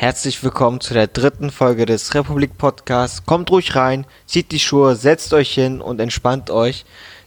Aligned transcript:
Herzlich 0.00 0.42
willkommen 0.42 0.80
zu 0.80 0.94
der 0.94 1.08
dritten 1.08 1.50
Folge 1.50 1.84
des 1.84 2.14
Republik 2.14 2.56
Podcasts. 2.56 3.26
Kommt 3.26 3.50
ruhig 3.50 3.76
rein, 3.76 4.06
zieht 4.24 4.50
die 4.50 4.58
Schuhe, 4.58 4.96
setzt 4.96 5.34
euch 5.34 5.52
hin 5.52 5.82
und 5.82 6.00
entspannt 6.00 6.50
euch, 6.50 6.86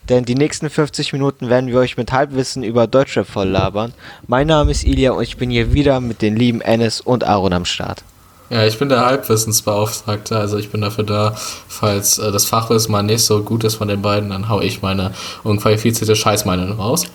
denn 0.10 0.26
die 0.26 0.34
nächsten 0.34 0.72
50 0.72 1.14
Minuten 1.14 1.52
werden 1.52 1.68
wir 1.68 1.78
euch 1.78 1.98
mit 1.98 2.12
Halbwissen 2.12 2.64
über 2.64 2.88
Deutschrap 2.88 3.28
voll 3.28 3.48
labern. 3.48 3.94
Mein 4.26 4.48
Name 4.48 4.72
ist 4.72 4.86
Ilya 4.86 5.12
und 5.12 5.22
ich 5.22 5.38
bin 5.38 5.52
hier 5.52 5.72
wieder 5.74 6.00
mit 6.00 6.24
den 6.24 6.36
lieben 6.36 6.62
Ennis 6.62 7.00
und 7.00 7.24
Aaron 7.24 7.54
am 7.54 7.66
Start. 7.66 8.04
Ja, 8.50 8.66
ich 8.66 8.80
bin 8.80 8.90
der 8.90 9.06
Halbwissensbeauftragte, 9.06 10.36
also 10.36 10.58
ich 10.58 10.72
bin 10.72 10.82
dafür 10.82 11.04
da, 11.04 11.36
falls 11.68 12.18
äh, 12.18 12.32
das 12.32 12.46
Fachwissen 12.46 12.92
mal 12.92 13.04
nicht 13.04 13.22
so 13.22 13.44
gut 13.44 13.64
ist 13.66 13.76
von 13.76 13.88
den 13.88 14.02
beiden, 14.02 14.32
dann 14.32 14.50
hau 14.50 14.62
ich 14.62 14.82
meine 14.82 15.12
unqualifizierte 15.44 16.16
Scheißmeinung 16.16 16.72
raus. 16.72 17.06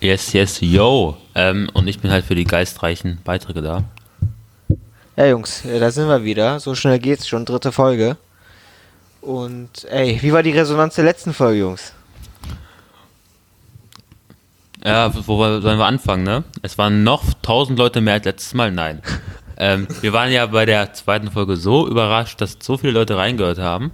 Yes, 0.00 0.32
yes, 0.34 0.58
yo. 0.60 1.16
Ähm, 1.34 1.68
und 1.72 1.88
ich 1.88 1.98
bin 1.98 2.12
halt 2.12 2.24
für 2.24 2.36
die 2.36 2.44
geistreichen 2.44 3.18
Beiträge 3.24 3.60
da. 3.60 3.82
Ja, 5.16 5.26
Jungs, 5.26 5.64
äh, 5.64 5.80
da 5.80 5.90
sind 5.90 6.08
wir 6.08 6.24
wieder. 6.24 6.60
So 6.60 6.74
schnell 6.74 6.98
geht's 6.98 7.26
schon. 7.26 7.46
Dritte 7.46 7.72
Folge. 7.72 8.18
Und, 9.22 9.86
ey, 9.90 10.18
wie 10.20 10.32
war 10.32 10.42
die 10.42 10.50
Resonanz 10.50 10.96
der 10.96 11.04
letzten 11.04 11.32
Folge, 11.32 11.60
Jungs? 11.60 11.94
Ja, 14.84 15.10
wo 15.26 15.42
sollen 15.60 15.78
wir 15.78 15.86
anfangen, 15.86 16.22
ne? 16.22 16.44
Es 16.60 16.76
waren 16.76 17.02
noch 17.02 17.24
tausend 17.40 17.78
Leute 17.78 18.02
mehr 18.02 18.14
als 18.14 18.26
letztes 18.26 18.52
Mal. 18.52 18.70
Nein. 18.70 19.00
ähm, 19.56 19.88
wir 20.02 20.12
waren 20.12 20.30
ja 20.30 20.44
bei 20.44 20.66
der 20.66 20.92
zweiten 20.92 21.30
Folge 21.30 21.56
so 21.56 21.88
überrascht, 21.88 22.40
dass 22.42 22.58
so 22.60 22.76
viele 22.76 22.92
Leute 22.92 23.16
reingehört 23.16 23.58
haben. 23.58 23.92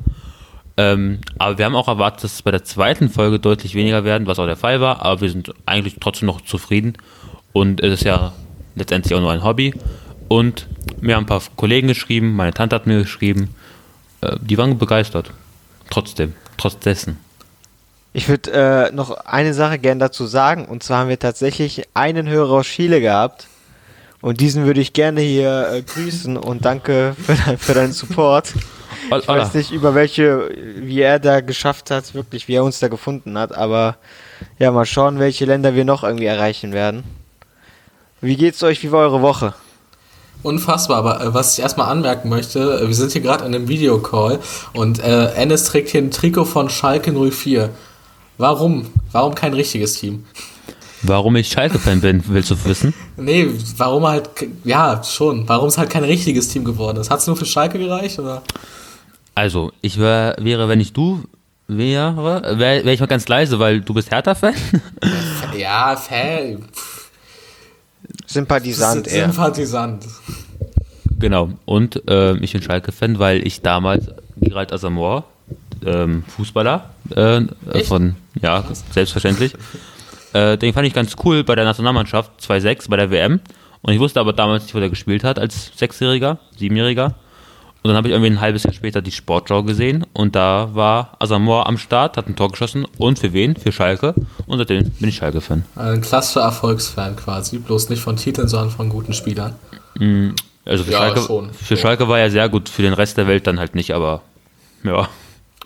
Ähm, 0.77 1.20
aber 1.39 1.57
wir 1.57 1.67
haben 1.67 1.77
auch 1.77 1.89
erwartet, 1.89 2.25
dass 2.25 2.34
es 2.34 2.43
bei 2.43 2.51
der 2.51 2.65
zweiten 2.65 3.09
Folge 3.09 3.39
deutlich 3.39 3.77
weniger 3.77 4.03
werden, 4.03 4.27
was 4.27 4.41
auch 4.41 4.47
der 4.47 4.57
Fall 4.57 4.81
war. 4.81 5.03
Aber 5.03 5.20
wir 5.20 5.31
sind 5.31 5.55
eigentlich 5.67 5.97
trotzdem 6.01 6.27
noch 6.27 6.41
zufrieden. 6.41 6.95
Und 7.53 7.81
es 7.81 8.01
ist 8.01 8.05
ja 8.05 8.33
letztendlich 8.75 9.15
auch 9.15 9.20
nur 9.20 9.31
ein 9.31 9.45
Hobby. 9.45 9.73
Und 10.29 10.67
mir 11.01 11.17
haben 11.17 11.25
ein 11.25 11.27
paar 11.27 11.43
Kollegen 11.57 11.89
geschrieben, 11.89 12.35
meine 12.35 12.53
Tante 12.53 12.77
hat 12.77 12.87
mir 12.87 12.99
geschrieben. 12.99 13.55
Äh, 14.21 14.37
die 14.41 14.59
waren 14.59 14.79
begeistert. 14.79 15.31
Trotzdem, 15.91 16.34
trotz 16.57 16.79
dessen. 16.79 17.19
Ich 18.15 18.29
würde 18.29 18.53
äh, 18.53 18.93
noch 18.93 19.11
eine 19.25 19.55
Sache 19.55 19.79
gerne 19.79 20.01
dazu 20.01 20.27
sagen. 20.27 20.67
Und 20.67 20.83
zwar 20.83 21.01
haben 21.01 21.09
wir 21.09 21.19
tatsächlich 21.19 21.89
einen 21.95 22.29
Hörer 22.29 22.53
aus 22.53 22.67
Chile 22.67 23.01
gehabt. 23.01 23.47
Und 24.21 24.41
diesen 24.41 24.65
würde 24.65 24.81
ich 24.81 24.93
gerne 24.93 25.21
hier 25.21 25.69
äh, 25.73 25.83
grüßen 25.83 26.37
und 26.37 26.65
danke 26.65 27.17
für, 27.21 27.34
dein, 27.34 27.59
für 27.59 27.75
deinen 27.75 27.93
Support. 27.93 28.53
Ich 29.19 29.29
weiß 29.29 29.55
nicht, 29.55 29.73
über 29.73 29.95
welche, 29.95 30.49
wie 30.77 31.01
er 31.01 31.19
da 31.19 31.41
geschafft 31.41 31.91
hat, 31.91 32.15
wirklich, 32.15 32.47
wie 32.47 32.55
er 32.55 32.65
uns 32.65 32.79
da 32.79 32.89
gefunden 32.89 33.37
hat, 33.37 33.53
aber 33.53 33.97
ja, 34.59 34.71
mal 34.71 34.87
schauen, 34.87 35.19
welche 35.19 35.45
Länder 35.45 35.75
wir 35.75 35.84
noch 35.84 36.05
irgendwie 36.05 36.27
erreichen 36.27 36.73
werden. 36.73 37.03
Wie 38.21 38.37
geht's 38.37 38.62
euch? 38.62 38.83
Wie 38.84 38.93
war 38.93 39.01
eure 39.01 39.21
Woche? 39.21 39.55
Unfassbar, 40.42 40.98
aber 40.98 41.20
äh, 41.20 41.34
was 41.34 41.56
ich 41.56 41.62
erstmal 41.62 41.88
anmerken 41.88 42.28
möchte, 42.28 42.80
äh, 42.80 42.88
wir 42.88 42.94
sind 42.94 43.12
hier 43.12 43.20
gerade 43.20 43.44
in 43.44 43.55
einem 43.55 43.69
Videocall 43.69 44.41
und 44.72 44.98
äh, 44.98 45.27
Ennis 45.34 45.64
trägt 45.64 45.91
hier 45.91 46.02
ein 46.02 46.11
Trikot 46.11 46.47
von 46.47 46.69
Schalke 46.69 47.12
04. 47.12 47.70
Warum? 48.38 48.86
Warum 49.12 49.34
kein 49.34 49.55
richtiges 49.55 49.94
Team? 49.94 50.25
Warum 51.03 51.34
ich 51.36 51.48
Schalke-Fan 51.48 52.00
bin, 52.00 52.22
willst 52.28 52.50
du 52.50 52.64
wissen? 52.64 52.94
nee, 53.16 53.48
warum 53.77 54.06
halt, 54.06 54.30
ja, 54.64 55.03
schon. 55.03 55.48
Warum 55.48 55.69
es 55.69 55.78
halt 55.78 55.91
kein 55.91 56.05
richtiges 56.05 56.48
Team 56.48 56.64
geworden 56.64 56.98
ist. 56.98 57.10
Hat 57.10 57.19
es 57.19 57.27
nur 57.27 57.36
für 57.36 57.47
Schalke 57.47 57.78
gereicht, 57.78 58.19
oder? 58.19 58.42
Also, 59.34 59.72
ich 59.80 59.98
wär, 59.98 60.36
wäre, 60.38 60.69
wenn 60.69 60.80
ich 60.80 60.92
du 60.92 61.22
wäre, 61.66 62.58
wäre 62.58 62.84
wär 62.84 62.92
ich 62.92 63.00
mal 63.00 63.06
ganz 63.06 63.27
leise, 63.28 63.58
weil 63.58 63.80
du 63.80 63.94
bist 63.94 64.10
Hertha-Fan? 64.10 64.55
ja, 65.56 65.97
Fan. 65.97 66.64
Sympathisant 68.27 69.06
eher. 69.09 69.27
Sympathisant. 69.27 70.06
Genau. 71.19 71.51
Und 71.65 72.09
äh, 72.09 72.37
ich 72.39 72.53
bin 72.53 72.62
Schalke-Fan, 72.62 73.19
weil 73.19 73.47
ich 73.47 73.62
damals 73.62 74.06
Gerald 74.37 74.73
Asamoah, 74.73 75.25
ähm, 75.84 76.25
Fußballer, 76.28 76.91
äh, 77.15 77.43
von, 77.84 78.16
ja, 78.41 78.65
selbstverständlich, 78.91 79.55
äh, 80.33 80.56
den 80.56 80.72
fand 80.72 80.87
ich 80.87 80.94
ganz 80.94 81.15
cool 81.25 81.44
bei 81.44 81.55
der 81.55 81.65
Nationalmannschaft 81.65 82.33
2-6 82.41 82.88
bei 82.88 82.97
der 82.97 83.10
WM. 83.10 83.41
Und 83.83 83.93
ich 83.93 84.00
wusste 84.00 84.21
aber 84.21 84.33
damals 84.33 84.65
nicht, 84.65 84.75
wo 84.75 84.81
der 84.81 84.91
gespielt 84.91 85.25
hat, 85.25 85.39
als 85.39 85.72
Sechsjähriger, 85.77 86.39
Siebenjähriger. 86.56 87.15
Und 87.82 87.88
dann 87.88 87.97
habe 87.97 88.09
ich 88.09 88.12
irgendwie 88.12 88.31
ein 88.31 88.41
halbes 88.41 88.62
Jahr 88.62 88.72
später 88.72 89.03
die 89.03 89.10
Sportschau 89.10 89.65
gesehen 89.65 90.06
und 90.12 90.37
da 90.37 90.70
war 90.72 91.16
Asamoah 91.19 91.66
am 91.66 91.78
Start, 91.78 92.16
hat 92.16 92.28
ein 92.28 92.37
Tor 92.37 92.50
geschossen 92.50 92.87
und 92.97 93.19
für 93.19 93.32
wen? 93.32 93.56
Für 93.56 93.72
Schalke. 93.72 94.15
Und 94.47 94.59
seitdem 94.59 94.88
bin 94.91 95.09
ich 95.09 95.16
Schalke-Fan. 95.16 95.65
Ein 95.75 96.00
klassischer 96.00 96.42
Erfolgsfan 96.42 97.16
quasi, 97.16 97.59
bloß 97.59 97.88
nicht 97.88 98.00
von 98.00 98.16
Titeln, 98.16 98.47
sondern 98.47 98.71
von 98.71 98.88
guten 98.88 99.12
Spielern. 99.15 99.56
Mm, 99.98 100.31
also 100.65 100.84
für, 100.84 100.92
ja, 100.92 100.98
Schalke, 100.98 101.21
schon, 101.22 101.53
für 101.53 101.76
Schalke 101.76 102.06
war 102.06 102.21
er 102.21 102.31
sehr 102.31 102.48
gut, 102.48 102.69
für 102.69 102.82
den 102.82 102.92
Rest 102.92 103.16
der 103.16 103.26
Welt 103.26 103.48
dann 103.48 103.59
halt 103.59 103.75
nicht, 103.75 103.92
aber 103.92 104.22
ja. 104.84 105.09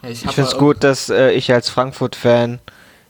Ich, 0.03 0.25
ich 0.25 0.31
finde 0.31 0.51
es 0.51 0.57
gut, 0.57 0.85
dass 0.85 1.11
äh, 1.11 1.33
ich 1.33 1.53
als 1.53 1.69
Frankfurt-Fan 1.69 2.61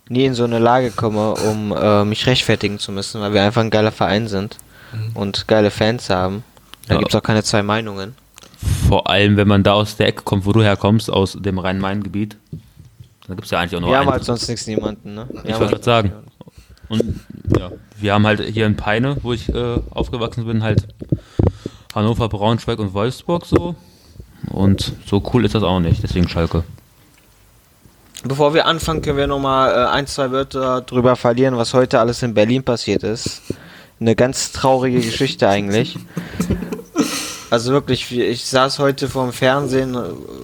nie 0.08 0.24
in 0.24 0.34
so 0.34 0.44
eine 0.44 0.58
Lage 0.58 0.90
komme, 0.90 1.34
um 1.34 1.72
äh, 1.72 2.04
mich 2.04 2.26
rechtfertigen 2.26 2.80
zu 2.80 2.90
müssen, 2.90 3.20
weil 3.20 3.32
wir 3.34 3.42
einfach 3.42 3.60
ein 3.60 3.70
geiler 3.70 3.92
Verein 3.92 4.26
sind 4.26 4.56
mhm. 4.92 5.16
und 5.16 5.46
geile 5.46 5.70
Fans 5.70 6.10
haben. 6.10 6.42
Da 6.88 6.94
ja. 6.94 6.98
gibt 6.98 7.12
es 7.12 7.16
auch 7.18 7.22
keine 7.22 7.44
zwei 7.44 7.62
Meinungen. 7.62 8.14
Vor 8.88 9.08
allem, 9.08 9.36
wenn 9.36 9.48
man 9.48 9.62
da 9.62 9.72
aus 9.72 9.96
der 9.96 10.08
Ecke 10.08 10.22
kommt, 10.22 10.46
wo 10.46 10.52
du 10.52 10.62
herkommst, 10.62 11.10
aus 11.10 11.36
dem 11.40 11.58
Rhein-Main-Gebiet. 11.58 12.36
Da 13.26 13.34
gibt 13.34 13.44
es 13.44 13.50
ja 13.50 13.60
eigentlich 13.60 13.76
auch 13.76 13.80
noch 13.80 13.88
Wir 13.88 13.98
haben 13.98 14.10
halt 14.10 14.24
sonst 14.24 14.48
nichts 14.48 14.66
niemanden, 14.66 15.14
ne? 15.14 15.28
Wir 15.30 15.50
ich 15.50 15.58
wollte 15.58 15.72
gerade 15.72 15.84
sagen. 15.84 16.12
Und 16.88 17.20
ja, 17.58 17.72
wir 17.96 18.14
haben 18.14 18.26
halt 18.26 18.40
hier 18.40 18.66
in 18.66 18.76
Peine, 18.76 19.16
wo 19.22 19.32
ich 19.32 19.48
äh, 19.48 19.80
aufgewachsen 19.90 20.46
bin, 20.46 20.62
halt 20.62 20.86
Hannover, 21.94 22.28
Braunschweig 22.28 22.78
und 22.78 22.94
Wolfsburg 22.94 23.44
so. 23.46 23.74
Und 24.50 24.92
so 25.06 25.22
cool 25.32 25.44
ist 25.44 25.54
das 25.54 25.64
auch 25.64 25.80
nicht, 25.80 26.02
deswegen 26.02 26.28
Schalke. 26.28 26.62
Bevor 28.22 28.54
wir 28.54 28.66
anfangen, 28.66 29.02
können 29.02 29.18
wir 29.18 29.26
nochmal 29.26 29.72
äh, 29.72 29.88
ein, 29.88 30.06
zwei 30.06 30.30
Wörter 30.30 30.80
drüber 30.82 31.16
verlieren, 31.16 31.56
was 31.56 31.74
heute 31.74 32.00
alles 32.00 32.22
in 32.22 32.34
Berlin 32.34 32.62
passiert 32.62 33.02
ist. 33.02 33.42
Eine 34.00 34.14
ganz 34.14 34.52
traurige 34.52 35.00
Geschichte 35.00 35.48
eigentlich. 35.48 35.98
Also 37.48 37.72
wirklich, 37.72 38.10
ich 38.10 38.44
saß 38.44 38.80
heute 38.80 39.08
vorm 39.08 39.32
Fernsehen, 39.32 39.96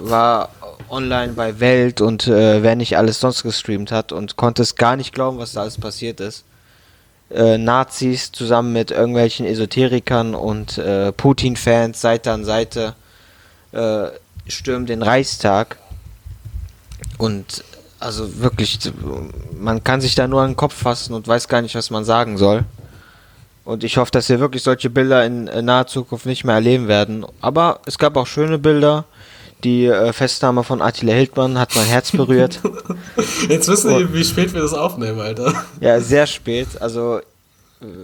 war 0.03 0.51
online 0.89 1.33
bei 1.33 1.59
Welt 1.59 2.01
und 2.01 2.29
äh, 2.29 2.63
wer 2.63 2.77
nicht 2.77 2.97
alles 2.97 3.19
sonst 3.19 3.43
gestreamt 3.43 3.91
hat 3.91 4.13
und 4.13 4.37
konnte 4.37 4.63
es 4.63 4.77
gar 4.77 4.97
nicht 4.97 5.13
glauben, 5.13 5.39
was 5.39 5.53
da 5.53 5.63
alles 5.63 5.79
passiert 5.79 6.21
ist. 6.21 6.45
Äh, 7.31 7.59
Nazis 7.59 8.31
zusammen 8.31 8.73
mit 8.73 8.91
irgendwelchen 8.91 9.47
Esoterikern 9.47 10.35
und 10.35 10.79
äh, 10.79 11.13
Putin-Fans 11.13 12.01
Seite 12.01 12.31
an 12.31 12.45
Seite 12.45 12.95
äh, 13.73 14.09
stürmen 14.47 14.87
den 14.87 15.03
Reichstag. 15.03 15.79
Und 17.19 17.65
also 17.99 18.39
wirklich, 18.41 18.79
man 19.59 19.83
kann 19.83 20.01
sich 20.01 20.15
da 20.15 20.29
nur 20.29 20.43
an 20.43 20.51
den 20.51 20.57
Kopf 20.57 20.75
fassen 20.75 21.15
und 21.15 21.27
weiß 21.27 21.49
gar 21.49 21.63
nicht, 21.63 21.75
was 21.75 21.91
man 21.91 22.05
sagen 22.05 22.37
soll. 22.37 22.65
Und 23.65 23.85
ich 23.85 23.97
hoffe, 23.97 24.11
dass 24.11 24.29
wir 24.29 24.41
wirklich 24.41 24.63
solche 24.63 24.91
Bilder 24.91 25.25
in, 25.25 25.47
in 25.47 25.65
naher 25.65 25.87
Zukunft 25.87 26.27
nicht 26.27 26.45
mehr 26.45 26.57
erleben 26.57 26.89
werden. 26.89 27.25
Aber 27.41 27.81
es 27.87 27.99
gab 27.99 28.17
auch 28.17 28.27
schöne 28.27 28.59
Bilder. 28.59 29.05
Die 29.63 29.87
äh, 29.87 30.13
Festnahme 30.13 30.65
von 30.65 30.83
Attila 30.83 31.13
Hildmann 31.13 31.59
hat 31.59 31.77
mein 31.77 31.87
Herz 31.87 32.11
berührt. 32.11 32.61
Jetzt 33.49 33.69
wissen 33.69 33.91
wir, 33.91 34.13
wie 34.13 34.25
spät 34.25 34.53
wir 34.53 34.61
das 34.61 34.75
aufnehmen, 34.75 35.21
Alter. 35.21 35.55
Ja, 35.81 36.01
sehr 36.01 36.27
spät. 36.27 36.67
Also, 36.81 37.21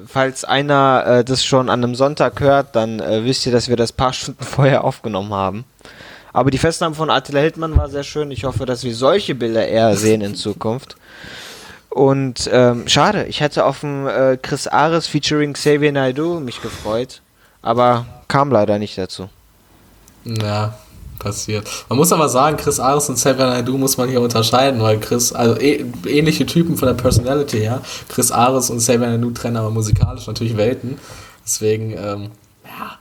falls 0.06 0.44
einer 0.44 1.04
äh, 1.04 1.24
das 1.24 1.44
schon 1.44 1.68
an 1.68 1.82
einem 1.82 1.96
Sonntag 1.96 2.38
hört, 2.38 2.76
dann 2.76 3.00
äh, 3.00 3.24
wisst 3.24 3.44
ihr, 3.44 3.50
dass 3.50 3.68
wir 3.68 3.76
das 3.76 3.90
paar 3.90 4.12
Stunden 4.12 4.44
vorher 4.44 4.84
aufgenommen 4.84 5.34
haben. 5.34 5.64
Aber 6.32 6.52
die 6.52 6.58
Festnahme 6.58 6.94
von 6.94 7.10
Attila 7.10 7.40
Hildmann 7.40 7.76
war 7.76 7.88
sehr 7.88 8.04
schön. 8.04 8.30
Ich 8.30 8.44
hoffe, 8.44 8.64
dass 8.64 8.84
wir 8.84 8.94
solche 8.94 9.34
Bilder 9.34 9.66
eher 9.66 9.96
sehen 9.96 10.20
in 10.20 10.36
Zukunft. 10.36 10.96
Und 11.98 12.48
ähm, 12.52 12.86
schade, 12.86 13.24
ich 13.24 13.40
hätte 13.40 13.64
auf 13.64 13.80
dem 13.80 14.06
äh, 14.06 14.36
Chris 14.36 14.68
Ares 14.68 15.08
featuring 15.08 15.54
Xavier 15.54 15.90
Naidoo 15.90 16.38
mich 16.38 16.62
gefreut, 16.62 17.22
aber 17.60 18.06
kam 18.28 18.52
leider 18.52 18.78
nicht 18.78 18.96
dazu. 18.96 19.28
Ja, 20.24 20.78
passiert. 21.18 21.68
Man 21.88 21.98
muss 21.98 22.12
aber 22.12 22.28
sagen, 22.28 22.56
Chris 22.56 22.78
Ares 22.78 23.08
und 23.08 23.16
Xavier 23.16 23.46
Naidoo 23.46 23.76
muss 23.78 23.96
man 23.96 24.08
hier 24.08 24.20
unterscheiden, 24.20 24.80
weil 24.80 25.00
Chris, 25.00 25.32
also 25.32 25.60
eh, 25.60 25.84
ähnliche 26.06 26.46
Typen 26.46 26.76
von 26.76 26.86
der 26.86 26.94
Personality 26.94 27.58
her, 27.58 27.82
Chris 28.08 28.30
Ares 28.30 28.70
und 28.70 28.78
Xavier 28.78 29.08
Naidoo 29.08 29.32
trennen 29.32 29.56
aber 29.56 29.70
musikalisch 29.70 30.28
natürlich 30.28 30.56
Welten. 30.56 31.00
Deswegen, 31.44 31.90
ähm, 31.94 32.30
ja. 32.64 32.96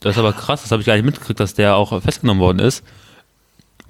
Das 0.00 0.16
ist 0.16 0.18
aber 0.18 0.34
krass, 0.34 0.60
das 0.60 0.70
habe 0.70 0.82
ich 0.82 0.86
gar 0.86 0.96
nicht 0.96 1.06
mitgekriegt, 1.06 1.40
dass 1.40 1.54
der 1.54 1.76
auch 1.76 1.98
festgenommen 2.02 2.42
worden 2.42 2.58
ist. 2.58 2.84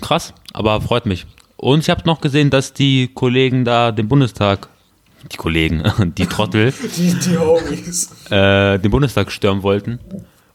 Krass, 0.01 0.33
aber 0.53 0.81
freut 0.81 1.07
mich. 1.07 1.27
Und 1.65 1.81
ich 1.81 1.89
habe 1.89 2.03
noch 2.05 2.21
gesehen, 2.21 2.51
dass 2.51 2.75
die 2.75 3.09
Kollegen 3.09 3.65
da 3.65 3.91
den 3.91 4.07
Bundestag, 4.07 4.69
die 5.33 5.39
Kollegen, 5.39 5.83
die 6.19 6.27
Trottel, 6.27 6.75
die, 6.99 7.15
die 7.15 7.39
Homies, 7.39 8.11
äh, 8.31 8.79
den 8.79 8.91
Bundestag 8.91 9.33
stürmen 9.33 9.63
wollten, 9.63 9.99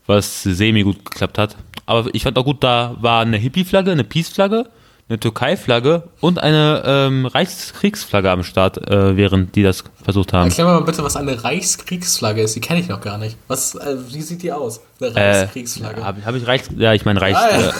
was 0.05 0.43
semi 0.43 0.83
gut 0.83 1.03
geklappt 1.03 1.39
hat. 1.39 1.55
Aber 1.87 2.13
ich 2.13 2.21
fand 2.21 2.37
auch 2.37 2.45
gut, 2.45 2.63
da 2.63 2.95
war 3.01 3.23
eine 3.23 3.37
Hippie-Flagge, 3.37 3.91
eine 3.91 4.03
Peace-Flagge, 4.03 4.69
eine 5.09 5.19
Türkei-Flagge 5.19 6.03
und 6.21 6.37
eine 6.39 6.83
ähm, 6.85 7.25
Reichskriegsflagge 7.25 8.29
am 8.29 8.43
Start, 8.43 8.77
äh, 8.89 9.17
während 9.17 9.55
die 9.55 9.63
das 9.63 9.83
versucht 10.03 10.33
haben. 10.33 10.49
Erklär 10.49 10.67
mir 10.67 10.73
mal 10.73 10.83
bitte, 10.85 11.03
was 11.03 11.15
eine 11.15 11.43
Reichskriegsflagge 11.43 12.41
ist. 12.43 12.55
Die 12.55 12.61
kenne 12.61 12.79
ich 12.79 12.87
noch 12.89 13.01
gar 13.01 13.17
nicht. 13.17 13.35
Was, 13.47 13.73
äh, 13.75 13.95
wie 14.09 14.21
sieht 14.21 14.43
die 14.43 14.51
aus? 14.51 14.81
Eine 15.01 15.09
Äh, 15.15 15.39
Reichskriegsflagge. 15.39 16.03
Habe 16.03 16.23
hab 16.25 16.35
ich 16.35 16.45
Reichs... 16.45 16.69
Ja, 16.77 16.93
ich 16.93 17.05
meine 17.05 17.19
Reichs, 17.21 17.39
Ah, 17.39 17.59
ja. 17.59 17.67
äh, 17.69 17.71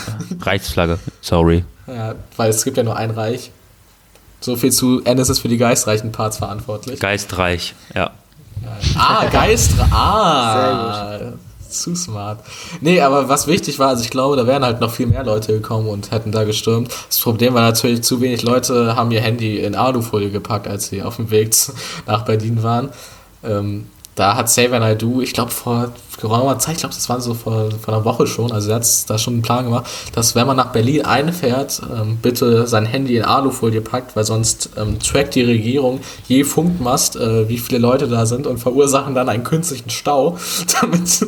Reichsflagge. 0.42 0.98
Sorry. 1.22 1.64
Ja, 1.86 2.16
weil 2.36 2.50
es 2.50 2.64
gibt 2.64 2.78
ja 2.78 2.84
nur 2.84 2.96
ein 2.96 3.12
Reich. 3.12 3.52
So 4.42 4.56
viel 4.56 4.72
zu 4.72 5.04
Ennis 5.04 5.30
ist 5.30 5.40
für 5.40 5.50
die 5.50 5.58
geistreichen 5.58 6.12
Parts 6.12 6.38
verantwortlich. 6.38 7.00
Geistreich, 7.00 7.76
ja. 7.94 8.12
Ah, 8.98 9.26
Geistre. 9.32 9.86
Ah, 9.92 11.20
zu 11.70 11.96
smart. 11.96 12.44
Nee, 12.82 13.02
aber 13.02 13.30
was 13.30 13.48
wichtig 13.48 13.80
war, 13.80 13.90
also 13.90 14.04
ich 14.04 14.10
glaube, 14.10 14.36
da 14.36 14.48
wären 14.48 14.64
halt 14.64 14.82
noch 14.82 14.92
viel 14.92 15.08
mehr 15.08 15.24
Leute 15.24 15.54
gekommen 15.54 15.88
und 15.88 16.12
hätten 16.12 16.32
da 16.32 16.44
gestürmt. 16.44 16.92
Das 17.08 17.20
Problem 17.20 17.54
war 17.54 17.62
natürlich, 17.62 18.02
zu 18.02 18.22
wenig 18.22 18.44
Leute 18.44 18.96
haben 18.96 19.12
ihr 19.12 19.22
Handy 19.22 19.60
in 19.60 19.76
Alufolie 19.76 20.32
gepackt, 20.32 20.68
als 20.68 20.88
sie 20.88 21.04
auf 21.04 21.18
dem 21.18 21.32
Weg 21.32 21.56
nach 22.06 22.26
Berlin 22.26 22.64
waren. 22.64 22.90
Ähm, 23.44 23.88
da 24.20 24.36
hat 24.36 24.48
Xavier 24.48 24.80
Naidoo, 24.80 25.22
ich 25.22 25.34
glaube 25.34 25.52
vor 25.52 25.94
geraumer 26.20 26.60
Zeit, 26.60 26.76
ich 26.76 26.80
glaube, 26.82 26.94
das 26.94 27.08
war 27.08 27.22
so 27.22 27.34
vor, 27.34 27.70
vor 27.82 27.94
einer 27.94 28.04
Woche 28.04 28.28
schon, 28.28 28.52
also 28.52 28.70
er 28.70 28.76
hat 28.76 29.10
da 29.10 29.18
schon 29.18 29.36
einen 29.36 29.42
Plan 29.42 29.64
gemacht, 29.64 29.90
dass 30.14 30.36
wenn 30.36 30.46
man 30.46 30.58
nach 30.58 30.74
Berlin 30.74 31.06
einfährt, 31.06 31.82
ähm, 31.90 32.18
bitte 32.22 32.68
sein 32.68 32.86
Handy 32.86 33.16
in 33.16 33.24
Alufolie 33.24 33.80
packt, 33.80 34.18
weil 34.18 34.26
sonst 34.26 34.72
ähm, 34.76 35.00
trackt 35.00 35.36
die 35.36 35.44
Regierung 35.44 36.02
je 36.28 36.44
Funkmast, 36.44 37.16
äh, 37.16 37.48
wie 37.48 37.58
viele 37.58 37.80
Leute 37.80 38.10
da 38.10 38.26
sind 38.26 38.46
und 38.46 38.58
verursachen 38.58 39.16
dann 39.16 39.30
einen 39.30 39.46
künstlichen 39.46 39.90
Stau, 39.90 40.38
damit, 40.82 41.26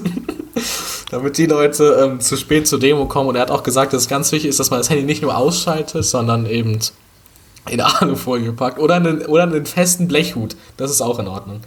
damit 1.11 1.37
die 1.37 1.45
Leute 1.45 1.97
ähm, 2.03 2.19
zu 2.19 2.35
spät 2.35 2.67
zur 2.67 2.79
Demo 2.79 3.05
kommen. 3.05 3.29
Und 3.29 3.35
er 3.35 3.43
hat 3.43 3.51
auch 3.51 3.63
gesagt, 3.63 3.93
dass 3.93 4.01
es 4.01 4.09
ganz 4.09 4.33
wichtig 4.33 4.49
ist, 4.49 4.59
dass 4.59 4.69
man 4.69 4.81
das 4.81 4.89
Handy 4.89 5.05
nicht 5.05 5.21
nur 5.21 5.37
ausschaltet, 5.37 6.03
sondern 6.03 6.45
eben 6.45 6.77
in 7.69 7.79
Alufolie 7.79 8.51
packt 8.51 8.79
oder 8.79 8.95
einen, 8.95 9.25
oder 9.27 9.43
einen 9.43 9.65
festen 9.65 10.09
Blechhut. 10.09 10.57
Das 10.75 10.91
ist 10.91 10.99
auch 10.99 11.19
in 11.19 11.29
Ordnung. 11.29 11.61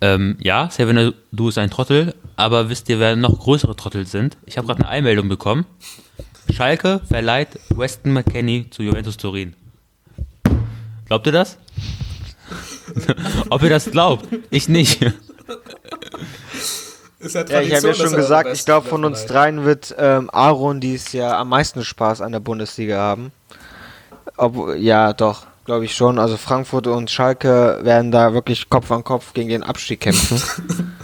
Ähm, 0.00 0.36
ja, 0.40 0.68
Seven, 0.70 1.14
du 1.32 1.48
ist 1.48 1.58
ein 1.58 1.70
Trottel, 1.70 2.14
aber 2.36 2.68
wisst 2.68 2.88
ihr, 2.88 3.00
wer 3.00 3.16
noch 3.16 3.38
größere 3.38 3.76
Trottel 3.76 4.06
sind? 4.06 4.36
Ich 4.44 4.58
habe 4.58 4.66
gerade 4.66 4.80
eine 4.80 4.88
Einmeldung 4.88 5.28
bekommen. 5.28 5.66
Schalke 6.52 7.00
verleiht 7.08 7.58
Weston 7.74 8.12
McKenney 8.12 8.68
zu 8.70 8.82
Juventus 8.82 9.16
Turin. 9.16 9.54
Glaubt 11.06 11.26
ihr 11.26 11.32
das? 11.32 11.56
Ob 13.50 13.62
ihr 13.62 13.70
das 13.70 13.90
glaubt? 13.90 14.26
Ich 14.50 14.68
nicht. 14.68 15.00
Ja, 15.00 15.12
ich 17.60 17.74
habe 17.74 17.88
ja 17.88 17.94
schon 17.94 18.14
gesagt, 18.14 18.50
ich 18.52 18.64
glaube, 18.64 18.86
von 18.86 19.04
uns 19.04 19.26
dreien 19.26 19.64
wird 19.64 19.94
ähm, 19.98 20.30
Aaron 20.32 20.80
dieses 20.80 21.12
Jahr 21.12 21.38
am 21.38 21.48
meisten 21.48 21.84
Spaß 21.84 22.20
an 22.20 22.32
der 22.32 22.40
Bundesliga 22.40 22.98
haben. 22.98 23.32
Ob, 24.36 24.76
ja, 24.76 25.12
doch, 25.12 25.46
glaube 25.66 25.84
ich 25.84 25.94
schon. 25.94 26.18
Also 26.18 26.36
Frankfurt 26.36 26.86
und 26.86 27.10
Schalke 27.10 27.80
werden 27.82 28.10
da 28.10 28.32
wirklich 28.32 28.70
Kopf 28.70 28.90
an 28.90 29.04
Kopf 29.04 29.34
gegen 29.34 29.50
den 29.50 29.62
Abstieg 29.62 30.00
kämpfen. 30.00 30.40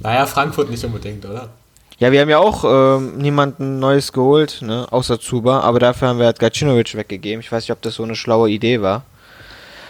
Naja, 0.00 0.26
Frankfurt 0.26 0.68
nicht 0.68 0.84
unbedingt, 0.84 1.24
oder? 1.24 1.48
ja, 1.98 2.10
wir 2.12 2.20
haben 2.20 2.28
ja 2.28 2.38
auch 2.38 2.64
ähm, 2.64 3.16
niemanden 3.18 3.78
Neues 3.78 4.12
geholt, 4.12 4.58
ne, 4.62 4.86
außer 4.90 5.20
Zuba, 5.20 5.60
aber 5.60 5.78
dafür 5.78 6.08
haben 6.08 6.18
wir 6.18 6.26
halt 6.26 6.38
Gacinovic 6.38 6.94
weggegeben. 6.94 7.40
Ich 7.40 7.50
weiß 7.50 7.64
nicht, 7.64 7.72
ob 7.72 7.82
das 7.82 7.94
so 7.94 8.02
eine 8.02 8.16
schlaue 8.16 8.50
Idee 8.50 8.82
war. 8.82 9.04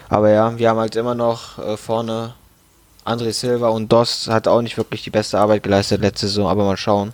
Aber 0.09 0.31
ja, 0.31 0.57
wir 0.59 0.69
haben 0.69 0.79
halt 0.79 0.97
immer 0.97 1.15
noch 1.15 1.59
äh, 1.59 1.77
vorne 1.77 2.35
André 3.05 3.33
Silva 3.33 3.69
und 3.69 3.91
Dost 3.91 4.29
hat 4.29 4.47
auch 4.47 4.61
nicht 4.63 4.77
wirklich 4.77 5.03
die 5.03 5.11
beste 5.11 5.39
Arbeit 5.39 5.63
geleistet 5.63 6.03
letzte 6.03 6.27
Saison, 6.27 6.47
aber 6.47 6.65
mal 6.65 6.77
schauen. 6.77 7.13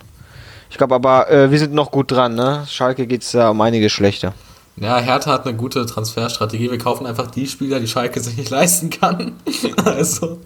Ich 0.69 0.77
glaube 0.77 0.95
aber, 0.95 1.29
äh, 1.31 1.51
wir 1.51 1.57
sind 1.57 1.73
noch 1.73 1.91
gut 1.91 2.11
dran, 2.11 2.35
ne? 2.35 2.65
Schalke 2.67 3.07
geht's 3.07 3.31
da 3.31 3.49
um 3.49 3.61
einiges 3.61 3.91
schlechter. 3.91 4.33
Ja, 4.77 4.97
Hertha 4.97 5.31
hat 5.31 5.45
eine 5.45 5.55
gute 5.55 5.85
Transferstrategie. 5.85 6.71
Wir 6.71 6.77
kaufen 6.77 7.05
einfach 7.05 7.29
die 7.29 7.47
Spieler, 7.47 7.79
die 7.79 7.87
Schalke 7.87 8.19
sich 8.19 8.37
nicht 8.37 8.49
leisten 8.49 8.89
kann. 8.89 9.33
also, 9.85 10.39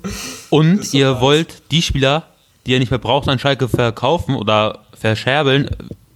Und 0.50 0.86
so 0.86 0.98
ihr 0.98 1.14
was. 1.16 1.22
wollt 1.22 1.62
die 1.72 1.82
Spieler, 1.82 2.24
die 2.66 2.72
ihr 2.74 2.80
nicht 2.80 2.92
mehr 2.92 3.00
braucht, 3.00 3.30
an 3.30 3.40
Schalke 3.40 3.70
verkaufen 3.70 4.36
oder 4.36 4.80
verscherbeln. 5.00 5.70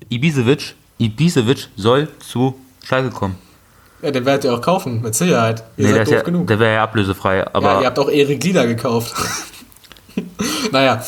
Ibisevic, 0.10 0.76
Ibisevic 0.98 1.70
soll 1.78 2.10
zu 2.20 2.56
Schalke 2.84 3.10
kommen. 3.12 3.36
ja, 4.02 4.12
den 4.12 4.26
werdet 4.26 4.44
ihr 4.46 4.54
auch 4.54 4.62
kaufen, 4.62 5.02
mit 5.02 5.14
Sicherheit. 5.16 5.64
Ihr 5.78 5.86
Nee, 5.88 5.94
der, 5.94 5.94
seid 5.94 6.02
ist 6.02 6.10
doof 6.12 6.18
ja, 6.18 6.24
genug. 6.24 6.48
der 6.48 6.60
wäre 6.60 6.74
ja 6.74 6.84
ablösefrei, 6.84 7.46
aber 7.54 7.74
ja, 7.74 7.82
ihr 7.82 7.86
habt 7.88 8.00
auch 8.00 8.10
Erik 8.10 8.44
Lieder 8.44 8.66
gekauft. 8.68 9.14
naja, 10.72 11.02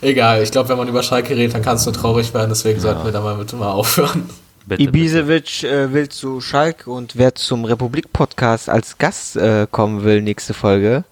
egal. 0.00 0.42
Ich 0.42 0.50
glaube, 0.50 0.68
wenn 0.70 0.78
man 0.78 0.88
über 0.88 1.02
Schalke 1.02 1.36
redet, 1.36 1.54
dann 1.54 1.62
kann 1.62 1.76
es 1.76 1.84
nur 1.84 1.92
traurig 1.94 2.32
werden. 2.34 2.48
Deswegen 2.48 2.80
sollten 2.80 3.04
wir 3.04 3.12
da 3.12 3.20
mal 3.20 3.36
mit 3.36 3.52
mal 3.52 3.70
aufhören. 3.70 4.28
Bitte, 4.70 4.82
Ibisevic 4.82 5.64
äh, 5.64 5.92
will 5.92 6.08
zu 6.08 6.40
Schalke 6.40 6.90
und 6.90 7.16
wer 7.16 7.34
zum 7.34 7.64
Republik-Podcast 7.64 8.70
als 8.70 8.98
Gast 8.98 9.36
äh, 9.36 9.66
kommen 9.70 10.04
will, 10.04 10.22
nächste 10.22 10.54
Folge, 10.54 11.04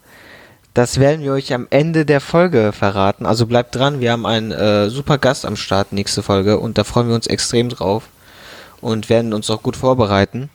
das 0.75 1.01
werden 1.01 1.25
wir 1.25 1.33
euch 1.33 1.53
am 1.53 1.67
Ende 1.71 2.07
der 2.07 2.21
Folge 2.21 2.73
verraten. 2.73 3.27
Also 3.27 3.47
bleibt 3.47 3.75
dran, 3.75 4.01
wir 4.01 4.13
haben 4.13 4.27
einen 4.27 4.53
äh, 4.53 4.89
super 4.91 5.19
Gast 5.19 5.45
am 5.45 5.57
Start 5.57 5.93
nächste 5.93 6.23
Folge 6.23 6.59
und 6.59 6.79
da 6.79 6.85
freuen 6.85 7.09
wir 7.09 7.17
uns 7.17 7.27
extrem 7.27 7.69
drauf 7.69 8.05
und 8.81 9.11
werden 9.11 9.35
uns 9.35 9.51
auch 9.51 9.63
gut 9.63 9.77
vorbereiten. 9.77 10.51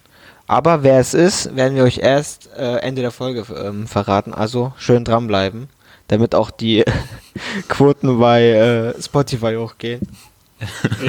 Aber 0.48 0.84
wer 0.84 1.00
es 1.00 1.14
ist, 1.14 1.56
werden 1.56 1.76
wir 1.76 1.84
euch 1.84 1.98
erst 1.98 2.50
äh, 2.58 2.78
Ende 2.78 3.02
der 3.02 3.12
Folge 3.12 3.46
ähm, 3.54 3.86
verraten. 3.86 4.34
Also 4.34 4.72
schön 4.78 5.04
dranbleiben, 5.04 5.68
damit 6.08 6.36
auch 6.36 6.52
die 6.52 6.86
Quoten 7.68 8.18
bei 8.20 8.44
äh, 8.96 9.02
Spotify 9.02 9.56
hochgehen. 9.56 10.08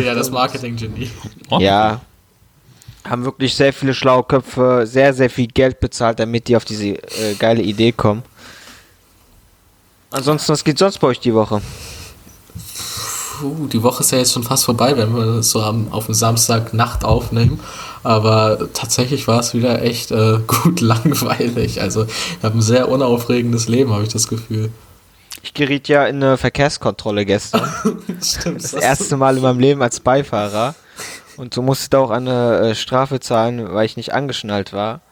Ja, 0.05 0.15
das 0.15 0.31
Marketing-Genie. 0.31 1.11
Oh, 1.51 1.59
Ja. 1.59 2.01
Haben 3.05 3.25
wirklich 3.27 3.55
sehr 3.55 3.73
viele 3.75 3.93
schlaue 3.93 4.25
Köpfe, 4.25 4.85
sehr, 4.87 5.13
sehr 5.13 5.29
viel 5.29 5.47
Geld 5.47 5.79
bezahlt, 5.79 6.19
damit 6.19 6.49
die 6.49 6.57
auf 6.57 6.65
diese 6.65 6.87
äh, 6.87 7.35
geile 7.39 7.61
Idee 7.61 7.93
kommen. 7.93 8.23
Ansonsten, 10.11 10.53
was 10.53 10.65
geht 10.65 10.79
sonst 10.79 10.99
bei 10.99 11.09
euch 11.09 11.21
die 11.21 11.35
Woche? 11.35 11.61
Puh, 13.39 13.67
die 13.67 13.83
Woche 13.83 14.03
ist 14.03 14.13
ja 14.13 14.19
jetzt 14.19 14.33
schon 14.33 14.45
fast 14.45 14.65
vorbei, 14.65 14.97
wenn 14.97 15.15
wir 15.15 15.27
das 15.27 15.51
so 15.51 15.61
am, 15.61 15.93
auf 15.93 16.07
dem 16.07 16.15
Samstagnacht 16.15 17.05
aufnehmen. 17.05 17.61
Aber 18.05 18.69
tatsächlich 18.73 19.27
war 19.27 19.41
es 19.41 19.55
wieder 19.55 19.83
echt 19.83 20.13
äh, 20.13 20.39
gut 20.47 20.81
langweilig. 20.81 21.81
Also 21.83 22.05
ich 22.05 22.45
habe 22.45 22.59
ein 22.59 22.63
sehr 22.63 22.89
unaufregendes 22.89 23.69
Leben, 23.69 23.93
habe 23.93 24.05
ich 24.05 24.09
das 24.09 24.29
Gefühl. 24.29 24.71
Ich 25.45 25.53
geriet 25.53 25.89
ja 25.89 26.07
in 26.07 26.25
eine 26.25 26.39
Verkehrskontrolle 26.39 27.27
gestern. 27.27 27.71
Stimmt. 28.23 28.65
Das 28.65 28.73
erste 28.73 29.19
Mal 29.19 29.37
in 29.37 29.43
meinem 29.43 29.61
Leben 29.61 29.83
als 29.83 30.01
Beifahrer. 30.01 30.75
Und 31.37 31.53
so 31.53 31.61
musste 31.61 31.83
ich 31.83 31.91
da 31.91 31.99
auch 31.99 32.11
eine 32.11 32.71
äh, 32.71 32.75
Strafe 32.75 33.21
zahlen, 33.21 33.75
weil 33.75 33.85
ich 33.85 33.99
nicht 33.99 34.15
angeschnallt 34.15 34.73
war. 34.73 35.03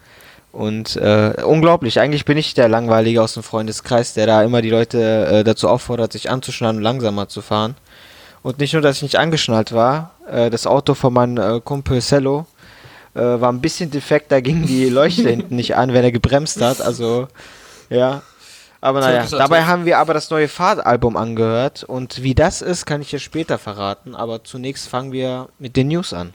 Und 0.50 0.96
äh, 0.96 1.34
unglaublich, 1.44 2.00
eigentlich 2.00 2.24
bin 2.24 2.38
ich 2.38 2.54
der 2.54 2.70
Langweilige 2.70 3.20
aus 3.20 3.34
dem 3.34 3.42
Freundeskreis, 3.42 4.14
der 4.14 4.26
da 4.26 4.42
immer 4.42 4.62
die 4.62 4.70
Leute 4.70 5.26
äh, 5.26 5.44
dazu 5.44 5.68
auffordert, 5.68 6.12
sich 6.12 6.30
anzuschnallen 6.30 6.78
und 6.78 6.82
langsamer 6.82 7.28
zu 7.28 7.42
fahren. 7.42 7.76
Und 8.42 8.58
nicht 8.58 8.72
nur, 8.72 8.80
dass 8.80 8.96
ich 8.96 9.02
nicht 9.02 9.16
angeschnallt 9.16 9.72
war, 9.72 10.12
äh, 10.26 10.48
das 10.48 10.66
Auto 10.66 10.94
von 10.94 11.12
meinem 11.12 11.36
äh, 11.36 11.60
Kumpel 11.60 12.00
Cello 12.00 12.46
äh, 13.12 13.20
war 13.20 13.52
ein 13.52 13.60
bisschen 13.60 13.90
defekt, 13.90 14.32
da 14.32 14.40
ging 14.40 14.64
die 14.64 14.88
Leuchte 14.88 15.28
hinten 15.28 15.56
nicht 15.56 15.76
an, 15.76 15.92
wenn 15.92 16.04
er 16.04 16.12
gebremst 16.12 16.62
hat. 16.62 16.80
Also, 16.80 17.28
ja. 17.90 18.22
Aber 18.82 19.00
naja, 19.00 19.24
dabei 19.30 19.64
haben 19.64 19.86
wir 19.86 19.98
aber 19.98 20.12
das 20.12 20.28
neue 20.28 20.48
Fahrtalbum 20.48 21.16
angehört. 21.16 21.84
Und 21.84 22.22
wie 22.22 22.34
das 22.34 22.62
ist, 22.62 22.84
kann 22.84 23.00
ich 23.00 23.10
dir 23.10 23.20
später 23.20 23.56
verraten. 23.56 24.16
Aber 24.16 24.42
zunächst 24.42 24.88
fangen 24.88 25.12
wir 25.12 25.48
mit 25.60 25.76
den 25.76 25.88
News 25.88 26.12
an. 26.12 26.34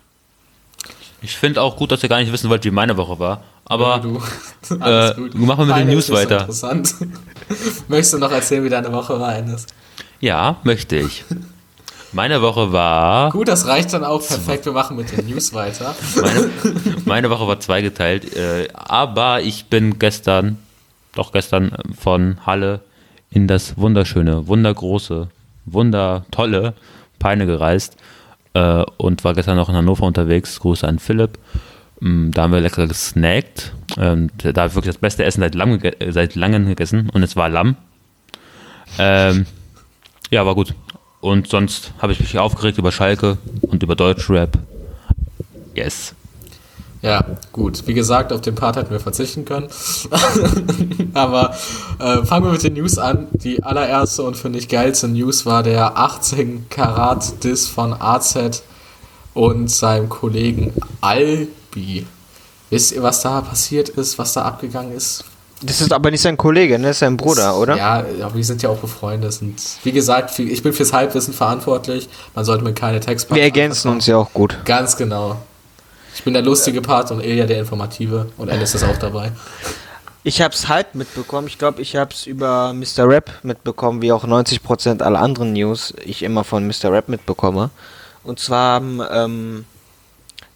Ich 1.22 1.36
finde 1.36 1.62
auch 1.62 1.76
gut, 1.76 1.92
dass 1.92 2.02
ihr 2.04 2.10
gar 2.10 2.20
nicht 2.20 2.32
wissen 2.32 2.50
wollt, 2.50 2.64
wie 2.64 2.72
meine 2.72 2.96
Woche 2.96 3.20
war. 3.20 3.44
Aber 3.66 4.00
du. 4.00 4.22
äh, 4.76 5.12
machen 5.14 5.36
wir 5.36 5.36
mit 5.36 5.60
den 5.60 5.68
Meine 5.68 5.92
News 5.92 6.10
weiter. 6.10 6.42
Interessant. 6.42 6.96
Möchtest 7.90 8.14
du 8.14 8.18
noch 8.18 8.32
erzählen, 8.32 8.64
wie 8.64 8.70
deine 8.70 8.94
Woche 8.94 9.20
war, 9.20 9.28
Eines? 9.28 9.68
Ja, 10.22 10.56
möchte 10.64 10.96
ich. 10.96 11.26
Meine 12.14 12.42
Woche 12.42 12.72
war. 12.72 13.32
Gut, 13.32 13.50
das 13.50 13.68
reicht 13.68 13.92
dann 13.92 14.06
auch 14.06 14.26
perfekt. 14.26 14.66
Wir 14.66 14.72
machen 14.72 14.96
mit 14.96 15.16
den 15.16 15.28
News 15.28 15.54
weiter. 15.54 15.96
Meine, 16.16 16.52
meine 17.06 17.30
Woche 17.30 17.46
war 17.46 17.60
zweigeteilt. 17.60 18.36
Äh, 18.36 18.70
aber 18.74 19.42
ich 19.42 19.66
bin 19.66 20.00
gestern, 20.00 20.58
doch 21.18 21.32
gestern, 21.32 21.72
äh, 21.72 21.94
von 21.94 22.38
Halle 22.46 22.82
in 23.30 23.48
das 23.48 23.78
wunderschöne, 23.78 24.48
wundergroße, 24.48 25.28
wundertolle 25.66 26.74
Peine 27.20 27.46
gereist. 27.46 27.98
Äh, 28.54 28.84
und 28.98 29.24
war 29.24 29.34
gestern 29.34 29.58
noch 29.58 29.70
in 29.70 29.76
Hannover 29.76 30.06
unterwegs. 30.06 30.60
Grüße 30.60 30.88
an 30.88 31.00
Philipp. 31.00 31.38
Mm, 32.00 32.32
Da 32.32 32.44
haben 32.44 32.54
wir 32.54 32.62
lecker 32.62 32.88
gesnackt. 32.88 33.74
Ähm, 33.98 34.30
da 34.38 34.62
habe 34.62 34.70
ich 34.70 34.76
wirklich 34.76 34.94
das 34.96 35.02
beste 35.02 35.24
Essen 35.26 35.42
seit, 35.42 35.56
langem 35.56 35.80
gege- 35.80 36.00
äh, 36.00 36.12
seit 36.12 36.36
langem 36.36 36.66
gegessen. 36.68 37.10
Und 37.12 37.24
es 37.24 37.36
war 37.36 37.50
Lamm. 37.50 37.76
Ähm, 38.98 39.46
ja, 40.32 40.46
war 40.46 40.56
gut. 40.56 40.74
Und 41.20 41.48
sonst 41.50 41.94
habe 42.00 42.14
ich 42.14 42.20
mich 42.20 42.38
aufgeregt 42.40 42.78
über 42.78 42.92
Schalke 42.92 43.38
und 43.62 43.84
über 43.84 43.96
Deutschrap. 43.96 44.58
Yes. 45.76 46.16
Ja, 47.02 47.24
gut. 47.52 47.86
Wie 47.86 47.94
gesagt, 47.94 48.34
auf 48.34 48.42
den 48.42 48.56
Part 48.56 48.76
hätten 48.76 48.90
wir 48.90 49.00
verzichten 49.00 49.46
können. 49.46 49.68
Aber 51.14 51.56
äh, 52.00 52.26
fangen 52.26 52.46
wir 52.46 52.52
mit 52.52 52.64
den 52.64 52.74
News 52.74 52.98
an. 52.98 53.28
Die 53.34 53.64
allererste 53.64 54.24
und 54.24 54.36
finde 54.36 54.60
ich 54.60 54.68
geilste 54.68 55.08
News 55.08 55.46
war 55.46 55.64
der 55.64 55.98
18 55.98 56.70
Karat 56.70 57.44
Diss 57.44 57.68
von 57.68 57.94
AZ 57.94 58.64
und 59.34 59.70
seinem 59.70 60.10
Kollegen 60.10 60.74
Albi. 61.02 62.06
Wisst 62.70 62.92
ihr, 62.92 63.04
was 63.04 63.22
da 63.22 63.42
passiert 63.42 63.90
ist, 63.90 64.18
was 64.18 64.34
da 64.34 64.42
abgegangen 64.42 64.92
ist? 64.92 65.24
Das 65.62 65.82
ist 65.82 65.92
aber 65.92 66.12
nicht 66.12 66.22
sein 66.22 66.38
Kollege, 66.38 66.78
ne? 66.78 66.88
Das 66.88 66.98
ist 66.98 67.00
sein 67.00 67.18
Bruder, 67.18 67.58
oder? 67.58 67.78
Ja, 67.78 68.06
aber 68.22 68.36
wir 68.36 68.44
sind 68.44 68.62
ja 68.62 68.70
auch 68.70 68.78
befreundet. 68.78 69.40
Und 69.42 69.56
wie 69.84 69.92
gesagt, 69.92 70.38
ich 70.38 70.62
bin 70.62 70.74
fürs 70.74 70.94
Halbwissen 70.94 71.34
verantwortlich. 71.34 72.10
Man 72.36 72.46
sollte 72.46 72.64
mir 72.64 72.74
keine 72.74 73.00
Texte 73.00 73.34
Wir 73.34 73.44
ergänzen 73.44 73.90
uns 73.90 74.06
ja 74.06 74.18
auch 74.18 74.32
gut. 74.34 74.58
Ganz 74.66 74.98
genau. 74.98 75.38
Ich 76.18 76.24
bin 76.24 76.34
der 76.34 76.42
lustige 76.42 76.82
Part 76.82 77.12
und 77.12 77.24
Ilja 77.24 77.46
der 77.46 77.60
Informative. 77.60 78.32
Und 78.38 78.50
Alice 78.50 78.74
ist 78.74 78.84
auch 78.84 78.98
dabei. 78.98 79.32
Ich 80.24 80.42
hab's 80.42 80.68
halb 80.68 80.96
mitbekommen. 80.96 81.46
Ich 81.46 81.60
glaube, 81.60 81.80
ich 81.80 81.96
hab's 81.96 82.26
über 82.26 82.74
Mr. 82.74 83.08
Rap 83.08 83.32
mitbekommen, 83.44 84.02
wie 84.02 84.12
auch 84.12 84.26
90% 84.26 85.04
aller 85.04 85.20
anderen 85.20 85.54
News 85.54 85.94
ich 86.04 86.24
immer 86.24 86.44
von 86.44 86.66
Mr. 86.66 86.92
Rap 86.92 87.08
mitbekomme. 87.08 87.70
Und 88.24 88.40
zwar 88.40 88.74
haben 88.74 89.00
ähm, 89.12 89.66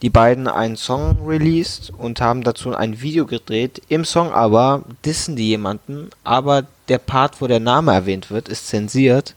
die 0.02 0.10
beiden 0.10 0.48
einen 0.48 0.78
Song 0.78 1.20
released 1.28 1.94
und 1.96 2.22
haben 2.22 2.44
dazu 2.44 2.76
ein 2.76 3.00
Video 3.02 3.28
gedreht. 3.28 3.84
Im 3.88 4.04
Song 4.04 4.34
aber 4.34 4.82
dissen 5.06 5.36
die 5.36 5.50
jemanden, 5.50 6.10
aber 6.24 6.66
der 6.88 6.98
Part, 6.98 7.40
wo 7.40 7.46
der 7.46 7.60
Name 7.60 7.94
erwähnt 7.94 8.32
wird, 8.32 8.50
ist 8.50 8.68
zensiert. 8.68 9.36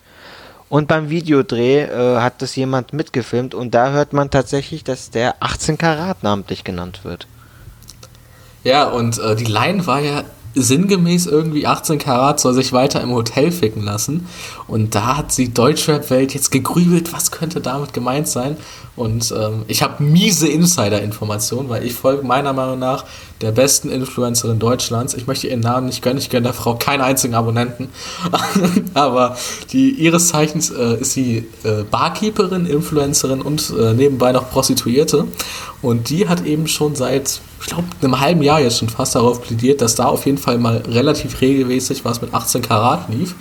Und 0.69 0.89
beim 0.89 1.11
Videodreh 1.11 1.83
äh, 1.83 2.21
hat 2.21 2.43
das 2.43 2.57
jemand 2.57 2.93
mitgefilmt 2.93 3.55
und 3.55 3.75
da 3.75 3.91
hört 3.91 4.13
man 4.13 4.31
tatsächlich, 4.31 4.83
dass 4.83 5.11
der 5.11 5.37
18 5.41 5.79
Karat 5.79 6.23
namentlich 6.23 6.65
genannt 6.65 7.01
wird. 7.05 7.27
Ja, 8.65 8.89
und 8.89 9.19
äh, 9.19 9.37
die 9.37 9.45
Line 9.45 9.87
war 9.87 10.01
ja 10.01 10.25
sinngemäß 10.55 11.27
irgendwie 11.27 11.67
18 11.67 11.99
Karat 11.99 12.41
soll 12.41 12.55
sich 12.55 12.73
weiter 12.73 13.01
im 13.01 13.13
Hotel 13.13 13.51
ficken 13.51 13.83
lassen. 13.83 14.27
Und 14.67 14.95
da 14.95 15.17
hat 15.17 15.37
die 15.37 15.53
Deutschrap-Welt 15.53 16.35
jetzt 16.35 16.51
gegrübelt, 16.51 17.13
was 17.13 17.31
könnte 17.31 17.61
damit 17.61 17.93
gemeint 17.93 18.29
sein. 18.29 18.57
Und 18.97 19.35
ähm, 19.37 19.65
ich 19.67 19.83
habe 19.83 20.03
miese 20.03 20.49
Insider-Informationen, 20.49 21.69
weil 21.69 21.85
ich 21.85 21.95
folge 21.95 22.25
meiner 22.25 22.53
Meinung 22.53 22.79
nach 22.79 23.05
der 23.41 23.51
besten 23.51 23.91
Influencerin 23.91 24.61
Deutschlands. 24.61 25.15
Ich 25.15 25.27
möchte 25.27 25.49
ihren 25.49 25.61
Namen 25.61 25.87
nicht 25.87 26.01
gönnen, 26.01 26.19
ich 26.19 26.31
gönne 26.31 26.45
der 26.45 26.55
Frau 26.55 26.77
keinen 26.77 27.01
einzigen 27.01 27.35
Abonnenten. 27.35 27.89
Aber 28.95 29.37
die 29.73 29.91
ihres 29.91 30.29
Zeichens 30.29 30.71
äh, 30.71 31.01
ist 31.01 31.13
sie 31.13 31.49
äh, 31.65 31.83
Barkeeperin, 31.91 32.67
Influencerin 32.67 33.43
und 33.43 33.73
äh, 33.79 33.95
nebenbei 33.95 34.31
noch 34.31 34.51
Prostituierte. 34.51 35.27
Und 35.83 36.09
die 36.09 36.29
hat 36.29 36.47
eben 36.47 36.69
schon 36.69 36.95
seit, 36.95 37.41
ich 37.65 37.71
glaube, 37.71 37.89
einem 38.03 38.21
halben 38.21 38.43
Jahr 38.43 38.61
jetzt 38.61 38.79
schon 38.79 38.91
fast 38.91 39.15
darauf 39.15 39.43
plädiert, 39.43 39.81
dass 39.81 39.95
da 39.95 40.05
auf 40.05 40.27
jeden 40.27 40.37
Fall 40.37 40.59
mal 40.59 40.83
relativ 40.87 41.41
regelmäßig 41.41 42.05
was 42.05 42.21
mit 42.21 42.35
18 42.35 42.61
Karat 42.61 43.09
lief. 43.09 43.35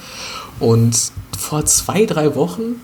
Und 0.61 0.95
vor 1.37 1.65
zwei, 1.65 2.05
drei 2.05 2.33
Wochen 2.33 2.77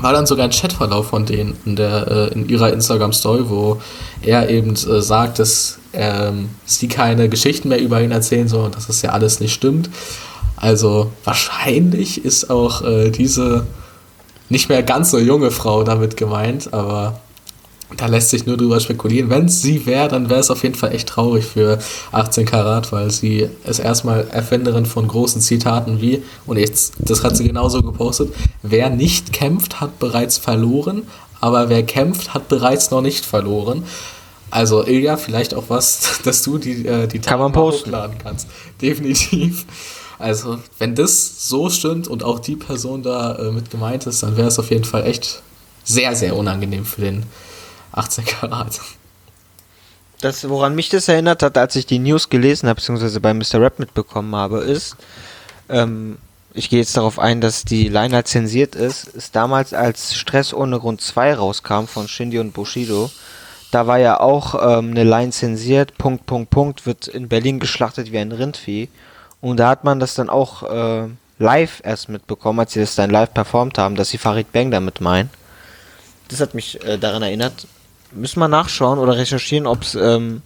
war 0.00 0.12
dann 0.12 0.24
sogar 0.24 0.44
ein 0.44 0.52
Chatverlauf 0.52 1.08
von 1.08 1.26
denen 1.26 1.56
in, 1.64 1.74
der, 1.74 2.06
äh, 2.08 2.34
in 2.34 2.48
ihrer 2.48 2.72
Instagram-Story, 2.72 3.48
wo 3.48 3.80
er 4.22 4.50
eben 4.50 4.74
äh, 4.74 5.02
sagt, 5.02 5.40
dass 5.40 5.78
ähm, 5.94 6.50
sie 6.64 6.86
keine 6.86 7.28
Geschichten 7.28 7.68
mehr 7.68 7.80
über 7.80 8.00
ihn 8.00 8.12
erzählen 8.12 8.46
soll 8.46 8.66
und 8.66 8.76
dass 8.76 8.86
das 8.86 9.02
ja 9.02 9.10
alles 9.10 9.40
nicht 9.40 9.52
stimmt. 9.52 9.90
Also 10.54 11.10
wahrscheinlich 11.24 12.24
ist 12.24 12.50
auch 12.50 12.82
äh, 12.82 13.10
diese 13.10 13.66
nicht 14.48 14.68
mehr 14.68 14.84
ganz 14.84 15.10
so 15.10 15.18
junge 15.18 15.50
Frau 15.50 15.82
damit 15.82 16.16
gemeint, 16.16 16.72
aber 16.72 17.18
da 17.96 18.06
lässt 18.06 18.30
sich 18.30 18.46
nur 18.46 18.56
drüber 18.56 18.80
spekulieren. 18.80 19.30
Wenn 19.30 19.46
es 19.46 19.62
sie 19.62 19.86
wäre, 19.86 20.08
dann 20.08 20.28
wäre 20.30 20.40
es 20.40 20.50
auf 20.50 20.62
jeden 20.62 20.74
Fall 20.74 20.92
echt 20.92 21.08
traurig 21.08 21.44
für 21.44 21.78
18 22.12 22.46
Karat, 22.46 22.92
weil 22.92 23.10
sie 23.10 23.48
ist 23.64 23.78
erstmal 23.78 24.26
Erfinderin 24.28 24.86
von 24.86 25.08
großen 25.08 25.40
Zitaten 25.40 26.00
wie, 26.00 26.22
und 26.46 26.58
jetzt, 26.58 26.94
das 26.98 27.22
hat 27.24 27.36
sie 27.36 27.44
genauso 27.44 27.82
gepostet, 27.82 28.34
wer 28.62 28.90
nicht 28.90 29.32
kämpft, 29.32 29.80
hat 29.80 29.98
bereits 29.98 30.38
verloren, 30.38 31.02
aber 31.40 31.68
wer 31.68 31.82
kämpft, 31.82 32.34
hat 32.34 32.48
bereits 32.48 32.90
noch 32.90 33.02
nicht 33.02 33.24
verloren. 33.24 33.84
Also 34.50 34.84
Ilja, 34.84 35.16
vielleicht 35.16 35.54
auch 35.54 35.64
was, 35.68 36.20
dass 36.24 36.42
du 36.42 36.58
die, 36.58 36.86
äh, 36.86 37.06
die 37.08 37.18
Kann 37.18 37.38
man 37.38 37.52
posten. 37.52 37.86
hochladen 37.86 38.16
kannst. 38.22 38.46
Definitiv. 38.82 39.64
Also, 40.18 40.58
wenn 40.78 40.94
das 40.94 41.48
so 41.48 41.68
stimmt 41.68 42.06
und 42.06 42.22
auch 42.22 42.38
die 42.38 42.54
Person 42.54 43.02
da 43.02 43.34
äh, 43.36 43.50
mit 43.50 43.70
gemeint 43.70 44.06
ist, 44.06 44.22
dann 44.22 44.36
wäre 44.36 44.48
es 44.48 44.58
auf 44.58 44.70
jeden 44.70 44.84
Fall 44.84 45.04
echt 45.04 45.42
sehr, 45.82 46.14
sehr 46.14 46.36
unangenehm 46.36 46.84
für 46.84 47.00
den 47.00 47.24
18 47.92 48.24
Karat. 48.24 48.80
Das, 50.20 50.48
woran 50.48 50.74
mich 50.74 50.88
das 50.88 51.08
erinnert 51.08 51.42
hat, 51.42 51.58
als 51.58 51.74
ich 51.76 51.86
die 51.86 51.98
News 51.98 52.28
gelesen 52.28 52.68
habe, 52.68 52.76
beziehungsweise 52.76 53.20
bei 53.20 53.34
Mr. 53.34 53.60
Rap 53.60 53.78
mitbekommen 53.78 54.34
habe, 54.36 54.58
ist, 54.58 54.96
ähm, 55.68 56.18
ich 56.54 56.70
gehe 56.70 56.78
jetzt 56.78 56.96
darauf 56.96 57.18
ein, 57.18 57.40
dass 57.40 57.64
die 57.64 57.88
Line 57.88 58.14
halt 58.14 58.28
zensiert 58.28 58.74
ist, 58.74 59.04
ist 59.04 59.34
damals, 59.34 59.74
als 59.74 60.14
Stress 60.14 60.54
ohne 60.54 60.78
Grund 60.78 61.00
2 61.00 61.34
rauskam 61.34 61.86
von 61.86 62.08
Shindy 62.08 62.38
und 62.38 62.52
Bushido, 62.52 63.10
da 63.72 63.86
war 63.86 63.98
ja 63.98 64.20
auch 64.20 64.54
ähm, 64.54 64.90
eine 64.90 65.02
Line 65.02 65.32
zensiert, 65.32 65.96
Punkt, 65.96 66.26
Punkt, 66.26 66.50
Punkt, 66.50 66.86
wird 66.86 67.08
in 67.08 67.28
Berlin 67.28 67.58
geschlachtet 67.58 68.12
wie 68.12 68.18
ein 68.18 68.30
Rindvieh. 68.30 68.88
Und 69.40 69.56
da 69.56 69.70
hat 69.70 69.82
man 69.82 69.98
das 69.98 70.14
dann 70.14 70.28
auch 70.28 70.62
äh, 70.62 71.08
live 71.38 71.80
erst 71.82 72.10
mitbekommen, 72.10 72.60
als 72.60 72.74
sie 72.74 72.80
das 72.80 72.94
dann 72.94 73.10
live 73.10 73.32
performt 73.32 73.78
haben, 73.78 73.96
dass 73.96 74.10
sie 74.10 74.18
Farid 74.18 74.52
Bang 74.52 74.70
damit 74.70 75.00
meinen. 75.00 75.30
Das 76.28 76.40
hat 76.40 76.54
mich 76.54 76.84
äh, 76.84 76.98
daran 76.98 77.22
erinnert. 77.22 77.66
Müssen 78.14 78.40
wir 78.40 78.48
nachschauen 78.48 78.98
oder 78.98 79.16
recherchieren, 79.16 79.66
ob 79.66 79.82
es 79.82 79.94
ähm, 79.94 80.42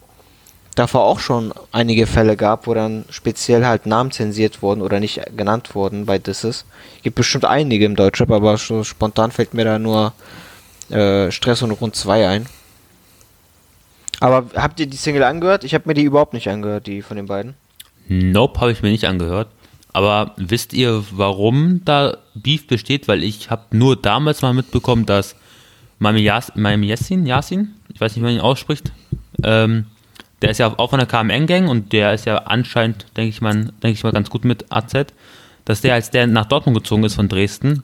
davor 0.77 1.05
auch 1.05 1.19
schon 1.19 1.53
einige 1.73 2.07
Fälle 2.07 2.37
gab, 2.37 2.67
wo 2.67 2.75
dann 2.75 3.05
speziell 3.11 3.65
halt 3.65 3.87
Namen 3.87 4.13
zensiert 4.13 4.63
wurden 4.63 4.83
oder 4.83 5.01
nicht 5.01 5.21
genannt 5.37 5.75
wurden 5.75 6.07
bei 6.07 6.19
Disses. 6.19 6.65
Gibt 7.03 7.17
bestimmt 7.17 7.45
einige 7.45 7.85
im 7.85 7.97
Deutschrap, 7.97 8.31
aber 8.31 8.57
so 8.59 8.85
spontan 8.85 9.33
fällt 9.33 9.55
mir 9.55 9.65
da 9.65 9.79
nur 9.79 10.13
äh, 10.91 11.31
Stress 11.31 11.63
und 11.63 11.73
Rund 11.73 11.97
2 11.97 12.29
ein. 12.29 12.47
Aber 14.21 14.47
habt 14.55 14.81
ihr 14.81 14.87
die 14.87 14.97
Single 14.97 15.25
angehört? 15.25 15.65
Ich 15.65 15.75
habe 15.75 15.89
mir 15.89 15.95
die 15.95 16.03
überhaupt 16.03 16.33
nicht 16.33 16.49
angehört, 16.49 16.87
die 16.87 17.03
von 17.03 17.17
den 17.17 17.27
beiden. 17.27 17.55
Nope, 18.09 18.61
habe 18.61 18.73
ich 18.73 18.83
mir 18.83 18.91
nicht 18.91 19.07
angehört. 19.07 19.49
Aber 19.93 20.33
wisst 20.37 20.75
ihr, 20.75 21.05
warum 21.11 21.83
da 21.85 22.19
Beef 22.35 22.67
besteht? 22.67 23.09
Weil 23.09 23.25
ich 23.25 23.51
habe 23.51 23.77
nur 23.77 23.97
damals 23.97 24.43
mal 24.43 24.53
mitbekommen, 24.53 25.07
dass 25.07 25.37
Yas 26.01 26.53
Yassin, 26.57 27.27
Yasin, 27.27 27.75
ich 27.93 28.01
weiß 28.01 28.13
nicht, 28.13 28.23
wie 28.23 28.27
man 28.27 28.35
ihn 28.35 28.41
ausspricht, 28.41 28.93
ähm, 29.43 29.87
der 30.43 30.51
ist 30.51 30.59
ja 30.59 30.79
auch 30.79 30.91
von 30.91 30.99
der 30.99 31.09
KMN-Gang 31.09 31.69
und 31.69 31.93
der 31.93 32.13
ist 32.13 32.27
ja 32.27 32.39
anscheinend, 32.39 33.07
denke 33.17 33.31
ich 33.31 33.41
mal, 33.41 33.73
ich 33.83 34.05
mal, 34.05 34.13
ganz 34.13 34.31
gut 34.31 34.45
mit 34.45 34.67
AZ, 34.71 35.07
dass 35.65 35.81
der, 35.81 35.95
als 35.95 36.11
der 36.11 36.27
nach 36.27 36.47
Dortmund 36.47 36.77
gezogen 36.77 37.05
ist 37.05 37.15
von 37.15 37.29
Dresden, 37.29 37.83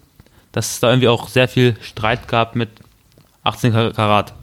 dass 0.52 0.70
es 0.70 0.80
da 0.80 0.90
irgendwie 0.90 1.08
auch 1.08 1.28
sehr 1.28 1.48
viel 1.48 1.76
Streit 1.80 2.28
gab 2.28 2.54
mit 2.54 2.68
18 3.44 3.72
Karat. 3.72 4.34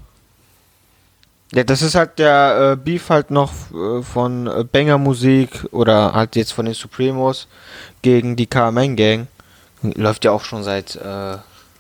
Ja, 1.54 1.64
das 1.64 1.82
ist 1.82 1.96
halt 1.96 2.20
der 2.20 2.74
äh, 2.74 2.76
Beef 2.76 3.10
halt 3.10 3.32
noch 3.32 3.52
äh, 3.74 4.04
von 4.04 4.48
äh, 4.48 4.64
Banger 4.64 4.98
Musik 5.00 5.66
oder 5.72 6.14
halt 6.14 6.36
jetzt 6.36 6.52
von 6.52 6.66
den 6.66 6.76
Supremos 6.76 7.48
gegen 8.02 8.36
die 8.36 8.46
KMN 8.46 8.96
Gang. 8.96 9.28
Läuft 9.82 10.26
ja 10.26 10.32
auch 10.32 10.44
schon 10.44 10.64
seit 10.64 10.96
äh, 10.96 11.38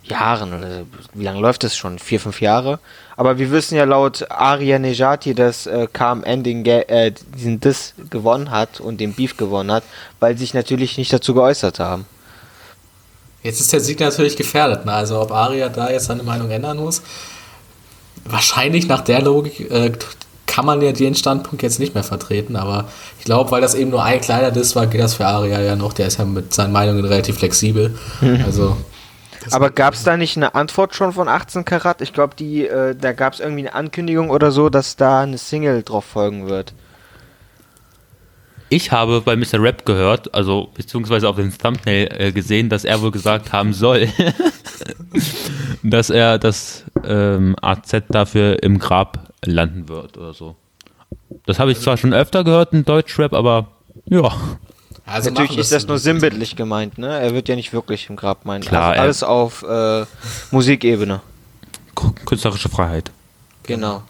Jahren 0.09 0.53
oder 0.53 0.83
wie 1.13 1.23
lange 1.23 1.39
läuft 1.39 1.63
das 1.63 1.75
schon? 1.75 1.99
Vier, 1.99 2.19
fünf 2.19 2.41
Jahre. 2.41 2.79
Aber 3.15 3.37
wir 3.37 3.51
wissen 3.51 3.75
ja 3.75 3.83
laut 3.83 4.25
Aria 4.29 4.79
Nejati, 4.79 5.33
dass 5.33 5.67
äh, 5.67 5.87
KMN 5.91 6.43
den 6.43 6.65
äh, 6.65 7.11
diesen 7.35 7.59
Diss 7.59 7.93
gewonnen 8.09 8.51
hat 8.51 8.79
und 8.79 8.99
den 8.99 9.13
Beef 9.13 9.37
gewonnen 9.37 9.71
hat, 9.71 9.83
weil 10.19 10.33
sie 10.35 10.41
sich 10.45 10.53
natürlich 10.53 10.97
nicht 10.97 11.11
dazu 11.11 11.33
geäußert 11.33 11.79
haben. 11.79 12.05
Jetzt 13.43 13.61
ist 13.61 13.71
der 13.71 13.79
Sieg 13.79 13.99
natürlich 13.99 14.35
gefährdet. 14.35 14.85
Ne? 14.85 14.93
Also 14.93 15.19
ob 15.21 15.31
Aria 15.31 15.69
da 15.69 15.89
jetzt 15.89 16.05
seine 16.05 16.23
Meinung 16.23 16.49
ändern 16.49 16.77
muss, 16.77 17.01
wahrscheinlich 18.25 18.87
nach 18.87 19.01
der 19.01 19.21
Logik 19.21 19.71
äh, 19.71 19.91
kann 20.45 20.65
man 20.65 20.81
ja 20.81 20.91
den 20.91 21.15
Standpunkt 21.15 21.61
jetzt 21.61 21.79
nicht 21.79 21.93
mehr 21.93 22.03
vertreten, 22.03 22.55
aber 22.55 22.85
ich 23.19 23.25
glaube, 23.25 23.51
weil 23.51 23.61
das 23.61 23.75
eben 23.75 23.91
nur 23.91 24.03
ein 24.03 24.19
kleiner 24.19 24.49
Diss 24.51 24.75
war, 24.75 24.87
geht 24.87 24.99
das 24.99 25.13
für 25.13 25.27
Aria 25.27 25.61
ja 25.61 25.75
noch. 25.75 25.93
Der 25.93 26.07
ist 26.07 26.17
ja 26.17 26.25
mit 26.25 26.53
seinen 26.53 26.73
Meinungen 26.73 27.05
relativ 27.05 27.37
flexibel. 27.37 27.97
Also 28.45 28.75
aber 29.51 29.71
gab 29.71 29.93
es 29.93 30.03
da 30.03 30.17
nicht 30.17 30.37
eine 30.37 30.55
Antwort 30.55 30.95
schon 30.95 31.13
von 31.13 31.27
18 31.27 31.65
Karat? 31.65 32.01
Ich 32.01 32.13
glaube, 32.13 32.35
die, 32.35 32.67
äh, 32.67 32.95
da 32.95 33.13
gab 33.13 33.33
es 33.33 33.39
irgendwie 33.39 33.61
eine 33.61 33.73
Ankündigung 33.73 34.29
oder 34.29 34.51
so, 34.51 34.69
dass 34.69 34.95
da 34.95 35.21
eine 35.21 35.37
Single 35.37 35.83
drauf 35.83 36.05
folgen 36.05 36.47
wird. 36.47 36.73
Ich 38.71 38.91
habe 38.91 39.21
bei 39.21 39.35
Mr. 39.35 39.61
Rap 39.61 39.85
gehört, 39.85 40.33
also 40.35 40.69
beziehungsweise 40.75 41.27
auf 41.27 41.37
dem 41.37 41.55
Thumbnail 41.57 42.07
äh, 42.17 42.31
gesehen, 42.31 42.69
dass 42.69 42.85
er 42.85 43.01
wohl 43.01 43.09
gesagt 43.09 43.51
haben 43.51 43.73
soll, 43.73 44.07
dass 45.83 46.11
er 46.11 46.37
das 46.37 46.83
ähm, 47.03 47.55
AZ 47.61 48.03
dafür 48.09 48.61
im 48.61 48.77
Grab 48.77 49.31
landen 49.43 49.89
wird 49.89 50.17
oder 50.17 50.33
so. 50.33 50.55
Das 51.47 51.57
habe 51.57 51.71
ich 51.71 51.79
zwar 51.79 51.97
schon 51.97 52.13
öfter 52.13 52.43
gehört 52.43 52.73
in 52.73 52.85
Deutschrap, 52.85 53.33
aber 53.33 53.71
ja. 54.05 54.31
Also 55.09 55.29
Natürlich 55.29 55.57
ist 55.57 55.71
das 55.71 55.87
nur 55.87 55.97
sinnbildlich 55.97 56.55
gemeint, 56.55 56.97
ne? 56.97 57.19
Er 57.19 57.33
wird 57.33 57.49
ja 57.49 57.55
nicht 57.55 57.73
wirklich 57.73 58.09
im 58.09 58.15
Grab 58.15 58.45
meinen. 58.45 58.61
Klar, 58.61 58.91
also 58.91 59.01
alles 59.01 59.23
auf 59.23 59.63
äh, 59.63 60.05
Musikebene. 60.51 61.21
Künstlerische 62.25 62.69
Freiheit. 62.69 63.11
Genau. 63.63 64.03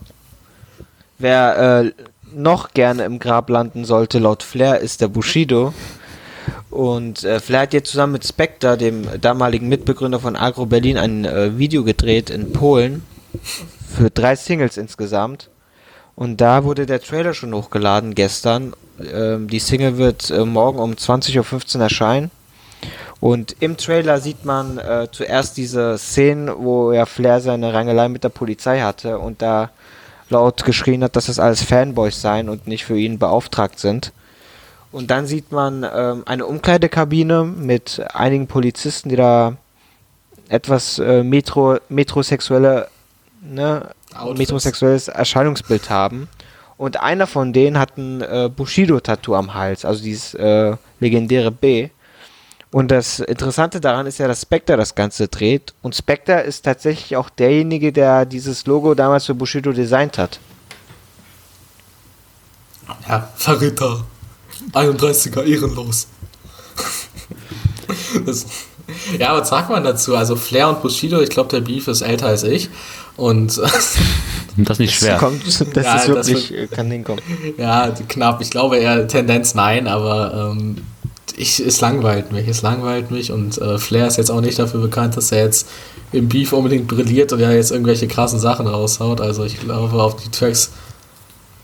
Wer 1.18 1.84
äh, 1.86 2.04
noch 2.34 2.74
gerne 2.74 3.04
im 3.04 3.20
Grab 3.20 3.50
landen 3.50 3.86
sollte, 3.86 4.20
laut 4.20 4.44
Flair, 4.44 4.80
ist 4.80 5.02
der 5.02 5.08
Bushido. 5.08 5.74
Und 6.70 7.24
äh, 7.24 7.40
Flair 7.40 7.62
hat 7.62 7.74
jetzt 7.74 7.90
zusammen 7.92 8.14
mit 8.14 8.28
Spectre, 8.28 8.78
dem 8.78 9.06
damaligen 9.20 9.68
Mitbegründer 9.70 10.20
von 10.20 10.36
Agro 10.36 10.66
Berlin, 10.66 10.98
ein 10.98 11.26
äh, 11.26 11.58
Video 11.58 11.84
gedreht 11.84 12.30
in 12.30 12.54
Polen. 12.54 13.04
für 13.96 14.10
drei 14.10 14.36
Singles 14.36 14.78
insgesamt. 14.78 15.50
Und 16.16 16.42
da 16.42 16.64
wurde 16.64 16.86
der 16.86 17.02
Trailer 17.02 17.34
schon 17.34 17.54
hochgeladen 17.54 18.16
gestern. 18.16 18.74
Ähm, 19.14 19.48
die 19.48 19.60
Single 19.60 19.98
wird 19.98 20.30
äh, 20.30 20.46
morgen 20.46 20.80
um 20.80 20.94
20.15 20.94 21.76
Uhr 21.76 21.82
erscheinen. 21.84 22.32
Und 23.20 23.56
im 23.60 23.76
Trailer 23.76 24.20
sieht 24.20 24.46
man 24.46 24.78
äh, 24.78 25.08
zuerst 25.12 25.58
diese 25.58 25.98
Szenen, 25.98 26.50
wo 26.58 26.94
ja 26.94 27.06
Flair 27.06 27.42
seine 27.42 27.74
Rangelei 27.74 28.08
mit 28.08 28.24
der 28.24 28.30
Polizei 28.30 28.80
hatte 28.80 29.20
und 29.20 29.42
da 29.42 29.72
laut 30.30 30.64
geschrien 30.64 31.04
hat, 31.04 31.16
dass 31.16 31.26
das 31.26 31.40
alles 31.40 31.64
Fanboys 31.64 32.22
seien 32.22 32.50
und 32.50 32.68
nicht 32.68 32.86
für 32.86 32.98
ihn 32.98 33.20
beauftragt 33.20 33.80
sind. 33.80 34.14
Und 34.92 35.12
dann 35.12 35.28
sieht 35.28 35.52
man 35.52 35.86
ähm, 35.94 36.24
eine 36.26 36.46
Umkleidekabine 36.46 37.44
mit 37.44 38.02
einigen 38.14 38.48
Polizisten, 38.48 39.10
die 39.10 39.16
da 39.16 39.58
etwas 40.48 40.98
äh, 40.98 41.24
metro, 41.24 41.78
metrosexuelle, 41.90 42.88
ne, 43.42 43.90
metrosexuelles 44.36 45.08
Erscheinungsbild 45.08 45.90
haben. 45.90 46.28
Und 46.80 47.02
einer 47.02 47.28
von 47.28 47.52
denen 47.52 47.78
hat 47.78 47.98
ein 47.98 48.22
äh, 48.22 48.50
Bushido-Tattoo 48.56 49.36
am 49.36 49.54
Hals, 49.54 49.84
also 49.84 50.02
dieses 50.02 50.34
äh, 50.36 50.78
legendäre 51.02 51.52
B. 51.52 51.90
Und 52.72 52.90
das 52.90 53.20
Interessante 53.20 53.82
daran 53.82 54.08
ist 54.08 54.18
ja, 54.18 54.30
dass 54.30 54.44
Spectre 54.44 54.78
das 54.78 54.96
Ganze 54.96 55.28
dreht. 55.28 55.74
Und 55.82 55.94
Spectre 55.94 56.40
ist 56.40 56.64
tatsächlich 56.64 57.18
auch 57.18 57.30
derjenige, 57.30 57.92
der 57.92 58.26
dieses 58.26 58.66
Logo 58.66 58.96
damals 58.96 59.26
für 59.26 59.36
Bushido 59.36 59.74
designt 59.74 60.18
hat. 60.18 60.40
Ja, 63.10 63.28
Verräter. 63.36 64.06
31er, 64.72 65.44
ehrenlos. 65.44 66.08
das, 68.26 68.46
ja, 69.20 69.38
was 69.38 69.50
sagt 69.50 69.70
man 69.70 69.84
dazu? 69.84 70.16
Also 70.16 70.38
Flair 70.38 70.70
und 70.70 70.82
Bushido, 70.82 71.20
ich 71.20 71.30
glaube, 71.30 71.50
der 71.50 71.60
Beef 71.60 71.90
ist 71.90 72.04
älter 72.04 72.28
als 72.28 72.44
ich. 72.44 72.70
Und 73.18 73.60
das 74.66 74.76
ist 74.76 74.80
nicht 74.80 74.96
schwer. 74.96 75.14
Das, 75.14 75.20
kommt, 75.20 75.76
das 75.76 75.86
ja, 75.86 75.96
ist 75.96 76.08
wirklich, 76.08 76.54
das 76.70 76.72
kann 76.72 76.90
hinkommen. 76.92 77.22
Ja, 77.58 77.94
knapp. 78.08 78.42
Ich 78.42 78.50
glaube 78.50 78.78
eher 78.78 79.08
Tendenz 79.08 79.56
nein, 79.56 79.88
aber 79.88 80.54
ähm, 80.54 80.78
ich, 81.36 81.60
es 81.60 81.82
langweilt 81.82 82.32
mich. 82.32 82.48
Es 82.48 82.62
langweilt 82.62 83.12
mich 83.12 83.32
und 83.32 83.58
äh, 83.60 83.78
Flair 83.78 84.08
ist 84.08 84.18
jetzt 84.18 84.30
auch 84.32 84.42
nicht 84.42 84.60
dafür 84.60 84.82
bekannt, 84.82 85.18
dass 85.18 85.32
er 85.32 85.44
jetzt 85.46 85.68
im 86.12 86.28
Beef 86.28 86.54
unbedingt 86.54 86.88
brilliert 86.88 87.32
und 87.32 87.40
ja 87.40 87.52
jetzt 87.52 87.72
irgendwelche 87.72 88.08
krassen 88.08 88.40
Sachen 88.40 88.68
raushaut. 88.68 89.22
Also 89.22 89.44
ich 89.44 89.60
glaube, 89.60 90.02
auf 90.02 90.16
die 90.18 90.30
Tracks 90.30 90.72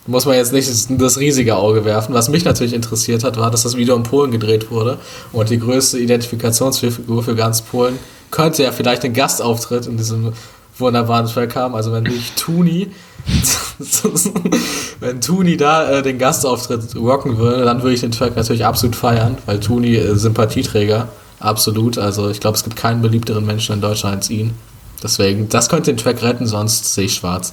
muss 0.07 0.25
man 0.25 0.35
jetzt 0.35 0.53
nicht 0.53 0.69
das 1.01 1.17
riesige 1.17 1.55
Auge 1.55 1.83
werfen. 1.83 2.13
Was 2.13 2.29
mich 2.29 2.45
natürlich 2.45 2.73
interessiert 2.73 3.23
hat, 3.23 3.37
war, 3.37 3.49
dass 3.49 3.63
das 3.63 3.75
Video 3.75 3.95
in 3.95 4.03
Polen 4.03 4.31
gedreht 4.31 4.69
wurde 4.69 4.99
und 5.33 5.49
die 5.49 5.59
größte 5.59 5.99
Identifikationsfigur 5.99 7.23
für 7.23 7.35
ganz 7.35 7.61
Polen 7.61 7.97
könnte 8.31 8.63
ja 8.63 8.71
vielleicht 8.71 9.03
einen 9.03 9.13
Gastauftritt 9.13 9.87
in 9.87 9.97
diesem 9.97 10.33
wunderbaren 10.77 11.27
Track 11.27 11.55
haben. 11.55 11.75
Also 11.75 11.91
wenn 11.91 12.03
nicht 12.03 12.35
Tuni, 12.37 12.91
wenn 14.99 15.21
Tuni 15.21 15.57
da 15.57 15.89
äh, 15.89 16.03
den 16.03 16.17
Gastauftritt 16.17 16.95
rocken 16.95 17.37
würde, 17.37 17.65
dann 17.65 17.81
würde 17.81 17.93
ich 17.93 18.01
den 18.01 18.11
Track 18.11 18.35
natürlich 18.35 18.65
absolut 18.65 18.95
feiern, 18.95 19.37
weil 19.45 19.59
Tuni 19.59 19.95
äh, 19.95 20.15
Sympathieträger, 20.15 21.09
absolut. 21.39 21.97
Also 21.97 22.29
ich 22.29 22.39
glaube, 22.39 22.57
es 22.57 22.63
gibt 22.63 22.75
keinen 22.75 23.01
beliebteren 23.01 23.45
Menschen 23.45 23.75
in 23.75 23.81
Deutschland 23.81 24.17
als 24.17 24.29
ihn. 24.29 24.53
Deswegen, 25.01 25.49
das 25.49 25.69
könnte 25.69 25.91
den 25.91 25.97
Track 25.97 26.21
retten, 26.23 26.47
sonst 26.47 26.93
sehe 26.93 27.05
ich 27.05 27.15
schwarz 27.15 27.51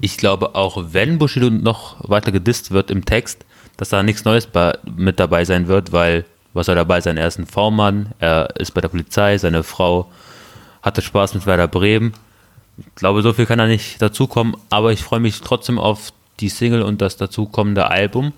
ich 0.00 0.16
glaube, 0.16 0.54
auch 0.54 0.84
wenn 0.90 1.18
Bushido 1.18 1.50
noch 1.50 1.96
weiter 2.08 2.32
gedisst 2.32 2.70
wird 2.70 2.90
im 2.90 3.04
Text, 3.04 3.44
dass 3.76 3.90
da 3.90 4.02
nichts 4.02 4.24
Neues 4.24 4.48
mit 4.96 5.20
dabei 5.20 5.44
sein 5.44 5.68
wird, 5.68 5.92
weil 5.92 6.24
was 6.54 6.66
soll 6.66 6.74
dabei 6.74 7.00
sein? 7.00 7.16
Er 7.16 7.28
ist 7.28 7.38
ein 7.38 7.46
V-Mann, 7.46 8.12
er 8.18 8.56
ist 8.56 8.72
bei 8.72 8.80
der 8.80 8.88
Polizei, 8.88 9.38
seine 9.38 9.62
Frau 9.62 10.10
hatte 10.82 11.02
Spaß 11.02 11.34
mit 11.34 11.46
Werder 11.46 11.68
Bremen. 11.68 12.12
Ich 12.78 12.94
glaube, 12.94 13.22
so 13.22 13.32
viel 13.32 13.46
kann 13.46 13.58
da 13.58 13.66
nicht 13.66 14.00
dazukommen, 14.00 14.56
aber 14.70 14.92
ich 14.92 15.02
freue 15.02 15.20
mich 15.20 15.40
trotzdem 15.40 15.78
auf 15.78 16.12
die 16.40 16.48
Single 16.48 16.82
und 16.82 17.02
das 17.02 17.16
dazukommende 17.16 17.90
Album, 17.90 18.32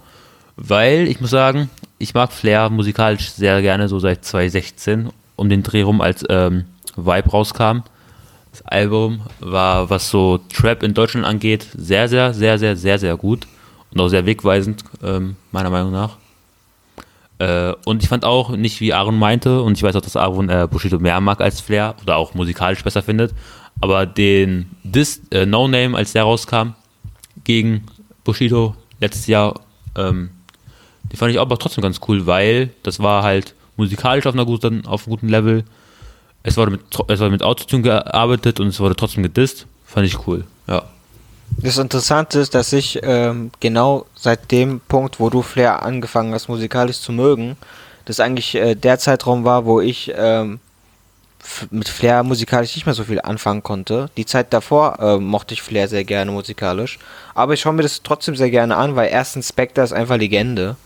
weil 0.57 1.09
ich 1.09 1.21
muss 1.21 1.31
sagen, 1.31 1.69
ich 1.99 2.15
mag 2.15 2.33
Flair 2.33 2.71
musikalisch 2.71 3.31
sehr 3.31 3.61
gerne, 3.61 3.89
so 3.89 3.99
seit 3.99 4.25
2016, 4.25 5.11
um 5.37 5.49
den 5.49 5.63
Dreh 5.63 5.83
rum, 5.83 6.01
als 6.01 6.25
ähm, 6.29 6.65
Vibe 6.97 7.31
rauskam. 7.31 7.83
Das 8.53 8.63
Album 8.63 9.21
war, 9.39 9.91
was 9.91 10.11
so 10.11 10.39
Trap 10.53 10.83
in 10.83 10.95
Deutschland 10.95 11.27
angeht, 11.27 11.67
sehr, 11.77 12.09
sehr, 12.09 12.35
sehr, 12.35 12.59
sehr, 12.59 12.77
sehr, 12.77 12.99
sehr 12.99 13.17
gut 13.17 13.47
und 13.93 14.01
auch 14.01 14.09
sehr 14.09 14.27
wegweisend, 14.27 14.85
ähm, 15.03 15.37
meiner 15.53 15.71
Meinung 15.71 15.93
nach. 15.93 16.17
Äh, 17.41 17.75
und 17.85 18.03
ich 18.03 18.09
fand 18.09 18.25
auch, 18.25 18.51
nicht 18.51 18.81
wie 18.81 18.93
Aaron 18.93 19.19
meinte, 19.19 19.63
und 19.63 19.77
ich 19.77 19.83
weiß 19.83 19.97
auch, 19.97 20.01
dass 20.01 20.17
Aaron 20.17 20.49
äh, 20.49 20.69
Bushido 20.71 20.99
mehr 20.99 21.21
mag 21.21 21.41
als 21.41 21.61
Flair 21.61 21.97
oder 22.03 22.17
auch 22.17 22.35
musikalisch 22.35 22.85
besser 22.85 23.03
findet, 23.03 23.35
aber 23.81 24.07
den 24.07 24.71
Dis, 24.85 25.23
äh, 25.33 25.47
No 25.47 25.67
Name, 25.67 25.97
als 25.97 26.13
der 26.13 26.23
rauskam, 26.23 26.75
gegen 27.43 27.87
Bushido 28.23 28.77
letztes 29.01 29.27
Jahr, 29.27 29.61
ähm, 29.97 30.31
die 31.11 31.17
fand 31.17 31.33
ich 31.33 31.41
aber 31.41 31.59
trotzdem 31.59 31.83
ganz 31.83 31.99
cool, 32.07 32.27
weil 32.27 32.71
das 32.85 33.01
war 33.01 33.25
halt 33.25 33.55
musikalisch 33.77 34.27
auf, 34.27 34.35
einer 34.35 34.45
guten, 34.45 34.87
auf 34.87 35.07
einem 35.07 35.11
guten 35.11 35.29
Level 35.29 35.65
es 36.43 36.57
wurde 36.57 36.73
mit, 36.73 37.31
mit 37.31 37.43
Autotune 37.43 37.83
gearbeitet 37.83 38.61
und 38.61 38.69
es 38.69 38.81
wurde 38.81 38.97
trotzdem 38.97 39.23
gedisst. 39.23 39.67
Fand 39.85 40.07
ich 40.07 40.27
cool. 40.27 40.45
Das 41.63 41.79
Interessante 41.79 42.41
ist, 42.41 42.55
dass 42.55 42.73
ich 42.73 43.01
ähm, 43.03 43.51
genau 43.61 44.07
seit 44.15 44.51
dem 44.51 44.81
Punkt, 44.81 45.21
wo 45.21 45.31
du 45.31 45.43
Flair 45.43 45.83
angefangen 45.83 46.33
hast, 46.33 46.49
musikalisch 46.49 47.01
zu 47.01 47.13
mögen, 47.13 47.57
das 48.07 48.21
eigentlich 48.21 48.55
äh, 48.55 48.75
der 48.75 48.99
Zeitraum 48.99 49.45
war, 49.45 49.67
wo 49.67 49.81
ich 49.81 50.13
ähm, 50.17 50.61
mit 51.71 51.89
Flair 51.89 52.23
musikalisch 52.23 52.75
nicht 52.77 52.87
mehr 52.87 52.95
so 52.95 53.05
viel 53.05 53.21
anfangen 53.21 53.63
konnte. 53.63 54.11
Die 54.17 54.27
Zeit 54.27 54.53
davor 54.53 54.99
äh, 55.01 55.19
mochte 55.19 55.55
ich 55.55 55.63
Flair 55.63 55.89
sehr 55.89 56.05
gerne 56.05 56.31
musikalisch. 56.31 56.99
Aber 57.35 57.55
ich 57.55 57.61
schaue 57.61 57.75
mir 57.75 57.83
das 57.83 58.03
trotzdem 58.03 58.37
sehr 58.37 58.51
gerne 58.51 58.77
an, 58.77 58.97
weil 58.97 59.11
erstens 59.11 59.49
Spectre 59.49 59.83
ist 59.83 59.93
einfach 59.93 60.17
Legende 60.17 60.77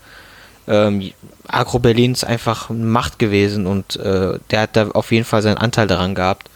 ähm, 0.67 1.11
Agro 1.47 1.79
Berlin 1.79 2.13
ist 2.13 2.23
einfach 2.23 2.69
Macht 2.69 3.19
gewesen 3.19 3.67
und 3.67 3.97
äh, 3.97 4.39
der 4.49 4.61
hat 4.61 4.75
da 4.75 4.89
auf 4.89 5.11
jeden 5.11 5.25
Fall 5.25 5.41
seinen 5.41 5.57
Anteil 5.57 5.87
daran 5.87 6.15
gehabt. 6.15 6.49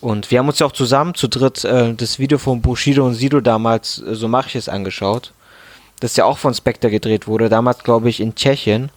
Und 0.00 0.30
wir 0.30 0.38
haben 0.38 0.48
uns 0.48 0.58
ja 0.58 0.66
auch 0.66 0.72
zusammen 0.72 1.14
zu 1.14 1.28
dritt 1.28 1.64
äh, 1.64 1.94
das 1.94 2.18
Video 2.18 2.38
von 2.38 2.62
Bushido 2.62 3.06
und 3.06 3.14
Sido 3.14 3.40
damals, 3.40 4.02
äh, 4.02 4.14
so 4.14 4.28
mache 4.28 4.48
ich 4.48 4.56
es, 4.56 4.68
angeschaut. 4.68 5.32
Das 6.00 6.16
ja 6.16 6.24
auch 6.24 6.38
von 6.38 6.54
Spectre 6.54 6.90
gedreht 6.90 7.26
wurde, 7.26 7.50
damals 7.50 7.84
glaube 7.84 8.08
ich 8.08 8.20
in 8.20 8.34
Tschechien. 8.34 8.90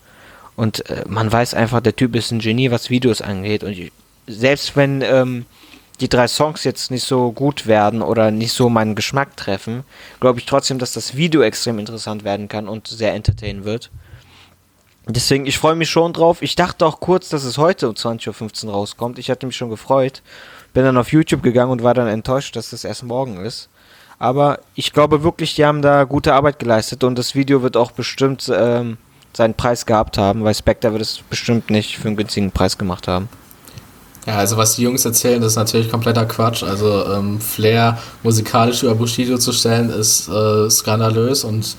Und 0.56 0.90
äh, 0.90 1.04
man 1.08 1.32
weiß 1.32 1.56
einfach, 1.56 1.82
der 1.82 1.96
Typ 1.96 2.16
ist 2.16 2.32
ein 2.32 2.40
Genie, 2.40 2.72
was 2.72 2.90
Videos 2.90 3.22
angeht. 3.22 3.64
Und 3.64 3.72
ich, 3.72 3.92
selbst 4.28 4.78
wenn 4.78 5.02
ähm, 5.02 5.46
die 6.00 6.08
drei 6.08 6.28
Songs 6.28 6.64
jetzt 6.64 6.90
nicht 6.90 7.04
so 7.04 7.32
gut 7.34 7.68
werden 7.68 8.02
oder 8.02 8.32
nicht 8.32 8.54
so 8.54 8.70
meinen 8.70 8.96
Geschmack 8.96 9.36
treffen, 9.36 9.84
glaube 10.22 10.40
ich 10.40 10.46
trotzdem, 10.46 10.80
dass 10.80 10.94
das 10.94 11.18
Video 11.18 11.42
extrem 11.42 11.80
interessant 11.80 12.24
werden 12.24 12.48
kann 12.48 12.70
und 12.70 12.88
sehr 12.88 13.14
entertainen 13.14 13.66
wird. 13.66 13.90
Deswegen, 15.06 15.46
ich 15.46 15.58
freue 15.58 15.76
mich 15.76 15.90
schon 15.90 16.14
drauf. 16.14 16.42
Ich 16.42 16.56
dachte 16.56 16.86
auch 16.86 17.02
kurz, 17.02 17.28
dass 17.28 17.44
es 17.44 17.58
heute 17.58 17.90
um 17.90 17.96
20.15 17.96 18.68
Uhr 18.68 18.72
rauskommt. 18.74 19.20
Ich 19.20 19.30
hatte 19.30 19.46
mich 19.46 19.58
schon 19.58 19.70
gefreut. 19.70 20.22
Bin 20.74 20.84
dann 20.84 20.98
auf 20.98 21.12
YouTube 21.12 21.44
gegangen 21.44 21.72
und 21.72 21.84
war 21.84 21.94
dann 21.94 22.08
enttäuscht, 22.08 22.56
dass 22.56 22.72
das 22.72 22.84
erst 22.84 23.04
morgen 23.04 23.38
ist. 23.38 23.70
Aber 24.20 24.60
ich 24.76 24.94
glaube 24.94 25.24
wirklich, 25.24 25.56
die 25.56 25.66
haben 25.66 25.82
da 25.82 26.04
gute 26.06 26.34
Arbeit 26.34 26.60
geleistet 26.60 27.04
und 27.04 27.18
das 27.18 27.36
Video 27.36 27.62
wird 27.62 27.78
auch 27.78 27.92
bestimmt 27.92 28.52
ähm, 28.56 28.98
seinen 29.34 29.54
Preis 29.54 29.86
gehabt 29.86 30.18
haben, 30.18 30.44
weil 30.44 30.56
Spectre 30.56 30.92
wird 30.92 31.02
es 31.02 31.20
bestimmt 31.30 31.70
nicht 31.70 31.98
für 31.98 32.08
einen 32.08 32.18
günstigen 32.18 32.52
Preis 32.52 32.78
gemacht 32.78 33.08
haben. 33.08 33.30
Ja, 34.26 34.38
also 34.38 34.56
was 34.56 34.76
die 34.76 34.84
Jungs 34.84 35.04
erzählen, 35.04 35.42
das 35.42 35.54
ist 35.54 35.58
natürlich 35.58 35.92
kompletter 35.92 36.26
Quatsch. 36.26 36.64
Also 36.64 37.06
ähm, 37.12 37.42
Flair 37.42 37.98
musikalisch 38.24 38.84
über 38.84 38.96
Bushido 38.96 39.38
zu 39.38 39.52
stellen, 39.52 39.90
ist 39.90 40.30
äh, 40.30 40.70
skandalös 40.70 41.44
und 41.44 41.76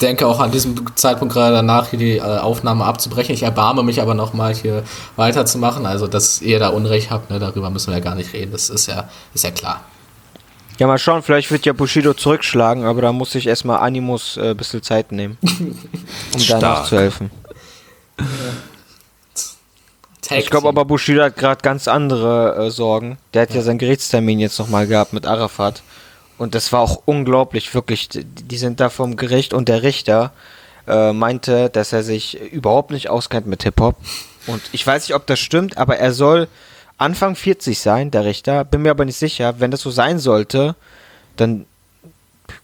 denke 0.00 0.26
auch 0.26 0.40
an 0.40 0.50
diesem 0.50 0.96
Zeitpunkt 0.96 1.34
gerade 1.34 1.56
danach 1.56 1.88
hier 1.88 1.98
die 1.98 2.16
äh, 2.16 2.20
Aufnahme 2.20 2.84
abzubrechen. 2.84 3.34
Ich 3.34 3.42
erbarme 3.42 3.82
mich 3.82 4.00
aber 4.00 4.14
nochmal 4.14 4.54
hier 4.54 4.82
weiterzumachen. 5.16 5.86
Also, 5.86 6.06
dass 6.06 6.42
ihr 6.42 6.58
da 6.58 6.68
Unrecht 6.68 7.10
habt, 7.10 7.30
ne, 7.30 7.38
darüber 7.38 7.70
müssen 7.70 7.88
wir 7.88 7.98
ja 7.98 8.04
gar 8.04 8.14
nicht 8.14 8.32
reden. 8.32 8.52
Das 8.52 8.70
ist 8.70 8.86
ja, 8.86 9.08
ist 9.34 9.44
ja 9.44 9.50
klar. 9.50 9.82
Ja, 10.78 10.86
mal 10.86 10.98
schauen, 10.98 11.22
vielleicht 11.22 11.50
wird 11.50 11.66
ja 11.66 11.74
Bushido 11.74 12.14
zurückschlagen, 12.14 12.84
aber 12.84 13.02
da 13.02 13.12
muss 13.12 13.34
ich 13.34 13.46
erstmal 13.46 13.80
Animus 13.80 14.38
äh, 14.38 14.50
ein 14.50 14.56
bisschen 14.56 14.82
Zeit 14.82 15.12
nehmen, 15.12 15.36
um 15.42 16.46
danach 16.48 16.86
zu 16.86 16.98
helfen. 16.98 17.30
Ich 20.30 20.48
glaube 20.48 20.68
aber, 20.68 20.84
Bushido 20.84 21.22
hat 21.22 21.36
gerade 21.36 21.60
ganz 21.60 21.86
andere 21.88 22.66
äh, 22.66 22.70
Sorgen. 22.70 23.18
Der 23.34 23.42
hat 23.42 23.50
ja. 23.50 23.56
ja 23.56 23.62
seinen 23.62 23.78
Gerichtstermin 23.78 24.38
jetzt 24.38 24.58
nochmal 24.58 24.86
gehabt 24.86 25.12
mit 25.12 25.26
Arafat. 25.26 25.82
Und 26.40 26.54
das 26.54 26.72
war 26.72 26.80
auch 26.80 27.02
unglaublich, 27.04 27.74
wirklich. 27.74 28.08
Die 28.08 28.56
sind 28.56 28.80
da 28.80 28.88
vom 28.88 29.16
Gericht 29.16 29.52
und 29.52 29.68
der 29.68 29.82
Richter 29.82 30.32
äh, 30.88 31.12
meinte, 31.12 31.68
dass 31.68 31.92
er 31.92 32.02
sich 32.02 32.40
überhaupt 32.40 32.92
nicht 32.92 33.10
auskennt 33.10 33.46
mit 33.46 33.62
Hip-Hop. 33.62 33.96
Und 34.46 34.62
ich 34.72 34.86
weiß 34.86 35.06
nicht, 35.06 35.14
ob 35.14 35.26
das 35.26 35.38
stimmt, 35.38 35.76
aber 35.76 35.98
er 35.98 36.14
soll 36.14 36.48
Anfang 36.96 37.36
40 37.36 37.78
sein, 37.78 38.10
der 38.10 38.24
Richter. 38.24 38.64
Bin 38.64 38.80
mir 38.80 38.90
aber 38.90 39.04
nicht 39.04 39.18
sicher. 39.18 39.56
Wenn 39.58 39.70
das 39.70 39.82
so 39.82 39.90
sein 39.90 40.18
sollte, 40.18 40.76
dann 41.36 41.66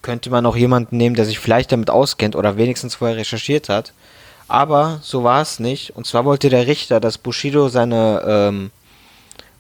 könnte 0.01 0.31
man 0.31 0.47
auch 0.47 0.57
jemanden 0.57 0.97
nehmen, 0.97 1.15
der 1.15 1.27
sich 1.27 1.39
vielleicht 1.39 1.71
damit 1.71 1.91
auskennt 1.91 2.35
oder 2.35 2.57
wenigstens 2.57 2.95
vorher 2.95 3.19
recherchiert 3.19 3.69
hat. 3.69 3.93
Aber 4.49 5.01
so 5.03 5.23
war 5.23 5.43
es 5.43 5.61
nicht. 5.61 5.95
Und 5.95 6.07
zwar 6.07 6.25
wollte 6.25 6.49
der 6.49 6.67
Richter, 6.67 6.99
dass 6.99 7.19
Bushido 7.19 7.69
seine 7.69 8.23
ähm, 8.27 8.71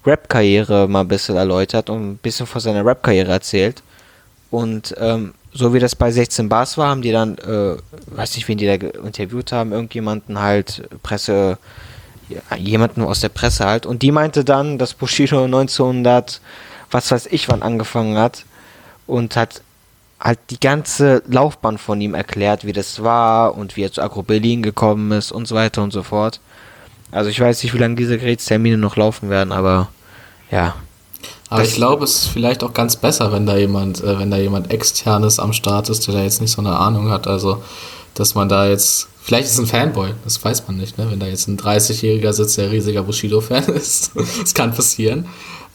Rap-Karriere 0.07 0.88
mal 0.88 1.02
ein 1.02 1.09
bisschen 1.09 1.37
erläutert 1.37 1.90
und 1.90 2.12
ein 2.12 2.16
bisschen 2.16 2.46
von 2.46 2.62
seiner 2.62 2.83
Rap-Karriere 2.83 3.31
erzählt. 3.31 3.83
Und 4.50 4.94
ähm, 4.98 5.35
so 5.52 5.74
wie 5.74 5.78
das 5.78 5.96
bei 5.96 6.11
16 6.11 6.48
Bars 6.48 6.78
war, 6.78 6.90
haben 6.90 7.02
die 7.02 7.12
dann, 7.12 7.38
äh, 7.38 7.76
weiß 8.14 8.37
nicht, 8.37 8.46
wen 8.48 8.59
die 8.59 8.66
da 8.66 8.74
interviewt 8.74 9.52
haben, 9.52 9.72
irgendjemanden 9.72 10.40
halt, 10.40 10.88
Presse, 11.02 11.59
jemanden 12.59 13.02
aus 13.02 13.20
der 13.20 13.28
Presse 13.28 13.66
halt. 13.66 13.87
Und 13.87 14.02
die 14.02 14.12
meinte 14.12 14.44
dann, 14.44 14.78
dass 14.78 14.94
Bushido 14.94 15.44
1900, 15.44 16.40
was 16.90 17.11
weiß 17.11 17.26
ich, 17.26 17.48
wann 17.48 17.62
angefangen 17.62 18.18
hat 18.18 18.44
und 19.06 19.37
hat 19.37 19.62
halt 20.20 20.38
die 20.50 20.61
ganze 20.61 21.22
Laufbahn 21.28 21.78
von 21.78 22.00
ihm 22.00 22.14
erklärt, 22.14 22.64
wie 22.64 22.72
das 22.72 23.02
war 23.02 23.56
und 23.56 23.76
wie 23.76 23.82
er 23.82 23.92
zu 23.92 24.02
Agro 24.02 24.22
Berlin 24.22 24.62
gekommen 24.62 25.12
ist 25.12 25.30
und 25.30 25.46
so 25.46 25.54
weiter 25.54 25.82
und 25.82 25.92
so 25.92 26.02
fort. 26.02 26.40
Also 27.12 27.30
ich 27.30 27.40
weiß 27.40 27.62
nicht, 27.62 27.74
wie 27.74 27.78
lange 27.78 27.94
diese 27.94 28.18
Gerätstermine 28.18 28.76
noch 28.76 28.96
laufen 28.96 29.30
werden, 29.30 29.52
aber 29.52 29.88
ja. 30.50 30.74
Aber 31.48 31.62
ich 31.62 31.74
glaube, 31.74 32.04
es 32.04 32.22
ist 32.22 32.26
vielleicht 32.28 32.64
auch 32.64 32.72
ganz 32.72 32.96
besser, 32.96 33.32
wenn 33.32 33.46
da 33.46 33.56
jemand, 33.56 34.02
äh, 34.02 34.18
wenn 34.18 34.30
da 34.30 34.37
jemand 34.37 34.70
externes 34.70 35.38
am 35.38 35.52
Start 35.52 35.88
ist, 35.88 36.06
der 36.06 36.14
da 36.14 36.22
jetzt 36.22 36.40
nicht 36.40 36.50
so 36.50 36.61
eine 36.61 36.76
Ahnung 36.76 37.11
hat. 37.11 37.26
Also, 37.26 37.62
dass 38.14 38.35
man 38.35 38.48
da 38.48 38.66
jetzt, 38.66 39.09
vielleicht 39.20 39.46
ist 39.46 39.52
es 39.52 39.59
ein 39.61 39.66
Fanboy, 39.66 40.11
das 40.24 40.44
weiß 40.44 40.66
man 40.66 40.76
nicht, 40.76 40.98
ne? 40.98 41.09
Wenn 41.11 41.20
da 41.20 41.26
jetzt 41.26 41.46
ein 41.46 41.56
30-Jähriger 41.56 42.32
sitzt, 42.32 42.59
der 42.59 42.72
riesiger 42.72 43.02
Bushido-Fan 43.02 43.64
ist, 43.74 44.11
das 44.14 44.54
kann 44.54 44.74
passieren. 44.74 45.28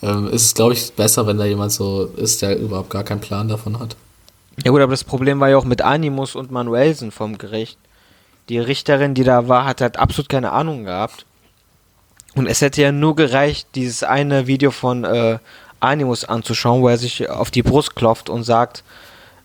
Ähm, 0.03 0.27
ist 0.27 0.45
es, 0.45 0.53
glaube 0.53 0.73
ich, 0.73 0.93
besser, 0.93 1.27
wenn 1.27 1.38
da 1.38 1.45
jemand 1.45 1.71
so 1.71 2.05
ist, 2.17 2.41
der 2.41 2.57
überhaupt 2.57 2.89
gar 2.89 3.03
keinen 3.03 3.21
Plan 3.21 3.47
davon 3.47 3.79
hat. 3.79 3.95
Ja 4.63 4.71
gut, 4.71 4.81
aber 4.81 4.91
das 4.91 5.03
Problem 5.03 5.39
war 5.39 5.49
ja 5.49 5.57
auch 5.57 5.63
mit 5.63 5.81
Animus 5.81 6.36
und 6.36 6.51
Manuelsen 6.51 7.12
vom 7.12 7.38
Gericht. 7.38 7.77
Die 8.49 8.60
Richterin, 8.60 9.13
die 9.13 9.23
da 9.23 9.47
war, 9.47 9.65
hat 9.65 9.79
halt 9.79 9.97
absolut 9.97 10.27
keine 10.27 10.51
Ahnung 10.51 10.84
gehabt. 10.84 11.25
Und 12.36 12.48
es 12.48 12.62
hätte 12.62 12.82
ja 12.82 12.91
nur 12.91 13.15
gereicht, 13.15 13.67
dieses 13.76 14.04
eine 14.04 14.48
Video 14.48 14.72
von 14.72 15.04
äh, 15.04 15.39
Animus 15.80 16.24
anzuschauen, 16.24 16.82
wo 16.82 16.88
er 16.88 16.98
sich 16.98 17.30
auf 17.30 17.52
die 17.52 17.63
Brust 17.63 17.96
klopft 17.96 18.30
und 18.30 18.44
sagt, 18.44 18.84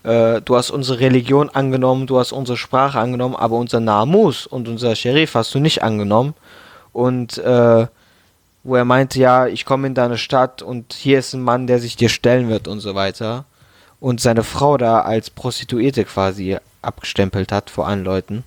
äh, 0.03 0.41
du 0.41 0.55
hast 0.55 0.71
unsere 0.71 0.99
Religion 0.99 1.49
angenommen, 1.49 2.07
du 2.07 2.17
hast 2.17 2.31
unsere 2.31 2.57
Sprache 2.57 2.99
angenommen, 2.99 3.35
aber 3.35 3.57
unser 3.57 3.79
Namus 3.79 4.47
und 4.47 4.67
unser 4.69 4.95
Sheriff 4.95 5.35
hast 5.35 5.53
du 5.53 5.59
nicht 5.59 5.83
angenommen. 5.83 6.33
Und 6.93 7.37
äh, 7.39 7.87
wo 8.63 8.75
er 8.75 8.85
meinte, 8.85 9.19
ja, 9.19 9.47
ich 9.47 9.65
komme 9.65 9.87
in 9.87 9.93
deine 9.93 10.17
Stadt 10.17 10.61
und 10.61 10.93
hier 10.93 11.19
ist 11.19 11.33
ein 11.33 11.41
Mann, 11.41 11.67
der 11.67 11.79
sich 11.79 11.95
dir 11.95 12.09
stellen 12.09 12.49
wird 12.49 12.67
und 12.67 12.79
so 12.79 12.95
weiter. 12.95 13.45
Und 13.99 14.21
seine 14.21 14.43
Frau 14.43 14.77
da 14.77 15.01
als 15.01 15.29
Prostituierte 15.29 16.05
quasi 16.05 16.57
abgestempelt 16.81 17.51
hat 17.51 17.69
vor 17.69 17.87
allen 17.87 18.03
Leuten. 18.03 18.43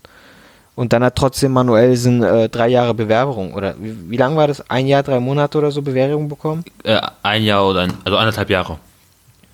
Und 0.74 0.92
dann 0.92 1.04
hat 1.04 1.16
trotzdem 1.16 1.52
Manuelsen 1.52 2.22
äh, 2.22 2.48
drei 2.48 2.68
Jahre 2.68 2.94
Bewährung 2.94 3.52
oder 3.54 3.74
wie, 3.78 4.10
wie 4.10 4.16
lang 4.16 4.36
war 4.36 4.46
das? 4.46 4.68
Ein 4.70 4.86
Jahr, 4.86 5.02
drei 5.02 5.20
Monate 5.20 5.58
oder 5.58 5.70
so 5.70 5.82
Bewährung 5.82 6.28
bekommen? 6.28 6.64
Äh, 6.84 7.00
ein 7.22 7.42
Jahr 7.42 7.66
oder 7.66 7.82
ein, 7.82 7.92
also 8.04 8.16
anderthalb 8.16 8.48
Jahre. 8.48 8.78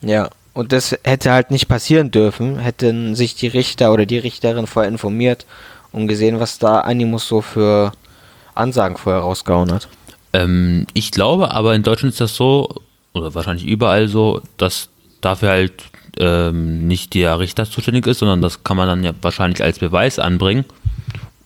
Ja, 0.02 0.29
und 0.52 0.72
das 0.72 0.96
hätte 1.05 1.33
halt 1.33 1.50
nicht 1.50 1.68
passieren 1.68 2.11
dürfen, 2.11 2.59
hätten 2.59 3.14
sich 3.14 3.35
die 3.35 3.48
Richter 3.48 3.92
oder 3.92 4.07
die 4.07 4.18
Richterin 4.18 4.66
vorher 4.66 4.90
informiert 4.90 5.46
und 5.92 6.09
gesehen, 6.09 6.40
was 6.40 6.59
da 6.59 6.81
Animus 6.81 7.26
so 7.26 7.40
für 7.40 7.92
Ansagen 8.55 8.96
vorher 8.96 9.22
rausgehauen 9.22 9.72
hat. 9.72 9.88
Ähm, 10.33 10.87
ich 10.94 11.11
glaube 11.11 11.50
aber 11.52 11.74
in 11.74 11.83
Deutschland 11.83 12.12
ist 12.12 12.20
das 12.20 12.37
so, 12.37 12.68
oder 13.14 13.35
wahrscheinlich 13.35 13.66
überall 13.66 14.09
so, 14.09 14.42
dass 14.57 14.88
dafür 15.20 15.50
halt 15.50 15.72
ähm, 16.18 16.87
nicht 16.87 17.14
der 17.14 17.38
Richter 17.38 17.64
zuständig 17.64 18.07
ist, 18.07 18.20
sondern 18.20 18.42
das 18.42 18.64
kann 18.64 18.76
man 18.76 18.88
dann 18.88 19.05
ja 19.05 19.12
wahrscheinlich 19.22 19.62
als 19.62 19.79
Beweis 19.79 20.18
anbringen. 20.18 20.64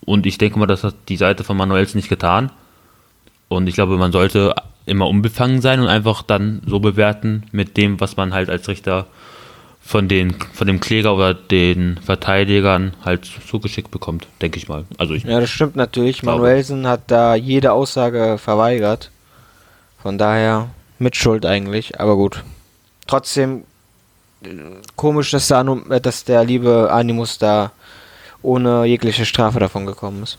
Und 0.04 0.26
ich 0.26 0.38
denke 0.38 0.58
mal, 0.58 0.66
das 0.66 0.84
hat 0.84 0.94
die 1.08 1.16
Seite 1.16 1.44
von 1.44 1.56
Manuels 1.56 1.94
nicht 1.94 2.08
getan. 2.08 2.50
Und 3.48 3.66
ich 3.66 3.74
glaube, 3.74 3.96
man 3.96 4.12
sollte 4.12 4.54
immer 4.86 5.08
unbefangen 5.08 5.60
sein 5.60 5.80
und 5.80 5.88
einfach 5.88 6.22
dann 6.22 6.62
so 6.66 6.80
bewerten 6.80 7.44
mit 7.52 7.76
dem, 7.76 8.00
was 8.00 8.16
man 8.16 8.32
halt 8.32 8.48
als 8.48 8.68
Richter 8.68 9.06
von, 9.80 10.08
den, 10.08 10.34
von 10.52 10.66
dem 10.66 10.80
Kläger 10.80 11.14
oder 11.14 11.34
den 11.34 11.98
Verteidigern 11.98 12.94
halt 13.04 13.28
zugeschickt 13.46 13.90
bekommt, 13.90 14.26
denke 14.40 14.58
ich 14.58 14.68
mal. 14.68 14.84
Also 14.98 15.14
ich 15.14 15.24
Ja, 15.24 15.40
das 15.40 15.50
stimmt 15.50 15.76
natürlich. 15.76 16.20
Glaube. 16.20 16.42
Manuelsen 16.42 16.86
hat 16.86 17.02
da 17.08 17.34
jede 17.34 17.72
Aussage 17.72 18.38
verweigert. 18.38 19.10
Von 20.02 20.16
daher 20.16 20.68
Mitschuld 20.98 21.44
eigentlich, 21.44 21.98
aber 22.00 22.16
gut. 22.16 22.44
Trotzdem 23.06 23.64
äh, 24.42 24.48
komisch, 24.96 25.30
dass 25.30 25.48
der, 25.48 25.64
äh, 25.90 26.00
dass 26.00 26.24
der 26.24 26.44
liebe 26.44 26.90
Animus 26.92 27.38
da 27.38 27.72
ohne 28.42 28.84
jegliche 28.84 29.24
Strafe 29.24 29.60
davon 29.60 29.86
gekommen 29.86 30.22
ist. 30.22 30.38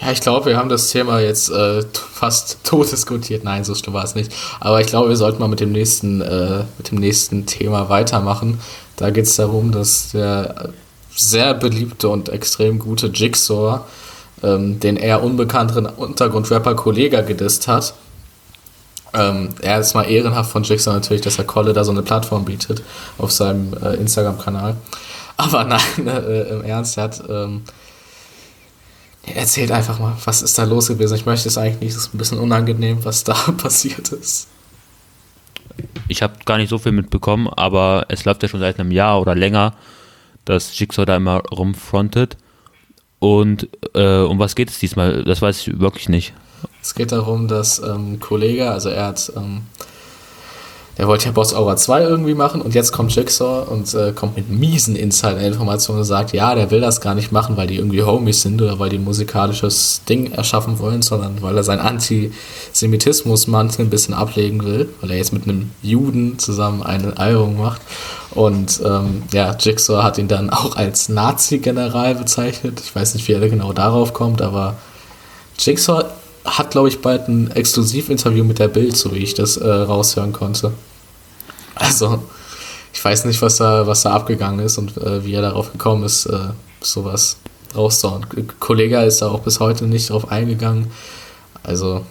Ja, 0.00 0.10
ich 0.10 0.20
glaube, 0.20 0.46
wir 0.46 0.56
haben 0.56 0.68
das 0.68 0.90
Thema 0.90 1.20
jetzt 1.20 1.50
äh, 1.50 1.82
fast 2.12 2.58
tot 2.64 2.90
diskutiert. 2.90 3.44
Nein, 3.44 3.64
so 3.64 3.74
schlimm 3.74 3.94
war 3.94 4.04
es 4.04 4.14
nicht. 4.14 4.32
Aber 4.60 4.80
ich 4.80 4.86
glaube, 4.86 5.08
wir 5.08 5.16
sollten 5.16 5.40
mal 5.40 5.48
mit 5.48 5.60
dem 5.60 5.72
nächsten, 5.72 6.20
äh, 6.20 6.64
mit 6.78 6.90
dem 6.90 6.98
nächsten 6.98 7.46
Thema 7.46 7.88
weitermachen. 7.88 8.60
Da 8.96 9.10
geht 9.10 9.24
es 9.24 9.36
darum, 9.36 9.72
dass 9.72 10.10
der 10.12 10.70
sehr 11.16 11.54
beliebte 11.54 12.08
und 12.08 12.28
extrem 12.28 12.78
gute 12.78 13.06
Jigsaw 13.06 13.80
ähm, 14.42 14.80
den 14.80 14.96
eher 14.96 15.22
unbekannteren 15.22 15.86
Untergrundrapper 15.86 16.74
Kollega 16.74 17.22
gedisst 17.22 17.68
hat. 17.68 17.94
Ähm, 19.14 19.50
er 19.62 19.78
ist 19.78 19.94
mal 19.94 20.04
ehrenhaft 20.10 20.50
von 20.50 20.64
Jigsaw 20.64 20.92
natürlich, 20.92 21.22
dass 21.22 21.38
er 21.38 21.44
Kolle 21.44 21.72
da 21.72 21.84
so 21.84 21.92
eine 21.92 22.02
Plattform 22.02 22.44
bietet 22.44 22.82
auf 23.16 23.30
seinem 23.30 23.72
äh, 23.74 23.94
Instagram-Kanal. 23.94 24.76
Aber 25.36 25.64
nein, 25.64 26.06
äh, 26.06 26.42
im 26.48 26.62
Ernst, 26.62 26.96
er 26.96 27.04
hat 27.04 27.22
ähm, 27.28 27.62
Erzählt 29.26 29.70
einfach 29.72 29.98
mal, 29.98 30.16
was 30.24 30.42
ist 30.42 30.58
da 30.58 30.64
los 30.64 30.88
gewesen? 30.88 31.14
Ich 31.14 31.24
möchte 31.24 31.48
es 31.48 31.56
eigentlich 31.56 31.80
nicht, 31.80 31.90
es 31.92 31.96
ist 31.96 32.14
ein 32.14 32.18
bisschen 32.18 32.38
unangenehm, 32.38 33.04
was 33.04 33.24
da 33.24 33.32
passiert 33.56 34.10
ist. 34.12 34.48
ich 36.08 36.22
habe 36.22 36.34
gar 36.44 36.58
nicht 36.58 36.68
so 36.68 36.78
viel 36.78 36.92
mitbekommen, 36.92 37.48
aber 37.48 38.06
es 38.08 38.24
läuft 38.24 38.42
ja 38.42 38.48
schon 38.48 38.60
seit 38.60 38.78
einem 38.78 38.90
Jahr 38.90 39.20
oder 39.20 39.34
länger, 39.34 39.74
dass 40.44 40.78
Jigsaw 40.78 41.06
da 41.06 41.16
immer 41.16 41.38
rumfrontet. 41.38 42.36
Und 43.18 43.68
äh, 43.94 44.18
um 44.18 44.38
was 44.38 44.54
geht 44.54 44.68
es 44.68 44.78
diesmal? 44.78 45.24
Das 45.24 45.40
weiß 45.40 45.66
ich 45.66 45.80
wirklich 45.80 46.10
nicht. 46.10 46.34
Es 46.82 46.94
geht 46.94 47.12
darum, 47.12 47.48
dass 47.48 47.78
ähm, 47.78 48.14
ein 48.14 48.20
Kollege, 48.20 48.70
also 48.70 48.90
er 48.90 49.06
hat, 49.06 49.32
ähm, 49.36 49.62
der 50.96 51.08
wollte 51.08 51.26
ja 51.26 51.32
Boss 51.32 51.54
Aura 51.54 51.76
2 51.76 52.02
irgendwie 52.02 52.34
machen 52.34 52.62
und 52.62 52.74
jetzt 52.74 52.92
kommt 52.92 53.14
Jigsaw 53.14 53.68
und 53.68 53.92
äh, 53.94 54.12
kommt 54.12 54.36
mit 54.36 54.48
miesen 54.48 54.94
Insider-Informationen 54.94 56.00
und 56.00 56.04
sagt, 56.04 56.32
ja, 56.32 56.54
der 56.54 56.70
will 56.70 56.80
das 56.80 57.00
gar 57.00 57.14
nicht 57.14 57.32
machen, 57.32 57.56
weil 57.56 57.66
die 57.66 57.76
irgendwie 57.76 58.02
Homies 58.02 58.42
sind 58.42 58.62
oder 58.62 58.78
weil 58.78 58.90
die 58.90 58.98
ein 58.98 59.04
musikalisches 59.04 60.02
Ding 60.08 60.32
erschaffen 60.32 60.78
wollen, 60.78 61.02
sondern 61.02 61.42
weil 61.42 61.56
er 61.56 61.64
seinen 61.64 61.80
Antisemitismus-Mantel 61.80 63.86
ein 63.86 63.90
bisschen 63.90 64.14
ablegen 64.14 64.64
will, 64.64 64.88
weil 65.00 65.10
er 65.10 65.16
jetzt 65.16 65.32
mit 65.32 65.44
einem 65.44 65.72
Juden 65.82 66.38
zusammen 66.38 66.82
ein 66.82 67.16
Album 67.16 67.58
macht. 67.58 67.80
Und 68.30 68.80
ähm, 68.84 69.22
ja, 69.32 69.56
Jigsaw 69.58 70.02
hat 70.02 70.18
ihn 70.18 70.28
dann 70.28 70.50
auch 70.50 70.76
als 70.76 71.08
Nazi-General 71.08 72.14
bezeichnet. 72.14 72.80
Ich 72.84 72.94
weiß 72.94 73.14
nicht, 73.14 73.26
wie 73.26 73.32
er 73.32 73.48
genau 73.48 73.72
darauf 73.72 74.12
kommt, 74.12 74.42
aber 74.42 74.76
Jigsaw 75.58 76.04
hat, 76.44 76.70
glaube 76.72 76.88
ich, 76.88 77.00
bald 77.00 77.28
ein 77.28 77.50
Exklusivinterview 77.50 78.44
mit 78.44 78.58
der 78.58 78.68
Bild, 78.68 78.96
so 78.96 79.14
wie 79.14 79.18
ich 79.18 79.34
das 79.34 79.56
äh, 79.56 79.66
raushören 79.68 80.32
konnte. 80.32 80.72
Also, 81.74 82.22
ich 82.92 83.04
weiß 83.04 83.24
nicht, 83.24 83.40
was 83.42 83.56
da, 83.56 83.86
was 83.86 84.02
da 84.02 84.12
abgegangen 84.12 84.64
ist 84.64 84.78
und 84.78 84.96
äh, 84.98 85.24
wie 85.24 85.34
er 85.34 85.42
darauf 85.42 85.72
gekommen 85.72 86.04
ist, 86.04 86.26
äh, 86.26 86.38
sowas 86.80 87.38
rauszuhauen. 87.74 88.26
Kollege 88.60 88.98
ist 89.00 89.20
da 89.22 89.28
auch 89.30 89.40
bis 89.40 89.58
heute 89.58 89.86
nicht 89.86 90.10
drauf 90.10 90.30
eingegangen. 90.30 90.90
Also, 91.62 92.04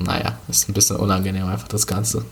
naja, 0.00 0.38
ist 0.48 0.68
ein 0.68 0.74
bisschen 0.74 0.96
unangenehm 0.96 1.46
einfach 1.46 1.68
das 1.68 1.86
Ganze. 1.86 2.24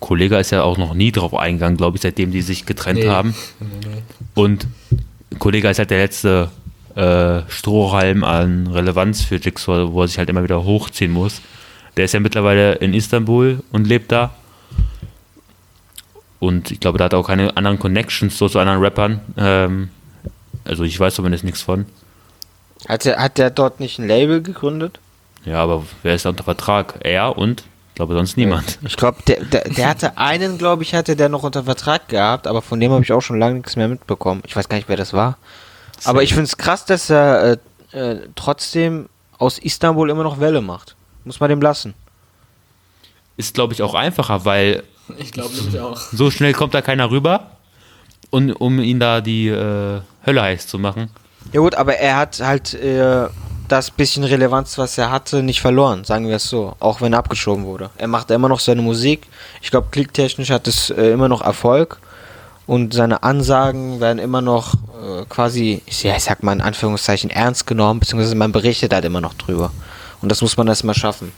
Kollege 0.00 0.36
ist 0.38 0.50
ja 0.50 0.62
auch 0.62 0.76
noch 0.76 0.92
nie 0.92 1.12
drauf 1.12 1.34
eingegangen, 1.34 1.78
glaube 1.78 1.96
ich, 1.96 2.02
seitdem 2.02 2.30
die 2.30 2.42
sich 2.42 2.66
getrennt 2.66 2.98
Nee. 3.00 3.08
haben. 3.08 3.34
Nee, 3.60 3.66
nee. 3.88 4.02
Und 4.34 4.66
Kollege 5.38 5.70
ist 5.70 5.78
halt 5.78 5.90
der 5.90 5.98
letzte 6.00 6.50
äh, 6.96 7.42
Strohhalm 7.48 8.24
an 8.24 8.66
Relevanz 8.66 9.22
für 9.22 9.36
Jigsaw, 9.36 9.92
wo 9.92 10.02
er 10.02 10.08
sich 10.08 10.18
halt 10.18 10.30
immer 10.30 10.42
wieder 10.42 10.64
hochziehen 10.64 11.12
muss. 11.12 11.42
Der 11.96 12.06
ist 12.06 12.14
ja 12.14 12.20
mittlerweile 12.20 12.74
in 12.74 12.94
Istanbul 12.94 13.62
und 13.70 13.86
lebt 13.86 14.12
da. 14.12 14.34
Und 16.38 16.70
ich 16.70 16.80
glaube, 16.80 16.98
da 16.98 17.04
hat 17.04 17.12
er 17.12 17.18
auch 17.18 17.26
keine 17.26 17.56
anderen 17.56 17.78
Connections 17.78 18.36
so 18.36 18.48
zu 18.48 18.58
anderen 18.58 18.80
Rappern. 18.80 19.20
Ähm, 19.36 19.90
also 20.64 20.84
ich 20.84 20.98
weiß 20.98 21.14
zumindest 21.14 21.44
nichts 21.44 21.62
von. 21.62 21.86
Hat 22.88 23.04
der, 23.04 23.18
hat 23.18 23.38
der 23.38 23.50
dort 23.50 23.80
nicht 23.80 23.98
ein 23.98 24.08
Label 24.08 24.42
gegründet? 24.42 24.98
Ja, 25.44 25.62
aber 25.62 25.84
wer 26.02 26.14
ist 26.14 26.24
da 26.24 26.30
unter 26.30 26.44
Vertrag? 26.44 26.96
Er 27.00 27.38
und 27.38 27.64
ich 27.90 27.94
glaube 27.94 28.14
sonst 28.14 28.36
niemand. 28.36 28.78
Ich 28.86 28.96
glaube, 28.96 29.18
der, 29.26 29.42
der, 29.44 29.64
der 29.64 29.88
hatte 29.88 30.18
einen, 30.18 30.58
glaube 30.58 30.82
ich, 30.82 30.94
hatte 30.94 31.16
der 31.16 31.30
noch 31.30 31.44
unter 31.44 31.64
Vertrag 31.64 32.08
gehabt, 32.08 32.46
aber 32.46 32.60
von 32.60 32.78
dem 32.78 32.92
habe 32.92 33.02
ich 33.02 33.12
auch 33.12 33.22
schon 33.22 33.38
lange 33.38 33.56
nichts 33.56 33.76
mehr 33.76 33.88
mitbekommen. 33.88 34.42
Ich 34.46 34.54
weiß 34.54 34.68
gar 34.68 34.76
nicht, 34.76 34.88
wer 34.88 34.98
das 34.98 35.14
war. 35.14 35.38
Aber 36.04 36.22
ich 36.22 36.30
finde 36.30 36.44
es 36.44 36.56
krass, 36.56 36.84
dass 36.84 37.10
er 37.10 37.58
äh, 37.92 37.98
äh, 37.98 38.28
trotzdem 38.34 39.08
aus 39.38 39.58
Istanbul 39.58 40.10
immer 40.10 40.22
noch 40.22 40.40
Welle 40.40 40.60
macht. 40.60 40.96
Muss 41.24 41.40
man 41.40 41.50
dem 41.50 41.60
lassen. 41.60 41.94
Ist 43.36 43.54
glaube 43.54 43.74
ich 43.74 43.82
auch 43.82 43.94
einfacher, 43.94 44.44
weil 44.44 44.82
Ich 45.18 45.32
glaube 45.32 45.54
nicht 45.54 45.78
auch. 45.78 45.96
so 45.98 46.30
schnell 46.30 46.52
kommt 46.52 46.74
da 46.74 46.82
keiner 46.82 47.10
rüber. 47.10 47.50
Und 48.30 48.52
um 48.52 48.80
ihn 48.80 48.98
da 48.98 49.20
die 49.20 49.48
äh, 49.48 50.00
Hölle 50.26 50.42
heiß 50.42 50.66
zu 50.66 50.78
machen. 50.78 51.10
Ja 51.52 51.60
gut, 51.60 51.74
aber 51.76 51.96
er 51.96 52.16
hat 52.16 52.40
halt 52.40 52.74
äh, 52.74 53.28
das 53.68 53.90
bisschen 53.90 54.24
Relevanz, 54.24 54.78
was 54.78 54.98
er 54.98 55.10
hatte, 55.10 55.42
nicht 55.42 55.60
verloren, 55.60 56.04
sagen 56.04 56.26
wir 56.28 56.36
es 56.36 56.48
so. 56.48 56.74
Auch 56.80 57.00
wenn 57.00 57.12
er 57.12 57.20
abgeschoben 57.20 57.64
wurde. 57.64 57.90
Er 57.98 58.08
macht 58.08 58.30
immer 58.32 58.48
noch 58.48 58.58
seine 58.60 58.82
Musik. 58.82 59.28
Ich 59.62 59.70
glaube, 59.70 59.88
klicktechnisch 59.92 60.50
hat 60.50 60.66
es 60.66 60.90
äh, 60.90 61.10
immer 61.12 61.28
noch 61.28 61.40
Erfolg. 61.40 61.98
Und 62.66 62.94
seine 62.94 63.22
Ansagen 63.22 64.00
werden 64.00 64.18
immer 64.18 64.40
noch 64.42 64.74
äh, 64.74 65.24
quasi, 65.28 65.82
ich, 65.86 66.02
ja, 66.02 66.16
ich 66.16 66.24
sag 66.24 66.42
mal 66.42 66.52
in 66.52 66.60
Anführungszeichen, 66.60 67.30
ernst 67.30 67.66
genommen, 67.66 68.00
beziehungsweise 68.00 68.34
man 68.34 68.50
berichtet 68.52 68.92
halt 68.92 69.04
immer 69.04 69.20
noch 69.20 69.34
drüber. 69.34 69.70
Und 70.20 70.30
das 70.30 70.42
muss 70.42 70.56
man 70.56 70.66
erstmal 70.66 70.94
schaffen. 70.96 71.30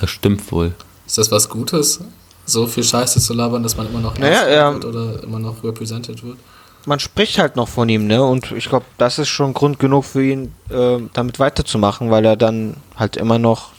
Das 0.00 0.10
stimmt 0.10 0.50
wohl. 0.50 0.74
Ist 1.06 1.18
das 1.18 1.30
was 1.30 1.48
Gutes, 1.48 2.00
so 2.46 2.66
viel 2.66 2.82
Scheiße 2.82 3.20
zu 3.20 3.32
labern, 3.32 3.62
dass 3.62 3.76
man 3.76 3.86
immer 3.86 4.00
noch 4.00 4.18
Naja, 4.18 4.40
ernst 4.42 4.50
er- 4.50 4.72
wird 4.74 4.84
oder 4.84 5.22
immer 5.22 5.38
noch 5.38 5.62
represented 5.62 6.24
wird? 6.24 6.36
Man 6.86 6.98
spricht 6.98 7.38
halt 7.38 7.56
noch 7.56 7.68
von 7.68 7.88
ihm, 7.88 8.06
ne? 8.06 8.22
Und 8.22 8.52
ich 8.52 8.68
glaube, 8.68 8.84
das 8.98 9.18
ist 9.18 9.28
schon 9.28 9.54
Grund 9.54 9.78
genug 9.78 10.04
für 10.04 10.22
ihn, 10.22 10.52
äh, 10.68 10.98
damit 11.14 11.38
weiterzumachen, 11.38 12.10
weil 12.10 12.24
er 12.26 12.36
dann 12.36 12.76
halt 12.96 13.16
immer 13.16 13.38
noch 13.38 13.70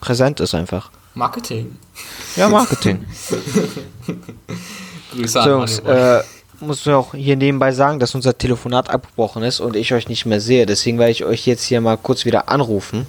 präsent 0.00 0.38
ist 0.40 0.54
einfach. 0.54 0.90
Marketing. 1.14 1.76
Ja, 2.36 2.48
Marketing. 2.48 3.04
Grüße 5.12 5.32
So, 5.32 5.40
an 5.40 5.58
Moneyball. 5.60 6.24
äh, 6.60 6.64
muss 6.64 6.86
auch 6.88 7.14
hier 7.14 7.36
nebenbei 7.36 7.72
sagen, 7.72 7.98
dass 7.98 8.14
unser 8.14 8.36
Telefonat 8.36 8.88
abgebrochen 8.90 9.42
ist 9.42 9.60
und 9.60 9.76
ich 9.76 9.92
euch 9.92 10.08
nicht 10.08 10.26
mehr 10.26 10.40
sehe. 10.40 10.66
Deswegen 10.66 10.98
werde 10.98 11.12
ich 11.12 11.24
euch 11.24 11.46
jetzt 11.46 11.64
hier 11.64 11.80
mal 11.80 11.96
kurz 11.96 12.24
wieder 12.24 12.48
anrufen, 12.48 13.06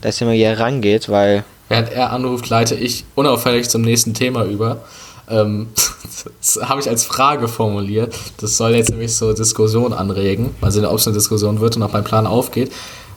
dass 0.00 0.20
ihr 0.20 0.26
mal 0.26 0.34
hier 0.34 0.58
rangeht, 0.58 1.08
weil 1.08 1.44
Während 1.68 1.90
er 1.92 2.12
anruft, 2.12 2.48
leite 2.48 2.74
ich 2.76 3.04
unauffällig 3.14 3.68
zum 3.68 3.82
nächsten 3.82 4.14
Thema 4.14 4.44
über. 4.44 4.84
Ähm, 5.28 5.68
das 6.40 6.60
habe 6.62 6.80
ich 6.80 6.88
als 6.88 7.04
Frage 7.04 7.48
formuliert. 7.48 8.14
Das 8.38 8.56
soll 8.56 8.74
jetzt 8.74 8.90
nämlich 8.90 9.14
so 9.14 9.32
Diskussion 9.32 9.92
anregen. 9.92 10.54
Mal 10.60 10.70
sehen, 10.70 10.84
ob 10.84 10.98
es 10.98 11.06
eine 11.06 11.14
Diskussion 11.14 11.60
wird 11.60 11.76
und 11.76 11.82
ob 11.82 11.92
mein 11.92 12.04
Plan 12.04 12.26
aufgeht. 12.26 12.72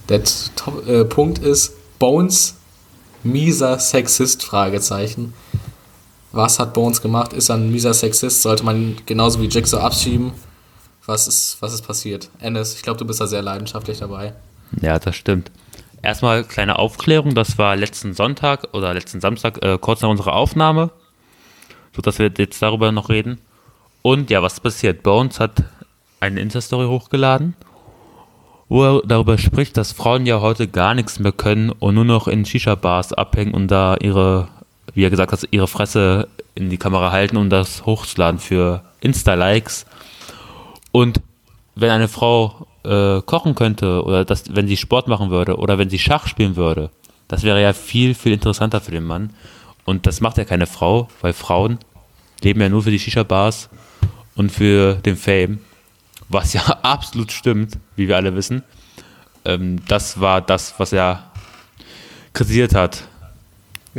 Der 0.10 0.22
Top, 0.56 0.88
äh, 0.88 1.06
Punkt 1.06 1.40
ist 1.40 1.74
Bones 2.00 2.56
mieser 3.24 3.78
Sexist? 3.78 4.44
Fragezeichen. 4.44 5.34
Was 6.32 6.60
hat 6.60 6.74
Bones 6.74 7.02
gemacht? 7.02 7.34
Ist 7.34 7.50
er 7.50 7.56
ein 7.56 7.72
mieser 7.72 7.94
Sexist? 7.94 8.42
Sollte 8.42 8.64
man 8.64 8.98
genauso 9.06 9.42
wie 9.42 9.48
Jigsaw 9.48 9.82
abschieben? 9.84 10.32
Was 11.06 11.28
ist, 11.28 11.58
was 11.62 11.74
ist 11.74 11.82
passiert? 11.82 12.30
Ennis, 12.40 12.76
ich 12.76 12.84
glaube, 12.84 13.00
du 13.00 13.06
bist 13.06 13.20
da 13.20 13.26
sehr 13.26 13.42
leidenschaftlich 13.42 14.00
dabei. 14.00 14.34
Ja, 14.82 15.00
das 15.00 15.16
stimmt. 15.16 15.52
Erstmal 16.02 16.44
kleine 16.44 16.78
Aufklärung, 16.78 17.36
das 17.36 17.58
war 17.58 17.76
letzten 17.76 18.14
Sonntag 18.14 18.70
oder 18.74 18.94
letzten 18.94 19.20
Samstag, 19.20 19.64
äh, 19.64 19.78
kurz 19.80 20.02
nach 20.02 20.10
unserer 20.10 20.34
Aufnahme, 20.34 20.92
sodass 21.96 22.20
wir 22.20 22.32
jetzt 22.38 22.62
darüber 22.62 22.92
noch 22.92 23.10
reden. 23.10 23.40
Und 24.02 24.30
ja, 24.30 24.42
was 24.42 24.60
passiert? 24.60 25.04
Bones 25.04 25.40
hat 25.40 25.64
eine 26.20 26.40
Insta-Story 26.40 26.86
hochgeladen, 26.86 27.56
wo 28.70 28.84
er 28.84 29.02
darüber 29.06 29.38
spricht, 29.38 29.76
dass 29.76 29.92
Frauen 29.92 30.26
ja 30.26 30.40
heute 30.40 30.68
gar 30.68 30.94
nichts 30.94 31.20
mehr 31.20 31.32
können 31.34 31.70
und 31.70 31.96
nur 31.96 32.06
noch 32.06 32.28
in 32.28 32.46
Shisha-Bars 32.46 33.14
abhängen 33.14 33.54
und 33.54 33.68
da 33.68 33.98
ihre, 33.98 34.48
wie 34.94 35.04
er 35.04 35.10
gesagt 35.10 35.32
hat, 35.32 35.48
ihre 35.52 35.68
Fresse 35.68 36.28
in 36.56 36.70
die 36.70 36.78
Kamera 36.78 37.12
halten, 37.12 37.38
um 37.38 37.50
das 37.50 37.86
hochzuladen 37.86 38.40
für 38.40 38.84
Insta-Likes. 39.02 39.86
Und 40.92 41.22
wenn 41.76 41.90
eine 41.90 42.08
Frau 42.08 42.68
äh, 42.84 43.22
kochen 43.22 43.56
könnte 43.56 44.04
oder 44.04 44.26
das, 44.26 44.56
wenn 44.56 44.68
sie 44.68 44.78
Sport 44.78 45.08
machen 45.08 45.30
würde 45.30 45.58
oder 45.58 45.78
wenn 45.78 45.90
sie 45.90 46.00
Schach 46.00 46.28
spielen 46.28 46.56
würde, 46.56 46.90
das 47.28 47.44
wäre 47.44 47.62
ja 47.62 47.74
viel, 47.74 48.16
viel 48.16 48.34
interessanter 48.34 48.82
für 48.82 48.92
den 48.92 49.04
Mann. 49.04 49.32
Und 49.86 50.08
das 50.08 50.22
macht 50.22 50.38
ja 50.38 50.46
keine 50.46 50.68
Frau, 50.68 51.08
weil 51.22 51.34
Frauen 51.34 51.80
leben 52.42 52.62
ja 52.62 52.70
nur 52.70 52.84
für 52.84 52.92
die 52.92 53.00
Shisha-Bars 53.00 53.70
und 54.36 54.52
für 54.52 54.96
den 54.96 55.16
Fame, 55.16 55.60
was 56.28 56.54
ja 56.54 56.62
absolut 56.82 57.32
stimmt, 57.32 57.78
wie 57.96 58.08
wir 58.08 58.18
alle 58.18 58.36
wissen. 58.36 58.64
Ähm, 59.46 59.82
das 59.88 60.20
war 60.20 60.42
das, 60.42 60.76
was 60.78 60.94
er 60.94 61.32
kritisiert 62.34 62.76
hat. 62.76 63.04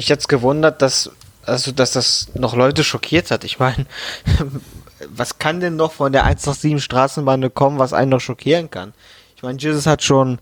Mich 0.00 0.08
jetzt 0.08 0.30
gewundert, 0.30 0.80
dass 0.80 1.10
also 1.44 1.72
dass 1.72 1.92
das 1.92 2.28
noch 2.32 2.56
Leute 2.56 2.84
schockiert 2.84 3.30
hat. 3.30 3.44
Ich 3.44 3.58
meine, 3.58 3.84
was 5.08 5.38
kann 5.38 5.60
denn 5.60 5.76
noch 5.76 5.92
von 5.92 6.10
der 6.10 6.24
187 6.24 6.82
Straßenbahn 6.82 7.52
kommen, 7.52 7.78
was 7.78 7.92
einen 7.92 8.10
noch 8.10 8.20
schockieren 8.20 8.70
kann? 8.70 8.94
Ich 9.36 9.42
meine, 9.42 9.58
Jesus 9.58 9.84
hat 9.84 10.02
schon 10.02 10.38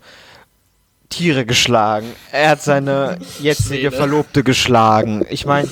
Tiere 1.09 1.45
geschlagen. 1.45 2.07
Er 2.31 2.51
hat 2.51 2.61
seine 2.61 3.19
jetzige. 3.41 3.91
Verlobte 3.91 4.43
geschlagen. 4.43 5.25
Ich 5.29 5.45
meine, 5.45 5.67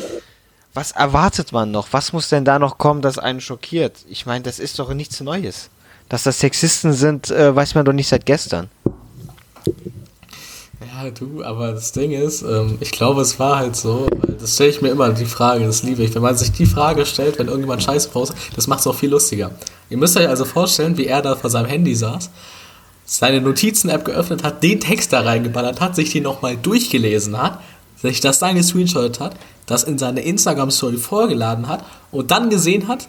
was 0.73 0.91
erwartet 0.91 1.53
man 1.53 1.71
noch? 1.71 1.87
Was 1.91 2.11
muss 2.11 2.27
denn 2.27 2.43
da 2.43 2.59
noch 2.59 2.77
kommen, 2.77 3.01
das 3.01 3.17
einen 3.17 3.39
schockiert? 3.39 3.95
Ich 4.09 4.25
meine, 4.25 4.43
das 4.43 4.59
ist 4.59 4.79
doch 4.79 4.93
nichts 4.93 5.21
Neues. 5.21 5.69
Dass 6.09 6.23
das 6.23 6.39
Sexisten 6.39 6.91
sind, 6.91 7.31
äh, 7.31 7.55
weiß 7.55 7.75
man 7.75 7.85
doch 7.85 7.93
nicht 7.93 8.09
seit 8.09 8.25
gestern. 8.25 8.69
Ja, 10.79 11.09
du, 11.09 11.43
aber 11.43 11.71
das 11.71 11.91
Ding 11.91 12.11
ist, 12.11 12.43
ähm, 12.43 12.77
ich 12.81 12.91
glaube, 12.91 13.21
es 13.21 13.39
war 13.39 13.57
halt 13.57 13.75
so, 13.75 14.07
das 14.39 14.53
stelle 14.53 14.69
ich 14.69 14.81
mir 14.81 14.89
immer 14.89 15.09
die 15.09 15.25
Frage, 15.25 15.65
das 15.65 15.81
liebe 15.81 16.03
ich. 16.03 16.13
Wenn 16.13 16.21
man 16.21 16.37
sich 16.37 16.51
die 16.51 16.67
Frage 16.67 17.03
stellt, 17.07 17.39
wenn 17.39 17.47
irgendjemand 17.47 17.81
Scheiß 17.81 18.07
postet, 18.09 18.37
das 18.55 18.67
macht 18.67 18.81
es 18.81 18.87
auch 18.87 18.93
viel 18.93 19.09
lustiger. 19.09 19.51
Ihr 19.89 19.97
müsst 19.97 20.15
euch 20.17 20.29
also 20.29 20.45
vorstellen, 20.45 20.95
wie 20.97 21.07
er 21.07 21.23
da 21.23 21.35
vor 21.35 21.49
seinem 21.49 21.65
Handy 21.65 21.95
saß, 21.95 22.29
seine 23.05 23.41
Notizen-App 23.41 24.05
geöffnet 24.05 24.43
hat, 24.43 24.61
den 24.61 24.79
Text 24.79 25.13
da 25.13 25.21
reingeballert 25.21 25.81
hat, 25.81 25.95
sich 25.95 26.11
den 26.11 26.23
nochmal 26.23 26.57
durchgelesen 26.57 27.41
hat, 27.41 27.59
sich 27.99 28.19
das 28.19 28.37
dann 28.37 28.55
gescreenshottet 28.55 29.19
hat, 29.19 29.35
das 29.65 29.83
in 29.83 29.97
seine 29.97 30.21
Instagram-Story 30.21 30.97
vorgeladen 30.97 31.67
hat 31.67 31.83
und 32.11 32.29
dann 32.29 32.51
gesehen 32.51 32.87
hat, 32.87 33.07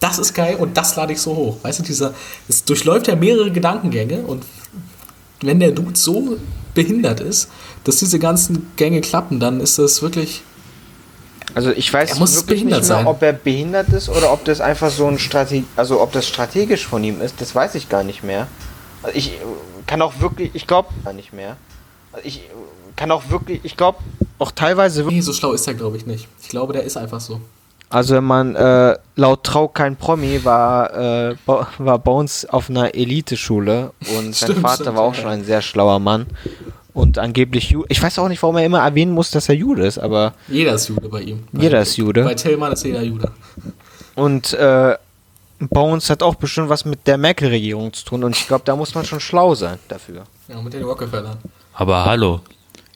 das 0.00 0.18
ist 0.18 0.32
geil 0.32 0.56
und 0.58 0.78
das 0.78 0.96
lade 0.96 1.12
ich 1.12 1.20
so 1.20 1.36
hoch. 1.36 1.58
Weißt 1.62 1.80
du, 1.80 1.82
dieser, 1.82 2.14
es 2.48 2.64
durchläuft 2.64 3.08
ja 3.08 3.16
mehrere 3.16 3.50
Gedankengänge 3.50 4.22
und 4.22 4.44
wenn 5.42 5.60
der 5.60 5.72
Dude 5.72 5.96
so 5.96 6.38
behindert 6.74 7.20
ist, 7.20 7.48
dass 7.84 7.96
diese 7.96 8.18
ganzen 8.18 8.70
Gänge 8.76 9.00
klappen, 9.00 9.40
dann 9.40 9.60
ist 9.60 9.78
das 9.78 10.02
wirklich. 10.02 10.42
Also 11.54 11.70
ich 11.70 11.92
weiß 11.92 12.12
Er 12.12 12.18
muss 12.18 12.34
wirklich 12.36 12.64
nicht 12.64 12.70
mehr, 12.70 12.82
sein. 12.82 13.06
ob 13.06 13.20
er 13.22 13.32
behindert 13.34 13.88
ist 13.90 14.08
oder 14.08 14.32
ob 14.32 14.44
das 14.44 14.60
einfach 14.60 14.90
so 14.90 15.06
ein 15.06 15.18
Strate 15.18 15.64
also 15.76 16.00
ob 16.00 16.12
das 16.12 16.26
strategisch 16.26 16.86
von 16.86 17.04
ihm 17.04 17.20
ist, 17.20 17.40
das 17.40 17.54
weiß 17.54 17.74
ich 17.74 17.88
gar 17.90 18.04
nicht 18.04 18.22
mehr. 18.22 18.46
Also 19.02 19.16
ich 19.18 19.32
äh, 19.32 19.36
kann 19.86 20.00
auch 20.00 20.20
wirklich, 20.20 20.50
ich 20.54 20.66
glaube 20.66 20.88
gar 21.04 21.12
nicht 21.12 21.32
mehr. 21.32 21.56
Also 22.12 22.26
ich 22.26 22.38
äh, 22.38 22.48
kann 22.96 23.10
auch 23.10 23.28
wirklich, 23.28 23.60
ich 23.64 23.76
glaube 23.76 23.98
auch 24.38 24.50
teilweise 24.52 25.04
wirklich, 25.04 25.16
Nee, 25.16 25.20
so 25.22 25.32
schlau 25.32 25.52
ist 25.52 25.66
er, 25.66 25.74
glaube 25.74 25.96
ich, 25.98 26.06
nicht. 26.06 26.26
Ich 26.40 26.48
glaube, 26.48 26.72
der 26.72 26.84
ist 26.84 26.96
einfach 26.96 27.20
so. 27.20 27.40
Also 27.92 28.14
wenn 28.14 28.24
man 28.24 28.56
äh, 28.56 28.96
laut 29.16 29.44
Trau 29.44 29.68
kein 29.68 29.96
Promi 29.96 30.44
war, 30.44 30.94
äh, 31.30 31.36
war 31.46 31.98
Bones 31.98 32.46
auf 32.48 32.70
einer 32.70 32.94
Eliteschule 32.94 33.92
und 34.16 34.34
sein 34.34 34.50
Stimmt, 34.50 34.60
Vater 34.60 34.84
stimmt, 34.84 34.96
war 34.96 35.04
auch 35.04 35.14
ja. 35.14 35.20
schon 35.20 35.30
ein 35.30 35.44
sehr 35.44 35.60
schlauer 35.60 35.98
Mann 35.98 36.26
und 36.94 37.18
angeblich 37.18 37.70
Jude. 37.70 37.86
Ich 37.90 38.02
weiß 38.02 38.18
auch 38.18 38.28
nicht, 38.28 38.42
warum 38.42 38.56
er 38.56 38.64
immer 38.64 38.80
erwähnen 38.80 39.12
muss, 39.12 39.30
dass 39.30 39.48
er 39.48 39.54
Jude 39.56 39.84
ist, 39.86 39.98
aber 39.98 40.32
Jeder 40.48 40.74
ist 40.74 40.88
Jude 40.88 41.08
bei 41.08 41.20
ihm. 41.20 41.44
jeder 41.52 41.78
bei, 41.78 41.82
ist 41.82 41.96
Jude. 41.96 42.24
Bei 42.24 42.34
Tillmann 42.34 42.72
ist 42.72 42.84
jeder 42.84 43.02
Jude. 43.02 43.30
Und 44.14 44.52
äh, 44.54 44.96
Bones 45.58 46.10
hat 46.10 46.22
auch 46.22 46.34
bestimmt 46.34 46.68
was 46.68 46.84
mit 46.84 47.06
der 47.06 47.18
Merkel-Regierung 47.18 47.92
zu 47.92 48.04
tun 48.04 48.24
und 48.24 48.34
ich 48.36 48.46
glaube, 48.48 48.64
da 48.64 48.74
muss 48.74 48.94
man 48.94 49.04
schon 49.04 49.20
schlau 49.20 49.54
sein 49.54 49.78
dafür. 49.88 50.24
Ja, 50.48 50.60
mit 50.60 50.72
den 50.72 50.82
Rockefellern. 50.82 51.36
Aber 51.74 52.04
hallo, 52.04 52.40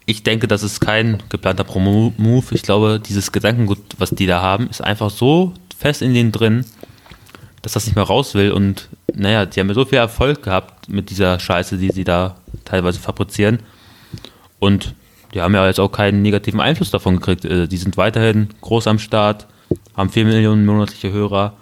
ich 0.06 0.22
denke, 0.22 0.46
das 0.46 0.62
ist 0.62 0.80
kein 0.80 1.22
geplanter 1.28 1.64
Promo-Move. 1.64 2.46
Ich 2.52 2.62
glaube, 2.62 3.00
dieses 3.04 3.32
Gedankengut, 3.32 3.78
was 3.98 4.10
die 4.10 4.26
da 4.26 4.40
haben, 4.40 4.68
ist 4.70 4.80
einfach 4.80 5.10
so 5.10 5.52
fest 5.76 6.00
in 6.00 6.14
denen 6.14 6.30
drin, 6.30 6.64
dass 7.62 7.72
das 7.72 7.86
nicht 7.86 7.96
mehr 7.96 8.04
raus 8.04 8.34
will. 8.34 8.52
Und 8.52 8.88
naja, 9.12 9.46
die 9.46 9.58
haben 9.58 9.68
ja 9.68 9.74
so 9.74 9.84
viel 9.84 9.98
Erfolg 9.98 10.44
gehabt 10.44 10.88
mit 10.88 11.10
dieser 11.10 11.40
Scheiße, 11.40 11.76
die 11.76 11.90
sie 11.90 12.04
da 12.04 12.36
teilweise 12.64 13.00
fabrizieren. 13.00 13.58
Und 14.60 14.94
die 15.34 15.42
haben 15.42 15.54
ja 15.54 15.66
jetzt 15.66 15.80
auch 15.80 15.90
keinen 15.90 16.22
negativen 16.22 16.60
Einfluss 16.60 16.92
davon 16.92 17.16
gekriegt. 17.16 17.44
Äh, 17.44 17.66
Die 17.66 17.76
sind 17.76 17.96
weiterhin 17.96 18.48
groß 18.60 18.86
am 18.86 19.00
Start, 19.00 19.48
haben 19.96 20.10
4 20.10 20.24
Millionen 20.24 20.64
monatliche 20.64 21.10
Hörer. 21.10 21.54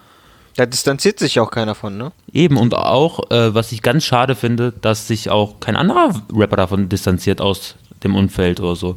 Da 0.57 0.67
distanziert 0.67 1.19
sich 1.19 1.41
auch 1.41 1.51
keiner 1.51 1.75
von, 1.75 1.97
ne? 1.97 2.13
Eben, 2.31 2.59
und 2.59 2.75
auch, 2.75 3.31
äh, 3.31 3.55
was 3.55 3.73
ich 3.73 3.83
ganz 3.83 4.05
schade 4.05 4.35
finde, 4.35 4.73
dass 4.83 5.09
sich 5.09 5.31
auch 5.31 5.59
kein 5.59 5.77
anderer 5.77 6.23
Rapper 6.33 6.57
davon 6.57 6.89
distanziert 6.89 7.41
aus 7.41 7.75
dem 8.05 8.15
Umfeld 8.15 8.61
oder 8.61 8.77
so. 8.77 8.97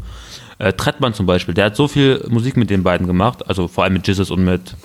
Äh, 0.59 0.73
Trettmann 0.73 1.13
zum 1.13 1.25
Beispiel, 1.25 1.53
der 1.53 1.65
hat 1.65 1.75
so 1.75 1.87
viel 1.87 2.25
Musik 2.29 2.57
mit 2.57 2.69
den 2.69 2.83
beiden 2.83 3.07
gemacht, 3.07 3.47
also 3.47 3.67
vor 3.67 3.83
allem 3.83 3.93
mit 3.93 4.07
Jesus 4.07 4.31
und 4.31 4.43
mit 4.43 4.75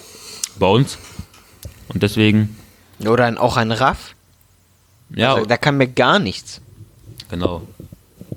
Bones. 0.58 0.98
Und 1.88 2.02
deswegen, 2.02 2.56
Oder 3.04 3.24
ein, 3.26 3.38
auch 3.38 3.56
ein 3.56 3.72
Raff. 3.72 4.14
ja, 5.14 5.34
Also, 5.34 5.46
da 5.46 5.56
kann 5.56 5.76
mir 5.76 5.88
gar 5.88 6.18
nichts. 6.18 6.60
genau. 7.30 7.62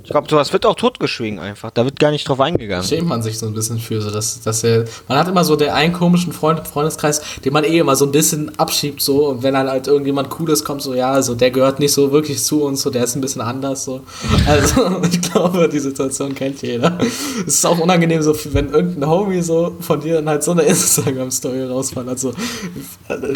Ich 0.06 0.12
glaube, 0.12 0.30
sowas 0.30 0.54
wird 0.54 0.68
auch 0.68 0.76
totgeschwiegen 0.76 1.40
einfach. 1.40 1.72
Da 1.72 1.84
wird 1.84 2.00
gar 2.00 2.12
nicht 2.12 2.30
drauf 2.30 2.40
eingegangen. 2.40 2.86
Schämt 2.86 3.08
man 3.08 3.24
sich 3.24 3.40
so 3.40 3.48
ein 3.48 3.56
bisschen 3.56 3.80
für, 3.80 4.02
so 4.02 4.12
dass, 4.12 4.40
dass 4.42 4.64
er, 4.64 4.86
man 5.08 5.18
hat 5.18 5.28
immer 5.28 5.44
so 5.44 5.56
den 5.56 5.70
einen 5.70 5.94
komischen 5.94 6.32
Freund 6.32 6.60
im 6.60 6.66
Freundeskreis, 6.66 7.22
den 7.44 7.52
man 7.52 7.64
eh 7.64 7.80
immer 7.80 7.96
so 7.96 8.06
ein 8.06 8.12
bisschen 8.12 8.58
abschiebt, 8.60 9.02
so, 9.02 9.30
und 9.30 9.42
wenn 9.42 9.56
dann 9.56 9.68
halt 9.68 9.88
irgendjemand 9.88 10.30
Cooles 10.30 10.64
kommt, 10.64 10.84
so, 10.84 10.94
ja, 10.94 11.12
also 11.12 11.34
der 11.34 11.50
gehört 11.50 11.80
nicht 11.80 11.92
so 11.92 12.12
wirklich 12.12 12.44
zu 12.44 12.62
uns, 12.62 12.84
so, 12.84 12.92
der 12.92 13.04
ist 13.04 13.16
ein 13.16 13.22
bisschen 13.22 13.42
anders, 13.42 13.86
so. 13.86 14.02
Also, 14.48 15.02
ich 15.12 15.22
glaube, 15.22 15.68
die 15.68 15.80
Situation 15.80 16.36
kennt 16.36 16.62
jeder. 16.62 17.00
Es 17.48 17.56
ist 17.56 17.66
auch 17.66 17.80
unangenehm, 17.80 18.22
so, 18.22 18.36
wenn 18.54 18.70
irgendein 18.70 19.10
Homie 19.10 19.42
so 19.42 19.76
von 19.80 20.00
dir 20.02 20.16
dann 20.16 20.30
halt 20.30 20.44
so 20.44 20.52
eine 20.52 20.62
Instagram-Story 20.62 21.64
rausfällt, 21.64 22.08
also, 22.08 22.32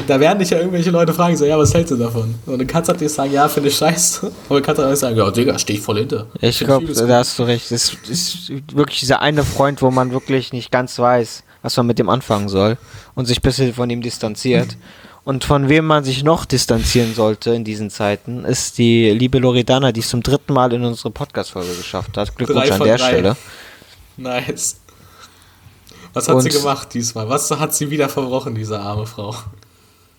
da 0.05 0.19
werden 0.19 0.38
dich 0.38 0.51
ja 0.51 0.60
irgendwelche 0.60 0.91
Leute 0.91 1.13
fragen, 1.13 1.36
so, 1.36 1.45
ja, 1.45 1.58
was 1.58 1.73
hältst 1.73 1.91
du 1.91 1.95
davon? 1.95 2.36
Und 2.45 2.60
dann 2.60 2.67
kannst 2.67 2.91
du 2.91 2.93
dir 2.93 3.10
sagen, 3.10 3.34
ja, 3.34 3.47
finde 3.47 3.69
ich 3.69 3.75
scheiße, 3.75 4.32
aber 4.49 4.60
du 4.60 4.65
kannst 4.65 4.82
halt 4.82 4.93
auch 4.93 4.95
sagen, 4.95 5.17
ja, 5.17 5.32
Digga, 5.32 5.58
steh 5.58 5.73
ich 5.73 5.82
voll 5.82 5.97
hinter. 5.97 6.27
Ich 6.39 6.58
glaube, 6.59 6.91
da 6.93 7.17
hast 7.19 7.37
du 7.39 7.43
recht. 7.43 7.71
Es 7.71 7.93
ist 8.07 8.49
wirklich 8.73 8.99
dieser 8.99 9.21
eine 9.21 9.43
Freund, 9.43 9.81
wo 9.81 9.91
man 9.91 10.11
wirklich 10.11 10.53
nicht 10.53 10.71
ganz 10.71 10.97
weiß, 10.99 11.43
was 11.61 11.75
man 11.77 11.87
mit 11.87 11.99
dem 11.99 12.09
anfangen 12.09 12.49
soll 12.49 12.77
und 13.15 13.25
sich 13.25 13.39
ein 13.39 13.41
bisschen 13.41 13.73
von 13.73 13.89
ihm 13.89 14.01
distanziert. 14.01 14.77
Und 15.25 15.43
von 15.43 15.69
wem 15.69 15.85
man 15.85 16.03
sich 16.03 16.23
noch 16.23 16.45
distanzieren 16.45 17.13
sollte 17.13 17.51
in 17.51 17.63
diesen 17.63 17.89
Zeiten, 17.89 18.45
ist 18.45 18.77
die 18.77 19.11
liebe 19.11 19.37
Loredana, 19.37 19.91
die 19.91 19.99
es 19.99 20.09
zum 20.09 20.23
dritten 20.23 20.53
Mal 20.53 20.73
in 20.73 20.83
unsere 20.83 21.11
Podcast-Folge 21.11 21.75
geschafft 21.75 22.17
hat. 22.17 22.35
Glückwunsch 22.35 22.71
an 22.71 22.79
der 22.81 22.97
drei. 22.97 23.07
Stelle. 23.09 23.35
Nice. 24.17 24.77
Was 26.13 26.27
hat 26.27 26.41
sie 26.41 26.49
Und- 26.49 26.55
gemacht 26.57 26.93
diesmal? 26.93 27.29
Was 27.29 27.51
hat 27.51 27.75
sie 27.75 27.91
wieder 27.91 28.09
verbrochen, 28.09 28.55
diese 28.55 28.79
arme 28.79 29.05
Frau? 29.05 29.35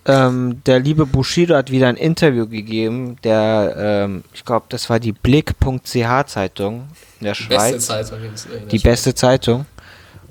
Ähm, 0.07 0.63
der 0.65 0.79
liebe 0.81 1.05
Bushido 1.05 1.55
hat 1.55 1.71
wieder 1.71 1.89
ein 1.89 1.97
Interview 1.97 2.47
gegeben, 2.47 3.17
der, 3.23 3.75
ähm, 3.77 4.25
ich 4.33 4.45
glaube, 4.45 4.67
das 4.71 4.89
war 4.89 4.99
die 4.99 5.13
Blick.ch 5.13 6.27
Zeitung 6.27 6.89
in 7.21 7.27
der 7.27 7.35
Schweiz. 7.35 7.73
Beste 7.73 7.79
Zeitung. 7.81 8.19
in 8.19 8.25
der 8.25 8.61
die 8.61 8.79
Schweiz. 8.79 8.83
beste 8.83 9.15
Zeitung. 9.15 9.67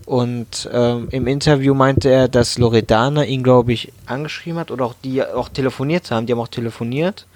Und 0.06 0.68
ähm, 0.74 1.08
im 1.12 1.28
Interview 1.28 1.76
meinte 1.76 2.10
er, 2.10 2.28
dass 2.28 2.58
Loredana 2.58 3.26
ihn, 3.26 3.44
glaube 3.44 3.74
ich, 3.74 3.94
angeschrieben 4.08 4.60
hat 4.60 4.72
oder 4.72 4.86
auch 4.86 4.96
die 5.04 5.24
auch 5.24 5.50
telefoniert 5.50 6.10
haben. 6.10 6.26
Die 6.26 6.34
haben 6.34 6.40
auch 6.40 6.48
telefoniert. 6.48 7.28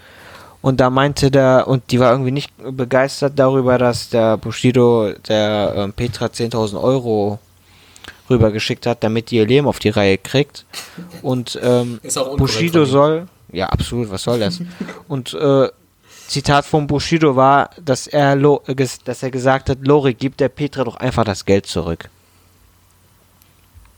Und 0.63 0.79
da 0.79 0.89
meinte 0.89 1.29
der, 1.29 1.67
und 1.67 1.91
die 1.91 1.99
war 1.99 2.11
irgendwie 2.11 2.31
nicht 2.31 2.51
begeistert 2.57 3.33
darüber, 3.35 3.77
dass 3.77 4.09
der 4.09 4.37
Bushido 4.37 5.11
der 5.27 5.73
ähm, 5.75 5.93
Petra 5.93 6.25
10.000 6.25 6.81
Euro 6.81 7.37
rübergeschickt 8.29 8.85
hat, 8.85 9.03
damit 9.03 9.31
die 9.31 9.37
ihr 9.37 9.45
Leben 9.45 9.67
auf 9.67 9.79
die 9.79 9.89
Reihe 9.89 10.17
kriegt. 10.17 10.65
Und 11.21 11.59
ähm, 11.61 11.99
Bushido 12.37 12.85
soll, 12.85 13.27
ja 13.51 13.67
absolut, 13.67 14.09
was 14.09 14.23
soll 14.23 14.39
das? 14.39 14.61
Und 15.07 15.33
äh, 15.33 15.69
Zitat 16.27 16.65
von 16.65 16.87
Bushido 16.87 17.35
war, 17.35 17.69
dass 17.83 18.07
er, 18.07 18.35
dass 18.35 19.23
er 19.23 19.31
gesagt 19.31 19.69
hat, 19.69 19.79
Lori, 19.81 20.13
gib 20.13 20.37
der 20.37 20.49
Petra 20.49 20.83
doch 20.83 20.95
einfach 20.95 21.25
das 21.25 21.45
Geld 21.45 21.65
zurück. 21.65 22.09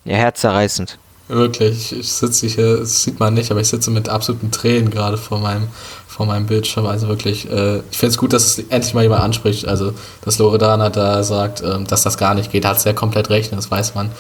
Ja, 0.04 0.18
herzerreißend. 0.18 0.98
Wirklich, 1.28 1.92
ich 1.92 2.12
sitze 2.12 2.46
hier, 2.48 2.78
das 2.78 3.02
sieht 3.02 3.20
man 3.20 3.34
nicht, 3.34 3.50
aber 3.50 3.60
ich 3.60 3.68
sitze 3.68 3.90
mit 3.90 4.10
absoluten 4.10 4.52
Tränen 4.52 4.92
gerade 4.92 5.18
vor 5.18 5.40
meinem, 5.40 5.68
vor 6.08 6.28
meinem 6.28 6.46
Bildschirm. 6.46 6.86
Also 6.86 7.08
wirklich, 7.08 7.50
äh, 7.50 7.78
ich 7.90 7.98
finde 7.98 8.12
es 8.12 8.18
gut, 8.18 8.32
dass 8.32 8.46
es 8.46 8.60
endlich 8.70 8.94
mal 8.94 9.02
jemand 9.04 9.24
anspricht. 9.24 9.68
Also, 9.68 9.94
dass 10.22 10.38
Loredana 10.38 10.90
da 10.92 11.24
sagt, 11.24 11.64
ähm, 11.64 11.88
dass 11.88 12.04
das 12.04 12.18
gar 12.18 12.36
nicht 12.36 12.52
geht, 12.52 12.66
hat 12.66 12.78
es 12.78 12.84
ja 12.84 12.94
komplett 12.94 13.30
recht. 13.32 13.52
Das 13.52 13.72
weiß 13.72 13.96
man, 13.96 14.12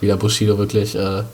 wie 0.00 0.06
der 0.06 0.16
Bushido 0.16 0.56
wirklich. 0.58 0.94
Äh, 0.94 1.22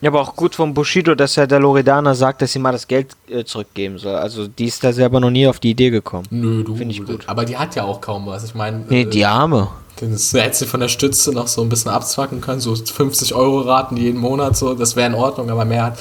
Ja, 0.00 0.10
aber 0.10 0.20
auch 0.20 0.36
gut 0.36 0.54
von 0.54 0.74
Bushido, 0.74 1.14
dass 1.14 1.38
er 1.38 1.46
der 1.46 1.60
Loredana 1.60 2.14
sagt, 2.14 2.42
dass 2.42 2.52
sie 2.52 2.58
mal 2.58 2.72
das 2.72 2.86
Geld 2.86 3.16
äh, 3.26 3.42
zurückgeben 3.42 3.96
soll. 3.96 4.16
Also 4.16 4.46
die 4.46 4.66
ist 4.66 4.84
da 4.84 4.92
selber 4.92 5.18
noch 5.18 5.30
nie 5.30 5.46
auf 5.46 5.60
die 5.60 5.70
Idee 5.70 5.88
gekommen. 5.88 6.26
Nö, 6.30 6.62
du. 6.62 6.76
Finde 6.76 6.92
ich 6.94 7.02
gut. 7.02 7.22
Aber 7.26 7.46
die 7.46 7.56
hat 7.56 7.74
ja 7.74 7.84
auch 7.84 8.02
kaum 8.02 8.26
was. 8.26 8.44
Ich 8.44 8.54
meine, 8.54 8.84
Nee, 8.86 9.02
äh, 9.02 9.04
die 9.06 9.24
Arme. 9.24 9.68
Das 10.00 10.32
hätte 10.32 10.56
sie 10.56 10.66
von 10.66 10.80
der 10.80 10.88
Stütze 10.88 11.32
noch 11.32 11.46
so 11.46 11.62
ein 11.62 11.68
bisschen 11.68 11.90
abzwacken 11.90 12.40
können, 12.40 12.60
so 12.60 12.74
50 12.74 13.34
Euro 13.34 13.60
Raten 13.60 13.96
jeden 13.96 14.18
Monat, 14.18 14.56
so, 14.56 14.74
das 14.74 14.96
wäre 14.96 15.06
in 15.08 15.14
Ordnung, 15.14 15.50
aber 15.50 15.64
mehr 15.64 15.84
hat. 15.84 15.98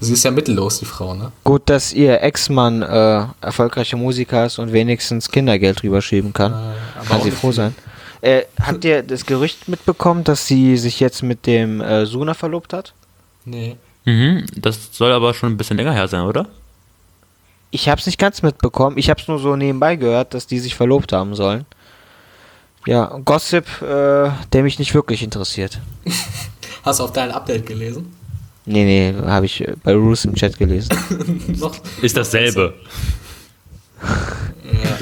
Sie 0.00 0.12
ist 0.12 0.24
ja 0.24 0.30
mittellos, 0.30 0.78
die 0.80 0.84
Frau, 0.84 1.14
ne? 1.14 1.32
Gut, 1.44 1.62
dass 1.66 1.92
ihr 1.92 2.20
Ex-Mann 2.20 2.82
äh, 2.82 3.26
erfolgreicher 3.40 3.96
Musiker 3.96 4.44
ist 4.44 4.58
und 4.58 4.72
wenigstens 4.72 5.30
Kindergeld 5.30 5.82
rüberschieben 5.82 6.32
kann. 6.32 6.52
Äh, 6.52 7.06
kann 7.06 7.22
sie 7.22 7.30
froh 7.30 7.52
sein. 7.52 7.74
Äh, 8.20 8.42
habt 8.60 8.84
ihr 8.84 9.02
das 9.02 9.24
Gerücht 9.24 9.68
mitbekommen, 9.68 10.24
dass 10.24 10.46
sie 10.46 10.76
sich 10.76 11.00
jetzt 11.00 11.22
mit 11.22 11.46
dem 11.46 11.80
äh, 11.80 12.04
Suna 12.04 12.34
verlobt 12.34 12.72
hat? 12.72 12.92
Nee. 13.44 13.76
Mhm, 14.04 14.44
das 14.56 14.90
soll 14.92 15.12
aber 15.12 15.32
schon 15.32 15.52
ein 15.52 15.56
bisschen 15.56 15.76
länger 15.76 15.92
her 15.92 16.08
sein, 16.08 16.22
oder? 16.22 16.46
Ich 17.70 17.88
hab's 17.88 18.06
nicht 18.06 18.18
ganz 18.18 18.42
mitbekommen. 18.42 18.98
Ich 18.98 19.10
hab's 19.10 19.28
nur 19.28 19.38
so 19.38 19.56
nebenbei 19.56 19.96
gehört, 19.96 20.34
dass 20.34 20.46
die 20.46 20.58
sich 20.58 20.74
verlobt 20.74 21.12
haben 21.12 21.34
sollen. 21.34 21.66
Ja, 22.86 23.18
Gossip, 23.24 23.64
äh, 23.82 24.30
der 24.52 24.62
mich 24.62 24.78
nicht 24.78 24.94
wirklich 24.94 25.22
interessiert. 25.22 25.80
Hast 26.84 27.00
du 27.00 27.04
auf 27.04 27.12
dein 27.12 27.30
Update 27.32 27.66
gelesen? 27.66 28.12
Nee, 28.64 28.84
nee, 29.12 29.14
habe 29.26 29.46
ich 29.46 29.60
äh, 29.60 29.74
bei 29.82 29.94
Roos 29.94 30.24
im 30.24 30.34
Chat 30.34 30.56
gelesen. 30.58 30.90
noch? 31.58 31.74
Ist 32.02 32.16
dasselbe. 32.16 32.74
Ja. 34.64 34.98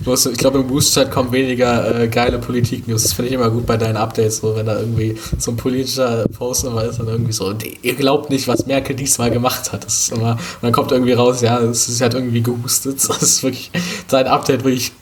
Bloß, 0.00 0.26
ich 0.26 0.38
glaube, 0.38 0.60
im 0.60 0.66
Boost-Chat 0.68 1.10
kommen 1.10 1.32
weniger 1.32 2.02
äh, 2.02 2.06
geile 2.08 2.38
Politik-News. 2.38 3.02
Das 3.02 3.12
finde 3.12 3.28
ich 3.30 3.34
immer 3.34 3.50
gut 3.50 3.66
bei 3.66 3.76
deinen 3.76 3.96
Updates, 3.96 4.36
so 4.38 4.54
wenn 4.54 4.64
da 4.66 4.78
irgendwie 4.78 5.18
so 5.38 5.50
ein 5.50 5.56
politischer 5.56 6.24
Post 6.28 6.64
immer 6.64 6.84
ist, 6.84 7.00
dann 7.00 7.08
irgendwie 7.08 7.32
so, 7.32 7.52
"Die- 7.52 7.76
ihr 7.82 7.94
glaubt 7.96 8.30
nicht, 8.30 8.46
was 8.46 8.66
Merkel 8.66 8.94
diesmal 8.94 9.30
gemacht 9.32 9.72
hat. 9.72 9.84
Das 9.84 9.98
ist 10.02 10.12
immer, 10.12 10.32
und 10.32 10.38
dann 10.62 10.70
kommt 10.72 10.92
irgendwie 10.92 11.12
raus, 11.12 11.40
ja, 11.40 11.58
es 11.58 11.88
ist 11.88 12.00
halt 12.00 12.14
irgendwie 12.14 12.40
gehustet. 12.40 12.96
Das 13.08 13.20
ist 13.22 13.42
wirklich, 13.42 13.70
dein 14.08 14.28
Update 14.28 14.62
wirklich 14.64 14.92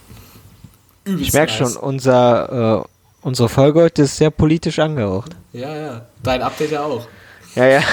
übelst 1.04 1.28
Ich 1.28 1.32
merke 1.32 1.52
nice. 1.52 1.72
schon, 1.72 1.76
unser, 1.76 2.82
äh, 2.82 2.88
unsere 3.22 3.48
Folge 3.48 3.82
heute 3.82 4.02
ist 4.02 4.16
sehr 4.16 4.30
politisch 4.30 4.78
angehaucht. 4.78 5.32
Ja, 5.52 5.74
ja. 5.74 6.06
Dein 6.22 6.42
Update 6.42 6.72
ja 6.72 6.84
auch. 6.84 7.06
Ja, 7.54 7.66
ja. 7.66 7.82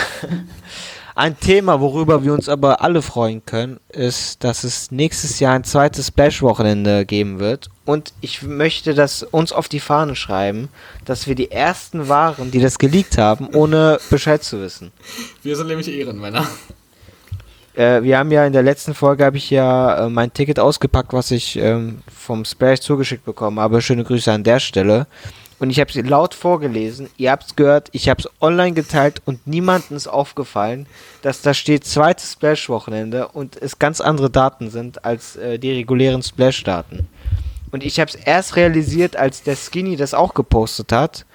Ein 1.14 1.38
Thema, 1.38 1.82
worüber 1.82 2.24
wir 2.24 2.34
uns 2.34 2.48
aber 2.48 2.82
alle 2.82 3.02
freuen 3.02 3.46
können, 3.46 3.80
ist, 3.90 4.44
dass 4.46 4.64
es 4.64 4.92
nächstes 4.92 5.42
Jahr 5.42 5.54
ein 5.54 5.66
zweites 5.66 6.08
Splash-Wochenende 6.08 7.06
geben 7.06 7.40
wird. 7.40 7.70
Und 7.86 8.14
ich 8.22 8.44
möchte 8.44 8.94
das 8.94 9.22
uns 9.22 9.52
auf 9.52 9.68
die 9.68 9.82
Fahne 9.82 10.16
schreiben, 10.16 10.70
dass 11.04 11.28
wir 11.28 11.36
die 11.36 11.52
ersten 11.52 12.08
waren, 12.08 12.50
die 12.52 12.62
das 12.62 12.80
geleakt 12.80 13.18
haben, 13.18 13.50
ohne 13.54 14.00
Bescheid 14.10 14.42
zu 14.42 14.62
wissen. 14.62 14.92
Wir 15.44 15.58
sind 15.58 15.68
nämlich 15.68 15.90
Ehrenmänner. 15.90 16.48
Äh, 17.82 18.04
wir 18.04 18.20
haben 18.20 18.32
ja 18.32 18.46
in 18.46 18.54
der 18.54 18.62
letzten 18.62 18.94
Folge 18.94 19.26
habe 19.26 19.38
ich 19.38 19.50
ja 19.50 20.06
äh, 20.06 20.10
mein 20.10 20.32
Ticket 20.32 20.60
ausgepackt, 20.60 21.14
was 21.14 21.32
ich 21.32 21.58
ähm, 21.58 22.04
vom 22.16 22.46
Splash 22.46 22.82
zugeschickt 22.82 23.26
bekommen 23.26 23.60
habe. 23.60 23.82
Schöne 23.82 24.04
Grüße 24.04 24.32
an 24.32 24.44
der 24.44 24.60
Stelle. 24.60 25.08
Und 25.58 25.72
ich 25.72 25.80
habe 25.80 25.90
es 25.90 25.96
laut 26.08 26.36
vorgelesen. 26.36 27.10
Ihr 27.18 27.32
habt 27.32 27.44
es 27.44 27.56
gehört. 27.56 27.90
Ich 27.92 28.08
habe 28.08 28.22
es 28.22 28.30
online 28.40 28.74
geteilt 28.74 29.24
und 29.26 29.48
niemandem 29.48 29.98
ist 29.98 30.08
aufgefallen, 30.08 30.86
dass 31.24 31.42
da 31.42 31.56
steht 31.56 31.86
zweites 31.86 32.34
Splash-Wochenende 32.34 33.28
und 33.30 33.60
es 33.60 33.80
ganz 33.80 34.00
andere 34.00 34.30
Daten 34.30 34.70
sind 34.70 35.04
als 35.04 35.36
äh, 35.38 35.58
die 35.58 35.72
regulären 35.72 36.22
Splash-Daten. 36.22 37.08
Und 37.72 37.84
ich 37.84 38.00
habe 38.00 38.10
es 38.10 38.16
erst 38.16 38.58
realisiert, 38.58 39.16
als 39.16 39.42
der 39.42 39.56
Skinny 39.56 39.96
das 39.96 40.14
auch 40.14 40.36
gepostet 40.36 40.92
hat 40.92 41.26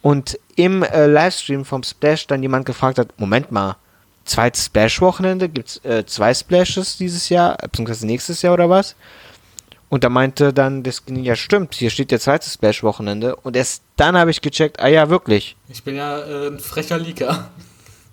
und 0.00 0.38
im 0.56 0.84
äh, 0.84 1.06
Livestream 1.06 1.66
vom 1.66 1.82
Splash 1.82 2.26
dann 2.26 2.42
jemand 2.42 2.64
gefragt 2.64 2.98
hat: 2.98 3.08
Moment 3.18 3.52
mal, 3.52 3.76
zweites 4.24 4.66
Splash-Wochenende? 4.66 5.48
Gibt 5.48 5.68
es 5.68 5.84
äh, 5.84 6.04
zwei 6.06 6.34
Splashes 6.34 6.96
dieses 6.96 7.28
Jahr, 7.28 7.56
beziehungsweise 7.56 8.06
nächstes 8.06 8.42
Jahr 8.42 8.54
oder 8.54 8.70
was? 8.70 8.96
Und 9.88 10.04
da 10.04 10.08
meinte 10.08 10.52
dann 10.52 10.82
Skinny: 10.84 11.22
Ja, 11.22 11.36
stimmt, 11.36 11.74
hier 11.74 11.90
steht 11.90 12.10
der 12.10 12.20
zweite 12.20 12.48
Splash-Wochenende. 12.48 13.36
Und 13.36 13.56
erst 13.56 13.82
dann 13.96 14.16
habe 14.16 14.30
ich 14.30 14.40
gecheckt: 14.40 14.80
Ah 14.80 14.88
ja, 14.88 15.10
wirklich. 15.10 15.56
Ich 15.68 15.82
bin 15.82 15.96
ja 15.96 16.18
äh, 16.18 16.48
ein 16.48 16.58
frecher 16.58 16.98
Leaker. 16.98 17.50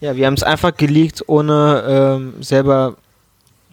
Ja, 0.01 0.15
wir 0.15 0.27
haben 0.27 0.35
es 0.35 0.43
einfach 0.43 0.77
geleakt, 0.77 1.25
ohne 1.27 1.83
ähm, 1.85 2.41
selber 2.41 2.95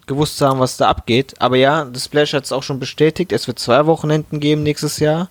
gewusst 0.06 0.38
zu 0.38 0.46
haben, 0.48 0.58
was 0.58 0.76
da 0.76 0.88
abgeht. 0.88 1.34
Aber 1.38 1.56
ja, 1.56 1.84
das 1.84 2.06
Splash 2.06 2.32
hat 2.32 2.42
es 2.42 2.50
auch 2.50 2.64
schon 2.64 2.80
bestätigt. 2.80 3.30
Es 3.30 3.46
wird 3.46 3.60
zwei 3.60 3.86
Wochenenden 3.86 4.40
geben 4.40 4.64
nächstes 4.64 4.98
Jahr. 4.98 5.28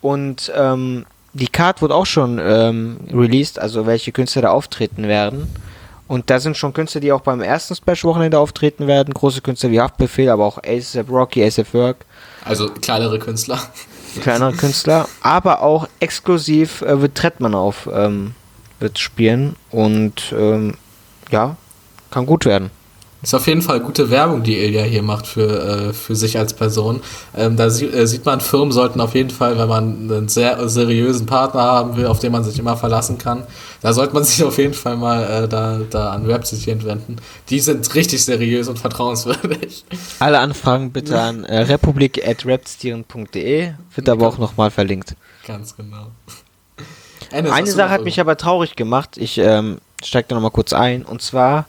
Und 0.00 0.50
ähm, 0.54 1.06
die 1.32 1.46
Card 1.46 1.82
wurde 1.82 1.94
auch 1.94 2.06
schon 2.06 2.40
ähm, 2.42 2.98
released, 3.12 3.58
also 3.58 3.86
welche 3.86 4.12
Künstler 4.12 4.42
da 4.42 4.50
auftreten 4.50 5.06
werden. 5.06 5.48
Und 6.10 6.28
da 6.28 6.40
sind 6.40 6.56
schon 6.56 6.72
Künstler, 6.72 7.00
die 7.00 7.12
auch 7.12 7.20
beim 7.20 7.40
ersten 7.40 7.76
Splash-Wochenende 7.76 8.36
auftreten 8.36 8.88
werden. 8.88 9.14
Große 9.14 9.42
Künstler 9.42 9.70
wie 9.70 9.80
Haftbefehl, 9.80 10.28
aber 10.28 10.44
auch 10.44 10.58
ASAP 10.60 11.08
Rocky, 11.08 11.44
ASAP 11.44 11.72
Work 11.72 11.98
Also 12.44 12.68
kleinere 12.68 13.20
Künstler. 13.20 13.60
kleinere 14.20 14.52
Künstler, 14.54 15.08
aber 15.20 15.62
auch 15.62 15.86
exklusiv 16.00 16.82
äh, 16.82 17.00
wird 17.00 17.14
Trettmann 17.14 17.54
auf 17.54 17.88
ähm, 17.92 18.34
wird 18.80 18.98
spielen 18.98 19.54
und 19.70 20.34
ähm, 20.36 20.74
ja, 21.30 21.56
kann 22.10 22.26
gut 22.26 22.44
werden. 22.44 22.72
Ist 23.22 23.34
auf 23.34 23.46
jeden 23.46 23.60
Fall 23.60 23.80
gute 23.80 24.08
Werbung, 24.08 24.42
die 24.42 24.56
Ilja 24.56 24.82
hier 24.82 25.02
macht 25.02 25.26
für, 25.26 25.88
äh, 25.88 25.92
für 25.92 26.16
sich 26.16 26.38
als 26.38 26.54
Person. 26.54 27.02
Ähm, 27.36 27.54
da 27.56 27.68
sie, 27.68 27.84
äh, 27.84 28.06
sieht 28.06 28.24
man, 28.24 28.40
Firmen 28.40 28.72
sollten 28.72 28.98
auf 29.00 29.14
jeden 29.14 29.28
Fall, 29.28 29.58
wenn 29.58 29.68
man 29.68 30.10
einen 30.10 30.28
sehr 30.28 30.66
seriösen 30.70 31.26
Partner 31.26 31.60
haben 31.60 31.96
will, 31.96 32.06
auf 32.06 32.18
den 32.18 32.32
man 32.32 32.44
sich 32.44 32.58
immer 32.58 32.78
verlassen 32.78 33.18
kann, 33.18 33.42
da 33.82 33.92
sollte 33.92 34.14
man 34.14 34.24
sich 34.30 34.42
auf 34.42 34.56
jeden 34.56 34.72
Fall 34.72 34.96
mal 34.96 35.44
äh, 35.44 35.48
da, 35.48 35.80
da 35.90 36.12
an 36.12 36.26
Website 36.26 36.86
wenden. 36.86 37.16
Die 37.50 37.60
sind 37.60 37.94
richtig 37.94 38.24
seriös 38.24 38.68
und 38.68 38.78
vertrauenswürdig. 38.78 39.84
Alle 40.18 40.38
Anfragen 40.38 40.90
bitte 40.90 41.20
an 41.20 41.44
äh, 41.44 41.60
republik.rapstieren.de, 41.60 43.72
wird 43.94 44.08
aber 44.08 44.28
auch 44.28 44.38
nochmal 44.38 44.70
verlinkt. 44.70 45.14
Ganz 45.46 45.76
genau. 45.76 46.06
Ennis, 47.30 47.52
Eine 47.52 47.70
Sache 47.70 47.90
hat 47.90 48.04
mich 48.04 48.18
aber 48.18 48.38
traurig 48.38 48.76
gemacht, 48.76 49.18
ich 49.18 49.36
ähm, 49.38 49.76
steige 50.02 50.28
da 50.28 50.36
nochmal 50.36 50.52
kurz 50.52 50.72
ein, 50.72 51.04
und 51.04 51.20
zwar 51.20 51.66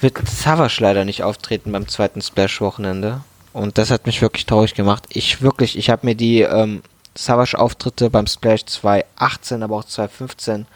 wird 0.00 0.16
Savage 0.28 0.78
leider 0.80 1.04
nicht 1.04 1.22
auftreten 1.22 1.72
beim 1.72 1.88
zweiten 1.88 2.22
Splash-Wochenende. 2.22 3.20
Und 3.52 3.78
das 3.78 3.90
hat 3.90 4.06
mich 4.06 4.22
wirklich 4.22 4.46
traurig 4.46 4.74
gemacht. 4.74 5.04
Ich 5.10 5.42
wirklich, 5.42 5.76
ich 5.76 5.90
habe 5.90 6.06
mir 6.06 6.14
die 6.14 6.42
ähm, 6.42 6.82
Savage-Auftritte 7.16 8.10
beim 8.10 8.26
Splash 8.26 8.64
2018, 8.66 9.62
aber 9.62 9.76
auch 9.76 9.84
2015 9.84 10.66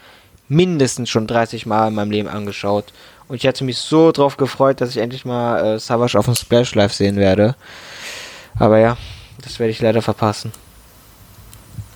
mindestens 0.47 1.09
schon 1.09 1.27
30 1.27 1.65
Mal 1.65 1.87
in 1.87 1.95
meinem 1.95 2.11
Leben 2.11 2.27
angeschaut. 2.27 2.93
Und 3.27 3.37
ich 3.37 3.47
hatte 3.47 3.63
mich 3.63 3.77
so 3.77 4.11
drauf 4.11 4.37
gefreut, 4.37 4.81
dass 4.81 4.91
ich 4.91 4.97
endlich 4.97 5.25
mal 5.25 5.75
äh, 5.75 5.79
Savage 5.79 6.19
auf 6.19 6.25
dem 6.25 6.35
Splash 6.35 6.75
Live 6.75 6.93
sehen 6.93 7.15
werde. 7.15 7.55
Aber 8.59 8.77
ja, 8.77 8.97
das 9.43 9.59
werde 9.59 9.71
ich 9.71 9.81
leider 9.81 10.01
verpassen. 10.01 10.51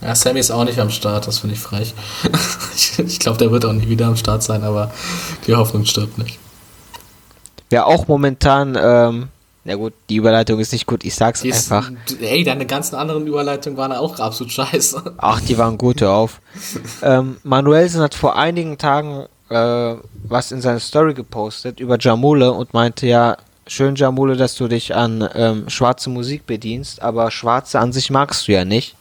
Ja, 0.01 0.15
Sammy 0.15 0.39
ist 0.39 0.49
auch 0.49 0.63
nicht 0.63 0.79
am 0.79 0.89
Start, 0.89 1.27
das 1.27 1.39
finde 1.39 1.55
ich 1.55 1.61
frech. 1.61 1.93
ich, 2.75 2.99
ich 2.99 3.19
glaube, 3.19 3.37
der 3.37 3.51
wird 3.51 3.65
auch 3.65 3.73
nie 3.73 3.89
wieder 3.89 4.07
am 4.07 4.15
Start 4.15 4.43
sein, 4.43 4.63
aber 4.63 4.91
die 5.45 5.53
Hoffnung 5.53 5.85
stirbt 5.85 6.17
nicht. 6.17 6.39
Wer 7.69 7.87
auch 7.87 8.07
momentan, 8.07 8.77
ähm, 8.81 9.27
ja 9.65 9.75
gut, 9.75 9.93
die 10.09 10.15
Überleitung 10.15 10.59
ist 10.59 10.71
nicht 10.71 10.87
gut, 10.87 11.03
ich 11.03 11.15
sag's 11.15 11.41
die 11.41 11.53
einfach. 11.53 11.91
Ist, 12.07 12.21
ey, 12.21 12.43
deine 12.43 12.65
ganzen 12.65 12.95
anderen 12.95 13.27
Überleitungen 13.27 13.77
waren 13.77 13.91
auch 13.91 14.19
absolut 14.19 14.51
scheiße. 14.51 15.15
Ach, 15.17 15.41
die 15.41 15.57
waren 15.57 15.77
gut, 15.77 16.01
hör 16.01 16.11
auf. 16.11 16.41
ähm, 17.03 17.37
Manuelsen 17.43 18.01
hat 18.01 18.15
vor 18.15 18.35
einigen 18.35 18.77
Tagen 18.77 19.25
äh, 19.49 19.95
was 20.23 20.51
in 20.51 20.61
seine 20.61 20.79
Story 20.79 21.13
gepostet 21.13 21.79
über 21.79 21.97
Jamule 21.99 22.51
und 22.51 22.73
meinte 22.73 23.07
ja, 23.07 23.37
schön 23.67 23.95
Jamule, 23.95 24.35
dass 24.35 24.55
du 24.55 24.67
dich 24.67 24.95
an 24.95 25.27
ähm, 25.35 25.69
schwarze 25.69 26.09
Musik 26.09 26.45
bedienst, 26.45 27.01
aber 27.01 27.31
schwarze 27.31 27.79
an 27.79 27.91
sich 27.91 28.09
magst 28.09 28.47
du 28.47 28.53
ja 28.53 28.65
nicht. 28.65 28.95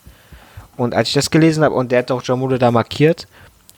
Und 0.77 0.95
als 0.95 1.09
ich 1.09 1.15
das 1.15 1.31
gelesen 1.31 1.65
habe, 1.65 1.75
und 1.75 1.91
der 1.93 2.01
hat 2.01 2.11
auch 2.11 2.23
Jamule 2.23 2.59
da 2.59 2.71
markiert, 2.71 3.27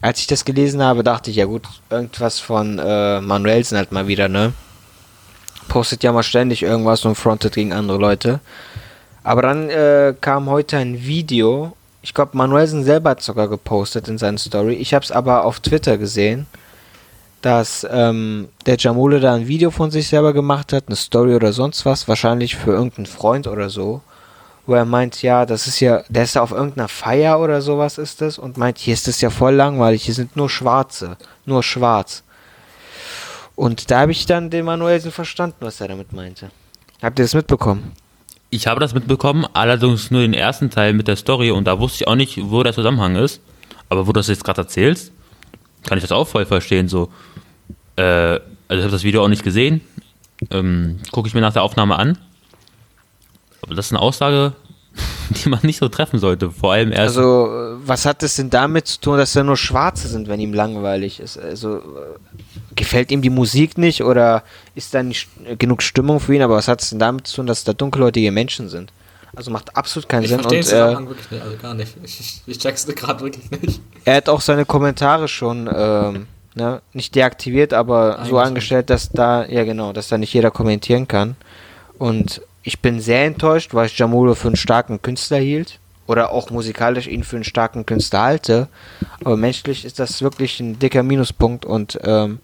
als 0.01 0.21
ich 0.21 0.27
das 0.27 0.45
gelesen 0.45 0.83
habe, 0.83 1.03
dachte 1.03 1.31
ich, 1.31 1.37
ja 1.37 1.45
gut, 1.45 1.63
irgendwas 1.91 2.39
von 2.41 2.79
äh, 2.79 3.21
Manuelsen 3.21 3.77
halt 3.77 3.93
mal 3.93 4.07
wieder, 4.07 4.29
ne? 4.29 4.53
Postet 5.69 6.03
ja 6.03 6.13
mal 6.13 6.23
ständig 6.23 6.63
irgendwas 6.63 7.05
und 7.05 7.15
frontet 7.15 7.55
gegen 7.55 7.73
andere 7.73 7.99
Leute. 7.99 8.41
Aber 9.23 9.43
dann 9.43 9.69
äh, 9.71 10.15
kam 10.21 10.49
heute 10.49 10.79
ein 10.79 11.05
Video. 11.05 11.77
Ich 12.03 12.15
glaube, 12.15 12.37
Manuelsen 12.37 12.85
selber 12.85 13.11
hat 13.11 13.23
sogar 13.23 13.49
gepostet 13.49 14.09
in 14.09 14.19
seiner 14.19 14.39
Story. 14.39 14.75
Ich 14.75 14.95
habe 14.95 15.05
es 15.05 15.13
aber 15.13 15.45
auf 15.45 15.61
Twitter 15.61 15.99
gesehen, 15.99 16.47
dass 17.43 17.87
ähm, 17.91 18.49
der 18.67 18.77
Jamule 18.77 19.21
da 19.21 19.35
ein 19.35 19.47
Video 19.49 19.71
von 19.71 19.91
sich 19.91 20.09
selber 20.09 20.33
gemacht 20.33 20.73
hat, 20.73 20.85
eine 20.87 20.97
Story 20.97 21.35
oder 21.35 21.53
sonst 21.53 21.87
was, 21.87 22.09
wahrscheinlich 22.09 22.57
für 22.57 22.73
irgendeinen 22.73 23.07
Freund 23.07 23.47
oder 23.47 23.71
so, 23.71 24.03
wo 24.67 24.75
er 24.75 24.85
meint, 24.85 25.23
ja, 25.23 25.47
das 25.47 25.67
ist 25.67 25.81
ja, 25.81 26.03
der 26.09 26.25
ist 26.25 26.37
da 26.37 26.43
auf 26.43 26.53
irgendeiner 26.53 26.89
Feier 26.89 27.41
oder 27.41 27.63
sowas 27.63 27.99
ist 27.99 28.21
das 28.21 28.39
und 28.39 28.59
meint, 28.59 28.79
hier 28.79 28.95
ist 28.95 29.09
das 29.09 29.21
ja 29.21 29.31
voll 29.31 29.55
langweilig, 29.55 30.05
hier 30.05 30.15
sind 30.15 30.37
nur 30.37 30.51
Schwarze, 30.51 31.17
nur 31.47 31.63
Schwarz. 31.63 32.23
Und 33.57 33.91
da 33.91 34.01
habe 34.01 34.13
ich 34.13 34.27
dann 34.27 34.51
den 34.51 34.65
Manuelsen 34.65 35.13
verstanden, 35.13 35.57
was 35.61 35.81
er 35.81 35.89
damit 35.89 36.13
meinte. 36.13 36.51
Habt 37.03 37.19
ihr 37.19 37.25
das 37.25 37.35
mitbekommen? 37.35 37.93
Ich 38.51 38.67
habe 38.67 38.81
das 38.81 38.95
mitbekommen, 38.95 39.47
allerdings 39.53 40.11
nur 40.11 40.23
den 40.23 40.35
ersten 40.35 40.71
Teil 40.71 40.93
mit 40.93 41.07
der 41.09 41.17
Story 41.17 41.51
und 41.51 41.65
da 41.65 41.79
wusste 41.79 42.03
ich 42.03 42.09
auch 42.09 42.17
nicht, 42.17 42.39
wo 42.51 42.63
der 42.63 42.73
Zusammenhang 42.73 43.17
ist. 43.17 43.41
Aber 43.89 44.07
wo 44.07 44.13
du 44.13 44.21
das 44.21 44.29
jetzt 44.29 44.45
gerade 44.45 44.63
erzählst, 44.63 45.13
kann 45.85 45.99
ich 45.99 46.03
das 46.03 46.13
auch 46.13 46.27
voll 46.27 46.47
verstehen. 46.47 46.89
So, 46.89 47.11
äh, 47.97 48.03
also 48.03 48.43
ich 48.69 48.83
habe 48.83 48.91
das 48.91 49.05
Video 49.05 49.25
auch 49.25 49.29
nicht 49.29 49.43
gesehen, 49.43 49.81
ähm, 50.51 50.99
gucke 51.11 51.29
ich 51.29 51.35
mir 51.35 51.41
nach 51.41 51.53
der 51.53 51.63
Aufnahme 51.63 51.97
an. 51.97 52.19
Aber 53.63 53.75
das 53.75 53.87
ist 53.87 53.93
eine 53.93 54.01
Aussage, 54.01 54.55
die 55.31 55.49
man 55.49 55.61
nicht 55.63 55.79
so 55.79 55.89
treffen 55.89 56.19
sollte. 56.19 56.51
Vor 56.51 56.73
allem 56.73 56.93
erst. 56.93 57.19
Also, 57.19 57.47
äh, 57.47 57.77
was 57.85 58.07
hat 58.07 58.23
es 58.23 58.37
denn 58.37 58.51
damit 58.51 58.87
zu 58.87 59.01
tun, 59.01 59.19
dass 59.19 59.33
da 59.33 59.43
nur 59.43 59.57
Schwarze 59.57 60.09
sind, 60.09 60.29
wenn 60.29 60.41
ihm 60.41 60.55
langweilig 60.55 61.21
ist? 61.21 61.39
Also, 61.39 61.77
äh, 61.77 61.81
gefällt 62.75 63.11
ihm 63.11 63.23
die 63.23 63.31
Musik 63.31 63.79
nicht 63.79 64.03
oder 64.05 64.43
ist 64.75 64.95
da 64.95 65.03
nicht 65.03 65.29
genug 65.59 65.83
Stimmung 65.83 66.21
für 66.21 66.35
ihn? 66.35 66.43
Aber 66.43 66.57
was 66.57 66.69
hat 66.69 66.83
es 66.83 66.91
denn 66.91 66.99
damit 66.99 67.27
zu 67.27 67.37
tun, 67.37 67.47
dass 67.47 67.65
da 67.65 67.73
dunkelhäutige 67.73 68.33
Menschen 68.33 68.69
sind? 68.69 68.93
Also 69.35 69.51
macht 69.51 69.77
absolut 69.77 70.09
keinen 70.09 70.25
ich 70.25 70.31
Sinn. 70.31 70.41
Ich 70.41 70.47
verstehe 70.47 70.95
den 70.95 71.05
äh, 71.05 71.09
wirklich 71.09 71.31
nicht, 71.31 71.43
also 71.43 71.57
gar 71.57 71.75
nicht. 71.75 71.95
Ich, 72.03 72.21
ich, 72.21 72.43
ich 72.47 72.59
check's 72.59 72.87
gerade 72.87 73.21
wirklich 73.23 73.51
nicht. 73.51 73.81
Er 74.05 74.17
hat 74.17 74.29
auch 74.29 74.41
seine 74.41 74.65
Kommentare 74.65 75.29
schon 75.29 75.71
ähm, 75.73 76.27
ne, 76.55 76.83
nicht 76.93 77.15
deaktiviert, 77.15 77.73
aber 77.73 78.25
so 78.29 78.39
angestellt, 78.39 78.91
dass 78.91 79.11
da, 79.11 79.47
ja 79.47 79.65
genau, 79.65 79.93
dass 79.93 80.09
da 80.09 80.19
nicht 80.19 80.33
jeder 80.33 80.51
kommentieren 80.51 81.07
kann. 81.07 81.37
Und 81.99 82.43
ich 82.63 82.81
bin 82.81 83.01
sehr 83.01 83.25
enttäuscht, 83.25 83.75
weil 83.75 83.87
ich 83.87 83.99
Jamulo 83.99 84.35
für 84.35 84.49
einen 84.49 84.57
starken 84.57 85.01
Künstler 85.03 85.39
hielt 85.39 85.79
oder 86.07 86.33
auch 86.33 86.51
musikalisch 86.51 87.07
ihn 87.07 87.25
für 87.25 87.37
einen 87.37 87.45
starken 87.45 87.87
Künstler 87.87 88.23
halte. 88.23 88.69
Aber 89.25 89.37
menschlich 89.37 89.85
ist 89.85 89.99
das 89.99 90.23
wirklich 90.23 90.61
ein 90.61 90.79
dicker 90.79 91.03
Minuspunkt 91.03 91.65
und 91.65 91.99
ähm, 92.03 92.41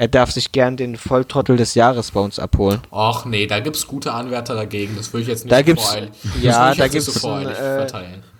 er 0.00 0.06
darf 0.06 0.30
sich 0.30 0.52
gern 0.52 0.76
den 0.76 0.96
Volltrottel 0.96 1.56
des 1.56 1.74
Jahres 1.74 2.12
bei 2.12 2.20
uns 2.20 2.38
abholen. 2.38 2.80
Och 2.92 3.24
nee, 3.24 3.48
da 3.48 3.58
gibt 3.58 3.74
es 3.74 3.84
gute 3.84 4.12
Anwärter 4.12 4.54
dagegen. 4.54 4.94
Das 4.96 5.12
würde 5.12 5.22
ich 5.22 5.28
jetzt 5.28 5.44
nicht 5.44 5.52
da 5.52 5.60
gibt's, 5.62 5.96
Ja, 6.40 6.72
da 6.72 6.86
gibt 6.86 7.08
es 7.08 7.24
äh, 7.24 7.86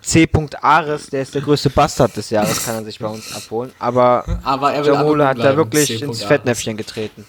C. 0.01 0.29
Ares, 0.61 1.07
der 1.07 1.23
ist 1.23 1.35
der 1.35 1.41
größte 1.41 1.69
Bastard 1.69 2.15
des 2.15 2.29
Jahres, 2.29 2.63
kann 2.63 2.75
er 2.75 2.85
sich 2.85 2.97
bei 2.97 3.07
uns 3.07 3.35
abholen. 3.35 3.71
Aber, 3.77 4.23
Aber 4.43 4.71
er 4.71 4.85
Jamule 4.85 5.27
hat 5.27 5.39
da 5.39 5.57
wirklich 5.57 6.01
ins 6.01 6.23
Fettnäpfchen 6.23 6.77
getreten. 6.77 7.25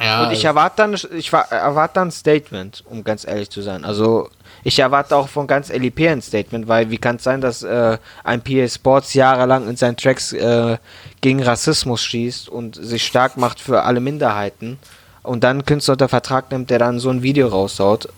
Ja, 0.00 0.24
und 0.24 0.32
ich 0.32 0.44
erwarte 0.44 0.76
dann, 0.76 0.94
ich 0.94 1.32
erwarte 1.32 1.94
dann 1.94 2.08
ein 2.08 2.12
Statement, 2.12 2.82
um 2.88 3.04
ganz 3.04 3.26
ehrlich 3.26 3.50
zu 3.50 3.62
sein. 3.62 3.84
Also 3.84 4.30
ich 4.64 4.78
erwarte 4.78 5.16
auch 5.16 5.28
von 5.28 5.46
ganz 5.46 5.70
LIP 5.70 6.00
ein 6.00 6.22
Statement, 6.22 6.66
weil 6.68 6.90
wie 6.90 6.98
kann 6.98 7.16
es 7.16 7.24
sein, 7.24 7.40
dass 7.40 7.62
äh, 7.62 7.98
ein 8.24 8.42
PA 8.42 8.68
Sports 8.68 9.14
jahrelang 9.14 9.68
in 9.68 9.76
seinen 9.76 9.96
Tracks 9.96 10.32
äh, 10.32 10.78
gegen 11.20 11.42
Rassismus 11.42 12.02
schießt 12.02 12.48
und 12.48 12.76
sich 12.76 13.06
stark 13.06 13.36
macht 13.36 13.60
für 13.60 13.82
alle 13.82 14.00
Minderheiten 14.00 14.78
und 15.22 15.44
dann 15.44 15.64
Künstler 15.64 15.92
unter 15.92 16.08
Vertrag 16.08 16.50
nimmt, 16.50 16.70
der 16.70 16.78
dann 16.78 16.98
so 16.98 17.10
ein 17.10 17.22
Video 17.22 17.48
raushaut, 17.48 18.08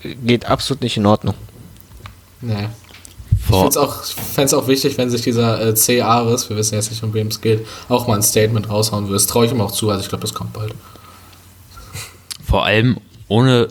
geht 0.00 0.46
absolut 0.46 0.82
nicht 0.82 0.96
in 0.96 1.06
Ordnung. 1.06 1.34
Nee. 2.40 2.68
Ich 3.48 3.56
fände 3.56 3.68
es 4.44 4.54
auch, 4.54 4.62
auch 4.62 4.68
wichtig, 4.68 4.98
wenn 4.98 5.10
sich 5.10 5.22
dieser 5.22 5.60
äh, 5.60 5.74
C. 5.74 6.02
Ares, 6.02 6.48
wir 6.48 6.56
wissen 6.56 6.74
jetzt 6.74 6.90
nicht, 6.90 7.02
um 7.02 7.14
wem 7.14 7.28
es 7.28 7.40
geht, 7.40 7.66
auch 7.88 8.06
mal 8.06 8.16
ein 8.16 8.22
Statement 8.22 8.68
raushauen 8.68 9.04
würde. 9.04 9.14
Das 9.14 9.26
traue 9.26 9.46
ich 9.46 9.52
ihm 9.52 9.60
auch 9.60 9.72
zu, 9.72 9.90
also 9.90 10.02
ich 10.02 10.08
glaube, 10.08 10.22
das 10.22 10.34
kommt 10.34 10.52
bald 10.52 10.74
vor 12.54 12.64
allem 12.64 12.98
ohne 13.26 13.66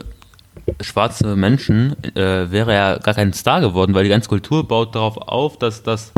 schwarze 0.82 1.38
Menschen 1.38 1.95
äh, 2.17 2.51
wäre 2.51 2.74
er 2.74 2.99
gar 2.99 3.13
kein 3.13 3.32
Star 3.32 3.61
geworden, 3.61 3.93
weil 3.93 4.03
die 4.03 4.09
ganze 4.09 4.28
Kultur 4.28 4.67
baut 4.67 4.93
darauf 4.93 5.15
auf, 5.15 5.57
dass 5.57 5.84
das, 5.84 6.11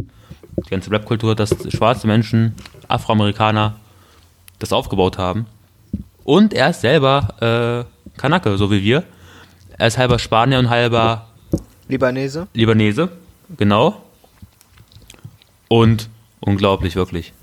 die 0.66 0.72
ganze 0.72 0.90
Rap-Kultur, 0.90 1.36
dass 1.36 1.56
schwarze 1.70 2.08
Menschen, 2.08 2.56
Afroamerikaner 2.88 3.76
das 4.58 4.74
aufgebaut 4.74 5.20
haben. 5.20 5.46
Und 6.24 6.56
er 6.56 6.72
ist 6.72 6.82
selber 6.82 7.86
äh, 7.86 8.20
Kanake, 8.20 8.58
so 8.58 8.72
wie 8.72 8.82
wir. 8.82 9.04
Er 9.78 9.86
ist 9.86 10.00
halber 10.00 10.18
Spanier 10.18 10.58
und 10.58 10.72
halber 10.72 11.28
Libanese. 11.88 12.48
Libanese, 12.56 13.10
genau. 13.58 14.02
Und 15.68 16.10
unglaublich, 16.40 16.96
wirklich. 16.96 17.34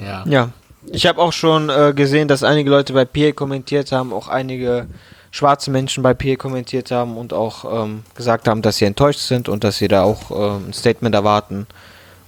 Ja. 0.00 0.24
Ja, 0.26 0.50
ich 0.92 1.06
habe 1.06 1.20
auch 1.20 1.32
schon 1.32 1.68
äh, 1.68 1.92
gesehen, 1.94 2.28
dass 2.28 2.42
einige 2.42 2.70
Leute 2.70 2.92
bei 2.92 3.04
PA 3.04 3.32
kommentiert 3.32 3.92
haben, 3.92 4.12
auch 4.12 4.28
einige 4.28 4.86
schwarze 5.30 5.70
Menschen 5.70 6.02
bei 6.02 6.14
PA 6.14 6.36
kommentiert 6.36 6.90
haben 6.90 7.16
und 7.16 7.32
auch 7.32 7.84
ähm, 7.84 8.04
gesagt 8.14 8.48
haben, 8.48 8.62
dass 8.62 8.76
sie 8.76 8.84
enttäuscht 8.84 9.20
sind 9.20 9.48
und 9.48 9.64
dass 9.64 9.78
sie 9.78 9.88
da 9.88 10.02
auch 10.02 10.30
äh, 10.30 10.56
ein 10.56 10.72
Statement 10.72 11.14
erwarten. 11.14 11.66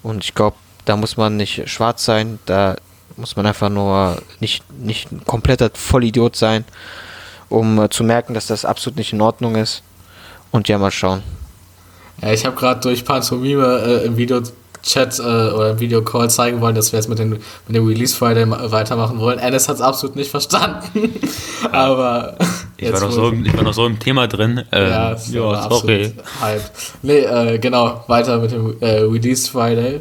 Und 0.03 0.24
ich 0.24 0.34
glaube, 0.34 0.57
da 0.84 0.96
muss 0.96 1.16
man 1.16 1.36
nicht 1.36 1.68
schwarz 1.68 2.05
sein, 2.05 2.38
da 2.46 2.76
muss 3.16 3.36
man 3.36 3.46
einfach 3.46 3.68
nur 3.68 4.20
nicht, 4.40 4.70
nicht 4.72 5.11
ein 5.11 5.24
kompletter 5.24 5.70
Vollidiot 5.72 6.36
sein, 6.36 6.64
um 7.49 7.80
äh, 7.82 7.88
zu 7.88 8.05
merken, 8.05 8.34
dass 8.34 8.46
das 8.46 8.64
absolut 8.64 8.96
nicht 8.96 9.12
in 9.12 9.20
Ordnung 9.20 9.57
ist. 9.57 9.82
Und 10.51 10.68
ja, 10.68 10.78
mal 10.78 10.90
schauen. 10.90 11.22
Ja, 12.22 12.32
ich 12.32 12.44
habe 12.44 12.56
gerade 12.56 12.80
durch 12.80 13.04
Pantomime 13.04 13.82
äh, 13.84 14.06
im 14.06 14.16
Video 14.16 14.40
Chat 14.82 15.18
äh, 15.18 15.22
oder 15.22 15.70
im 15.70 15.80
Videocall 15.80 16.30
zeigen 16.30 16.60
wollen, 16.60 16.74
dass 16.74 16.92
wir 16.92 16.98
jetzt 16.98 17.08
mit, 17.08 17.18
den, 17.18 17.30
mit 17.30 17.42
dem 17.68 17.86
Release 17.86 18.14
Friday 18.14 18.48
weitermachen 18.48 19.18
wollen. 19.18 19.38
Ennis 19.38 19.68
hat 19.68 19.76
es 19.76 19.80
absolut 19.80 20.16
nicht 20.16 20.30
verstanden. 20.30 21.14
Aber 21.72 22.36
ich 22.76 22.92
war, 22.92 23.00
noch 23.00 23.10
so, 23.10 23.32
ich 23.32 23.56
war 23.56 23.64
noch 23.64 23.74
so 23.74 23.86
im 23.86 23.98
Thema 23.98 24.28
drin. 24.28 24.62
Ähm, 24.72 24.88
ja, 24.88 25.16
ja 25.30 25.70
sorry. 25.70 26.12
Hype. 26.40 26.62
Nee, 27.02 27.18
äh, 27.18 27.58
genau, 27.58 28.04
weiter 28.06 28.38
mit 28.38 28.52
dem 28.52 28.76
äh, 28.80 29.00
Release 29.00 29.50
Friday. 29.50 30.00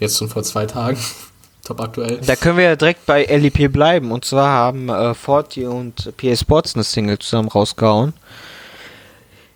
Jetzt 0.00 0.18
schon 0.18 0.28
vor 0.28 0.42
zwei 0.42 0.66
Tagen. 0.66 0.98
top 1.64 1.80
aktuell. 1.80 2.18
Da 2.24 2.34
können 2.36 2.56
wir 2.56 2.64
ja 2.64 2.76
direkt 2.76 3.06
bei 3.06 3.24
LEP 3.24 3.70
bleiben. 3.70 4.10
Und 4.10 4.24
zwar 4.24 4.48
haben 4.48 4.88
äh, 4.88 5.14
Forti 5.14 5.66
und 5.66 6.16
PA 6.16 6.34
Sports 6.34 6.74
eine 6.74 6.84
Single 6.84 7.18
zusammen 7.18 7.48
rausgehauen. 7.48 8.14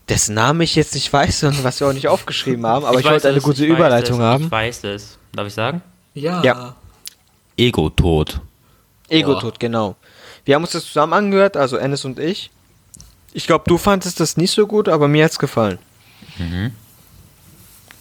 Dessen 0.08 0.34
Namen 0.34 0.60
ich 0.62 0.74
jetzt 0.74 0.94
nicht 0.94 1.12
weiß 1.12 1.44
und 1.44 1.64
was 1.64 1.80
wir 1.80 1.88
auch 1.88 1.92
nicht 1.92 2.08
aufgeschrieben 2.08 2.66
haben, 2.66 2.84
aber 2.84 2.98
ich, 2.98 3.04
weiß 3.04 3.12
wollte 3.12 3.28
eine 3.28 3.38
es, 3.38 3.44
gute 3.44 3.64
ich 3.64 3.70
Überleitung 3.70 4.16
es, 4.16 4.22
haben. 4.22 4.44
Ich 4.44 4.50
weiß 4.50 4.84
es. 4.84 5.18
Darf 5.32 5.46
ich 5.46 5.54
sagen? 5.54 5.82
Ja. 6.14 6.42
Ja. 6.42 6.76
Ego-Tod. 7.56 8.40
Ego-Tod, 9.08 9.60
genau. 9.60 9.96
Wir 10.44 10.54
haben 10.54 10.62
uns 10.62 10.72
das 10.72 10.86
zusammen 10.86 11.12
angehört, 11.12 11.56
also 11.56 11.76
Ennis 11.76 12.04
und 12.04 12.18
ich. 12.18 12.50
Ich 13.32 13.46
glaube, 13.46 13.64
du 13.66 13.78
fandest 13.78 14.20
das 14.20 14.36
nicht 14.36 14.50
so 14.50 14.66
gut, 14.66 14.88
aber 14.88 15.08
mir 15.08 15.24
hat's 15.24 15.38
gefallen. 15.38 15.78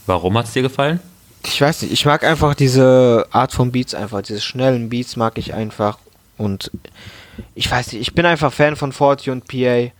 Warum 0.06 0.38
hat 0.38 0.46
es 0.46 0.54
dir 0.54 0.62
gefallen? 0.62 1.00
Ich 1.46 1.60
weiß 1.60 1.82
nicht, 1.82 1.92
ich 1.92 2.06
mag 2.06 2.24
einfach 2.24 2.54
diese 2.54 3.26
Art 3.32 3.52
von 3.52 3.72
Beats 3.72 3.94
einfach, 3.94 4.22
diese 4.22 4.42
schnellen 4.42 4.90
Beats 4.90 5.16
mag 5.16 5.38
ich 5.38 5.54
einfach 5.54 5.98
und 6.38 6.72
ich 7.56 7.70
weiß 7.70 7.94
nicht, 7.94 8.02
ich 8.02 8.14
bin 8.14 8.26
einfach 8.26 8.54
Fan 8.54 8.76
von 8.76 8.92
Forti 8.92 9.32
und 9.32 9.48
PA 9.48 9.92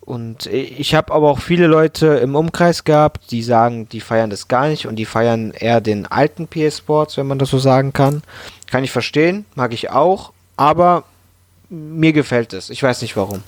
und 0.00 0.46
ich 0.46 0.94
habe 0.94 1.12
aber 1.12 1.30
auch 1.30 1.40
viele 1.40 1.66
Leute 1.66 2.06
im 2.06 2.34
Umkreis 2.34 2.84
gehabt, 2.84 3.30
die 3.30 3.42
sagen, 3.42 3.88
die 3.90 4.00
feiern 4.00 4.30
das 4.30 4.48
gar 4.48 4.68
nicht 4.68 4.86
und 4.86 4.96
die 4.96 5.04
feiern 5.04 5.52
eher 5.52 5.80
den 5.80 6.06
alten 6.06 6.48
PA 6.48 6.70
Sports, 6.70 7.16
wenn 7.16 7.26
man 7.26 7.38
das 7.38 7.50
so 7.50 7.58
sagen 7.58 7.92
kann. 7.92 8.22
Kann 8.70 8.82
ich 8.84 8.90
verstehen, 8.90 9.44
mag 9.54 9.72
ich 9.72 9.90
auch, 9.90 10.32
aber 10.56 11.04
mir 11.68 12.12
gefällt 12.12 12.52
es. 12.52 12.70
Ich 12.70 12.82
weiß 12.82 13.02
nicht 13.02 13.16
warum. 13.16 13.42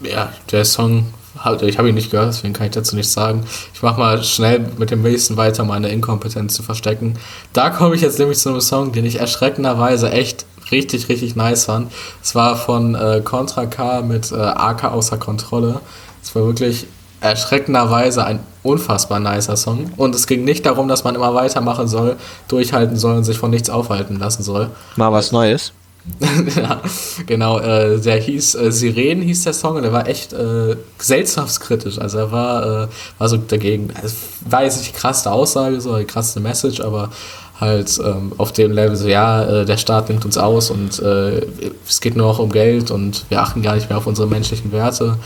Ja, 0.00 0.32
der 0.50 0.64
Song, 0.64 1.12
halt- 1.38 1.62
ich 1.62 1.78
habe 1.78 1.88
ihn 1.88 1.94
nicht 1.94 2.10
gehört, 2.10 2.28
deswegen 2.28 2.52
kann 2.54 2.66
ich 2.66 2.72
dazu 2.72 2.94
nichts 2.96 3.12
sagen. 3.12 3.44
Ich 3.72 3.82
mache 3.82 3.98
mal 3.98 4.22
schnell 4.22 4.60
mit 4.78 4.90
dem 4.90 5.02
nächsten 5.02 5.36
weiter, 5.36 5.64
meine 5.64 5.88
Inkompetenz 5.88 6.54
zu 6.54 6.62
verstecken. 6.62 7.18
Da 7.52 7.70
komme 7.70 7.94
ich 7.94 8.00
jetzt 8.02 8.18
nämlich 8.18 8.38
zu 8.38 8.50
einem 8.50 8.60
Song, 8.60 8.92
den 8.92 9.04
ich 9.04 9.18
erschreckenderweise 9.20 10.10
echt 10.10 10.44
richtig, 10.72 11.08
richtig 11.08 11.36
nice 11.36 11.66
fand. 11.66 11.92
Es 12.22 12.34
war 12.34 12.56
von 12.56 12.94
äh, 12.94 13.20
Contra 13.24 13.66
K 13.66 14.02
mit 14.02 14.32
äh, 14.32 14.36
AK 14.36 14.84
außer 14.84 15.18
Kontrolle. 15.18 15.80
Es 16.22 16.34
war 16.34 16.44
wirklich 16.44 16.86
erschreckenderweise 17.20 18.24
ein 18.24 18.40
unfassbar 18.62 19.20
nicer 19.20 19.56
Song. 19.56 19.92
Und 19.96 20.14
es 20.14 20.26
ging 20.26 20.44
nicht 20.44 20.66
darum, 20.66 20.88
dass 20.88 21.04
man 21.04 21.14
immer 21.14 21.34
weitermachen 21.34 21.88
soll, 21.88 22.16
durchhalten 22.48 22.96
soll 22.96 23.16
und 23.16 23.24
sich 23.24 23.38
von 23.38 23.50
nichts 23.50 23.70
aufhalten 23.70 24.18
lassen 24.18 24.42
soll. 24.42 24.70
Mal 24.96 25.12
was 25.12 25.32
Neues. 25.32 25.72
ja, 26.56 26.80
genau, 27.26 27.60
äh, 27.60 28.00
der 28.00 28.16
hieß 28.16 28.56
äh, 28.56 28.72
Sirenen 28.72 29.22
hieß 29.22 29.44
der 29.44 29.52
Song 29.52 29.76
und 29.76 29.82
der 29.82 29.92
war 29.92 30.08
echt 30.08 30.32
äh, 30.32 30.76
seltsamst 30.98 31.60
kritisch. 31.60 31.98
Also 31.98 32.18
er 32.18 32.32
war, 32.32 32.84
äh, 32.84 32.88
war 33.18 33.28
so 33.28 33.36
dagegen, 33.36 33.90
also 34.02 34.16
war 34.48 34.64
jetzt 34.64 34.78
nicht 34.78 34.94
die 34.94 34.98
krasse 34.98 35.30
Aussage, 35.30 35.80
so 35.80 35.96
die 35.96 36.04
krasse 36.04 36.40
Message, 36.40 36.80
aber 36.80 37.10
halt 37.62 37.98
ähm, 38.04 38.32
auf 38.38 38.52
dem 38.52 38.72
Level 38.72 38.96
so, 38.96 39.06
ja, 39.08 39.44
äh, 39.44 39.64
der 39.64 39.76
Staat 39.76 40.08
nimmt 40.08 40.24
uns 40.24 40.36
aus 40.36 40.68
und 40.70 40.98
äh, 40.98 41.46
es 41.88 42.00
geht 42.00 42.16
nur 42.16 42.26
noch 42.26 42.40
um 42.40 42.50
Geld 42.50 42.90
und 42.90 43.24
wir 43.28 43.40
achten 43.40 43.62
gar 43.62 43.76
nicht 43.76 43.88
mehr 43.88 43.96
auf 43.98 44.06
unsere 44.08 44.26
menschlichen 44.26 44.72
Werte. 44.72 45.16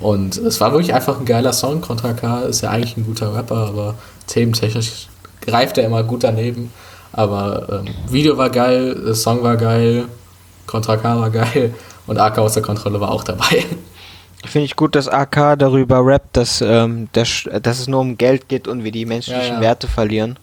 Und 0.00 0.38
es 0.38 0.58
war 0.60 0.72
wirklich 0.72 0.94
einfach 0.94 1.18
ein 1.20 1.26
geiler 1.26 1.52
Song. 1.52 1.82
Contra 1.82 2.14
K 2.14 2.40
ist 2.44 2.62
ja 2.62 2.70
eigentlich 2.70 2.96
ein 2.96 3.04
guter 3.04 3.34
Rapper, 3.34 3.66
aber 3.68 3.94
thementechnisch 4.26 5.08
greift 5.42 5.76
er 5.76 5.84
immer 5.84 6.02
gut 6.02 6.24
daneben. 6.24 6.72
Aber 7.12 7.82
ähm, 7.86 7.94
Video 8.10 8.38
war 8.38 8.48
geil, 8.48 8.94
der 9.06 9.14
Song 9.14 9.42
war 9.42 9.56
geil, 9.58 10.06
Contra 10.66 10.96
K 10.96 11.20
war 11.20 11.28
geil 11.30 11.74
und 12.06 12.18
AK 12.18 12.38
aus 12.38 12.54
der 12.54 12.62
Kontrolle 12.62 13.00
war 13.00 13.10
auch 13.10 13.22
dabei. 13.24 13.64
Finde 14.46 14.64
ich 14.64 14.76
gut, 14.76 14.94
dass 14.96 15.08
AK 15.08 15.58
darüber 15.58 16.00
rappt, 16.04 16.36
dass, 16.38 16.62
ähm, 16.62 17.08
Sch- 17.14 17.60
dass 17.60 17.78
es 17.78 17.86
nur 17.86 18.00
um 18.00 18.16
Geld 18.16 18.48
geht 18.48 18.66
und 18.66 18.82
wir 18.82 18.90
die 18.90 19.04
menschlichen 19.06 19.42
Ja, 19.42 19.54
ja. 19.54 19.60
Werte 19.60 19.86
verlieren. 19.88 20.38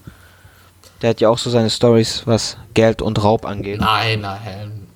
Der 1.02 1.10
hat 1.10 1.20
ja 1.20 1.28
auch 1.28 1.38
so 1.38 1.50
seine 1.50 1.70
Stories, 1.70 2.22
was 2.26 2.56
Geld 2.74 3.00
und 3.00 3.22
Raub 3.22 3.46
angeht. 3.46 3.80
Nein, 3.80 4.20
nein. 4.20 4.86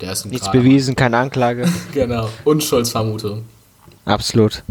Der 0.00 0.12
ist 0.12 0.24
ein 0.24 0.30
Nichts 0.30 0.46
gerader 0.50 0.62
bewiesen, 0.62 0.96
keine 0.96 1.18
Anklage. 1.18 1.68
Genau, 1.92 2.28
Unschuldsvermutung. 2.44 3.44
Absolut. 4.04 4.62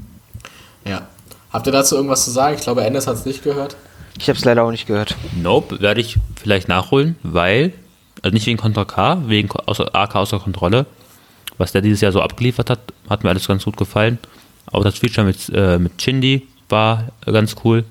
Ja. 0.85 1.07
Habt 1.51 1.67
ihr 1.67 1.71
dazu 1.71 1.95
irgendwas 1.95 2.25
zu 2.25 2.31
sagen? 2.31 2.55
Ich 2.55 2.61
glaube, 2.61 2.83
Endes 2.83 3.07
hat 3.07 3.15
es 3.15 3.25
nicht 3.25 3.43
gehört. 3.43 3.75
Ich 4.19 4.27
habe 4.27 4.37
es 4.37 4.45
leider 4.45 4.63
auch 4.63 4.71
nicht 4.71 4.85
gehört. 4.85 5.15
Nope, 5.41 5.81
werde 5.81 6.01
ich 6.01 6.17
vielleicht 6.41 6.67
nachholen, 6.67 7.15
weil, 7.23 7.73
also 8.21 8.33
nicht 8.33 8.45
wegen 8.45 8.57
Contra 8.57 8.85
K, 8.85 9.21
wegen 9.27 9.49
außer, 9.51 9.95
AK 9.95 10.15
außer 10.15 10.39
Kontrolle. 10.39 10.85
Was 11.57 11.71
der 11.71 11.81
dieses 11.81 12.01
Jahr 12.01 12.11
so 12.11 12.21
abgeliefert 12.21 12.69
hat, 12.69 12.79
hat 13.09 13.23
mir 13.23 13.29
alles 13.29 13.47
ganz 13.47 13.65
gut 13.65 13.77
gefallen. 13.77 14.19
Auch 14.71 14.83
das 14.83 14.99
Feature 14.99 15.25
mit, 15.25 15.49
äh, 15.53 15.79
mit 15.79 15.97
Chindi 15.97 16.47
war 16.69 17.05
ganz 17.25 17.55
cool. 17.63 17.83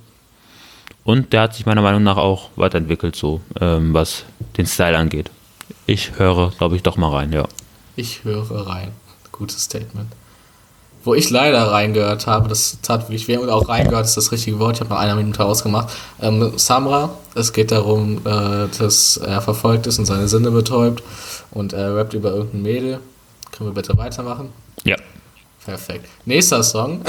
Und 1.04 1.32
der 1.32 1.42
hat 1.42 1.54
sich 1.54 1.66
meiner 1.66 1.82
Meinung 1.82 2.02
nach 2.02 2.16
auch 2.16 2.50
weiterentwickelt, 2.56 3.16
so 3.16 3.40
ähm, 3.60 3.94
was 3.94 4.24
den 4.56 4.66
Style 4.66 4.96
angeht. 4.96 5.30
Ich 5.86 6.18
höre, 6.18 6.50
glaube 6.50 6.76
ich, 6.76 6.82
doch 6.82 6.96
mal 6.96 7.10
rein, 7.10 7.32
ja. 7.32 7.46
Ich 7.96 8.24
höre 8.24 8.66
rein. 8.66 8.92
Gutes 9.32 9.64
Statement. 9.64 10.12
Wo 11.04 11.14
ich 11.14 11.30
leider 11.30 11.70
reingehört 11.70 12.26
habe, 12.26 12.48
das 12.48 12.78
tat 12.82 13.02
wirklich 13.02 13.28
weh 13.28 13.36
und 13.36 13.48
auch 13.48 13.68
reingehört 13.68 14.04
ist 14.04 14.16
das 14.16 14.32
richtige 14.32 14.58
Wort, 14.58 14.76
ich 14.76 14.80
habe 14.80 14.90
nach 14.90 15.00
einer 15.00 15.14
Minute 15.14 15.44
ausgemacht. 15.44 15.88
Ähm, 16.20 16.52
Samra, 16.56 17.10
es 17.34 17.52
geht 17.52 17.70
darum, 17.70 18.18
äh, 18.26 18.66
dass 18.78 19.16
er 19.16 19.40
verfolgt 19.40 19.86
ist 19.86 19.98
und 19.98 20.06
seine 20.06 20.28
Sinne 20.28 20.50
betäubt 20.50 21.02
und 21.52 21.72
er 21.72 21.96
rappt 21.96 22.14
über 22.14 22.32
irgendein 22.32 22.62
Mädel. 22.62 23.00
Können 23.52 23.70
wir 23.70 23.74
bitte 23.74 23.96
weitermachen? 23.96 24.50
Ja. 24.84 24.96
Perfekt. 25.68 26.08
Nächster 26.24 26.62
Song. 26.62 27.02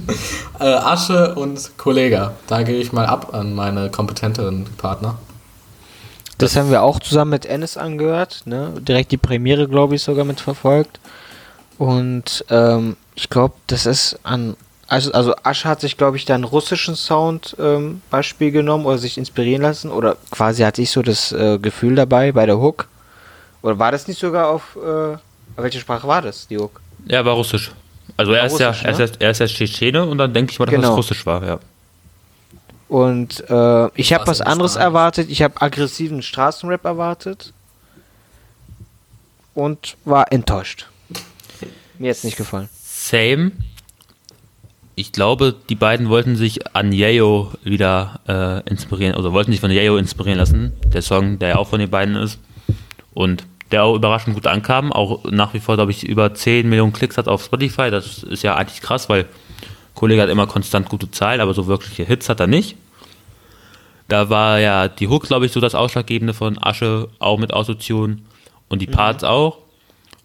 äh, 0.58 0.64
Asche 0.64 1.36
und 1.36 1.78
Kollega. 1.78 2.32
Da 2.48 2.64
gehe 2.64 2.80
ich 2.80 2.92
mal 2.92 3.06
ab 3.06 3.32
an 3.34 3.54
meine 3.54 3.88
kompetenteren 3.88 4.64
Partner. 4.78 5.16
Das 6.36 6.56
haben 6.56 6.72
wir 6.72 6.82
auch 6.82 6.98
zusammen 6.98 7.30
mit 7.30 7.46
Ennis 7.46 7.76
angehört. 7.76 8.42
Ne? 8.46 8.72
Direkt 8.80 9.12
die 9.12 9.16
Premiere, 9.16 9.68
glaube 9.68 9.94
ich, 9.94 10.02
sogar 10.02 10.24
mitverfolgt. 10.24 10.98
Und 11.78 12.44
ähm, 12.50 12.96
ich 13.14 13.30
glaube, 13.30 13.54
das 13.68 13.86
ist 13.86 14.18
an. 14.24 14.56
Also, 14.88 15.12
also 15.12 15.36
Asche 15.44 15.68
hat 15.68 15.80
sich, 15.80 15.96
glaube 15.96 16.16
ich, 16.16 16.24
da 16.24 16.34
einen 16.34 16.42
russischen 16.42 16.96
Sound 16.96 17.54
ähm, 17.60 18.02
Beispiel 18.10 18.50
genommen 18.50 18.86
oder 18.86 18.98
sich 18.98 19.18
inspirieren 19.18 19.62
lassen. 19.62 19.92
Oder 19.92 20.16
quasi 20.32 20.64
hatte 20.64 20.82
ich 20.82 20.90
so 20.90 21.02
das 21.02 21.30
äh, 21.30 21.60
Gefühl 21.60 21.94
dabei 21.94 22.32
bei 22.32 22.44
der 22.44 22.58
Hook. 22.58 22.88
Oder 23.62 23.78
war 23.78 23.92
das 23.92 24.08
nicht 24.08 24.18
sogar 24.18 24.48
auf. 24.48 24.76
Äh, 24.76 25.16
welche 25.56 25.78
Sprache 25.78 26.08
war 26.08 26.22
das, 26.22 26.48
die 26.48 26.58
Hook? 26.58 26.80
Er 27.06 27.24
war 27.24 27.34
russisch. 27.34 27.70
Also 28.16 28.32
er 28.32 28.40
War 28.40 28.46
ist, 28.46 28.58
ja, 28.60 28.68
russisch, 28.68 28.84
er, 28.84 28.90
ist 28.92 28.98
ne? 28.98 29.04
ja, 29.06 29.12
er 29.20 29.30
ist 29.30 29.38
ja 29.40 29.46
Tschetschene 29.46 30.04
und 30.04 30.18
dann 30.18 30.32
denke 30.32 30.52
ich 30.52 30.58
mal, 30.58 30.66
dass 30.66 30.74
Genau. 30.74 30.88
das 30.88 30.96
russisch 30.96 31.24
war, 31.26 31.44
ja. 31.46 31.58
Und 32.88 33.44
äh, 33.48 33.88
ich 33.94 34.12
habe 34.12 34.26
was 34.26 34.40
anderes 34.40 34.72
Spanisch. 34.72 34.84
erwartet. 34.86 35.30
Ich 35.30 35.42
habe 35.42 35.60
aggressiven 35.62 36.22
Straßenrap 36.22 36.84
erwartet. 36.84 37.52
Und 39.54 39.96
war 40.04 40.32
enttäuscht. 40.32 40.86
Mir 41.98 42.08
jetzt 42.08 42.24
nicht 42.24 42.36
gefallen. 42.36 42.68
Same. 42.82 43.52
Ich 44.94 45.12
glaube, 45.12 45.54
die 45.68 45.74
beiden 45.74 46.08
wollten 46.08 46.36
sich 46.36 46.74
an 46.74 46.92
Yayo 46.92 47.52
wieder 47.62 48.20
äh, 48.28 48.68
inspirieren, 48.70 49.14
also 49.14 49.32
wollten 49.32 49.50
sich 49.52 49.60
von 49.60 49.70
Yayo 49.70 49.96
inspirieren 49.96 50.38
lassen. 50.38 50.72
Der 50.92 51.02
Song, 51.02 51.38
der 51.38 51.50
ja 51.50 51.56
auch 51.56 51.68
von 51.68 51.78
den 51.80 51.90
beiden 51.90 52.16
ist. 52.16 52.38
Und 53.14 53.44
der 53.70 53.84
auch 53.84 53.94
überraschend 53.94 54.34
gut 54.34 54.46
ankam. 54.46 54.92
Auch 54.92 55.24
nach 55.30 55.54
wie 55.54 55.60
vor, 55.60 55.76
glaube 55.76 55.92
ich, 55.92 56.04
über 56.04 56.34
10 56.34 56.68
Millionen 56.68 56.92
Klicks 56.92 57.18
hat 57.18 57.28
auf 57.28 57.44
Spotify. 57.44 57.90
Das 57.90 58.22
ist 58.22 58.42
ja 58.42 58.56
eigentlich 58.56 58.80
krass, 58.80 59.08
weil 59.08 59.26
Kollege 59.94 60.22
hat 60.22 60.28
immer 60.28 60.46
konstant 60.46 60.88
gute 60.88 61.10
Zahlen, 61.10 61.40
aber 61.40 61.54
so 61.54 61.66
wirkliche 61.66 62.04
Hits 62.04 62.28
hat 62.28 62.40
er 62.40 62.46
nicht. 62.46 62.76
Da 64.08 64.28
war 64.28 64.58
ja 64.58 64.88
die 64.88 65.08
Hook, 65.08 65.24
glaube 65.28 65.46
ich, 65.46 65.52
so 65.52 65.60
das 65.60 65.74
Ausschlaggebende 65.74 66.34
von 66.34 66.58
Asche, 66.60 67.08
auch 67.20 67.38
mit 67.38 67.52
Autotune 67.52 68.18
und 68.68 68.82
die 68.82 68.88
Parts 68.88 69.22
auch. 69.22 69.58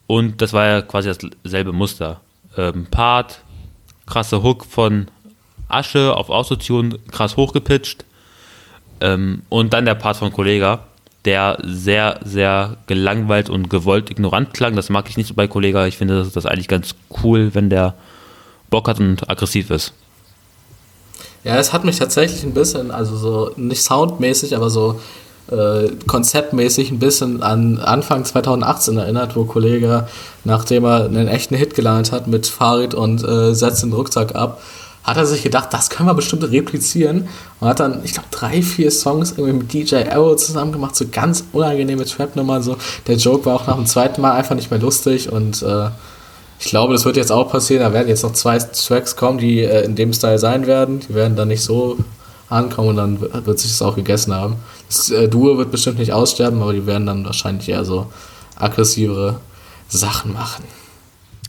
Und 0.08 0.42
das 0.42 0.54
war 0.54 0.66
ja 0.66 0.82
quasi 0.82 1.12
dasselbe 1.44 1.72
Muster. 1.72 2.22
Ähm, 2.58 2.88
Part, 2.90 3.42
krasse 4.08 4.42
Hook 4.42 4.66
von 4.66 5.08
Asche 5.68 6.16
auf 6.16 6.30
Autotune, 6.30 6.98
krass 7.12 7.38
hochgepitcht. 7.38 8.06
Ähm, 9.02 9.44
und 9.50 9.74
dann 9.74 9.86
der 9.86 9.96
Part 9.96 10.18
von 10.18 10.32
Kollega, 10.32 10.86
der 11.26 11.58
sehr, 11.64 12.20
sehr 12.24 12.78
gelangweilt 12.88 13.50
und 13.50 13.70
gewollt 13.70 14.10
ignorant 14.10 14.54
klang. 14.54 14.76
Das 14.76 14.90
mag 14.90 15.10
ich 15.10 15.18
nicht 15.18 15.28
so 15.28 15.34
bei 15.34 15.48
Kollega. 15.48 15.86
Ich 15.88 15.98
finde 15.98 16.20
das, 16.20 16.32
das 16.32 16.46
eigentlich 16.46 16.68
ganz 16.68 16.96
cool, 17.24 17.54
wenn 17.54 17.70
der 17.70 17.96
Bock 18.70 18.88
hat 18.88 19.00
und 19.00 19.30
aggressiv 19.30 19.70
ist. 19.72 19.94
Ja, 21.44 21.58
es 21.58 21.74
hat 21.74 21.84
mich 21.84 21.98
tatsächlich 21.98 22.44
ein 22.44 22.54
bisschen, 22.54 22.92
also 22.92 23.16
so 23.16 23.52
nicht 23.56 23.84
soundmäßig, 23.84 24.56
aber 24.56 24.70
so 24.70 25.00
äh, 25.52 25.90
konzeptmäßig 26.08 26.92
ein 26.92 27.00
bisschen 27.00 27.44
an 27.44 27.78
Anfang 27.78 28.26
2018 28.26 28.98
erinnert, 28.98 29.36
wo 29.36 29.46
Kollege, 29.46 30.08
nachdem 30.44 30.86
er 30.86 31.06
einen 31.06 31.28
echten 31.28 31.56
Hit 31.56 31.76
gelandet 31.76 32.12
hat 32.12 32.28
mit 32.28 32.48
Farid 32.48 32.96
und 32.96 33.24
äh, 33.24 33.54
setzt 33.54 33.84
den 33.84 33.94
Rucksack 33.94 34.34
ab, 34.36 34.60
hat 35.06 35.18
er 35.18 35.26
sich 35.26 35.44
gedacht, 35.44 35.70
das 35.72 35.90
können 35.90 36.10
wir 36.10 36.16
bestimmt 36.16 36.44
replizieren 36.44 37.28
und 37.60 37.68
hat 37.68 37.80
dann, 37.80 38.04
ich 38.04 38.14
glaube, 38.14 38.28
drei, 38.32 38.62
vier 38.62 38.90
Songs 38.90 39.34
irgendwie 39.38 39.54
mit 39.54 39.74
DJ 39.74 40.10
Arrow 40.10 40.36
zusammen 40.36 40.72
gemacht, 40.72 40.96
so 40.96 41.06
ganz 41.12 41.44
unangenehme 41.54 42.06
Trap-Nummern. 42.06 42.64
So. 42.64 42.76
Der 43.08 43.16
Joke 43.18 43.46
war 43.46 43.56
auch 43.56 43.68
nach 43.68 43.76
dem 43.76 43.86
zweiten 43.86 44.22
Mal 44.22 44.32
einfach 44.32 44.56
nicht 44.56 44.72
mehr 44.72 44.80
lustig 44.80 45.32
und 45.32 45.62
äh, 45.62 45.90
ich 46.60 46.68
glaube, 46.68 46.94
das 46.94 47.06
wird 47.06 47.18
jetzt 47.18 47.32
auch 47.32 47.52
passieren. 47.52 47.84
Da 47.84 47.94
werden 47.94 48.08
jetzt 48.08 48.24
noch 48.24 48.34
zwei 48.34 48.58
Tracks 48.58 49.16
kommen, 49.16 49.38
die 49.38 49.60
äh, 49.60 49.84
in 49.84 49.96
dem 49.96 50.14
Style 50.14 50.40
sein 50.40 50.66
werden. 50.68 51.02
Die 51.02 51.14
werden 51.14 51.36
dann 51.36 51.50
nicht 51.50 51.62
so 51.62 51.98
ankommen 52.50 52.90
und 52.90 52.98
dann 52.98 53.46
wird 53.46 53.60
sich 53.60 53.72
das 53.72 53.82
auch 53.82 53.96
gegessen 53.96 54.34
haben. 54.34 54.56
Das 54.88 55.10
äh, 55.12 55.28
Duo 55.28 55.58
wird 55.58 55.72
bestimmt 55.72 56.00
nicht 56.00 56.14
aussterben, 56.14 56.62
aber 56.62 56.74
die 56.74 56.86
werden 56.86 57.06
dann 57.06 57.26
wahrscheinlich 57.26 57.70
eher 57.70 57.86
so 57.86 58.08
aggressivere 58.58 59.40
Sachen 59.88 60.34
machen. 60.34 60.64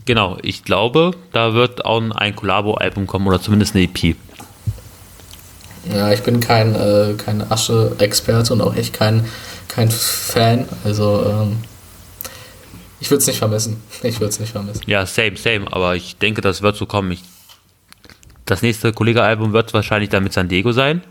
Genau, 0.07 0.39
ich 0.41 0.63
glaube, 0.63 1.11
da 1.33 1.53
wird 1.53 1.85
auch 1.85 2.01
ein 2.01 2.37
Collabo-Album 2.37 3.09
kommen 3.09 3.27
oder 3.27 3.43
zumindest 3.43 3.75
eine 3.75 3.85
EP. 3.85 4.17
Ja, 5.93 6.13
ich 6.13 6.23
bin 6.23 6.41
kein, 6.41 6.75
äh, 6.77 7.15
kein 7.19 7.43
Asche-Experte 7.51 8.53
und 8.53 8.61
auch 8.61 8.75
echt 8.77 8.95
kein, 8.95 9.25
kein 9.69 9.91
Fan. 9.91 10.69
Also, 10.85 11.25
ähm, 11.27 11.57
ich 13.01 13.11
würde 13.11 13.21
es 13.21 13.27
nicht 13.27 13.39
vermissen. 13.39 13.83
Ich 14.03 14.21
würde 14.21 14.29
es 14.29 14.39
nicht 14.39 14.53
vermissen. 14.53 14.83
Ja, 14.87 15.05
same, 15.07 15.37
same, 15.37 15.73
aber 15.73 15.97
ich 15.97 16.17
denke, 16.17 16.41
das 16.41 16.63
wird 16.63 16.77
so 16.77 16.87
kommen. 16.87 17.11
Ich, 17.11 17.23
das 18.45 18.63
nächste 18.63 18.93
Kollege-Album 18.93 19.53
wird 19.53 19.75
wahrscheinlich 19.75 20.11
dann 20.11 20.23
mit 20.23 20.33
San 20.33 20.49
Diego 20.49 20.71
sein, 20.71 21.03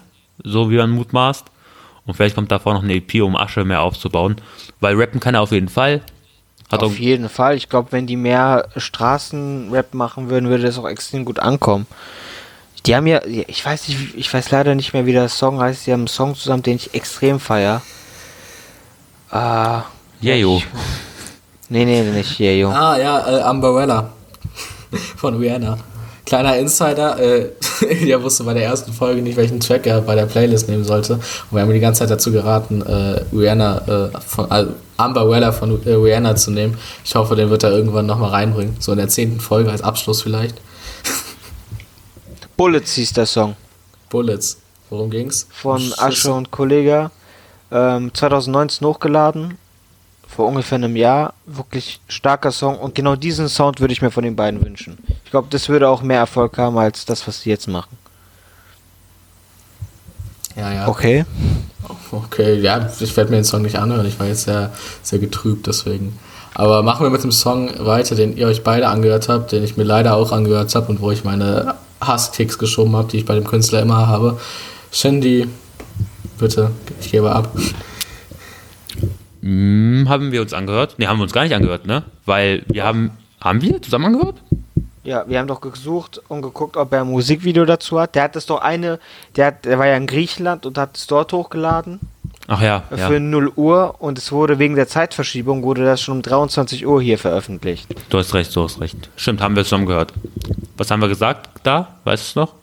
so 0.44 0.72
wie 0.72 0.78
man 0.78 0.92
mutmaßt. 0.92 1.46
Und 2.06 2.14
vielleicht 2.14 2.36
kommt 2.36 2.52
davor 2.52 2.76
noch 2.76 2.84
eine 2.84 2.96
EP, 2.96 3.22
um 3.22 3.36
Asche 3.36 3.66
mehr 3.66 3.82
aufzubauen. 3.82 4.38
Weil 4.80 4.96
rappen 4.96 5.20
kann 5.20 5.36
er 5.36 5.42
auf 5.42 5.52
jeden 5.52 5.70
Fall. 5.70 6.02
Hat 6.72 6.82
Auf 6.82 6.98
jeden 6.98 7.30
Fall. 7.30 7.56
Ich 7.56 7.70
glaube, 7.70 7.92
wenn 7.92 8.08
die 8.08 8.16
mehr 8.18 8.68
Straßenrap 8.76 9.94
machen 9.94 10.30
würden, 10.30 10.50
würde 10.50 10.64
das 10.64 10.78
auch 10.80 10.88
extrem 10.90 11.24
gut 11.26 11.40
ankommen. 11.40 11.86
Die 12.86 12.96
haben 12.96 13.08
ja, 13.08 13.22
ich 13.26 13.64
weiß 13.66 13.88
nicht, 13.88 14.16
ich 14.16 14.32
weiß 14.34 14.52
leider 14.52 14.76
nicht 14.76 14.94
mehr, 14.94 15.06
wie 15.06 15.14
der 15.14 15.30
Song 15.30 15.60
heißt. 15.60 15.86
Die 15.88 15.92
haben 15.94 16.02
einen 16.02 16.08
Song 16.08 16.36
zusammen, 16.36 16.64
den 16.64 16.76
ich 16.76 16.94
extrem 16.94 17.40
feier. 17.40 17.82
Ah. 19.32 19.84
Jejo. 20.22 20.58
ich- 20.58 20.66
Nee, 21.68 21.84
nee, 21.86 22.02
nicht 22.04 22.38
Jejo. 22.38 22.70
Ah, 22.70 22.96
ja, 22.98 23.40
äh, 23.48 23.50
Umbrella 23.50 24.10
von 25.18 25.36
Rihanna. 25.38 25.78
Kleiner 26.26 26.58
Insider, 26.58 27.20
äh, 27.20 27.50
Ilja 27.90 28.22
wusste 28.22 28.44
bei 28.44 28.54
der 28.54 28.66
ersten 28.66 28.94
Folge 28.94 29.22
nicht, 29.22 29.36
welchen 29.36 29.60
Track 29.60 29.86
er 29.88 30.02
bei 30.02 30.14
der 30.16 30.26
Playlist 30.28 30.70
nehmen 30.70 30.84
sollte. 30.84 31.14
Und 31.16 31.24
wir 31.52 31.62
haben 31.62 31.72
die 31.74 31.80
ganze 31.80 32.00
Zeit 32.00 32.12
dazu 32.12 32.32
geraten, 32.32 32.82
äh, 32.84 33.22
Rihanna, 33.36 34.10
äh, 34.16 34.20
von, 34.28 34.50
also 34.52 34.72
Umbrella 34.98 35.52
von 35.52 35.86
äh, 35.86 35.92
Rihanna 35.92 36.36
zu 36.36 36.52
nehmen. 36.52 36.78
Ich 37.04 37.16
hoffe, 37.16 37.36
den 37.36 37.50
wird 37.50 37.64
er 37.64 37.72
irgendwann 37.72 38.06
nochmal 38.06 38.32
reinbringen. 38.32 38.78
So 38.80 38.92
in 38.92 38.98
der 38.98 39.10
zehnten 39.10 39.40
Folge 39.40 39.72
als 39.72 39.82
Abschluss 39.82 40.22
vielleicht. 40.22 40.62
Bullets 42.58 42.94
hieß 42.94 43.14
der 43.14 43.26
Song. 43.26 43.56
Bullets. 44.10 44.58
Worum 44.90 45.10
ging's? 45.10 45.48
Von. 45.52 45.94
Asche 45.98 46.32
und 46.32 46.52
Kollega. 46.52 47.12
Ähm, 47.72 48.14
2019 48.14 48.88
hochgeladen. 48.88 49.58
Vor 50.28 50.48
ungefähr 50.48 50.78
einem 50.78 50.96
Jahr. 50.96 51.34
Wirklich 51.46 52.00
starker 52.08 52.52
Song. 52.52 52.78
Und 52.80 52.96
genau 52.96 53.16
diesen 53.16 53.50
Sound 53.50 53.82
würde 53.82 53.94
ich 53.94 54.02
mir 54.02 54.12
von 54.12 54.24
den 54.24 54.36
beiden 54.36 54.64
wünschen. 54.64 54.98
Ich 55.26 55.32
glaube, 55.32 55.48
das 55.50 55.68
würde 55.68 55.90
auch 55.90 56.02
mehr 56.02 56.20
Erfolg 56.20 56.58
haben 56.58 56.78
als 56.78 57.06
das, 57.06 57.28
was 57.28 57.42
sie 57.42 57.50
jetzt 57.50 57.68
machen. 57.68 57.98
Ja, 60.56 60.74
ja. 60.74 60.88
Okay. 60.88 61.26
Okay, 62.12 62.60
ja, 62.60 62.90
ich 63.00 63.16
werde 63.18 63.32
mir 63.32 63.38
den 63.38 63.44
Song 63.44 63.62
nicht 63.62 63.78
anhören. 63.78 64.06
Ich 64.06 64.20
war 64.20 64.28
jetzt 64.28 64.44
sehr, 64.44 64.72
sehr 65.04 65.20
getrübt 65.20 65.68
deswegen. 65.68 66.18
Aber 66.54 66.84
machen 66.84 67.06
wir 67.06 67.10
mit 67.10 67.24
dem 67.24 67.32
Song 67.32 67.70
weiter, 67.80 68.16
den 68.16 68.38
ihr 68.38 68.48
euch 68.48 68.64
beide 68.64 68.88
angehört 68.88 69.28
habt, 69.28 69.52
den 69.52 69.64
ich 69.64 69.76
mir 69.76 69.84
leider 69.84 70.16
auch 70.16 70.32
angehört 70.32 70.74
habe 70.74 70.88
und 70.88 71.02
wo 71.02 71.12
ich 71.12 71.26
meine 71.26 71.76
Hasskicks 72.00 72.58
geschoben 72.58 72.96
habe, 72.96 73.10
die 73.10 73.18
ich 73.18 73.26
bei 73.26 73.36
dem 73.36 73.44
Künstler 73.46 73.82
immer 73.82 74.08
habe. 74.08 74.40
Shindy, 74.92 75.48
bitte, 76.40 76.72
ich 77.02 77.12
gebe 77.12 77.32
ab. 77.32 77.54
Hm, 79.42 80.06
haben 80.08 80.32
wir 80.32 80.42
uns 80.42 80.54
angehört? 80.54 80.98
Ne, 80.98 81.08
haben 81.08 81.20
wir 81.20 81.24
uns 81.24 81.34
gar 81.34 81.44
nicht 81.44 81.56
angehört, 81.56 81.86
ne? 81.86 82.04
Weil 82.26 82.64
wir 82.68 82.86
haben, 82.86 83.12
haben 83.42 83.62
wir 83.62 83.82
zusammen 83.82 84.06
angehört? 84.06 84.42
Ja, 85.06 85.24
wir 85.28 85.38
haben 85.38 85.48
doch 85.48 85.62
gesucht 85.62 86.20
und 86.30 86.42
geguckt, 86.42 86.78
ob 86.78 86.92
er 86.92 87.02
ein 87.02 87.08
Musikvideo 87.08 87.64
dazu 87.66 88.00
hat. 88.00 88.16
Der 88.16 88.24
hat 88.24 88.36
das 88.36 88.48
doch 88.48 88.60
eine, 88.60 89.00
der, 89.36 89.48
hat, 89.48 89.66
der 89.66 89.78
war 89.78 89.86
ja 89.86 89.96
in 89.96 90.08
Griechenland 90.08 90.66
und 90.66 90.80
hat 90.80 90.98
es 90.98 91.06
dort 91.06 91.32
hochgeladen 91.32 92.00
Ach 92.48 92.60
ja, 92.60 92.84
äh, 92.90 93.00
ja. 93.00 93.08
für 93.08 93.20
0 93.20 93.52
Uhr 93.56 93.96
und 94.00 94.18
es 94.18 94.32
wurde 94.32 94.58
wegen 94.58 94.76
der 94.76 94.88
Zeitverschiebung 94.88 95.62
wurde 95.62 95.86
das 95.86 96.02
schon 96.02 96.18
um 96.18 96.22
23 96.24 96.88
Uhr 96.88 97.02
hier 97.04 97.20
veröffentlicht. 97.20 97.88
Du 98.10 98.18
hast 98.18 98.34
recht, 98.34 98.56
du 98.56 98.64
hast 98.64 98.82
recht. 98.82 99.10
Stimmt, 99.16 99.42
haben 99.42 99.56
wir 99.56 99.64
zusammen 99.64 99.86
gehört. 99.86 100.12
Was 100.76 100.90
haben 100.90 101.02
wir 101.02 101.08
gesagt 101.08 101.50
da? 101.62 102.00
Weißt 102.04 102.24
du 102.24 102.28
es 102.28 102.36
noch? 102.36 102.54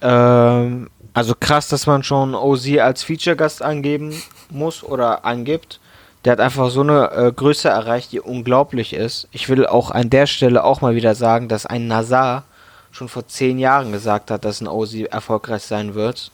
Ähm, 0.00 0.88
also 1.12 1.34
krass, 1.38 1.68
dass 1.68 1.86
man 1.86 2.02
schon 2.02 2.34
OZ 2.34 2.66
als 2.78 3.02
Feature-Gast 3.02 3.62
angeben 3.62 4.14
muss 4.50 4.82
oder 4.82 5.26
angibt. 5.26 5.78
Der 6.24 6.32
hat 6.32 6.40
einfach 6.40 6.70
so 6.70 6.80
eine 6.80 7.10
äh, 7.10 7.32
Größe 7.32 7.68
erreicht, 7.68 8.12
die 8.12 8.20
unglaublich 8.20 8.94
ist. 8.94 9.28
Ich 9.30 9.48
will 9.48 9.66
auch 9.66 9.90
an 9.90 10.08
der 10.10 10.26
Stelle 10.26 10.64
auch 10.64 10.80
mal 10.80 10.94
wieder 10.94 11.14
sagen, 11.14 11.48
dass 11.48 11.66
ein 11.66 11.86
Nazar 11.86 12.44
schon 12.92 13.08
vor 13.08 13.26
zehn 13.28 13.58
Jahren 13.58 13.92
gesagt 13.92 14.30
hat, 14.30 14.44
dass 14.44 14.60
ein 14.60 14.68
OZ 14.68 14.94
erfolgreich 14.94 15.62
sein 15.62 15.94
wird. 15.94 16.30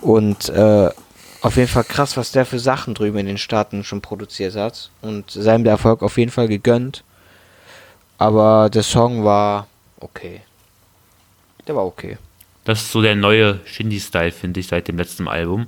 Und 0.00 0.48
äh, 0.48 0.88
auf 1.42 1.56
jeden 1.56 1.68
Fall 1.68 1.84
krass, 1.84 2.16
was 2.16 2.32
der 2.32 2.46
für 2.46 2.58
Sachen 2.58 2.94
drüben 2.94 3.18
in 3.18 3.26
den 3.26 3.38
Staaten 3.38 3.84
schon 3.84 4.00
produziert 4.00 4.54
hat. 4.54 4.90
Und 5.02 5.30
seinem 5.30 5.64
der 5.64 5.72
Erfolg 5.72 6.02
auf 6.02 6.16
jeden 6.16 6.30
Fall 6.30 6.48
gegönnt. 6.48 7.04
Aber 8.16 8.70
der 8.70 8.82
Song 8.82 9.24
war 9.24 9.66
okay. 10.00 10.40
Der 11.66 11.76
war 11.76 11.84
okay. 11.84 12.16
Das 12.64 12.80
ist 12.80 12.92
so 12.92 13.02
der 13.02 13.14
neue 13.14 13.60
Shindy-Style, 13.66 14.32
finde 14.32 14.60
ich, 14.60 14.68
seit 14.68 14.88
dem 14.88 14.96
letzten 14.96 15.28
Album. 15.28 15.66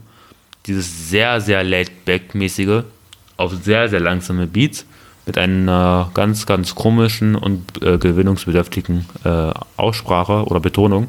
Dieses 0.66 1.10
sehr, 1.10 1.40
sehr 1.40 1.62
laid-back-mäßige, 1.62 2.82
auf 3.36 3.52
sehr, 3.62 3.88
sehr 3.88 4.00
langsame 4.00 4.46
Beats 4.46 4.86
mit 5.26 5.38
einer 5.38 6.10
ganz, 6.14 6.46
ganz 6.46 6.74
komischen 6.74 7.34
und 7.34 7.82
äh, 7.82 7.98
gewinnungsbedürftigen 7.98 9.06
äh, 9.24 9.52
Aussprache 9.76 10.44
oder 10.44 10.60
Betonung. 10.60 11.08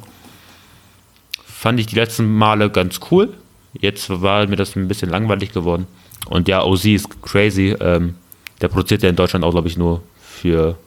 Fand 1.45 1.80
ich 1.80 1.88
die 1.88 1.95
letzten 1.95 2.32
Male 2.36 2.70
ganz 2.70 2.99
cool. 3.12 3.34
Jetzt 3.80 4.10
war 4.10 4.45
mir 4.47 4.55
das 4.55 4.76
ein 4.76 4.88
bisschen 4.88 5.10
langweilig 5.10 5.53
geworden. 5.53 5.88
Und 6.28 6.47
ja, 6.47 6.64
OZ 6.64 6.86
ist 6.86 7.22
crazy. 7.22 7.76
Ähm, 7.80 8.16
der 8.62 8.68
produziert 8.70 9.03
ja 9.03 9.10
in 9.10 9.16
Deutschland 9.16 9.45
auch, 9.45 9.51
glaube 9.51 9.68
ich, 9.68 9.78
nur 9.78 10.01
für 10.20 10.78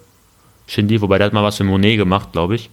Shindy, 0.66 1.00
wobei 1.00 1.18
der 1.18 1.26
hat 1.26 1.32
mal 1.32 1.42
was 1.42 1.56
für 1.56 1.64
Monet 1.64 1.98
gemacht, 1.98 2.32
glaube 2.32 2.56
ich. 2.56 2.70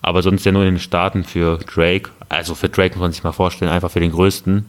Aber 0.00 0.22
sonst 0.22 0.44
ja 0.44 0.52
nur 0.52 0.62
in 0.64 0.74
den 0.74 0.80
Staaten 0.80 1.24
für 1.24 1.58
Drake. 1.58 2.10
Also 2.28 2.54
für 2.54 2.68
Drake 2.68 2.94
muss 2.94 3.02
man 3.02 3.12
sich 3.12 3.24
mal 3.24 3.32
vorstellen, 3.32 3.70
einfach 3.70 3.90
für 3.90 4.00
den 4.00 4.12
größten. 4.12 4.68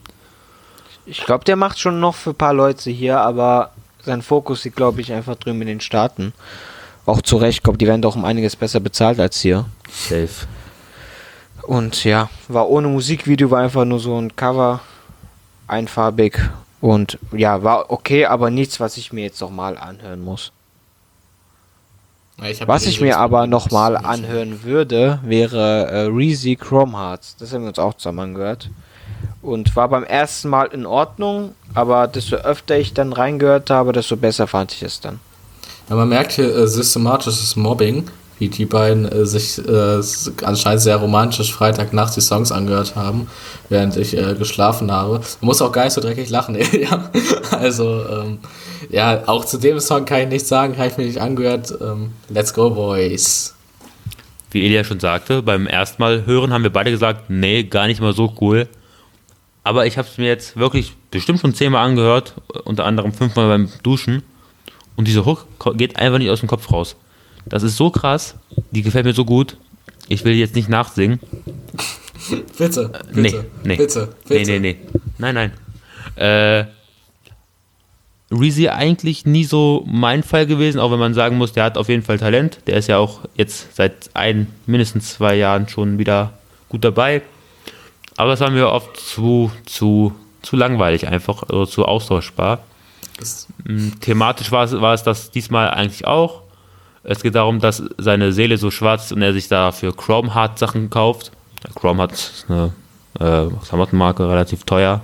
Ich 1.09 1.25
glaube, 1.25 1.43
der 1.43 1.55
macht 1.55 1.79
schon 1.79 1.99
noch 1.99 2.13
für 2.13 2.31
ein 2.31 2.35
paar 2.35 2.53
Leute 2.53 2.91
hier, 2.91 3.19
aber 3.19 3.71
sein 4.03 4.21
Fokus 4.21 4.63
liegt, 4.63 4.75
glaube 4.75 5.01
ich, 5.01 5.11
einfach 5.11 5.35
drüben 5.35 5.61
in 5.61 5.67
den 5.67 5.81
Staaten. 5.81 6.33
Auch 7.07 7.21
zu 7.21 7.37
Recht, 7.37 7.57
ich 7.57 7.63
glaube, 7.63 7.79
die 7.79 7.87
werden 7.87 8.03
doch 8.03 8.15
um 8.15 8.25
einiges 8.25 8.55
besser 8.55 8.79
bezahlt 8.79 9.19
als 9.19 9.39
hier. 9.39 9.65
Safe. 9.89 10.29
Und 11.63 12.03
ja, 12.03 12.29
war 12.47 12.69
ohne 12.69 12.87
Musikvideo, 12.87 13.49
war 13.49 13.61
einfach 13.61 13.85
nur 13.85 13.99
so 13.99 14.19
ein 14.19 14.35
Cover, 14.35 14.81
einfarbig 15.67 16.39
und 16.79 17.17
ja, 17.31 17.63
war 17.63 17.89
okay, 17.89 18.25
aber 18.25 18.51
nichts, 18.51 18.79
was 18.79 18.97
ich 18.97 19.11
mir 19.11 19.23
jetzt 19.23 19.41
nochmal 19.41 19.77
anhören 19.77 20.21
muss. 20.21 20.51
Hab 22.39 22.67
Was 22.67 22.85
ich 22.85 23.01
mir 23.01 23.17
aber 23.17 23.47
nochmal 23.47 23.97
anhören 23.97 24.63
würde, 24.63 25.19
wäre 25.23 25.87
äh, 25.87 25.99
Reezy 26.03 26.55
Chrome 26.55 26.97
Hearts. 26.97 27.35
Das 27.37 27.51
haben 27.51 27.63
wir 27.63 27.69
uns 27.69 27.79
auch 27.79 27.95
zusammen 27.95 28.19
angehört. 28.19 28.69
Und 29.41 29.75
war 29.75 29.87
beim 29.89 30.03
ersten 30.03 30.49
Mal 30.49 30.65
in 30.65 30.85
Ordnung, 30.85 31.55
aber 31.73 32.07
desto 32.07 32.35
öfter 32.35 32.77
ich 32.77 32.93
dann 32.93 33.13
reingehört 33.13 33.69
habe, 33.69 33.93
desto 33.93 34.17
besser 34.17 34.47
fand 34.47 34.73
ich 34.73 34.83
es 34.83 34.99
dann. 34.99 35.19
Ja, 35.89 35.95
man 35.95 36.09
merkt 36.09 36.33
hier 36.33 36.55
äh, 36.55 36.67
systematisches 36.67 37.55
Mobbing, 37.55 38.07
wie 38.37 38.49
die 38.49 38.65
beiden 38.65 39.05
äh, 39.05 39.25
sich 39.25 39.57
äh, 39.57 40.01
anscheinend 40.43 40.81
sehr 40.81 40.97
romantisch 40.97 41.53
Freitagnacht 41.53 42.15
die 42.15 42.21
Songs 42.21 42.51
angehört 42.51 42.95
haben, 42.95 43.27
während 43.69 43.97
ich 43.97 44.15
äh, 44.15 44.35
geschlafen 44.35 44.91
habe. 44.91 45.15
Man 45.41 45.47
muss 45.47 45.61
auch 45.61 45.71
gar 45.71 45.85
nicht 45.85 45.93
so 45.93 46.01
dreckig 46.01 46.29
lachen, 46.29 46.55
ja. 46.73 47.09
Also, 47.51 48.05
ähm, 48.07 48.39
ja, 48.89 49.23
auch 49.27 49.45
zu 49.45 49.57
dem 49.57 49.79
Song 49.79 50.05
kann 50.05 50.21
ich 50.21 50.27
nichts 50.29 50.49
sagen, 50.49 50.77
habe 50.77 50.87
ich 50.87 50.97
mir 50.97 51.05
nicht 51.05 51.21
angehört. 51.21 51.73
Ähm, 51.81 52.13
let's 52.29 52.53
go, 52.53 52.69
Boys. 52.69 53.55
Wie 54.51 54.65
Elia 54.65 54.83
schon 54.83 54.99
sagte, 54.99 55.43
beim 55.43 55.67
ersten 55.67 56.01
Mal 56.01 56.25
hören 56.25 56.51
haben 56.53 56.63
wir 56.63 56.73
beide 56.73 56.89
gesagt, 56.89 57.29
nee, 57.29 57.63
gar 57.63 57.87
nicht 57.87 58.01
mal 58.01 58.13
so 58.13 58.33
cool. 58.41 58.67
Aber 59.63 59.85
ich 59.85 59.97
habe 59.97 60.07
es 60.07 60.17
mir 60.17 60.27
jetzt 60.27 60.57
wirklich 60.57 60.93
bestimmt 61.11 61.39
schon 61.39 61.53
zehnmal 61.53 61.85
angehört, 61.85 62.35
unter 62.65 62.85
anderem 62.85 63.13
fünfmal 63.13 63.47
beim 63.47 63.69
Duschen. 63.83 64.23
Und 64.95 65.07
diese 65.07 65.25
Hook 65.25 65.45
geht 65.77 65.97
einfach 65.97 66.17
nicht 66.17 66.29
aus 66.29 66.39
dem 66.39 66.49
Kopf 66.49 66.71
raus. 66.71 66.95
Das 67.45 67.63
ist 67.63 67.77
so 67.77 67.89
krass, 67.89 68.35
die 68.71 68.81
gefällt 68.81 69.05
mir 69.05 69.13
so 69.13 69.25
gut. 69.25 69.57
Ich 70.07 70.25
will 70.25 70.33
jetzt 70.33 70.55
nicht 70.55 70.69
nachsingen. 70.69 71.19
Bitte, 72.57 72.89
bitte, 72.89 72.91
nee, 73.13 73.33
nee. 73.63 73.75
bitte, 73.77 74.09
Nee, 74.27 74.39
bitte. 74.39 74.51
nee, 74.51 74.59
nee. 74.59 74.77
Nein, 75.17 75.35
nein. 75.35 75.51
Äh, 76.15 76.65
Reezy 78.31 78.67
eigentlich 78.69 79.25
nie 79.25 79.43
so 79.43 79.83
mein 79.87 80.21
Fall 80.21 80.45
gewesen, 80.45 80.79
auch 80.79 80.91
wenn 80.91 80.99
man 80.99 81.13
sagen 81.13 81.37
muss, 81.37 81.53
der 81.53 81.63
hat 81.63 81.77
auf 81.77 81.89
jeden 81.89 82.03
Fall 82.03 82.19
Talent. 82.19 82.59
Der 82.67 82.77
ist 82.77 82.87
ja 82.87 82.97
auch 82.97 83.21
jetzt 83.35 83.75
seit 83.75 84.09
ein, 84.13 84.47
mindestens 84.67 85.13
zwei 85.13 85.35
Jahren 85.35 85.67
schon 85.67 85.97
wieder 85.97 86.33
gut 86.67 86.83
dabei. 86.83 87.21
Aber 88.19 88.31
das 88.31 88.41
war 88.41 88.49
mir 88.49 88.67
oft 88.69 88.97
zu, 88.97 89.49
zu, 89.65 90.13
zu 90.41 90.57
langweilig 90.57 91.07
einfach, 91.07 91.43
also 91.43 91.65
zu 91.65 91.85
austauschbar. 91.85 92.59
Mm, 93.63 93.91
Thematisch 94.01 94.51
war 94.51 94.65
es, 94.65 94.73
war 94.73 94.93
es 94.93 95.03
das 95.03 95.31
diesmal 95.31 95.69
eigentlich 95.69 96.05
auch. 96.05 96.41
Es 97.03 97.23
geht 97.23 97.35
darum, 97.35 97.61
dass 97.61 97.81
seine 97.97 98.33
Seele 98.33 98.57
so 98.57 98.71
schwarz 98.71 99.05
ist 99.05 99.11
und 99.13 99.21
er 99.21 99.31
sich 99.31 99.47
dafür 99.47 99.95
Chrome 99.95 100.35
Heart 100.35 100.59
Sachen 100.59 100.89
kauft. 100.89 101.31
Chrome 101.75 102.01
Heart 102.01 102.11
ist 102.11 102.45
eine 102.49 102.73
Äh, 103.21 103.47
Klamottenmarke, 103.65 104.27
relativ 104.29 104.65
teuer. 104.65 105.01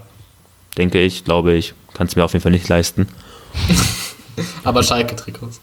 Denke 0.77 0.99
ich, 0.99 1.23
glaube 1.23 1.53
ich. 1.53 1.73
Kannst 1.93 2.17
mir 2.17 2.25
auf 2.25 2.33
jeden 2.33 2.43
Fall 2.43 2.51
nicht 2.51 2.67
leisten. 2.67 3.07
Aber 4.65 4.83
Schalke-Trikots. 4.83 5.61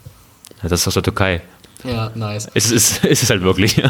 Das 0.63 0.73
ist 0.73 0.89
aus 0.89 0.95
der 0.95 1.03
Türkei. 1.03 1.43
Ja, 1.85 2.11
nice. 2.15 2.49
Es 2.55 2.71
ist, 2.71 3.05
es 3.05 3.23
ist 3.23 3.31
halt 3.31 3.43
wirklich. 3.43 3.83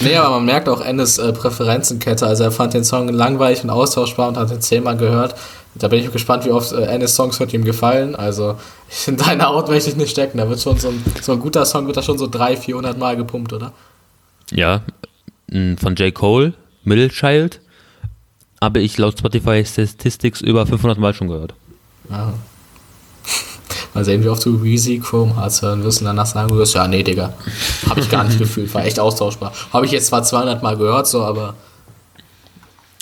Nee, 0.00 0.16
aber 0.16 0.36
man 0.36 0.44
merkt 0.44 0.68
auch 0.68 0.80
Endes 0.80 1.18
äh, 1.18 1.32
Präferenzenkette. 1.32 2.26
Also 2.26 2.44
er 2.44 2.50
fand 2.50 2.74
den 2.74 2.84
Song 2.84 3.08
langweilig 3.08 3.64
und 3.64 3.70
austauschbar 3.70 4.28
und 4.28 4.36
hat 4.36 4.50
ihn 4.50 4.60
zehnmal 4.60 4.96
gehört. 4.96 5.34
Da 5.76 5.88
bin 5.88 5.98
ich 5.98 6.12
gespannt, 6.12 6.44
wie 6.44 6.50
oft 6.50 6.72
äh, 6.72 6.84
Endes 6.84 7.16
Songs 7.16 7.40
heute 7.40 7.56
ihm 7.56 7.64
gefallen. 7.64 8.14
Also 8.14 8.56
in 9.06 9.16
deiner 9.16 9.46
Haut 9.48 9.68
möchte 9.68 9.90
ich 9.90 9.96
nicht 9.96 10.10
stecken. 10.10 10.38
Da 10.38 10.48
wird 10.48 10.60
schon 10.60 10.78
so 10.78 10.88
ein, 10.88 11.02
so 11.20 11.32
ein 11.32 11.40
guter 11.40 11.64
Song, 11.66 11.86
wird 11.86 11.96
da 11.96 12.02
schon 12.02 12.18
so 12.18 12.28
300, 12.28 12.64
400 12.64 12.98
Mal 12.98 13.16
gepumpt, 13.16 13.52
oder? 13.52 13.72
ja, 14.52 14.82
m, 15.50 15.76
von 15.78 15.94
J. 15.96 16.14
Cole, 16.14 16.54
Middle 16.84 17.08
Child, 17.08 17.60
habe 18.60 18.80
ich 18.80 18.96
laut 18.98 19.18
Spotify 19.18 19.64
Statistics 19.64 20.40
über 20.40 20.66
500 20.66 20.98
Mal 20.98 21.14
schon 21.14 21.28
gehört. 21.28 21.54
Ja. 22.10 22.34
Mal 23.94 24.04
sehen, 24.04 24.24
wie 24.24 24.28
oft 24.28 24.44
du 24.44 24.62
Weezy 24.62 24.98
Chrome 24.98 25.36
Hearts 25.36 25.62
hören 25.62 25.82
und 25.82 26.02
danach 26.02 26.26
sagen 26.26 26.50
wirst, 26.56 26.74
ja, 26.74 26.88
nee, 26.88 27.02
Digga, 27.02 27.32
habe 27.88 28.00
ich 28.00 28.10
gar 28.10 28.24
nicht 28.24 28.38
gefühlt, 28.40 28.72
war 28.74 28.84
echt 28.84 28.98
austauschbar. 28.98 29.52
Habe 29.72 29.86
ich 29.86 29.92
jetzt 29.92 30.08
zwar 30.08 30.22
200 30.22 30.62
Mal 30.62 30.76
gehört, 30.76 31.06
so, 31.06 31.22
aber... 31.22 31.54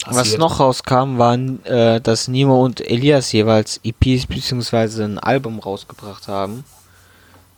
Was 0.05 0.17
passiert. 0.17 0.41
noch 0.41 0.59
rauskam, 0.59 1.19
waren, 1.19 1.65
äh, 1.65 2.01
dass 2.01 2.27
Nemo 2.27 2.63
und 2.63 2.81
Elias 2.81 3.31
jeweils 3.31 3.81
EPs 3.85 4.27
bzw. 4.27 5.05
ein 5.05 5.19
Album 5.19 5.61
rausgebracht 5.61 6.27
haben. 6.27 6.65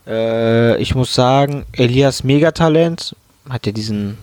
Äh, 0.06 0.76
ich 0.76 0.94
muss 0.94 1.14
sagen, 1.14 1.64
Elias 1.72 2.22
Megatalent, 2.22 3.16
hat 3.48 3.66
ja 3.66 3.72
diesen 3.72 4.18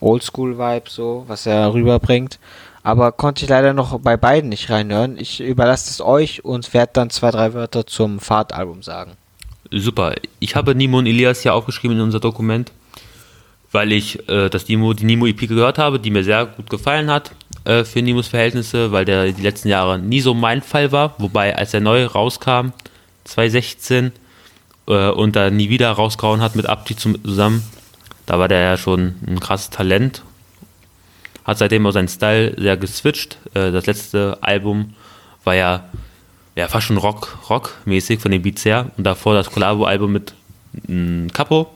Oldschool-Vibe 0.00 0.90
so, 0.90 1.24
was 1.26 1.46
er 1.46 1.72
rüberbringt. 1.72 2.38
Aber 2.84 3.12
konnte 3.12 3.44
ich 3.44 3.50
leider 3.50 3.72
noch 3.72 3.98
bei 3.98 4.16
beiden 4.16 4.50
nicht 4.50 4.70
reinhören. 4.70 5.18
Ich 5.18 5.40
überlasse 5.40 5.90
es 5.90 6.00
euch 6.00 6.44
und 6.44 6.72
werde 6.74 6.92
dann 6.92 7.10
zwei, 7.10 7.30
drei 7.30 7.54
Wörter 7.54 7.86
zum 7.86 8.20
Fahrtalbum 8.20 8.82
sagen. 8.82 9.12
Super. 9.72 10.14
Ich 10.38 10.54
habe 10.54 10.74
Nimo 10.74 10.98
und 10.98 11.06
Elias 11.06 11.42
ja 11.44 11.54
aufgeschrieben 11.54 11.96
in 11.96 12.02
unser 12.02 12.20
Dokument, 12.20 12.70
weil 13.72 13.90
ich 13.90 14.28
äh, 14.28 14.50
das 14.50 14.68
Nimo, 14.68 14.92
die 14.92 15.06
Nimo 15.06 15.26
EP 15.26 15.48
gehört 15.48 15.78
habe, 15.78 15.98
die 15.98 16.10
mir 16.10 16.22
sehr 16.22 16.44
gut 16.44 16.68
gefallen 16.68 17.10
hat 17.10 17.32
äh, 17.64 17.84
für 17.84 18.02
Nimos 18.02 18.28
Verhältnisse, 18.28 18.92
weil 18.92 19.06
der 19.06 19.32
die 19.32 19.42
letzten 19.42 19.68
Jahre 19.68 19.98
nie 19.98 20.20
so 20.20 20.34
mein 20.34 20.60
Fall 20.62 20.92
war. 20.92 21.14
Wobei, 21.18 21.56
als 21.56 21.72
er 21.72 21.80
neu 21.80 22.04
rauskam, 22.04 22.72
2016, 23.24 24.12
äh, 24.88 25.08
und 25.08 25.36
da 25.36 25.50
nie 25.50 25.70
wieder 25.70 25.90
rausgehauen 25.90 26.42
hat 26.42 26.54
mit 26.54 26.66
Abdi 26.66 26.96
zusammen, 26.96 27.64
da 28.26 28.38
war 28.38 28.48
der 28.48 28.60
ja 28.60 28.76
schon 28.76 29.14
ein 29.26 29.40
krasses 29.40 29.70
Talent. 29.70 30.22
Hat 31.44 31.58
seitdem 31.58 31.86
auch 31.86 31.92
seinen 31.92 32.08
Style 32.08 32.54
sehr 32.58 32.76
geswitcht. 32.76 33.38
Äh, 33.54 33.70
das 33.70 33.86
letzte 33.86 34.38
Album 34.40 34.94
war 35.44 35.54
ja, 35.54 35.84
ja 36.56 36.68
fast 36.68 36.86
schon 36.86 36.96
Rock, 36.96 37.38
Rock-mäßig 37.50 38.20
von 38.20 38.30
den 38.30 38.42
Beats 38.42 38.64
her. 38.64 38.90
Und 38.96 39.04
davor 39.04 39.34
das 39.34 39.50
Collabo-Album 39.50 40.12
mit 40.12 40.34
mm, 40.88 41.28
Capo 41.28 41.70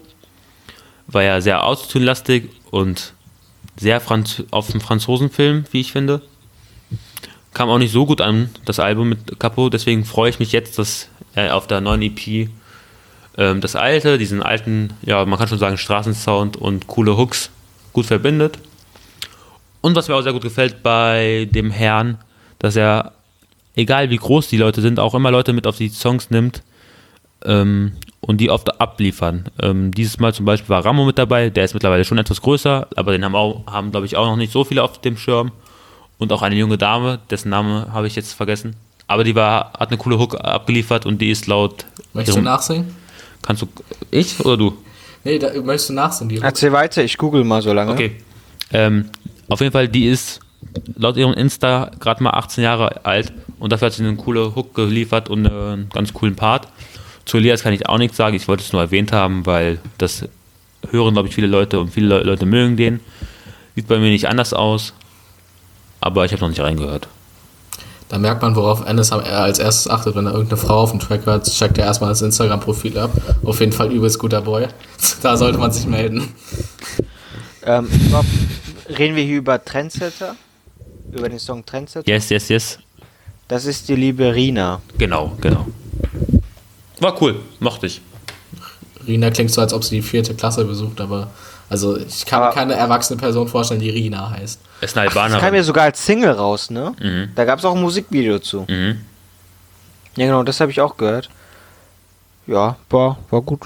war 1.06 1.22
ja 1.22 1.40
sehr 1.40 1.64
autotune-lastig 1.64 2.48
und 2.70 3.12
sehr 3.76 4.00
Franz 4.00 4.42
auf 4.50 4.70
den 4.70 4.80
Franzosenfilm, 4.80 5.64
wie 5.70 5.80
ich 5.80 5.92
finde. 5.92 6.22
Kam 7.54 7.70
auch 7.70 7.78
nicht 7.78 7.92
so 7.92 8.06
gut 8.06 8.20
an, 8.20 8.50
das 8.64 8.78
Album 8.78 9.08
mit 9.08 9.38
Capo, 9.38 9.68
deswegen 9.70 10.04
freue 10.04 10.30
ich 10.30 10.38
mich 10.38 10.52
jetzt, 10.52 10.78
dass 10.78 11.08
er 11.34 11.56
auf 11.56 11.66
der 11.66 11.80
neuen 11.80 12.02
EP 12.02 12.50
ähm, 13.36 13.60
das 13.60 13.76
alte, 13.76 14.18
diesen 14.18 14.42
alten, 14.42 14.92
ja, 15.02 15.24
man 15.24 15.38
kann 15.38 15.48
schon 15.48 15.58
sagen, 15.58 15.78
Straßensound 15.78 16.56
und 16.56 16.88
coole 16.88 17.16
Hooks 17.16 17.50
gut 17.92 18.06
verbindet. 18.06 18.58
Und 19.88 19.96
was 19.96 20.06
mir 20.06 20.16
auch 20.16 20.20
sehr 20.20 20.34
gut 20.34 20.42
gefällt 20.42 20.82
bei 20.82 21.48
dem 21.50 21.70
Herrn, 21.70 22.18
dass 22.58 22.76
er, 22.76 23.12
egal 23.74 24.10
wie 24.10 24.18
groß 24.18 24.48
die 24.48 24.58
Leute 24.58 24.82
sind, 24.82 25.00
auch 25.00 25.14
immer 25.14 25.30
Leute 25.30 25.54
mit 25.54 25.66
auf 25.66 25.78
die 25.78 25.88
Songs 25.88 26.28
nimmt 26.28 26.62
ähm, 27.46 27.92
und 28.20 28.38
die 28.38 28.50
oft 28.50 28.82
abliefern. 28.82 29.46
Ähm, 29.62 29.90
dieses 29.90 30.18
Mal 30.20 30.34
zum 30.34 30.44
Beispiel 30.44 30.68
war 30.68 30.84
Ramo 30.84 31.06
mit 31.06 31.16
dabei, 31.16 31.48
der 31.48 31.64
ist 31.64 31.72
mittlerweile 31.72 32.04
schon 32.04 32.18
etwas 32.18 32.42
größer, 32.42 32.86
aber 32.96 33.12
den 33.12 33.24
haben, 33.24 33.34
auch, 33.34 33.64
haben 33.66 33.90
glaube 33.90 34.04
ich, 34.04 34.14
auch 34.18 34.26
noch 34.26 34.36
nicht 34.36 34.52
so 34.52 34.62
viele 34.62 34.82
auf 34.82 35.00
dem 35.00 35.16
Schirm. 35.16 35.52
Und 36.18 36.34
auch 36.34 36.42
eine 36.42 36.56
junge 36.56 36.76
Dame, 36.76 37.20
dessen 37.30 37.48
Name 37.48 37.86
habe 37.90 38.08
ich 38.08 38.14
jetzt 38.14 38.34
vergessen. 38.34 38.76
Aber 39.06 39.24
die 39.24 39.34
war, 39.34 39.72
hat 39.72 39.88
eine 39.88 39.96
coole 39.96 40.18
Hook 40.18 40.34
abgeliefert 40.34 41.06
und 41.06 41.22
die 41.22 41.30
ist 41.30 41.46
laut. 41.46 41.86
Möchtest 42.12 42.36
du 42.36 42.42
nachsingen? 42.42 42.94
Kannst 43.40 43.62
du. 43.62 43.68
Ich 44.10 44.38
oder 44.44 44.58
du? 44.58 44.76
Nee, 45.24 45.38
da, 45.38 45.48
möchtest 45.62 45.88
du 45.88 45.92
nachsingen? 45.94 46.36
Die 46.36 46.42
Erzähl 46.42 46.72
weiter, 46.72 47.02
ich 47.02 47.16
google 47.16 47.42
mal 47.42 47.62
so 47.62 47.72
lange. 47.72 47.92
Okay. 47.92 48.16
Ähm, 48.70 49.06
auf 49.48 49.60
jeden 49.60 49.72
Fall, 49.72 49.88
die 49.88 50.06
ist 50.06 50.40
laut 50.96 51.16
ihrem 51.16 51.32
Insta 51.34 51.90
gerade 52.00 52.22
mal 52.22 52.30
18 52.30 52.64
Jahre 52.64 53.04
alt 53.04 53.32
und 53.58 53.72
dafür 53.72 53.86
hat 53.86 53.92
sie 53.94 54.04
eine 54.04 54.16
coole 54.16 54.54
Hook 54.54 54.74
geliefert 54.74 55.28
und 55.28 55.46
äh, 55.46 55.48
einen 55.50 55.88
ganz 55.92 56.12
coolen 56.12 56.34
Part. 56.36 56.68
Zu 57.24 57.36
Elias 57.38 57.62
kann 57.62 57.72
ich 57.72 57.88
auch 57.88 57.98
nichts 57.98 58.16
sagen, 58.16 58.34
ich 58.36 58.48
wollte 58.48 58.62
es 58.64 58.72
nur 58.72 58.82
erwähnt 58.82 59.12
haben, 59.12 59.46
weil 59.46 59.78
das 59.98 60.24
hören, 60.90 61.12
glaube 61.14 61.28
ich, 61.28 61.34
viele 61.34 61.46
Leute 61.46 61.78
und 61.80 61.90
viele 61.92 62.06
Le- 62.08 62.22
Leute 62.24 62.46
mögen 62.46 62.76
den. 62.76 63.00
Sieht 63.74 63.86
bei 63.88 63.98
mir 63.98 64.10
nicht 64.10 64.26
anders 64.28 64.52
aus, 64.52 64.92
aber 66.00 66.24
ich 66.24 66.32
habe 66.32 66.40
noch 66.42 66.48
nicht 66.48 66.60
reingehört. 66.60 67.08
Da 68.08 68.18
merkt 68.18 68.40
man, 68.40 68.56
worauf 68.56 68.84
Ennis 68.86 69.12
am- 69.12 69.20
er 69.20 69.40
als 69.42 69.58
erstes 69.58 69.88
achtet, 69.92 70.14
wenn 70.16 70.24
er 70.26 70.32
irgendeine 70.32 70.60
Frau 70.60 70.78
auf 70.80 70.90
dem 70.90 70.98
Track 71.00 71.26
hört, 71.26 71.44
checkt 71.52 71.76
er 71.78 71.84
erstmal 71.84 72.08
das 72.10 72.22
Instagram-Profil 72.22 72.98
ab. 72.98 73.10
Auf 73.44 73.60
jeden 73.60 73.72
Fall 73.72 73.92
übelst 73.92 74.18
guter 74.18 74.40
Boy. 74.40 74.66
Da 75.22 75.36
sollte 75.36 75.58
man 75.58 75.70
sich 75.70 75.86
melden. 75.86 76.32
Ähm, 77.64 77.86
überhaupt- 78.06 78.28
reden 78.88 79.16
wir 79.16 79.24
hier 79.24 79.38
über 79.38 79.62
Trendsetter? 79.64 80.36
Über 81.12 81.28
den 81.28 81.38
Song 81.38 81.64
Trendsetter? 81.64 82.08
Yes, 82.10 82.28
yes, 82.30 82.48
yes. 82.48 82.78
Das 83.48 83.64
ist 83.64 83.88
die 83.88 83.94
liebe 83.96 84.34
Rina. 84.34 84.80
Genau, 84.98 85.32
genau. 85.40 85.66
War 87.00 87.20
cool, 87.22 87.40
mochte 87.60 87.86
ich. 87.86 88.00
Rina 89.06 89.30
klingt 89.30 89.50
so, 89.50 89.60
als 89.60 89.72
ob 89.72 89.84
sie 89.84 89.96
die 89.96 90.02
vierte 90.02 90.34
Klasse 90.34 90.64
besucht, 90.64 91.00
aber 91.00 91.30
also 91.70 91.96
ich 91.96 92.26
kann 92.26 92.40
mir 92.40 92.46
Aber- 92.46 92.54
keine 92.54 92.74
erwachsene 92.74 93.18
Person 93.18 93.48
vorstellen, 93.48 93.80
die 93.80 93.88
Rina 93.90 94.30
heißt. 94.30 94.60
Es 94.80 94.90
ist 94.90 94.96
eine 94.98 95.06
Das 95.06 95.14
kam 95.14 95.30
ja 95.30 95.36
Albanerin. 95.36 95.64
sogar 95.64 95.84
als 95.84 96.04
Single 96.04 96.32
raus, 96.32 96.70
ne? 96.70 96.94
Mhm. 97.00 97.30
Da 97.34 97.44
gab 97.46 97.58
es 97.58 97.64
auch 97.64 97.74
ein 97.74 97.80
Musikvideo 97.80 98.38
zu. 98.38 98.66
Mhm. 98.68 99.00
Ja, 100.16 100.26
genau, 100.26 100.42
das 100.42 100.60
habe 100.60 100.70
ich 100.70 100.80
auch 100.80 100.96
gehört. 100.96 101.30
Ja, 102.46 102.76
war, 102.90 103.18
war 103.30 103.42
gut. 103.42 103.62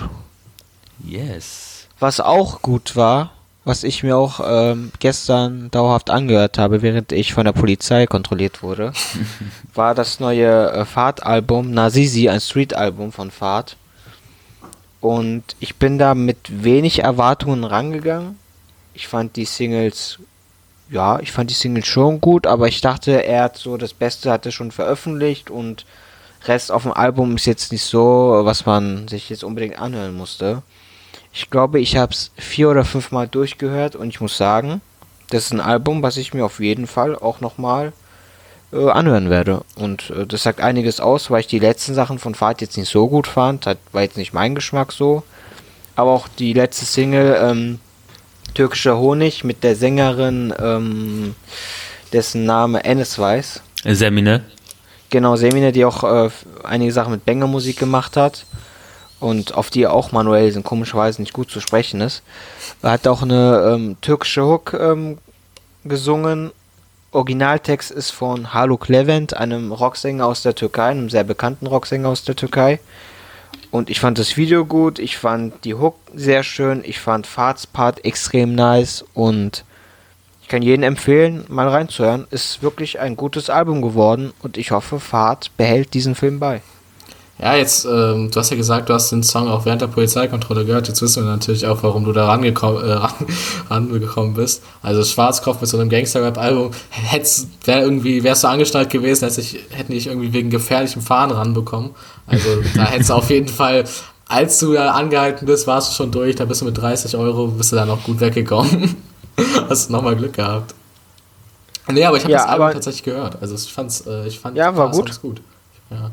Yes. 1.04 1.86
Was 1.98 2.20
auch 2.20 2.62
gut 2.62 2.94
war, 2.96 3.31
was 3.64 3.84
ich 3.84 4.02
mir 4.02 4.16
auch 4.16 4.40
ähm, 4.44 4.90
gestern 4.98 5.70
dauerhaft 5.70 6.10
angehört 6.10 6.58
habe, 6.58 6.82
während 6.82 7.12
ich 7.12 7.32
von 7.32 7.44
der 7.44 7.52
Polizei 7.52 8.06
kontrolliert 8.06 8.62
wurde, 8.62 8.92
war 9.74 9.94
das 9.94 10.18
neue 10.18 10.70
äh, 10.70 10.84
Fahrt-Album 10.84 11.70
Nazizi, 11.70 12.28
ein 12.28 12.40
Street-Album 12.40 13.12
von 13.12 13.30
Fahrt. 13.30 13.76
Und 15.00 15.42
ich 15.60 15.76
bin 15.76 15.98
da 15.98 16.14
mit 16.14 16.62
wenig 16.64 17.00
Erwartungen 17.00 17.64
rangegangen. 17.64 18.38
Ich 18.94 19.08
fand 19.08 19.36
die 19.36 19.44
Singles, 19.44 20.18
ja, 20.90 21.18
ich 21.20 21.32
fand 21.32 21.50
die 21.50 21.54
Singles 21.54 21.86
schon 21.86 22.20
gut, 22.20 22.46
aber 22.46 22.68
ich 22.68 22.80
dachte, 22.80 23.24
er 23.24 23.44
hat 23.44 23.56
so 23.56 23.76
das 23.76 23.94
Beste 23.94 24.30
hat 24.30 24.46
er 24.46 24.52
schon 24.52 24.70
veröffentlicht 24.70 25.50
und 25.50 25.86
Rest 26.44 26.72
auf 26.72 26.82
dem 26.82 26.92
Album 26.92 27.36
ist 27.36 27.46
jetzt 27.46 27.70
nicht 27.70 27.84
so, 27.84 28.40
was 28.42 28.66
man 28.66 29.06
sich 29.06 29.30
jetzt 29.30 29.44
unbedingt 29.44 29.78
anhören 29.78 30.16
musste. 30.16 30.62
Ich 31.32 31.48
glaube, 31.48 31.80
ich 31.80 31.96
habe 31.96 32.12
es 32.12 32.30
vier 32.36 32.68
oder 32.68 32.84
fünf 32.84 33.10
Mal 33.10 33.26
durchgehört 33.26 33.96
und 33.96 34.08
ich 34.08 34.20
muss 34.20 34.36
sagen, 34.36 34.82
das 35.30 35.46
ist 35.46 35.52
ein 35.52 35.60
Album, 35.60 36.02
was 36.02 36.18
ich 36.18 36.34
mir 36.34 36.44
auf 36.44 36.60
jeden 36.60 36.86
Fall 36.86 37.16
auch 37.16 37.40
nochmal 37.40 37.94
äh, 38.72 38.90
anhören 38.90 39.30
werde. 39.30 39.62
Und 39.76 40.10
äh, 40.10 40.26
das 40.26 40.42
sagt 40.42 40.60
einiges 40.60 41.00
aus, 41.00 41.30
weil 41.30 41.40
ich 41.40 41.46
die 41.46 41.58
letzten 41.58 41.94
Sachen 41.94 42.18
von 42.18 42.34
Fahrt 42.34 42.60
jetzt 42.60 42.76
nicht 42.76 42.90
so 42.90 43.08
gut 43.08 43.26
fand. 43.26 43.64
Hat, 43.64 43.78
war 43.92 44.02
jetzt 44.02 44.18
nicht 44.18 44.34
mein 44.34 44.54
Geschmack 44.54 44.92
so. 44.92 45.22
Aber 45.96 46.10
auch 46.10 46.28
die 46.28 46.52
letzte 46.52 46.84
Single, 46.84 47.38
ähm, 47.40 47.80
Türkischer 48.52 48.98
Honig, 48.98 49.42
mit 49.42 49.64
der 49.64 49.74
Sängerin, 49.74 50.52
ähm, 50.58 51.34
dessen 52.12 52.44
Name 52.44 52.84
Enes 52.84 53.18
weiß. 53.18 53.62
Semine. 53.84 54.44
Genau, 55.08 55.36
Semine, 55.36 55.72
die 55.72 55.86
auch 55.86 56.04
äh, 56.04 56.30
einige 56.62 56.92
Sachen 56.92 57.12
mit 57.12 57.24
Banger-Musik 57.24 57.78
gemacht 57.78 58.18
hat 58.18 58.44
und 59.22 59.54
auf 59.54 59.70
die 59.70 59.86
auch 59.86 60.10
manuell 60.10 60.50
sind 60.50 60.64
komischerweise 60.64 61.22
nicht 61.22 61.32
gut 61.32 61.48
zu 61.50 61.60
sprechen 61.60 62.00
ist. 62.00 62.22
Er 62.82 62.90
hat 62.90 63.06
auch 63.06 63.22
eine 63.22 63.72
ähm, 63.72 63.96
türkische 64.00 64.44
Hook 64.44 64.74
ähm, 64.74 65.18
gesungen. 65.84 66.50
Originaltext 67.12 67.92
ist 67.92 68.10
von 68.10 68.52
Haluk 68.52 68.88
Levent, 68.88 69.36
einem 69.36 69.70
Rocksänger 69.70 70.26
aus 70.26 70.42
der 70.42 70.56
Türkei, 70.56 70.88
einem 70.88 71.08
sehr 71.08 71.22
bekannten 71.22 71.68
Rocksänger 71.68 72.08
aus 72.08 72.24
der 72.24 72.34
Türkei. 72.34 72.80
Und 73.70 73.90
ich 73.90 74.00
fand 74.00 74.18
das 74.18 74.36
Video 74.36 74.64
gut, 74.64 74.98
ich 74.98 75.16
fand 75.16 75.64
die 75.64 75.74
Hook 75.74 75.94
sehr 76.14 76.42
schön, 76.42 76.82
ich 76.84 76.98
fand 76.98 77.26
Fahrtspart 77.26 78.04
extrem 78.04 78.54
nice 78.54 79.04
und 79.14 79.64
ich 80.42 80.48
kann 80.48 80.62
jedem 80.62 80.82
empfehlen, 80.82 81.44
mal 81.48 81.68
reinzuhören. 81.68 82.26
Ist 82.30 82.62
wirklich 82.62 82.98
ein 82.98 83.16
gutes 83.16 83.50
Album 83.50 83.82
geworden 83.82 84.32
und 84.42 84.58
ich 84.58 84.72
hoffe, 84.72 84.98
Fahrt 84.98 85.56
behält 85.56 85.94
diesen 85.94 86.16
Film 86.16 86.40
bei. 86.40 86.60
Ja, 87.42 87.56
jetzt, 87.56 87.84
ähm, 87.86 88.30
du 88.30 88.38
hast 88.38 88.50
ja 88.50 88.56
gesagt, 88.56 88.88
du 88.88 88.94
hast 88.94 89.10
den 89.10 89.24
Song 89.24 89.48
auch 89.48 89.64
während 89.64 89.82
der 89.82 89.88
Polizeikontrolle 89.88 90.64
gehört. 90.64 90.86
Jetzt 90.86 91.02
wissen 91.02 91.24
wir 91.24 91.30
natürlich 91.32 91.66
auch, 91.66 91.82
warum 91.82 92.04
du 92.04 92.12
da 92.12 92.26
rangekommen, 92.26 92.88
äh, 92.88 92.92
ran, 92.92 93.12
rangekommen 93.68 94.34
bist. 94.34 94.62
Also 94.80 95.02
Schwarzkopf 95.02 95.60
mit 95.60 95.68
so 95.68 95.76
einem 95.76 95.90
Gangster-Rap-Album. 95.90 96.70
Wär 97.64 97.82
irgendwie, 97.82 98.22
wärst 98.22 98.44
du 98.44 98.48
angestellt 98.48 98.90
gewesen, 98.90 99.24
hätte 99.28 99.40
ich, 99.40 99.58
hätten 99.70 99.90
dich 99.90 100.06
irgendwie 100.06 100.32
wegen 100.32 100.50
gefährlichem 100.50 101.02
Fahren 101.02 101.32
ranbekommen. 101.32 101.90
Also 102.28 102.48
da 102.76 102.84
hättest 102.84 103.10
du 103.10 103.14
auf 103.14 103.28
jeden 103.28 103.48
Fall, 103.48 103.86
als 104.28 104.60
du 104.60 104.74
ja 104.74 104.92
angehalten 104.92 105.44
bist, 105.44 105.66
warst 105.66 105.90
du 105.90 105.96
schon 105.96 106.12
durch. 106.12 106.36
Da 106.36 106.44
bist 106.44 106.60
du 106.60 106.64
mit 106.64 106.78
30 106.78 107.16
Euro, 107.16 107.48
bist 107.48 107.72
du 107.72 107.76
dann 107.76 107.88
noch 107.88 108.04
gut 108.04 108.20
weggekommen. 108.20 108.94
hast 109.68 109.88
du 109.88 109.92
nochmal 109.94 110.14
Glück 110.14 110.34
gehabt. 110.34 110.76
Nee, 111.88 112.04
aber 112.04 112.18
ich 112.18 112.22
habe 112.22 112.32
Ja, 112.32 112.38
das 112.38 112.48
Album 112.48 112.70
tatsächlich 112.70 113.02
gehört. 113.02 113.42
Also 113.42 113.56
ich 113.56 113.72
fand's, 113.72 114.06
äh, 114.06 114.28
ich 114.28 114.38
fand 114.38 114.56
Ja, 114.56 114.76
war 114.76 114.92
gut. 114.92 115.20
Gut. 115.20 115.40
Ja. 115.90 116.12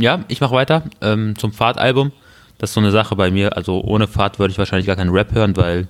Ja, 0.00 0.24
ich 0.28 0.40
mache 0.40 0.54
weiter 0.54 0.82
ähm, 1.02 1.36
zum 1.36 1.52
Fahrtalbum. 1.52 2.12
Das 2.58 2.70
ist 2.70 2.74
so 2.74 2.80
eine 2.80 2.90
Sache 2.90 3.16
bei 3.16 3.30
mir. 3.30 3.56
Also 3.56 3.80
ohne 3.82 4.06
Fahrt 4.06 4.38
würde 4.38 4.52
ich 4.52 4.58
wahrscheinlich 4.58 4.86
gar 4.86 4.96
keinen 4.96 5.10
Rap 5.10 5.32
hören, 5.32 5.56
weil 5.56 5.88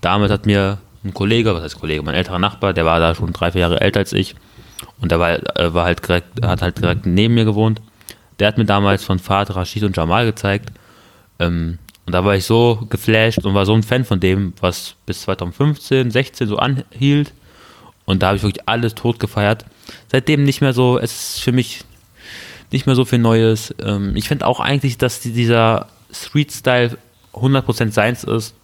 damals 0.00 0.32
hat 0.32 0.46
mir 0.46 0.78
ein 1.04 1.14
Kollege, 1.14 1.54
was 1.54 1.62
heißt 1.62 1.80
Kollege, 1.80 2.02
mein 2.02 2.14
älterer 2.14 2.40
Nachbar, 2.40 2.72
der 2.72 2.84
war 2.84 2.98
da 2.98 3.14
schon 3.14 3.32
drei, 3.32 3.52
vier 3.52 3.62
Jahre 3.62 3.80
älter 3.80 4.00
als 4.00 4.12
ich 4.12 4.34
und 5.00 5.12
der 5.12 5.20
war, 5.20 5.30
äh, 5.56 5.72
war 5.72 5.84
halt 5.84 6.06
direkt, 6.06 6.44
hat 6.44 6.62
halt 6.62 6.78
direkt 6.78 7.06
neben 7.06 7.34
mir 7.34 7.44
gewohnt. 7.44 7.80
Der 8.38 8.48
hat 8.48 8.58
mir 8.58 8.64
damals 8.64 9.04
von 9.04 9.18
Fahrt 9.18 9.54
Rashid 9.54 9.84
und 9.84 9.96
Jamal 9.96 10.26
gezeigt. 10.26 10.70
Ähm, 11.38 11.78
und 12.04 12.12
da 12.12 12.24
war 12.24 12.34
ich 12.34 12.44
so 12.44 12.86
geflasht 12.88 13.44
und 13.44 13.54
war 13.54 13.66
so 13.66 13.74
ein 13.74 13.82
Fan 13.82 14.04
von 14.04 14.20
dem, 14.20 14.52
was 14.60 14.94
bis 15.06 15.22
2015, 15.22 16.10
16 16.10 16.48
so 16.48 16.56
anhielt. 16.56 17.32
Und 18.04 18.22
da 18.22 18.28
habe 18.28 18.36
ich 18.36 18.42
wirklich 18.42 18.68
alles 18.68 18.94
tot 18.94 19.18
gefeiert. 19.18 19.64
Seitdem 20.08 20.44
nicht 20.44 20.60
mehr 20.60 20.72
so, 20.72 20.98
es 20.98 21.36
ist 21.36 21.42
für 21.42 21.52
mich 21.52 21.84
nicht 22.70 22.86
mehr 22.86 22.94
so 22.94 23.04
viel 23.04 23.18
Neues. 23.18 23.74
Ähm, 23.82 24.16
ich 24.16 24.28
finde 24.28 24.46
auch 24.46 24.60
eigentlich, 24.60 24.98
dass 24.98 25.20
die, 25.20 25.32
dieser 25.32 25.88
Street-Style 26.12 26.98
100% 27.34 27.90
seins 27.92 28.24
ist. 28.24 28.54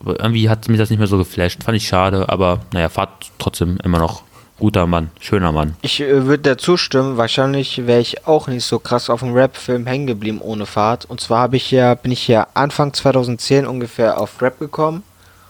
Aber 0.00 0.20
irgendwie 0.20 0.48
hat 0.48 0.68
mich 0.68 0.78
das 0.78 0.90
nicht 0.90 0.98
mehr 0.98 1.08
so 1.08 1.18
geflasht. 1.18 1.62
Fand 1.62 1.76
ich 1.76 1.88
schade, 1.88 2.28
aber 2.28 2.60
naja, 2.72 2.88
Fahrt 2.88 3.30
trotzdem 3.38 3.78
immer 3.82 3.98
noch 3.98 4.22
guter 4.58 4.86
Mann, 4.86 5.10
schöner 5.20 5.52
Mann. 5.52 5.76
Ich 5.82 6.00
äh, 6.00 6.26
würde 6.26 6.42
dazu 6.54 6.76
stimmen, 6.76 7.16
wahrscheinlich 7.16 7.86
wäre 7.86 8.00
ich 8.00 8.26
auch 8.26 8.48
nicht 8.48 8.64
so 8.64 8.78
krass 8.78 9.10
auf 9.10 9.20
dem 9.20 9.32
Rap-Film 9.32 9.86
hängen 9.86 10.06
geblieben 10.06 10.40
ohne 10.40 10.66
Fahrt. 10.66 11.04
Und 11.04 11.20
zwar 11.20 11.40
habe 11.40 11.56
ich 11.56 11.70
ja, 11.70 11.94
bin 11.94 12.12
ich 12.12 12.28
ja 12.28 12.46
Anfang 12.54 12.92
2010 12.92 13.66
ungefähr 13.66 14.18
auf 14.18 14.40
Rap 14.40 14.58
gekommen, 14.58 15.02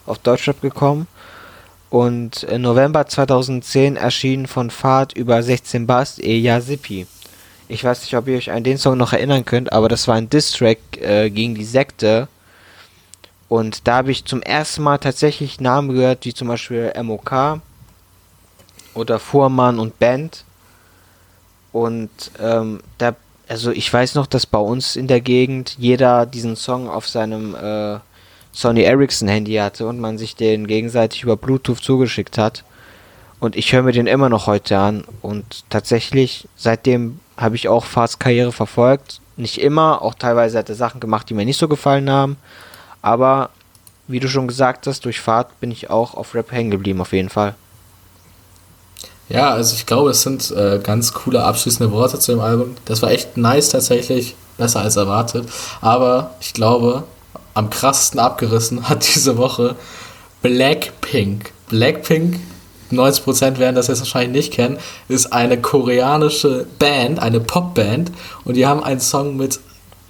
auf 0.06 0.18
Deutschrap 0.18 0.60
gekommen. 0.60 1.06
Und 1.88 2.42
im 2.42 2.62
November 2.62 3.06
2010 3.06 3.96
erschien 3.96 4.46
von 4.46 4.70
Fahrt 4.70 5.12
über 5.12 5.42
16 5.42 5.86
Bast 5.86 6.20
Eja 6.20 6.60
Sippi. 6.60 7.06
Ich 7.68 7.82
weiß 7.82 8.02
nicht, 8.02 8.16
ob 8.16 8.28
ihr 8.28 8.36
euch 8.36 8.50
an 8.52 8.62
den 8.62 8.78
Song 8.78 8.96
noch 8.96 9.12
erinnern 9.12 9.44
könnt, 9.44 9.72
aber 9.72 9.88
das 9.88 10.06
war 10.06 10.14
ein 10.14 10.30
Diss-Track 10.30 10.78
äh, 11.00 11.30
gegen 11.30 11.54
die 11.54 11.64
Sekte. 11.64 12.28
Und 13.48 13.86
da 13.86 13.96
habe 13.96 14.12
ich 14.12 14.24
zum 14.24 14.42
ersten 14.42 14.82
Mal 14.82 14.98
tatsächlich 14.98 15.60
Namen 15.60 15.92
gehört, 15.94 16.24
wie 16.24 16.34
zum 16.34 16.48
Beispiel 16.48 16.92
MOK 17.02 17.60
oder 18.94 19.18
Fuhrmann 19.18 19.78
und 19.78 19.98
Band. 19.98 20.44
Und 21.72 22.10
ähm, 22.40 22.80
da, 22.98 23.14
also 23.48 23.70
ich 23.70 23.92
weiß 23.92 24.14
noch, 24.14 24.26
dass 24.26 24.46
bei 24.46 24.58
uns 24.58 24.96
in 24.96 25.08
der 25.08 25.20
Gegend 25.20 25.76
jeder 25.78 26.24
diesen 26.24 26.56
Song 26.56 26.88
auf 26.88 27.08
seinem 27.08 27.54
äh, 27.54 27.98
Sony 28.52 28.82
Ericsson 28.82 29.28
Handy 29.28 29.54
hatte 29.54 29.86
und 29.86 30.00
man 30.00 30.18
sich 30.18 30.34
den 30.34 30.66
gegenseitig 30.66 31.24
über 31.24 31.36
Bluetooth 31.36 31.82
zugeschickt 31.82 32.38
hat. 32.38 32.64
Und 33.38 33.54
ich 33.54 33.72
höre 33.72 33.82
mir 33.82 33.92
den 33.92 34.06
immer 34.06 34.28
noch 34.28 34.46
heute 34.46 34.78
an. 34.78 35.04
Und 35.20 35.68
tatsächlich, 35.68 36.48
seitdem 36.56 37.20
habe 37.36 37.56
ich 37.56 37.68
auch 37.68 37.84
Farts 37.84 38.18
Karriere 38.18 38.52
verfolgt. 38.52 39.20
Nicht 39.36 39.60
immer, 39.60 40.02
auch 40.02 40.14
teilweise 40.14 40.58
hat 40.58 40.68
er 40.68 40.74
Sachen 40.74 41.00
gemacht, 41.00 41.28
die 41.28 41.34
mir 41.34 41.44
nicht 41.44 41.58
so 41.58 41.68
gefallen 41.68 42.10
haben. 42.10 42.36
Aber 43.02 43.50
wie 44.08 44.20
du 44.20 44.28
schon 44.28 44.48
gesagt 44.48 44.86
hast, 44.86 45.04
durch 45.04 45.20
Fahrt 45.20 45.60
bin 45.60 45.70
ich 45.70 45.90
auch 45.90 46.14
auf 46.14 46.34
Rap 46.34 46.52
hängen 46.52 46.70
geblieben, 46.70 47.00
auf 47.00 47.12
jeden 47.12 47.28
Fall. 47.28 47.54
Ja, 49.28 49.50
also 49.50 49.74
ich 49.74 49.86
glaube, 49.86 50.10
es 50.10 50.22
sind 50.22 50.52
äh, 50.52 50.80
ganz 50.82 51.12
coole 51.12 51.42
abschließende 51.42 51.90
Worte 51.92 52.18
zu 52.18 52.32
dem 52.32 52.40
Album. 52.40 52.76
Das 52.84 53.02
war 53.02 53.10
echt 53.10 53.36
nice 53.36 53.70
tatsächlich, 53.70 54.36
besser 54.56 54.80
als 54.80 54.96
erwartet. 54.96 55.48
Aber 55.80 56.36
ich 56.40 56.52
glaube, 56.52 57.02
am 57.54 57.68
krassesten 57.70 58.20
abgerissen 58.20 58.88
hat 58.88 59.06
diese 59.14 59.36
Woche 59.36 59.74
Blackpink. 60.42 61.52
Blackpink, 61.68 62.38
90% 62.92 63.58
werden 63.58 63.74
das 63.74 63.88
jetzt 63.88 64.00
wahrscheinlich 64.00 64.44
nicht 64.44 64.52
kennen, 64.52 64.78
ist 65.08 65.32
eine 65.32 65.60
koreanische 65.60 66.66
Band, 66.78 67.18
eine 67.18 67.40
Popband. 67.40 68.12
Und 68.44 68.54
die 68.54 68.66
haben 68.66 68.82
einen 68.82 69.00
Song 69.00 69.36
mit 69.36 69.60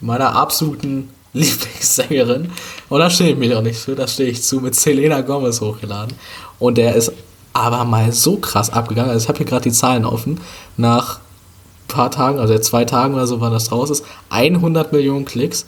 meiner 0.01 0.37
absoluten 0.37 1.11
Lieblingssängerin. 1.33 2.53
Und 2.89 3.01
da 3.01 3.11
stehe 3.11 3.31
ich 3.31 3.37
mich 3.37 3.55
auch 3.55 3.63
nicht 3.63 3.79
für, 3.79 3.95
da 3.95 4.07
stehe 4.07 4.31
ich 4.31 4.43
zu, 4.43 4.61
mit 4.61 4.75
Selena 4.75 5.21
Gomez 5.21 5.61
hochgeladen. 5.61 6.15
Und 6.59 6.79
der 6.79 6.95
ist 6.95 7.13
aber 7.53 7.85
mal 7.85 8.13
so 8.13 8.37
krass 8.37 8.71
abgegangen. 8.71 9.11
Also 9.11 9.25
ich 9.25 9.29
habe 9.29 9.39
hier 9.39 9.47
gerade 9.47 9.63
die 9.63 9.73
Zahlen 9.73 10.05
offen. 10.05 10.41
Nach 10.77 11.19
ein 11.19 11.89
paar 11.89 12.11
Tagen, 12.11 12.39
also 12.39 12.59
zwei 12.59 12.85
Tagen 12.85 13.15
oder 13.15 13.27
so, 13.27 13.41
wann 13.41 13.53
das 13.53 13.73
raus 13.73 13.91
ist, 13.91 14.05
100 14.31 14.93
Millionen 14.93 15.25
Klicks, 15.25 15.67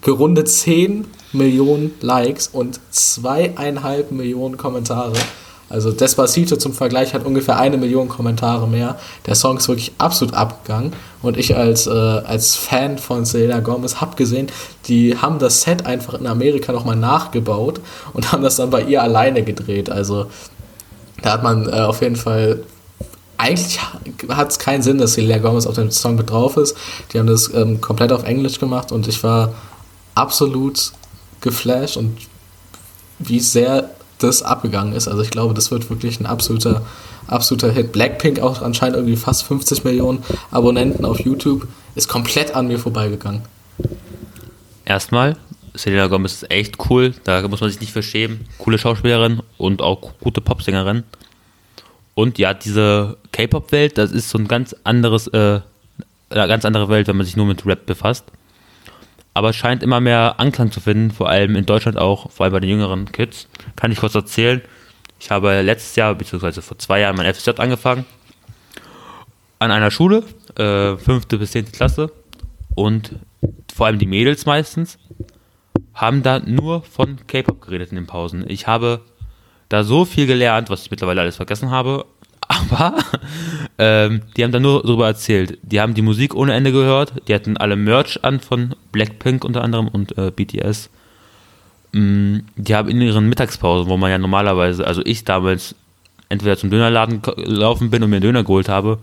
gerundet 0.00 0.48
10 0.48 1.06
Millionen 1.32 1.92
Likes 2.00 2.48
und 2.48 2.80
zweieinhalb 2.90 4.12
Millionen 4.12 4.56
Kommentare. 4.56 5.14
Also 5.70 5.92
Despacito 5.92 6.56
zum 6.56 6.72
Vergleich 6.72 7.12
hat 7.12 7.26
ungefähr 7.26 7.58
eine 7.58 7.76
Million 7.76 8.08
Kommentare 8.08 8.66
mehr. 8.66 8.98
Der 9.26 9.34
Song 9.34 9.58
ist 9.58 9.68
wirklich 9.68 9.92
absolut 9.98 10.34
abgegangen. 10.34 10.94
Und 11.20 11.36
ich 11.36 11.56
als, 11.56 11.86
äh, 11.86 11.90
als 11.90 12.56
Fan 12.56 12.96
von 12.96 13.24
Selena 13.24 13.60
Gomez 13.60 13.96
habe 13.96 14.16
gesehen, 14.16 14.46
die 14.86 15.16
haben 15.18 15.38
das 15.38 15.62
Set 15.62 15.84
einfach 15.84 16.14
in 16.14 16.26
Amerika 16.26 16.72
nochmal 16.72 16.96
nachgebaut 16.96 17.80
und 18.14 18.32
haben 18.32 18.42
das 18.42 18.56
dann 18.56 18.70
bei 18.70 18.82
ihr 18.82 19.02
alleine 19.02 19.42
gedreht. 19.42 19.90
Also 19.90 20.26
da 21.22 21.32
hat 21.32 21.42
man 21.42 21.68
äh, 21.68 21.80
auf 21.80 22.00
jeden 22.00 22.16
Fall. 22.16 22.62
Eigentlich 23.40 23.78
hat 24.30 24.50
es 24.50 24.58
keinen 24.58 24.82
Sinn, 24.82 24.98
dass 24.98 25.12
Selena 25.12 25.38
Gomez 25.38 25.66
auf 25.66 25.76
dem 25.76 25.92
Song 25.92 26.16
mit 26.16 26.30
drauf 26.30 26.56
ist. 26.56 26.76
Die 27.12 27.18
haben 27.18 27.28
das 27.28 27.52
ähm, 27.54 27.80
komplett 27.80 28.10
auf 28.10 28.24
Englisch 28.24 28.58
gemacht 28.58 28.90
und 28.90 29.06
ich 29.06 29.22
war 29.22 29.54
absolut 30.16 30.92
geflasht 31.40 31.96
und 31.96 32.16
wie 33.20 33.38
sehr 33.38 33.90
das 34.18 34.42
abgegangen 34.42 34.92
ist. 34.92 35.08
Also 35.08 35.22
ich 35.22 35.30
glaube, 35.30 35.54
das 35.54 35.70
wird 35.70 35.88
wirklich 35.90 36.20
ein 36.20 36.26
absoluter, 36.26 36.82
absoluter 37.26 37.70
Hit. 37.70 37.92
Blackpink 37.92 38.40
auch 38.40 38.62
anscheinend 38.62 38.96
irgendwie 38.96 39.16
fast 39.16 39.44
50 39.44 39.84
Millionen 39.84 40.22
Abonnenten 40.50 41.04
auf 41.04 41.20
YouTube. 41.20 41.66
Ist 41.94 42.08
komplett 42.08 42.54
an 42.54 42.68
mir 42.68 42.78
vorbeigegangen. 42.78 43.42
Erstmal, 44.84 45.36
Selena 45.74 46.06
Gomez 46.06 46.34
ist 46.34 46.50
echt 46.50 46.76
cool, 46.88 47.14
da 47.24 47.46
muss 47.46 47.60
man 47.60 47.70
sich 47.70 47.80
nicht 47.80 47.92
für 47.92 48.02
schämen. 48.02 48.46
Coole 48.58 48.78
Schauspielerin 48.78 49.42
und 49.56 49.82
auch 49.82 50.12
gute 50.20 50.40
Popsängerin. 50.40 51.04
Und 52.14 52.38
ja, 52.38 52.52
diese 52.52 53.16
K-Pop-Welt, 53.30 53.96
das 53.96 54.10
ist 54.10 54.30
so 54.30 54.38
ein 54.38 54.48
ganz 54.48 54.74
anderes, 54.82 55.28
äh, 55.28 55.60
eine 56.30 56.48
ganz 56.48 56.64
andere 56.64 56.88
Welt, 56.88 57.06
wenn 57.06 57.16
man 57.16 57.24
sich 57.24 57.36
nur 57.36 57.46
mit 57.46 57.64
Rap 57.64 57.86
befasst. 57.86 58.24
Aber 59.38 59.50
es 59.50 59.56
scheint 59.56 59.84
immer 59.84 60.00
mehr 60.00 60.40
Anklang 60.40 60.72
zu 60.72 60.80
finden, 60.80 61.12
vor 61.12 61.28
allem 61.28 61.54
in 61.54 61.64
Deutschland 61.64 61.96
auch, 61.96 62.28
vor 62.28 62.42
allem 62.42 62.54
bei 62.54 62.58
den 62.58 62.70
jüngeren 62.70 63.12
Kids. 63.12 63.46
Kann 63.76 63.92
ich 63.92 64.00
kurz 64.00 64.16
erzählen. 64.16 64.60
Ich 65.20 65.30
habe 65.30 65.60
letztes 65.60 65.94
Jahr, 65.94 66.12
beziehungsweise 66.16 66.60
vor 66.60 66.76
zwei 66.80 66.98
Jahren, 66.98 67.16
mein 67.16 67.32
FSJ 67.32 67.50
angefangen. 67.58 68.04
An 69.60 69.70
einer 69.70 69.92
Schule, 69.92 70.24
äh, 70.56 70.96
fünfte 70.96 71.38
bis 71.38 71.52
zehnte 71.52 71.70
Klasse. 71.70 72.10
Und 72.74 73.14
vor 73.72 73.86
allem 73.86 74.00
die 74.00 74.06
Mädels 74.06 74.44
meistens, 74.44 74.98
haben 75.94 76.24
da 76.24 76.40
nur 76.40 76.82
von 76.82 77.24
K-Pop 77.28 77.60
geredet 77.60 77.90
in 77.90 77.94
den 77.94 78.06
Pausen. 78.08 78.44
Ich 78.50 78.66
habe 78.66 79.02
da 79.68 79.84
so 79.84 80.04
viel 80.04 80.26
gelernt, 80.26 80.68
was 80.68 80.82
ich 80.82 80.90
mittlerweile 80.90 81.20
alles 81.20 81.36
vergessen 81.36 81.70
habe, 81.70 82.06
aber 82.48 82.96
ähm, 83.78 84.22
die 84.36 84.44
haben 84.44 84.52
da 84.52 84.60
nur 84.60 84.82
darüber 84.82 85.06
erzählt. 85.06 85.58
Die 85.62 85.80
haben 85.80 85.94
die 85.94 86.02
Musik 86.02 86.34
ohne 86.34 86.54
Ende 86.54 86.72
gehört, 86.72 87.12
die 87.28 87.34
hatten 87.34 87.56
alle 87.56 87.76
Merch 87.76 88.24
an 88.24 88.40
von 88.40 88.74
Blackpink 88.92 89.44
unter 89.44 89.62
anderem 89.62 89.88
und 89.88 90.16
äh, 90.18 90.30
BTS. 90.30 90.90
Mm, 91.92 92.38
die 92.56 92.74
haben 92.74 92.88
in 92.88 93.00
ihren 93.00 93.28
Mittagspausen, 93.28 93.88
wo 93.88 93.96
man 93.96 94.10
ja 94.10 94.18
normalerweise, 94.18 94.86
also 94.86 95.02
ich 95.04 95.24
damals 95.24 95.74
entweder 96.28 96.56
zum 96.56 96.70
Dönerladen 96.70 97.22
gelaufen 97.22 97.90
bin 97.90 98.02
und 98.02 98.10
mir 98.10 98.16
einen 98.16 98.22
Döner 98.22 98.44
geholt 98.44 98.68
habe 98.68 98.98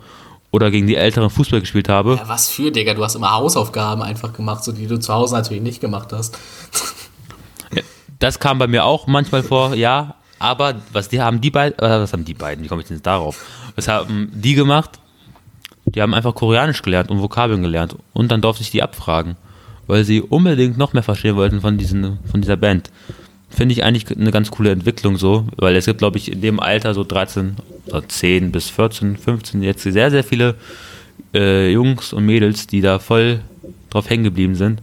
oder 0.51 0.71
gegen 0.71 0.87
die 0.87 0.95
Älteren 0.95 1.29
Fußball 1.29 1.59
gespielt 1.59 1.89
habe. 1.89 2.15
Ja, 2.15 2.27
was 2.27 2.49
für, 2.49 2.71
Digga? 2.71 2.93
Du 2.93 3.03
hast 3.03 3.15
immer 3.15 3.31
Hausaufgaben 3.31 4.01
einfach 4.01 4.33
gemacht, 4.33 4.63
so 4.63 4.71
die 4.71 4.87
du 4.87 4.99
zu 4.99 5.13
Hause 5.13 5.35
natürlich 5.35 5.63
nicht 5.63 5.81
gemacht 5.81 6.13
hast. 6.13 6.37
Das 8.19 8.39
kam 8.39 8.57
bei 8.57 8.67
mir 8.67 8.85
auch 8.85 9.07
manchmal 9.07 9.43
vor, 9.43 9.75
ja. 9.75 10.15
Aber 10.39 10.75
was 10.91 11.09
die 11.09 11.21
haben 11.21 11.41
die 11.41 11.51
beiden, 11.51 11.79
äh, 11.79 11.99
was 11.99 12.13
haben 12.13 12.25
die 12.25 12.33
beiden? 12.33 12.63
Wie 12.63 12.67
komme 12.67 12.81
ich 12.81 12.87
denn 12.87 12.97
jetzt 12.97 13.05
darauf? 13.05 13.45
Was 13.75 13.87
haben 13.87 14.29
die 14.33 14.53
gemacht? 14.53 14.99
Die 15.85 16.01
haben 16.01 16.13
einfach 16.13 16.35
Koreanisch 16.35 16.81
gelernt 16.81 17.09
und 17.09 17.21
Vokabeln 17.21 17.61
gelernt 17.61 17.95
und 18.13 18.31
dann 18.31 18.41
durfte 18.41 18.63
ich 18.63 18.71
die 18.71 18.81
abfragen, 18.83 19.35
weil 19.87 20.03
sie 20.03 20.21
unbedingt 20.21 20.77
noch 20.77 20.93
mehr 20.93 21.03
verstehen 21.03 21.35
wollten 21.35 21.61
von 21.61 21.77
diesen, 21.77 22.19
von 22.29 22.41
dieser 22.41 22.57
Band. 22.57 22.89
Finde 23.49 23.73
ich 23.73 23.83
eigentlich 23.83 24.17
eine 24.17 24.31
ganz 24.31 24.51
coole 24.51 24.71
Entwicklung 24.71 25.17
so, 25.17 25.45
weil 25.55 25.75
es 25.75 25.85
gibt, 25.85 25.99
glaube 25.99 26.17
ich, 26.17 26.31
in 26.31 26.41
dem 26.41 26.59
Alter 26.59 26.93
so 26.93 27.03
13 27.03 27.55
oder 27.87 28.07
10 28.07 28.51
bis 28.51 28.69
14, 28.69 29.15
15 29.15 29.61
jetzt 29.61 29.83
sehr, 29.83 30.11
sehr 30.11 30.23
viele 30.23 30.55
äh, 31.33 31.71
Jungs 31.71 32.11
und 32.11 32.25
Mädels, 32.25 32.67
die 32.67 32.81
da 32.81 32.99
voll 32.99 33.41
drauf 33.91 34.09
hängen 34.09 34.25
geblieben 34.25 34.55
sind. 34.55 34.81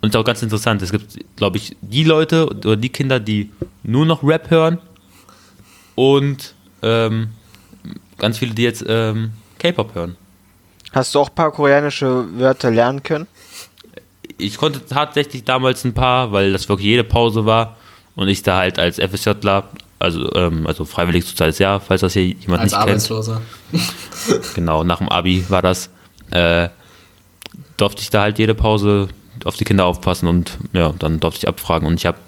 Und 0.00 0.10
ist 0.10 0.16
auch 0.16 0.24
ganz 0.24 0.42
interessant. 0.42 0.80
Es 0.82 0.92
gibt, 0.92 1.18
glaube 1.36 1.56
ich, 1.56 1.76
die 1.80 2.04
Leute 2.04 2.46
oder 2.46 2.76
die 2.76 2.88
Kinder, 2.88 3.18
die 3.18 3.50
nur 3.82 4.06
noch 4.06 4.22
Rap 4.22 4.50
hören 4.50 4.78
und 5.96 6.54
ähm, 6.82 7.30
ganz 8.18 8.38
viele, 8.38 8.54
die 8.54 8.62
jetzt 8.62 8.84
ähm, 8.86 9.32
K-Pop 9.58 9.94
hören. 9.94 10.16
Hast 10.92 11.14
du 11.14 11.20
auch 11.20 11.28
ein 11.28 11.34
paar 11.34 11.50
koreanische 11.50 12.26
Wörter 12.38 12.70
lernen 12.70 13.02
können? 13.02 13.26
Ich 14.38 14.56
konnte 14.56 14.86
tatsächlich 14.86 15.44
damals 15.44 15.84
ein 15.84 15.94
paar, 15.94 16.30
weil 16.30 16.52
das 16.52 16.68
wirklich 16.68 16.86
jede 16.86 17.04
Pause 17.04 17.44
war 17.44 17.76
und 18.14 18.28
ich 18.28 18.42
da 18.42 18.58
halt 18.58 18.78
als 18.78 18.98
FSJler, 18.98 19.64
also, 19.98 20.32
ähm, 20.34 20.66
also 20.66 20.84
freiwillig 20.84 21.24
soziales 21.24 21.58
Jahr, 21.58 21.80
falls 21.80 22.02
das 22.02 22.12
hier 22.12 22.24
jemand 22.24 22.62
Als 22.62 22.72
nicht 22.72 22.78
kennt. 22.78 22.90
Arbeitsloser. 22.90 23.42
Genau, 24.54 24.84
nach 24.84 24.98
dem 24.98 25.08
Abi 25.08 25.44
war 25.48 25.62
das. 25.62 25.90
Äh, 26.30 26.68
durfte 27.76 28.02
ich 28.02 28.10
da 28.10 28.22
halt 28.22 28.38
jede 28.38 28.54
Pause 28.54 29.08
auf 29.46 29.56
die 29.56 29.64
Kinder 29.64 29.86
aufpassen 29.86 30.28
und 30.28 30.58
ja, 30.72 30.92
dann 30.98 31.20
durfte 31.20 31.38
ich 31.38 31.48
abfragen 31.48 31.86
und 31.86 31.94
ich 31.94 32.06
habe, 32.06 32.18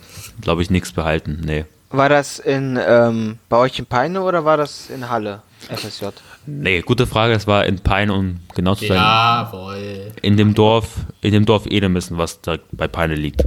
glaube 0.40 0.62
ich, 0.62 0.70
nichts 0.70 0.92
behalten. 0.92 1.40
Nee. 1.44 1.64
War 1.90 2.08
das 2.08 2.38
in 2.38 2.78
ähm, 2.80 3.38
bei 3.48 3.56
euch 3.56 3.78
in 3.78 3.86
Peine 3.86 4.22
oder 4.22 4.44
war 4.44 4.56
das 4.56 4.90
in 4.90 5.08
Halle? 5.08 5.42
FSJ. 5.68 6.06
Nee, 6.46 6.80
gute 6.82 7.06
Frage. 7.06 7.34
Es 7.34 7.46
war 7.46 7.66
in 7.66 7.80
Peine, 7.80 8.14
um 8.14 8.40
genau 8.54 8.74
zu 8.74 8.86
sein. 8.86 8.96
Jawohl. 8.96 10.12
In 10.22 10.36
dem 10.36 10.54
Dorf, 10.54 10.88
in 11.20 11.32
dem 11.32 11.44
Dorf 11.44 11.66
Edemissen, 11.66 12.16
was 12.16 12.40
direkt 12.40 12.66
bei 12.72 12.88
Peine 12.88 13.14
liegt. 13.14 13.44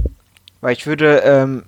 Weil 0.60 0.74
ich 0.74 0.86
würde 0.86 1.22
ähm, 1.24 1.64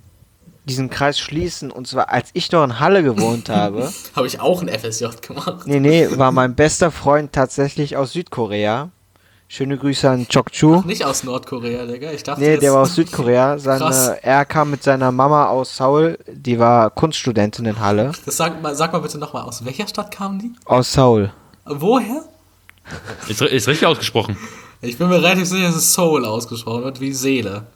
diesen 0.67 0.91
Kreis 0.91 1.19
schließen 1.19 1.71
und 1.71 1.87
zwar 1.87 2.11
als 2.11 2.31
ich 2.33 2.51
noch 2.53 2.65
in 2.65 2.79
Halle 2.81 3.03
gewohnt 3.03 3.49
habe. 3.49 3.93
Habe 4.17 4.27
ich 4.27 4.41
auch 4.41 4.63
ein 4.63 4.69
FSJ 4.69 5.07
gemacht. 5.27 5.67
Nee, 5.67 5.81
nee, 5.81 6.09
war 6.13 6.33
mein 6.33 6.55
bester 6.55 6.91
Freund 6.91 7.33
tatsächlich 7.33 7.97
aus 7.97 8.13
Südkorea. 8.13 8.91
Schöne 9.49 9.79
Grüße 9.79 10.11
an 10.11 10.27
Chokchu. 10.29 10.83
Nicht 10.85 11.05
aus 11.05 11.23
Nordkorea, 11.23 11.87
Digga. 11.87 12.11
Ich 12.11 12.25
dachte, 12.25 12.41
Nee, 12.41 12.57
der 12.57 12.73
war 12.73 12.83
aus 12.83 12.97
Südkorea. 12.97 13.59
Seine, 13.59 14.19
er 14.23 14.45
kam 14.45 14.71
mit 14.71 14.83
seiner 14.83 15.13
Mama 15.13 15.47
aus 15.47 15.77
Seoul, 15.77 16.19
die 16.27 16.59
war 16.59 16.91
Kunststudentin 16.91 17.65
in 17.65 17.79
Halle. 17.79 18.11
Das 18.25 18.37
sag, 18.37 18.61
mal, 18.61 18.75
sag 18.75 18.93
mal 18.93 18.99
bitte 18.99 19.19
nochmal, 19.19 19.45
aus 19.45 19.65
welcher 19.65 19.87
Stadt 19.87 20.11
kamen 20.11 20.41
die? 20.41 20.53
Aus 20.65 20.93
Seoul. 20.93 21.33
Woher? 21.65 22.25
Ist, 23.29 23.41
ist 23.41 23.69
richtig 23.69 23.87
ausgesprochen. 23.87 24.37
Ich 24.81 24.99
bin 24.99 25.09
mir 25.09 25.17
relativ 25.17 25.47
sicher, 25.49 25.67
dass 25.67 25.77
es 25.77 25.93
Soul 25.93 26.25
ausgesprochen 26.25 26.85
wird, 26.85 27.01
wie 27.01 27.13
Seele. 27.13 27.67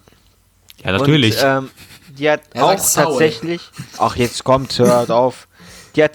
Ja, 0.84 0.92
natürlich. 0.92 1.36
Und, 1.36 1.44
ähm, 1.48 1.70
die 2.18 2.30
hat 2.30 2.42
Er 2.52 2.64
auch 2.64 2.78
Seoul. 2.78 3.06
tatsächlich. 3.06 3.70
Ach, 3.98 4.16
jetzt 4.16 4.42
kommt, 4.44 4.76
hört 4.78 5.10
auf. 5.10 5.46
Die 5.94 6.02
hat, 6.04 6.12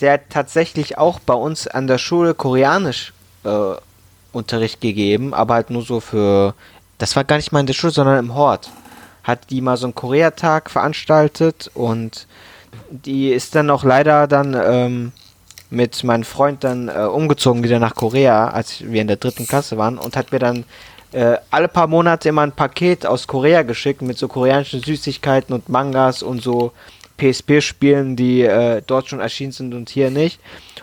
die 0.00 0.08
hat 0.10 0.22
tatsächlich 0.30 0.96
auch 0.98 1.18
bei 1.20 1.34
uns 1.34 1.66
an 1.66 1.86
der 1.86 1.98
Schule 1.98 2.34
Koreanisch 2.34 3.12
äh, 3.44 3.74
Unterricht 4.32 4.80
gegeben, 4.80 5.34
aber 5.34 5.54
halt 5.54 5.70
nur 5.70 5.82
so 5.82 6.00
für. 6.00 6.54
Das 6.98 7.16
war 7.16 7.24
gar 7.24 7.36
nicht 7.36 7.52
mal 7.52 7.60
in 7.60 7.66
der 7.66 7.74
Schule, 7.74 7.92
sondern 7.92 8.18
im 8.18 8.34
Hort. 8.34 8.70
Hat 9.24 9.50
die 9.50 9.60
mal 9.60 9.76
so 9.76 9.86
einen 9.86 9.94
Koreatag 9.94 10.70
veranstaltet 10.70 11.70
und 11.74 12.26
die 12.90 13.30
ist 13.30 13.54
dann 13.54 13.70
auch 13.70 13.84
leider 13.84 14.26
dann 14.26 14.54
ähm, 14.54 15.12
mit 15.70 16.04
meinem 16.04 16.24
Freund 16.24 16.64
dann 16.64 16.88
äh, 16.88 17.02
umgezogen 17.02 17.64
wieder 17.64 17.78
nach 17.78 17.94
Korea, 17.94 18.48
als 18.48 18.82
wir 18.84 19.00
in 19.00 19.08
der 19.08 19.16
dritten 19.16 19.46
Klasse 19.46 19.78
waren 19.78 19.98
und 19.98 20.16
hat 20.16 20.32
mir 20.32 20.38
dann 20.38 20.64
äh, 21.12 21.36
alle 21.50 21.68
paar 21.68 21.86
Monate 21.86 22.28
immer 22.28 22.42
ein 22.42 22.52
Paket 22.52 23.06
aus 23.06 23.26
Korea 23.26 23.62
geschickt 23.62 24.02
mit 24.02 24.18
so 24.18 24.28
koreanischen 24.28 24.82
Süßigkeiten 24.82 25.54
und 25.54 25.68
Mangas 25.68 26.22
und 26.22 26.42
so 26.42 26.72
PSP-Spielen, 27.18 28.16
die 28.16 28.42
äh, 28.42 28.82
dort 28.86 29.08
schon 29.08 29.20
erschienen 29.20 29.52
sind 29.52 29.74
und 29.74 29.88
hier 29.90 30.10
nicht. 30.10 30.40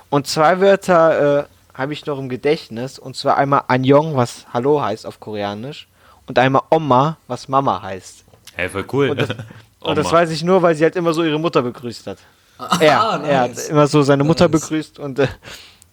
Und 0.10 0.28
zwei 0.28 0.60
Wörter 0.60 1.40
äh, 1.40 1.44
habe 1.80 1.94
ich 1.94 2.06
noch 2.06 2.20
im 2.20 2.28
Gedächtnis 2.30 3.00
und 3.00 3.16
zwar 3.16 3.38
einmal 3.38 3.64
Annyeong, 3.68 4.16
was 4.18 4.46
Hallo 4.54 4.82
heißt 4.82 5.06
auf 5.06 5.20
Koreanisch 5.20 5.88
und 6.28 6.38
einmal 6.38 6.62
Oma, 6.70 7.18
was 7.28 7.48
Mama 7.48 7.82
heißt. 7.82 8.26
hey, 8.56 8.68
voll 8.70 8.86
cool. 8.92 9.10
Und 9.12 9.22
das, 9.22 9.30
und 9.80 9.98
das 9.98 10.12
weiß 10.12 10.30
ich 10.32 10.44
nur, 10.44 10.62
weil 10.62 10.76
sie 10.76 10.84
halt 10.84 10.96
immer 10.98 11.14
so 11.14 11.24
ihre 11.24 11.40
Mutter 11.40 11.62
begrüßt 11.62 12.06
hat. 12.08 12.18
Er, 12.82 13.02
Ah, 13.02 13.22
er 13.26 13.40
hat 13.40 13.52
nice. 13.52 13.70
immer 13.70 13.88
so 13.88 14.02
seine 14.02 14.26
Mutter 14.26 14.50
Nice. 14.50 14.62
begrüßt 14.62 15.00
und 15.00 15.20
äh, 15.20 15.28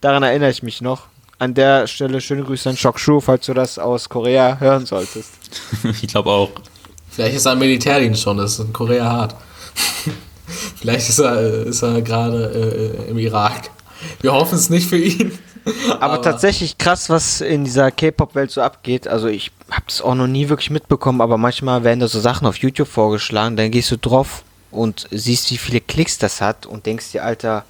daran 0.01 0.25
erinnere 0.25 0.51
ich 0.51 0.65
mich 0.65 0.81
noch. 0.81 1.03
An 1.39 1.55
der 1.55 1.87
Stelle 1.87 2.21
schöne 2.21 2.43
Grüße 2.43 2.69
an 2.71 2.77
Shokshu, 2.77 3.21
falls 3.21 3.47
du 3.47 3.55
das 3.55 3.79
aus 3.79 4.09
Korea 4.09 4.59
hören 4.59 4.85
solltest. 4.87 5.31
ich 5.85 6.09
glaube 6.09 6.31
auch. 6.31 6.51
Vielleicht 7.09 7.37
ist 7.37 7.47
er 7.47 7.53
im 7.53 7.61
Militärdienst 7.61 8.21
schon, 8.23 8.39
das 8.39 8.55
ist 8.59 8.67
in 8.67 8.73
Korea 8.73 9.05
hart. 9.05 9.37
Vielleicht 10.77 11.09
ist 11.09 11.19
er, 11.21 11.37
äh, 11.41 11.69
ist 11.69 11.83
er 11.83 12.03
gerade 12.03 12.97
äh, 13.07 13.11
im 13.11 13.19
Irak. 13.19 13.71
Wir 14.21 14.33
hoffen 14.33 14.57
es 14.57 14.69
nicht 14.71 14.89
für 14.89 14.99
ihn. 14.99 15.39
Aber, 16.01 16.23
tatsächlich 16.23 16.79
krass, 16.79 17.11
was 17.11 17.41
in 17.41 17.65
dieser 17.65 17.91
K-Pop-Welt 17.91 18.51
so 18.51 18.63
abgeht. 18.63 19.09
Also 19.09 19.27
ich 19.27 19.51
habe 19.71 19.85
das 19.87 20.01
auch 20.01 20.15
noch 20.15 20.27
nie 20.27 20.49
wirklich 20.49 20.71
mitbekommen, 20.71 21.21
aber 21.21 21.39
manchmal 21.39 21.83
werden 21.85 22.01
da 22.01 22.09
so 22.09 22.21
Sachen 22.21 22.47
auf 22.47 22.57
YouTube 22.59 22.89
vorgeschlagen, 22.89 23.57
dann 23.57 23.71
gehst 23.71 23.91
du 23.91 23.97
drauf 23.97 24.45
und 24.71 25.09
siehst, 25.11 25.51
wie 25.51 25.57
viele 25.57 25.81
Klicks 25.81 26.19
das 26.19 26.41
hat 26.41 26.67
und 26.67 26.87
denkst 26.87 27.13
dir, 27.13 27.25
Alter, 27.25 27.65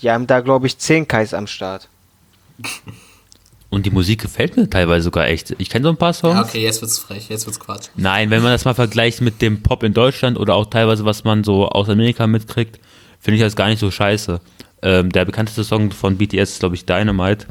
die 0.00 0.10
haben 0.10 0.26
da 0.26 0.40
glaube 0.40 0.66
ich 0.66 0.78
10 0.78 1.06
Kais 1.08 1.34
am 1.34 1.46
Start. 1.46 1.88
Und 3.72 3.86
die 3.86 3.90
Musik 3.90 4.20
gefällt 4.20 4.54
mir 4.58 4.68
teilweise 4.68 5.04
sogar 5.04 5.28
echt. 5.28 5.54
Ich 5.56 5.70
kenne 5.70 5.84
so 5.84 5.88
ein 5.88 5.96
paar 5.96 6.12
Songs. 6.12 6.34
Ja, 6.34 6.42
okay, 6.42 6.62
jetzt 6.62 6.82
wird's 6.82 6.98
frech, 6.98 7.30
jetzt 7.30 7.46
wird's 7.46 7.58
Quatsch. 7.58 7.88
Nein, 7.96 8.28
wenn 8.28 8.42
man 8.42 8.52
das 8.52 8.66
mal 8.66 8.74
vergleicht 8.74 9.22
mit 9.22 9.40
dem 9.40 9.62
Pop 9.62 9.82
in 9.82 9.94
Deutschland 9.94 10.38
oder 10.38 10.56
auch 10.56 10.66
teilweise, 10.66 11.06
was 11.06 11.24
man 11.24 11.42
so 11.42 11.66
aus 11.70 11.88
Amerika 11.88 12.26
mitkriegt, 12.26 12.78
finde 13.18 13.36
ich 13.36 13.42
das 13.42 13.56
gar 13.56 13.68
nicht 13.68 13.78
so 13.78 13.90
scheiße. 13.90 14.42
Ähm, 14.82 15.10
der 15.10 15.24
bekannteste 15.24 15.64
Song 15.64 15.90
von 15.92 16.18
BTS 16.18 16.50
ist, 16.50 16.60
glaube 16.60 16.74
ich, 16.74 16.84
Dynamite. 16.84 17.46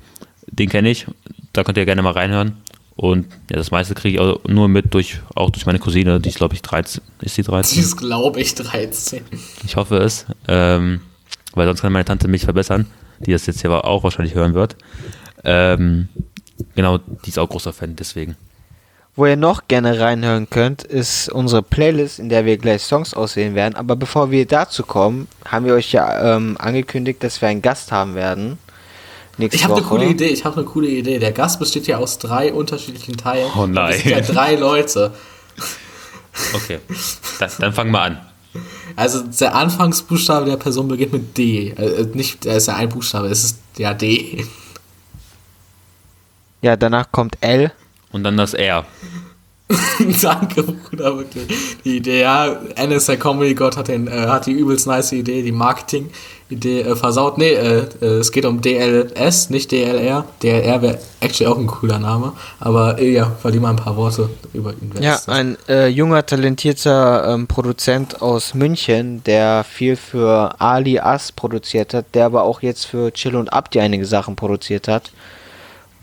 Den 0.47 0.69
kenne 0.69 0.89
ich. 0.89 1.07
Da 1.53 1.63
könnt 1.63 1.77
ihr 1.77 1.85
gerne 1.85 2.01
mal 2.01 2.11
reinhören. 2.11 2.57
Und 2.95 3.27
ja, 3.49 3.57
das 3.57 3.71
meiste 3.71 3.95
kriege 3.95 4.15
ich 4.15 4.19
auch 4.19 4.43
nur 4.47 4.67
mit 4.67 4.93
durch, 4.93 5.19
auch 5.33 5.49
durch 5.49 5.65
meine 5.65 5.79
Cousine, 5.79 6.19
die 6.19 6.29
ist, 6.29 6.37
glaube 6.37 6.53
ich, 6.53 6.61
13. 6.61 7.01
Ist 7.21 7.37
die 7.37 7.43
13? 7.43 7.75
Die 7.75 7.81
ist, 7.81 7.97
glaube 7.97 8.41
ich, 8.41 8.53
13. 8.53 9.23
Ich 9.65 9.75
hoffe 9.75 9.97
es. 9.97 10.25
Ähm, 10.47 11.01
weil 11.53 11.67
sonst 11.67 11.81
kann 11.81 11.93
meine 11.93 12.05
Tante 12.05 12.27
mich 12.27 12.43
verbessern, 12.43 12.85
die 13.19 13.31
das 13.31 13.45
jetzt 13.45 13.61
hier 13.61 13.71
aber 13.71 13.85
auch 13.85 14.03
wahrscheinlich 14.03 14.35
hören 14.35 14.53
wird. 14.53 14.75
Ähm, 15.43 16.09
genau, 16.75 16.97
die 16.97 17.29
ist 17.29 17.39
auch 17.39 17.49
großer 17.49 17.73
Fan, 17.73 17.95
deswegen. 17.95 18.35
Wo 19.15 19.25
ihr 19.25 19.35
noch 19.35 19.67
gerne 19.67 19.99
reinhören 19.99 20.49
könnt, 20.49 20.83
ist 20.83 21.27
unsere 21.29 21.61
Playlist, 21.61 22.19
in 22.19 22.29
der 22.29 22.45
wir 22.45 22.57
gleich 22.57 22.83
Songs 22.83 23.13
auswählen 23.13 23.55
werden. 23.55 23.75
Aber 23.75 23.97
bevor 23.97 24.31
wir 24.31 24.45
dazu 24.45 24.83
kommen, 24.83 25.27
haben 25.45 25.65
wir 25.65 25.73
euch 25.73 25.91
ja 25.91 26.35
ähm, 26.35 26.55
angekündigt, 26.57 27.21
dass 27.21 27.41
wir 27.41 27.49
einen 27.49 27.61
Gast 27.61 27.91
haben 27.91 28.15
werden. 28.15 28.57
Nächste 29.37 29.57
Ich 29.57 29.63
habe 29.65 29.75
eine 29.75 29.85
coole 29.85 30.05
Idee, 30.05 30.27
ich 30.27 30.45
habe 30.45 30.57
eine 30.57 30.65
coole 30.65 30.87
Idee. 30.87 31.19
Der 31.19 31.33
Gast 31.33 31.59
besteht 31.59 31.87
ja 31.87 31.97
aus 31.97 32.19
drei 32.19 32.53
unterschiedlichen 32.53 33.17
Teilen. 33.17 33.51
Oh 33.57 33.65
nein. 33.65 33.91
Das 33.91 34.01
sind 34.01 34.11
ja 34.11 34.21
drei 34.21 34.55
Leute. 34.55 35.13
Okay, 36.53 36.79
dann, 37.39 37.51
dann 37.59 37.73
fangen 37.73 37.91
wir 37.91 38.01
an. 38.01 38.25
Also 38.95 39.23
der 39.23 39.55
Anfangsbuchstabe 39.55 40.45
der 40.45 40.57
Person 40.57 40.87
beginnt 40.87 41.13
mit 41.13 41.37
D. 41.37 41.69
Äh, 41.69 42.07
nicht, 42.13 42.45
er 42.45 42.57
ist 42.57 42.67
ja 42.67 42.75
ein 42.75 42.89
Buchstabe, 42.89 43.27
es 43.27 43.43
ist 43.43 43.59
ja 43.77 43.93
D. 43.93 44.45
Ja, 46.61 46.75
danach 46.75 47.11
kommt 47.11 47.37
L. 47.41 47.71
Und 48.11 48.23
dann 48.23 48.37
das 48.37 48.53
R. 48.53 48.85
Danke, 50.21 50.63
Bruder, 50.63 51.17
wirklich. 51.17 51.47
Die 51.83 51.97
Idee, 51.97 52.21
ja, 52.21 52.59
Ennis, 52.75 53.05
der 53.05 53.17
Comedy-Gott, 53.17 53.77
hat, 53.77 53.87
den, 53.87 54.07
äh, 54.07 54.27
hat 54.27 54.45
die 54.45 54.51
übelst 54.51 54.87
nice 54.87 55.11
Idee, 55.13 55.41
die 55.43 55.51
Marketing-Idee 55.51 56.81
äh, 56.81 56.95
versaut. 56.95 57.37
Nee, 57.37 57.53
äh, 57.53 57.85
äh, 58.01 58.05
es 58.05 58.31
geht 58.31 58.45
um 58.45 58.61
DLS, 58.61 59.49
nicht 59.49 59.71
DLR. 59.71 60.25
DLR 60.41 60.81
wäre 60.81 60.99
actually 61.19 61.51
auch 61.51 61.57
ein 61.57 61.67
cooler 61.67 61.99
Name. 61.99 62.33
Aber 62.59 62.99
äh, 62.99 63.11
ja, 63.11 63.31
verlieh 63.41 63.59
mal 63.59 63.71
ein 63.71 63.75
paar 63.75 63.95
Worte 63.95 64.29
über 64.53 64.71
ihn. 64.71 64.91
Ja, 64.99 65.19
ein 65.27 65.57
äh, 65.69 65.87
junger, 65.87 66.25
talentierter 66.25 67.33
ähm, 67.33 67.47
Produzent 67.47 68.21
aus 68.21 68.53
München, 68.53 69.23
der 69.23 69.63
viel 69.63 69.95
für 69.95 70.59
Ali 70.59 70.99
As 70.99 71.31
produziert 71.31 71.93
hat, 71.93 72.05
der 72.13 72.25
aber 72.25 72.43
auch 72.43 72.61
jetzt 72.61 72.85
für 72.85 73.11
Chill 73.13 73.35
und 73.35 73.53
Abdi 73.53 73.79
einige 73.79 74.05
Sachen 74.05 74.35
produziert 74.35 74.87
hat. 74.87 75.11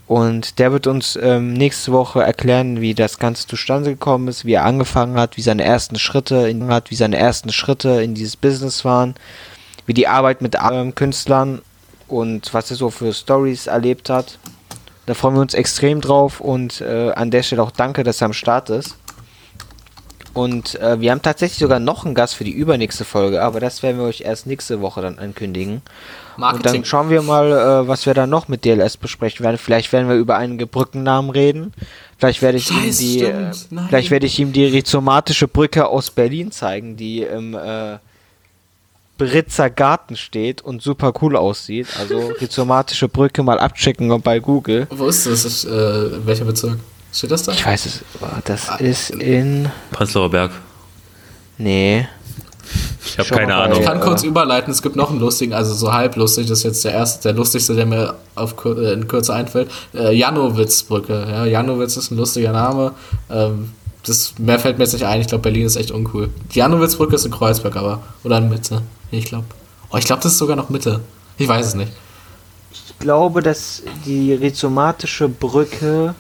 Und 0.08 0.58
der 0.58 0.72
wird 0.72 0.86
uns 0.86 1.18
ähm, 1.20 1.52
nächste 1.52 1.92
Woche 1.92 2.22
erklären, 2.22 2.80
wie 2.80 2.94
das 2.94 3.18
Ganze 3.18 3.46
zustande 3.46 3.90
gekommen 3.90 4.26
ist, 4.28 4.46
wie 4.46 4.54
er 4.54 4.64
angefangen 4.64 5.18
hat, 5.18 5.36
wie 5.36 5.42
seine 5.42 5.62
ersten 5.64 5.98
Schritte 5.98 6.48
in, 6.48 6.66
hat, 6.68 6.90
wie 6.90 6.94
seine 6.94 7.18
ersten 7.18 7.52
Schritte 7.52 8.02
in 8.02 8.14
dieses 8.14 8.34
Business 8.34 8.86
waren, 8.86 9.14
wie 9.84 9.92
die 9.92 10.08
Arbeit 10.08 10.40
mit 10.40 10.56
ähm, 10.72 10.94
Künstlern 10.94 11.60
und 12.08 12.54
was 12.54 12.70
er 12.70 12.78
so 12.78 12.88
für 12.88 13.12
Stories 13.12 13.66
erlebt 13.66 14.08
hat. 14.08 14.38
Da 15.04 15.12
freuen 15.12 15.34
wir 15.34 15.42
uns 15.42 15.52
extrem 15.52 16.00
drauf 16.00 16.40
und 16.40 16.80
äh, 16.80 17.12
an 17.12 17.30
der 17.30 17.42
Stelle 17.42 17.62
auch 17.62 17.70
danke, 17.70 18.02
dass 18.02 18.22
er 18.22 18.26
am 18.26 18.32
Start 18.32 18.70
ist. 18.70 18.96
Und 20.34 20.80
äh, 20.80 21.00
wir 21.00 21.10
haben 21.10 21.22
tatsächlich 21.22 21.58
sogar 21.58 21.80
noch 21.80 22.04
einen 22.04 22.14
Gast 22.14 22.34
für 22.34 22.44
die 22.44 22.52
übernächste 22.52 23.04
Folge, 23.04 23.42
aber 23.42 23.60
das 23.60 23.82
werden 23.82 23.98
wir 23.98 24.04
euch 24.04 24.20
erst 24.20 24.46
nächste 24.46 24.80
Woche 24.80 25.00
dann 25.00 25.18
ankündigen. 25.18 25.82
Und 26.36 26.40
Marketing. 26.40 26.72
dann 26.72 26.84
schauen 26.84 27.10
wir 27.10 27.22
mal, 27.22 27.50
äh, 27.50 27.88
was 27.88 28.06
wir 28.06 28.14
dann 28.14 28.30
noch 28.30 28.48
mit 28.48 28.64
DLS 28.64 28.96
besprechen 28.96 29.44
werden. 29.44 29.58
Vielleicht 29.58 29.92
werden 29.92 30.08
wir 30.08 30.16
über 30.16 30.36
einige 30.36 30.66
Brückennamen 30.66 31.30
reden. 31.30 31.72
Vielleicht 32.18 32.42
werde 32.42 32.58
ich 32.58 32.70
ihm 32.70 32.84
Scheiße, 32.84 33.02
die, 33.02 33.22
äh, 33.22 33.52
vielleicht 33.88 34.10
werde 34.10 34.26
ich 34.26 34.38
ihm 34.38 34.52
die 34.52 34.66
rhizomatische 34.66 35.48
Brücke 35.48 35.88
aus 35.88 36.10
Berlin 36.10 36.52
zeigen, 36.52 36.96
die 36.96 37.22
im, 37.22 37.54
äh, 37.54 37.98
Britzer 39.18 39.68
Garten 39.68 40.16
steht 40.16 40.62
und 40.62 40.80
super 40.80 41.12
cool 41.20 41.36
aussieht. 41.36 41.88
Also 41.98 42.18
rhizomatische 42.40 43.08
Brücke 43.08 43.42
mal 43.42 43.58
abchecken 43.58 44.22
bei 44.22 44.38
Google. 44.38 44.86
Wo 44.90 45.08
ist 45.08 45.26
das? 45.26 45.44
Ist, 45.44 45.64
äh, 45.64 46.26
welcher 46.26 46.44
Bezirk? 46.44 46.78
Steht 47.12 47.30
das 47.30 47.42
da? 47.42 47.52
Ich 47.52 47.64
weiß 47.64 47.86
es. 47.86 48.04
Das 48.44 48.68
ist 48.80 49.10
in. 49.10 49.70
Prenzlauer 49.90 50.30
Berg. 50.30 50.52
Nee. 51.56 52.06
Ich 53.06 53.18
habe 53.18 53.28
keine 53.30 53.54
Ahnung. 53.54 53.80
Ich 53.80 53.86
kann 53.86 54.00
kurz 54.00 54.22
überleiten, 54.22 54.70
es 54.70 54.82
gibt 54.82 54.94
noch 54.94 55.10
einen 55.10 55.20
lustigen, 55.20 55.54
also 55.54 55.72
so 55.74 55.92
halb 55.92 56.16
lustig, 56.16 56.46
das 56.46 56.58
ist 56.58 56.64
jetzt 56.64 56.84
der 56.84 56.92
erste, 56.92 57.22
der 57.28 57.32
lustigste, 57.32 57.74
der 57.74 57.86
mir 57.86 58.14
auf, 58.34 58.54
äh, 58.64 58.92
in 58.92 59.08
Kürze 59.08 59.32
einfällt. 59.34 59.70
Äh, 59.94 60.14
Janowitz-Brücke. 60.14 61.26
Ja, 61.28 61.44
Janowitz 61.46 61.96
ist 61.96 62.10
ein 62.10 62.18
lustiger 62.18 62.52
Name. 62.52 62.92
Ähm, 63.30 63.72
das, 64.04 64.34
mehr 64.38 64.58
fällt 64.58 64.78
mir 64.78 64.84
jetzt 64.84 64.92
nicht 64.92 65.06
ein, 65.06 65.20
ich 65.20 65.26
glaube, 65.26 65.42
Berlin 65.42 65.66
ist 65.66 65.76
echt 65.76 65.90
uncool. 65.90 66.30
Die 66.52 66.58
Janowitz-Brücke 66.58 67.14
ist 67.14 67.24
in 67.24 67.32
Kreuzberg 67.32 67.76
aber. 67.76 68.02
Oder 68.24 68.38
in 68.38 68.48
Mitte. 68.48 68.82
Nee, 69.10 69.18
Ich 69.18 69.24
glaube. 69.26 69.46
Oh, 69.90 69.96
ich 69.96 70.04
glaube, 70.04 70.22
das 70.22 70.32
ist 70.32 70.38
sogar 70.38 70.56
noch 70.56 70.68
Mitte. 70.68 71.00
Ich 71.38 71.48
weiß 71.48 71.66
es 71.66 71.74
nicht. 71.74 71.90
Ich 72.70 72.98
glaube, 72.98 73.42
dass 73.42 73.82
die 74.04 74.34
rhizomatische 74.34 75.28
Brücke 75.28 76.14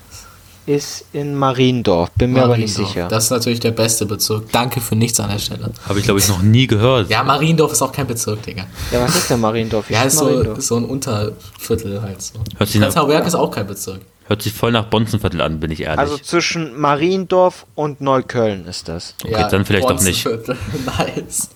ist 0.68 1.06
in 1.14 1.34
Mariendorf. 1.34 2.10
Bin 2.12 2.32
mir 2.34 2.44
aber 2.44 2.58
nicht 2.58 2.74
sicher. 2.74 3.08
Das 3.08 3.24
ist 3.24 3.30
natürlich 3.30 3.60
der 3.60 3.70
beste 3.70 4.04
Bezirk. 4.04 4.52
Danke 4.52 4.80
für 4.82 4.94
nichts 4.94 5.18
an 5.18 5.30
der 5.30 5.38
Stelle. 5.38 5.72
Habe 5.88 5.98
ich, 5.98 6.04
glaube 6.04 6.20
ich, 6.20 6.28
noch 6.28 6.42
nie 6.42 6.66
gehört. 6.66 7.08
Ja, 7.08 7.22
Mariendorf 7.24 7.72
ist 7.72 7.80
auch 7.80 7.90
kein 7.92 8.06
Bezirk, 8.06 8.42
Digga. 8.42 8.66
ja, 8.92 9.00
was 9.02 9.16
ist 9.16 9.30
denn 9.30 9.40
Mariendorf? 9.40 9.88
Wie 9.88 9.94
Ja, 9.94 10.02
ist 10.02 10.18
so, 10.18 10.24
Mariendorf? 10.26 10.58
ist 10.58 10.66
so 10.68 10.76
ein 10.76 10.84
Unterviertel 10.84 12.02
halt 12.02 12.20
so. 12.20 12.34
Hört 12.58 12.68
sich, 12.70 12.80
nach, 12.80 13.06
Berg 13.06 13.26
ist 13.26 13.34
auch 13.34 13.50
kein 13.50 13.66
Bezirk. 13.66 14.02
hört 14.26 14.42
sich 14.42 14.52
voll 14.52 14.72
nach 14.72 14.84
Bonzenviertel 14.84 15.40
an, 15.40 15.58
bin 15.58 15.70
ich 15.70 15.80
ehrlich. 15.80 15.98
Also 16.00 16.18
zwischen 16.18 16.78
Mariendorf 16.78 17.64
und 17.74 18.02
Neukölln 18.02 18.66
ist 18.66 18.88
das. 18.88 19.14
Okay, 19.24 19.46
dann 19.50 19.64
vielleicht 19.64 19.88
doch 19.88 20.00
nicht. 20.02 20.26
Nice. 20.86 21.48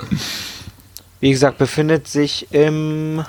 Wie 1.21 1.31
gesagt, 1.31 1.59
befindet 1.59 2.09
sich 2.09 2.47
im. 2.51 3.23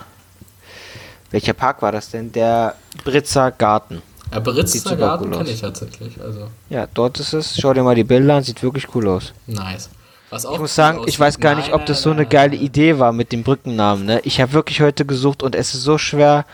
Welcher 1.32 1.54
Park 1.54 1.82
war 1.82 1.92
das 1.92 2.10
denn? 2.10 2.32
Der 2.32 2.76
Britzer 3.04 3.52
Garten. 3.52 4.02
Beritzter 4.40 4.80
super 4.92 4.96
Garten 4.98 5.26
cool 5.26 5.38
kenne 5.38 5.50
ich 5.50 5.62
tatsächlich. 5.62 6.20
Also, 6.22 6.48
Ja, 6.70 6.88
dort 6.94 7.20
ist 7.20 7.34
es. 7.34 7.58
Schau 7.60 7.74
dir 7.74 7.84
mal 7.84 7.96
die 7.96 8.04
Bilder 8.04 8.36
an, 8.36 8.44
sieht 8.44 8.62
wirklich 8.64 8.88
cool 8.96 9.08
aus. 9.08 9.34
nice. 9.48 9.90
Was 10.30 10.48
auch 10.48 10.54
Ich 10.56 10.60
muss 10.62 10.74
sagen, 10.74 11.02
ich 11.06 11.20
weiß 11.20 11.40
gar 11.40 11.54
nicht, 11.54 11.74
ob 11.74 11.86
das 11.86 12.02
so 12.02 12.10
eine 12.10 12.26
geile. 12.26 12.56
Idee 12.56 12.98
war 12.98 13.12
mit 13.12 13.32
dem 13.32 13.44
Brückennamen. 13.44 14.04
Ne? 14.06 14.20
Ich 14.24 14.42
habe 14.42 14.54
wirklich 14.54 14.82
heute 14.82 15.06
gesucht 15.06 15.44
und 15.44 15.54
es 15.54 15.76
ist 15.76 15.84
so 15.84 16.00
schwer, 16.00 16.46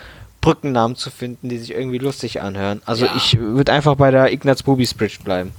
Brückennamen 0.42 0.98
zu 0.98 1.10
finden, 1.10 1.48
die 1.48 1.58
sich 1.58 1.72
irgendwie 1.72 1.98
lustig 1.98 2.42
anhören. 2.42 2.82
Also 2.86 3.06
Ja. 3.06 3.14
ich 3.16 3.40
würde 3.40 3.72
einfach 3.72 3.96
bei 3.96 4.12
der 4.12 4.34
Ignaz 4.34 4.64
Bubis 4.64 4.94
Bridge 4.94 5.20
bleiben. 5.24 5.52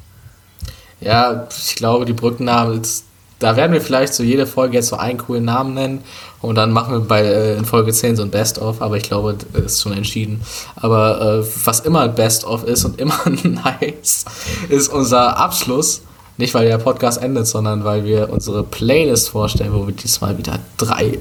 Ja, 1.01 1.49
ich 1.51 1.77
glaube, 1.77 2.05
die 2.05 2.13
Brückennamen, 2.13 2.77
jetzt, 2.77 3.07
da 3.41 3.57
werden 3.57 3.73
wir 3.73 3.81
vielleicht 3.81 4.15
so 4.15 4.23
jede 4.23 4.47
Folge 4.47 4.77
jetzt 4.77 4.89
so 4.89 4.97
einen 4.97 5.19
coolen 5.19 5.47
Namen 5.47 5.75
nennen 5.75 6.05
und 6.41 6.55
dann 6.55 6.71
machen 6.71 6.93
wir 6.93 7.01
bei 7.01 7.23
äh, 7.23 7.57
in 7.57 7.65
Folge 7.65 7.93
10 7.93 8.17
so 8.17 8.23
ein 8.23 8.31
Best-of, 8.31 8.81
aber 8.81 8.97
ich 8.97 9.03
glaube, 9.03 9.37
das 9.53 9.73
ist 9.73 9.83
schon 9.83 9.93
entschieden. 9.93 10.43
Aber 10.77 11.41
äh, 11.43 11.47
was 11.65 11.81
immer 11.81 12.07
Best-of 12.09 12.65
ist 12.65 12.85
und 12.85 13.01
immer 13.01 13.19
nice, 13.43 14.27
ist 14.69 14.89
unser 14.89 15.37
Abschluss. 15.39 16.03
Nicht, 16.37 16.55
weil 16.55 16.67
der 16.67 16.79
Podcast 16.79 17.23
endet, 17.23 17.47
sondern 17.47 17.85
weil 17.85 18.05
wir 18.05 18.31
unsere 18.31 18.63
Playlist 18.63 19.31
vorstellen, 19.31 19.75
wo 19.75 19.87
wir 19.87 19.95
diesmal 19.95 20.39
wieder 20.39 20.59
drei 20.79 21.19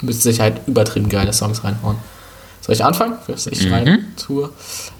mit 0.00 0.14
Sicherheit 0.14 0.62
übertrieben 0.66 1.08
geile 1.08 1.32
Songs 1.32 1.64
reinhauen. 1.64 1.96
Soll 2.60 2.74
ich 2.74 2.84
anfangen? 2.84 3.14
Ich 3.50 3.70
rein 3.70 4.07
tue? 4.18 4.50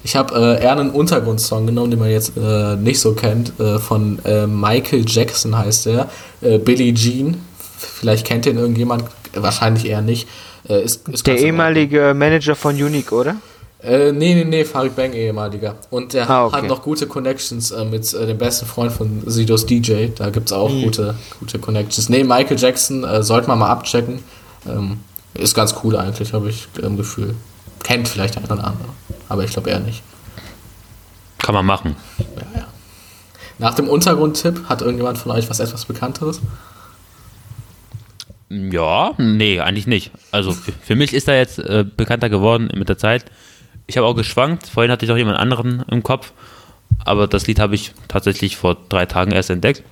Ich 0.04 0.16
habe 0.16 0.34
äh, 0.34 0.62
eher 0.62 0.72
einen 0.72 0.90
Untergrundsong 0.90 1.66
genommen, 1.66 1.90
den 1.90 2.00
man 2.00 2.10
jetzt 2.10 2.32
äh, 2.36 2.76
nicht 2.76 3.00
so 3.00 3.12
kennt. 3.12 3.58
Äh, 3.60 3.78
von 3.78 4.18
äh, 4.24 4.46
Michael 4.46 5.04
Jackson 5.06 5.56
heißt 5.56 5.86
der. 5.86 6.08
Äh, 6.40 6.58
Billie 6.58 6.94
Jean. 6.94 7.36
Vielleicht 7.78 8.26
kennt 8.26 8.44
den 8.46 8.56
irgendjemand. 8.56 9.04
Wahrscheinlich 9.34 9.84
eher 9.86 10.00
nicht. 10.00 10.26
Äh, 10.68 10.82
ist, 10.84 11.06
ist 11.08 11.26
Der 11.26 11.38
ehemalige 11.38 12.14
Manager 12.14 12.54
von 12.56 12.74
Unique, 12.74 13.12
oder? 13.12 13.36
äh, 13.80 14.10
nee, 14.10 14.34
nee, 14.34 14.44
nee, 14.44 14.64
Farid 14.64 14.96
Bang 14.96 15.12
ehemaliger. 15.12 15.76
Und 15.90 16.12
der 16.12 16.28
Ah, 16.28 16.46
okay. 16.46 16.56
hat 16.56 16.66
noch 16.66 16.82
gute 16.82 17.06
Connections 17.06 17.70
äh, 17.70 17.84
mit 17.84 18.12
äh, 18.12 18.26
dem 18.26 18.36
besten 18.38 18.66
Freund 18.66 18.90
von 18.90 19.22
Sidos 19.26 19.66
DJ. 19.66 20.08
Da 20.16 20.30
gibt 20.30 20.48
es 20.48 20.52
auch 20.52 20.70
Mhm. 20.70 20.82
gute, 20.82 21.14
gute 21.38 21.58
Connections. 21.60 22.08
Nee, 22.08 22.24
Michael 22.24 22.58
Jackson 22.58 23.04
äh, 23.04 23.22
sollte 23.22 23.46
man 23.46 23.58
mal 23.60 23.68
abchecken. 23.70 24.18
Ähm, 24.68 24.98
ist 25.34 25.54
ganz 25.54 25.76
cool 25.84 25.94
eigentlich, 25.96 26.32
habe 26.32 26.48
ich 26.50 26.66
im 26.82 26.96
Gefühl. 26.96 27.34
Kennt 27.84 28.08
vielleicht 28.08 28.36
eine 28.36 28.46
oder 28.46 28.64
andere. 28.64 28.88
Aber 29.28 29.44
ich 29.44 29.52
glaube 29.52 29.70
eher 29.70 29.80
nicht. 29.80 30.02
Kann 31.38 31.54
man 31.54 31.66
machen. 31.66 31.96
Ja, 32.18 32.60
ja. 32.60 32.66
Nach 33.58 33.74
dem 33.74 33.88
Untergrundtipp 33.88 34.68
hat 34.68 34.82
irgendjemand 34.82 35.18
von 35.18 35.32
euch 35.32 35.50
was 35.50 35.60
etwas 35.60 35.84
Bekannteres? 35.84 36.40
Ja, 38.48 39.12
nee, 39.18 39.60
eigentlich 39.60 39.86
nicht. 39.86 40.10
Also 40.30 40.52
für, 40.52 40.96
mich 40.96 41.12
ist 41.12 41.28
er 41.28 41.36
jetzt 41.36 41.58
äh, 41.58 41.84
bekannter 41.84 42.30
geworden 42.30 42.70
mit 42.74 42.88
der 42.88 42.96
Zeit. 42.96 43.26
Ich 43.86 43.96
habe 43.96 44.06
auch 44.06 44.14
geschwankt. 44.14 44.68
Vorhin 44.68 44.90
hatte 44.90 45.04
ich 45.04 45.12
auch 45.12 45.16
jemand 45.16 45.38
anderen 45.38 45.84
im 45.90 46.02
Kopf. 46.02 46.32
Aber 47.04 47.26
das 47.26 47.46
Lied 47.46 47.58
habe 47.58 47.74
ich 47.74 47.92
tatsächlich 48.06 48.56
vor 48.56 48.76
drei 48.88 49.06
Tagen 49.06 49.32
erst 49.32 49.50
entdeckt. 49.50 49.82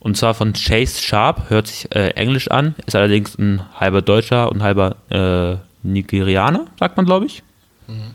Und 0.00 0.16
zwar 0.16 0.34
von 0.34 0.52
Chase 0.52 1.00
Sharp. 1.00 1.48
Hört 1.48 1.68
sich 1.68 1.94
äh, 1.94 2.10
englisch 2.10 2.50
an. 2.50 2.74
Ist 2.84 2.94
allerdings 2.94 3.38
ein 3.38 3.62
halber 3.78 4.02
Deutscher 4.02 4.50
und 4.50 4.62
halber 4.62 4.96
äh, 5.10 5.56
Nigerianer, 5.82 6.66
sagt 6.78 6.96
man, 6.96 7.06
glaube 7.06 7.26
ich. 7.26 7.42
Mhm. 7.86 8.10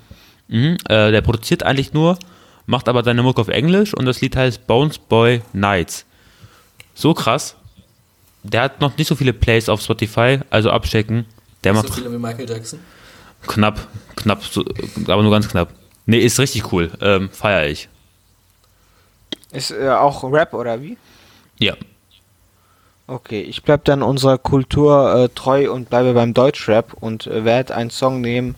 Äh, 0.50 0.76
der 1.12 1.22
produziert 1.22 1.64
eigentlich 1.64 1.94
nur, 1.94 2.18
macht 2.66 2.90
aber 2.90 3.04
seine 3.04 3.24
Mucke 3.24 3.42
auf 3.42 3.48
Englisch 3.50 3.94
und 3.94 4.06
das 4.06 4.22
Lied 4.22 4.36
heißt 4.36 4.66
Bones 4.68 4.98
Boy 4.98 5.42
Nights. 5.54 6.06
So 6.96 7.14
krass. 7.14 7.56
Der 8.44 8.62
hat 8.64 8.82
noch 8.82 8.98
nicht 8.98 9.08
so 9.08 9.16
viele 9.16 9.34
Plays 9.34 9.70
auf 9.70 9.82
Spotify, 9.82 10.40
also 10.50 10.72
abchecken. 10.72 11.26
Der 11.64 11.76
So 11.76 11.82
macht 11.82 11.94
viele 11.94 12.12
wie 12.12 12.18
Michael 12.18 12.50
Jackson? 12.50 12.80
knapp, 13.48 13.88
knapp, 14.16 14.44
so, 14.44 14.66
aber 15.08 15.22
nur 15.22 15.32
ganz 15.32 15.48
knapp. 15.48 15.70
Nee, 16.06 16.20
ist 16.20 16.40
richtig 16.40 16.72
cool. 16.72 16.92
Ähm, 17.02 17.30
Feier 17.30 17.68
ich. 17.68 17.88
Ist 19.52 19.72
äh, 19.72 19.90
auch 19.90 20.24
Rap 20.24 20.54
oder 20.54 20.82
wie? 20.82 20.98
Ja. 21.60 21.76
Okay, 23.08 23.42
ich 23.42 23.64
bleib 23.64 23.86
dann 23.86 24.04
unserer 24.04 24.38
Kultur 24.38 25.16
äh, 25.16 25.30
treu 25.30 25.72
und 25.72 25.90
bleibe 25.90 26.14
beim 26.14 26.34
Deutschrap 26.34 26.94
und 26.94 27.28
äh, 27.28 27.44
werde 27.44 27.76
einen 27.76 27.90
Song 27.90 28.22
nehmen, 28.22 28.56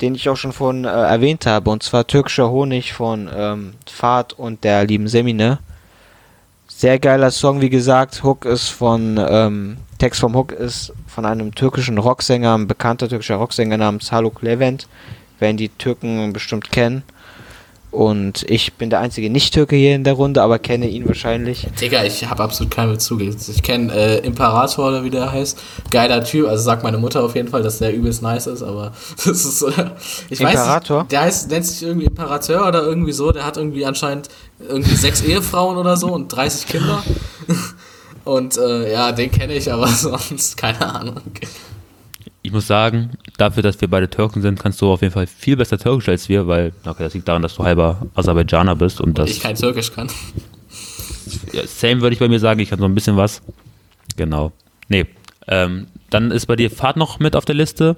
den 0.00 0.14
ich 0.14 0.28
auch 0.28 0.36
schon 0.36 0.52
vorhin 0.52 0.84
äh, 0.84 0.88
erwähnt 0.88 1.46
habe, 1.46 1.70
und 1.70 1.82
zwar 1.82 2.06
Türkischer 2.06 2.50
Honig 2.50 2.92
von 2.92 3.28
ähm, 3.34 3.74
Fahrt 3.86 4.32
und 4.32 4.64
der 4.64 4.84
lieben 4.84 5.08
Semine. 5.08 5.58
Sehr 6.68 6.98
geiler 6.98 7.30
Song, 7.30 7.60
wie 7.60 7.68
gesagt. 7.68 8.22
Hook 8.22 8.46
ist 8.46 8.68
von, 8.68 9.20
ähm, 9.28 9.76
Text 9.98 10.20
vom 10.20 10.34
Hook 10.34 10.52
ist 10.52 10.92
von 11.06 11.26
einem 11.26 11.54
türkischen 11.54 11.98
Rocksänger, 11.98 12.56
ein 12.56 12.66
bekannter 12.66 13.08
türkischer 13.08 13.36
Rocksänger 13.36 13.76
namens 13.76 14.10
Haluk 14.10 14.40
Levent, 14.40 14.88
werden 15.38 15.58
die 15.58 15.68
Türken 15.68 16.32
bestimmt 16.32 16.72
kennen. 16.72 17.02
Und 17.90 18.44
ich 18.48 18.74
bin 18.74 18.88
der 18.88 19.00
einzige 19.00 19.30
Nicht-Türke 19.30 19.74
hier 19.74 19.96
in 19.96 20.04
der 20.04 20.12
Runde, 20.12 20.42
aber 20.42 20.60
kenne 20.60 20.88
ihn 20.88 21.08
wahrscheinlich. 21.08 21.66
Digga, 21.80 22.04
ich 22.04 22.24
habe 22.28 22.42
absolut 22.42 22.72
keinen 22.72 22.92
Bezug. 22.92 23.20
Ich 23.20 23.62
kenne 23.62 23.92
äh, 23.92 24.18
Imperator 24.18 24.88
oder 24.88 25.02
wie 25.02 25.10
der 25.10 25.32
heißt. 25.32 25.58
Geiler 25.90 26.22
Typ, 26.22 26.46
also 26.46 26.62
sagt 26.62 26.84
meine 26.84 26.98
Mutter 26.98 27.24
auf 27.24 27.34
jeden 27.34 27.48
Fall, 27.48 27.62
dass 27.62 27.78
der 27.78 27.92
übelst 27.92 28.22
nice 28.22 28.46
ist, 28.46 28.62
aber 28.62 28.92
das 29.16 29.26
ist 29.26 29.62
äh, 29.62 29.90
ich 30.28 30.40
Imperator? 30.40 30.98
weiß 30.98 31.02
nicht, 31.02 31.12
der 31.12 31.20
heißt, 31.22 31.50
nennt 31.50 31.66
sich 31.66 31.82
irgendwie 31.82 32.06
Imperator 32.06 32.68
oder 32.68 32.82
irgendwie 32.82 33.12
so, 33.12 33.32
der 33.32 33.44
hat 33.44 33.56
irgendwie 33.56 33.84
anscheinend 33.84 34.28
irgendwie 34.60 34.94
sechs 34.94 35.22
Ehefrauen 35.22 35.76
oder 35.76 35.96
so 35.96 36.08
und 36.12 36.28
30 36.28 36.66
Kinder. 36.66 37.02
Und 38.24 38.58
äh, 38.58 38.92
ja, 38.92 39.12
den 39.12 39.30
kenne 39.30 39.54
ich, 39.54 39.72
aber 39.72 39.86
sonst 39.88 40.56
keine 40.56 40.94
Ahnung. 40.94 41.20
Ich 42.42 42.52
muss 42.52 42.66
sagen, 42.66 43.10
dafür, 43.36 43.62
dass 43.62 43.80
wir 43.80 43.88
beide 43.88 44.08
Türken 44.08 44.40
sind, 44.40 44.58
kannst 44.58 44.80
du 44.80 44.90
auf 44.90 45.02
jeden 45.02 45.12
Fall 45.12 45.26
viel 45.26 45.56
besser 45.56 45.78
Türkisch 45.78 46.08
als 46.08 46.28
wir, 46.28 46.46
weil, 46.46 46.72
okay, 46.86 47.02
das 47.02 47.12
liegt 47.12 47.28
daran, 47.28 47.42
dass 47.42 47.54
du 47.54 47.64
halber 47.64 48.06
Aserbaidschaner 48.14 48.76
bist 48.76 49.00
und 49.00 49.18
das. 49.18 49.30
Ich 49.30 49.40
kein 49.40 49.56
Türkisch 49.56 49.92
kann. 49.92 50.08
Ja, 51.52 51.64
same 51.64 52.00
würde 52.00 52.14
ich 52.14 52.18
bei 52.18 52.26
mir 52.26 52.40
sagen, 52.40 52.58
ich 52.58 52.70
kann 52.70 52.80
so 52.80 52.86
ein 52.86 52.94
bisschen 52.94 53.16
was. 53.16 53.40
Genau. 54.16 54.50
Nee. 54.88 55.06
Ähm, 55.46 55.86
dann 56.08 56.32
ist 56.32 56.46
bei 56.46 56.56
dir 56.56 56.70
Fahrt 56.70 56.96
noch 56.96 57.20
mit 57.20 57.36
auf 57.36 57.44
der 57.44 57.54
Liste. 57.54 57.96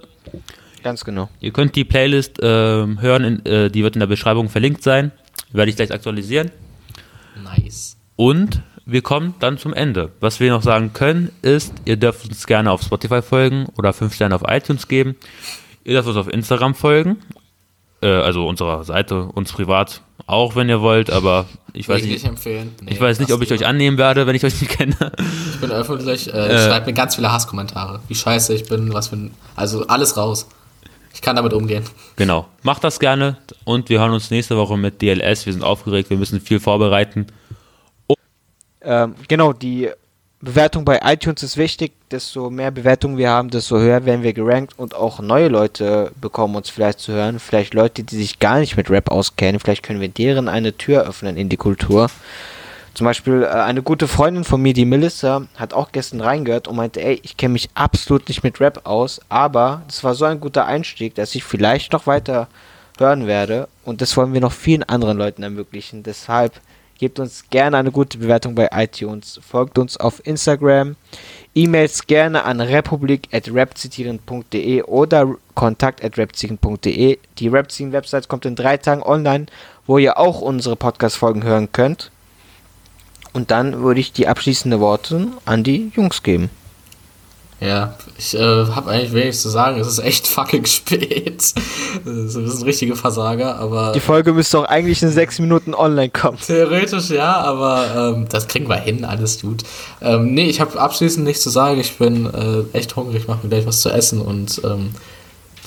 Ganz 0.82 1.05
genau. 1.05 1.30
Ihr 1.40 1.53
könnt 1.53 1.74
die 1.76 1.84
Playlist 1.84 2.38
ähm, 2.43 3.01
hören, 3.01 3.24
in, 3.24 3.47
äh, 3.47 3.70
die 3.70 3.82
wird 3.82 3.97
in 3.97 4.01
der 4.01 4.07
Beschreibung 4.07 4.49
verlinkt 4.51 4.82
sein. 4.82 5.12
Werde 5.53 5.70
ich 5.70 5.76
gleich 5.76 5.93
aktualisieren. 5.93 6.51
Nice. 7.43 7.97
Und 8.16 8.62
wir 8.87 9.03
kommen 9.03 9.35
dann 9.41 9.59
zum 9.59 9.72
Ende. 9.72 10.11
Was 10.20 10.41
wir 10.41 10.51
noch 10.51 10.62
sagen 10.62 10.93
können, 10.93 11.30
ist, 11.43 11.72
ihr 11.85 11.97
dürft 11.97 12.28
uns 12.28 12.47
gerne 12.47 12.70
auf 12.70 12.83
Spotify 12.83 13.22
folgen 13.22 13.66
oder 13.76 13.93
5 13.93 14.14
Sterne 14.14 14.35
auf 14.35 14.43
iTunes 14.47 14.89
geben. 14.89 15.16
Ihr 15.85 15.95
dürft 15.95 16.09
uns 16.09 16.16
auf 16.16 16.28
Instagram 16.28 16.74
folgen. 16.74 17.18
Äh, 18.01 18.09
also 18.09 18.47
unserer 18.47 18.85
Seite, 18.85 19.22
uns 19.22 19.53
privat 19.53 20.03
auch, 20.26 20.57
wenn 20.57 20.68
ihr 20.68 20.80
wollt, 20.80 21.11
aber 21.11 21.47
ich 21.72 21.89
weiß 21.89 22.03
nicht. 22.03 22.12
nicht 22.12 22.24
empfehlen. 22.24 22.74
Nee, 22.83 22.93
Ich 22.93 23.01
weiß 23.01 23.18
nicht, 23.20 23.33
ob 23.33 23.43
ich 23.43 23.53
euch 23.53 23.66
annehmen 23.66 23.99
werde, 23.99 24.26
wenn 24.26 24.37
ich 24.37 24.45
euch 24.45 24.61
nicht 24.61 24.70
kenne. 24.76 24.95
Ich 25.53 25.61
bin 25.61 25.71
öffentlich, 25.71 26.33
äh, 26.33 26.68
schreibt 26.68 26.87
mir 26.87 26.92
ganz 26.92 27.17
viele 27.17 27.33
Hasskommentare. 27.33 28.00
Wie 28.09 28.14
scheiße 28.14 28.54
ich 28.54 28.68
bin, 28.68 28.92
was 28.92 29.09
für 29.09 29.17
ein. 29.17 29.30
Also 29.57 29.87
alles 29.87 30.17
raus. 30.17 30.46
Ich 31.14 31.21
kann 31.21 31.37
damit 31.37 31.53
umgehen. 31.53 31.84
Genau. 32.17 32.46
Macht 32.63 32.84
das 32.84 32.99
gerne 32.99 33.37
und 33.64 33.88
wir 33.88 34.00
hören 34.00 34.13
uns 34.13 34.30
nächste 34.30 34.57
Woche 34.57 34.79
mit 34.79 35.03
DLS. 35.03 35.45
Wir 35.46 35.53
sind 35.53 35.63
aufgeregt, 35.63 36.11
wir 36.11 36.17
müssen 36.17 36.41
viel 36.41 36.59
vorbereiten. 36.59 37.26
Ähm, 38.84 39.14
genau, 39.29 39.53
die 39.53 39.91
Bewertung 40.41 40.84
bei 40.84 41.00
iTunes 41.04 41.42
ist 41.42 41.57
wichtig. 41.57 41.92
Desto 42.11 42.50
mehr 42.50 42.72
Bewertungen 42.72 43.17
wir 43.17 43.30
haben, 43.30 43.49
desto 43.49 43.79
höher 43.79 44.04
werden 44.04 44.25
wir 44.25 44.33
gerankt 44.33 44.76
und 44.76 44.95
auch 44.95 45.21
neue 45.21 45.49
Leute 45.49 46.11
bekommen 46.21 46.57
uns 46.57 46.68
vielleicht 46.68 46.99
zu 46.99 47.13
hören. 47.13 47.38
Vielleicht 47.38 47.75
Leute, 47.75 48.03
die 48.03 48.17
sich 48.17 48.41
gar 48.41 48.59
nicht 48.59 48.76
mit 48.76 48.91
Rap 48.91 49.11
auskennen. 49.11 49.61
Vielleicht 49.61 49.84
können 49.84 50.00
wir 50.00 50.09
deren 50.09 50.49
eine 50.49 50.76
Tür 50.76 51.07
öffnen 51.07 51.37
in 51.37 51.49
die 51.49 51.57
Kultur. 51.57 52.09
Zum 52.95 53.04
Beispiel 53.07 53.45
äh, 53.45 53.46
eine 53.46 53.83
gute 53.83 54.09
Freundin 54.09 54.45
von 54.45 54.61
mir, 54.61 54.75
die 54.75 54.84
Melissa, 54.84 55.46
hat 55.57 55.72
auch 55.72 55.92
gestern 55.92 56.21
reingehört 56.21 56.68
und 56.68 56.76
meinte, 56.76 57.00
ey, 57.00 57.21
ich 57.22 57.37
kenne 57.37 57.53
mich 57.53 57.71
absolut 57.75 58.29
nicht 58.29 58.42
mit 58.42 58.61
Rap 58.61 58.80
aus, 58.84 59.21
aber 59.29 59.83
das 59.87 60.04
war 60.04 60.14
so 60.14 60.25
ein 60.25 60.41
guter 60.41 60.67
Einstieg, 60.67 61.14
dass 61.14 61.34
ich 61.34 61.45
vielleicht 61.45 61.92
noch 61.92 62.07
weiter 62.07 62.49
hören 62.99 63.26
werde 63.26 63.68
und 63.84 64.00
das 64.00 64.17
wollen 64.17 64.34
wir 64.34 64.41
noch 64.41 64.53
vielen 64.53 64.83
anderen 64.83 65.17
Leuten 65.17 65.42
ermöglichen. 65.42 66.03
Deshalb 66.03 66.61
gebt 67.03 67.18
uns 67.18 67.45
gerne 67.50 67.76
eine 67.79 67.91
gute 67.91 68.16
Bewertung 68.16 68.54
bei 68.54 68.68
iTunes, 68.70 69.41
folgt 69.42 69.76
uns 69.76 69.96
auf 69.96 70.24
Instagram, 70.24 70.95
E-Mails 71.53 72.07
gerne 72.07 72.45
an 72.45 72.61
republik.rapzitieren.de 72.61 74.84
oder 74.84 75.34
kontakt.rapzitieren.de. 75.57 77.18
Die 77.38 77.49
Rapzitieren-Website 77.49 78.29
kommt 78.29 78.46
in 78.46 78.54
drei 78.54 78.76
Tagen 78.76 79.03
online, 79.03 79.46
wo 79.84 79.99
ihr 79.99 80.16
auch 80.16 80.42
unsere 80.42 80.76
Podcast-Folgen 80.76 81.42
hören 81.42 81.72
könnt. 81.72 82.12
Und 83.33 83.50
dann 83.50 83.80
würde 83.80 83.99
ich 83.99 84.12
die 84.12 84.29
abschließenden 84.29 84.79
Worte 84.79 85.26
an 85.45 85.64
die 85.64 85.91
Jungs 85.96 86.22
geben. 86.22 86.50
Ja, 87.58 87.99
ich 88.22 88.34
äh, 88.34 88.38
habe 88.38 88.90
eigentlich 88.90 89.12
wenig 89.12 89.36
zu 89.36 89.49
sagen. 89.49 89.80
Es 89.80 89.88
ist 89.88 89.99
echt 89.99 90.26
fucking 90.28 90.64
spät. 90.64 91.53
Wir 92.04 92.28
sind 92.28 92.64
richtige 92.64 92.94
Versager, 92.94 93.57
aber. 93.57 93.92
Die 93.92 94.00
Folge 94.00 94.32
müsste 94.32 94.61
auch 94.61 94.64
eigentlich 94.64 95.03
in 95.03 95.11
sechs 95.11 95.38
Minuten 95.40 95.74
online 95.74 96.11
kommen. 96.11 96.38
Theoretisch 96.46 97.11
ja, 97.11 97.40
aber 97.40 98.14
ähm, 98.14 98.26
das 98.28 98.46
kriegen 98.46 98.68
wir 98.68 98.76
hin, 98.76 99.04
alles 99.04 99.40
gut. 99.40 99.64
Ähm, 100.00 100.34
nee, 100.34 100.49
ich 100.49 100.61
habe 100.61 100.80
abschließend 100.80 101.24
nichts 101.24 101.42
zu 101.42 101.50
sagen. 101.50 101.80
Ich 101.80 101.99
bin 101.99 102.26
äh, 102.26 102.76
echt 102.76 102.94
hungrig, 102.94 103.26
mache 103.26 103.40
mir 103.42 103.49
gleich 103.49 103.66
was 103.66 103.80
zu 103.80 103.90
essen 103.90 104.20
und 104.20 104.61
ähm, 104.64 104.94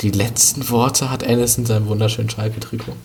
die 0.02 0.12
letzten 0.12 0.70
Worte 0.70 1.10
hat 1.10 1.28
Alice 1.28 1.58
in 1.58 1.66
seinem 1.66 1.88
wunderschönen 1.88 2.30
Schalke-Trikot. 2.30 2.96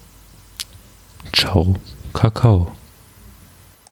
Ciao, 1.33 1.75
Kakao. 2.13 2.73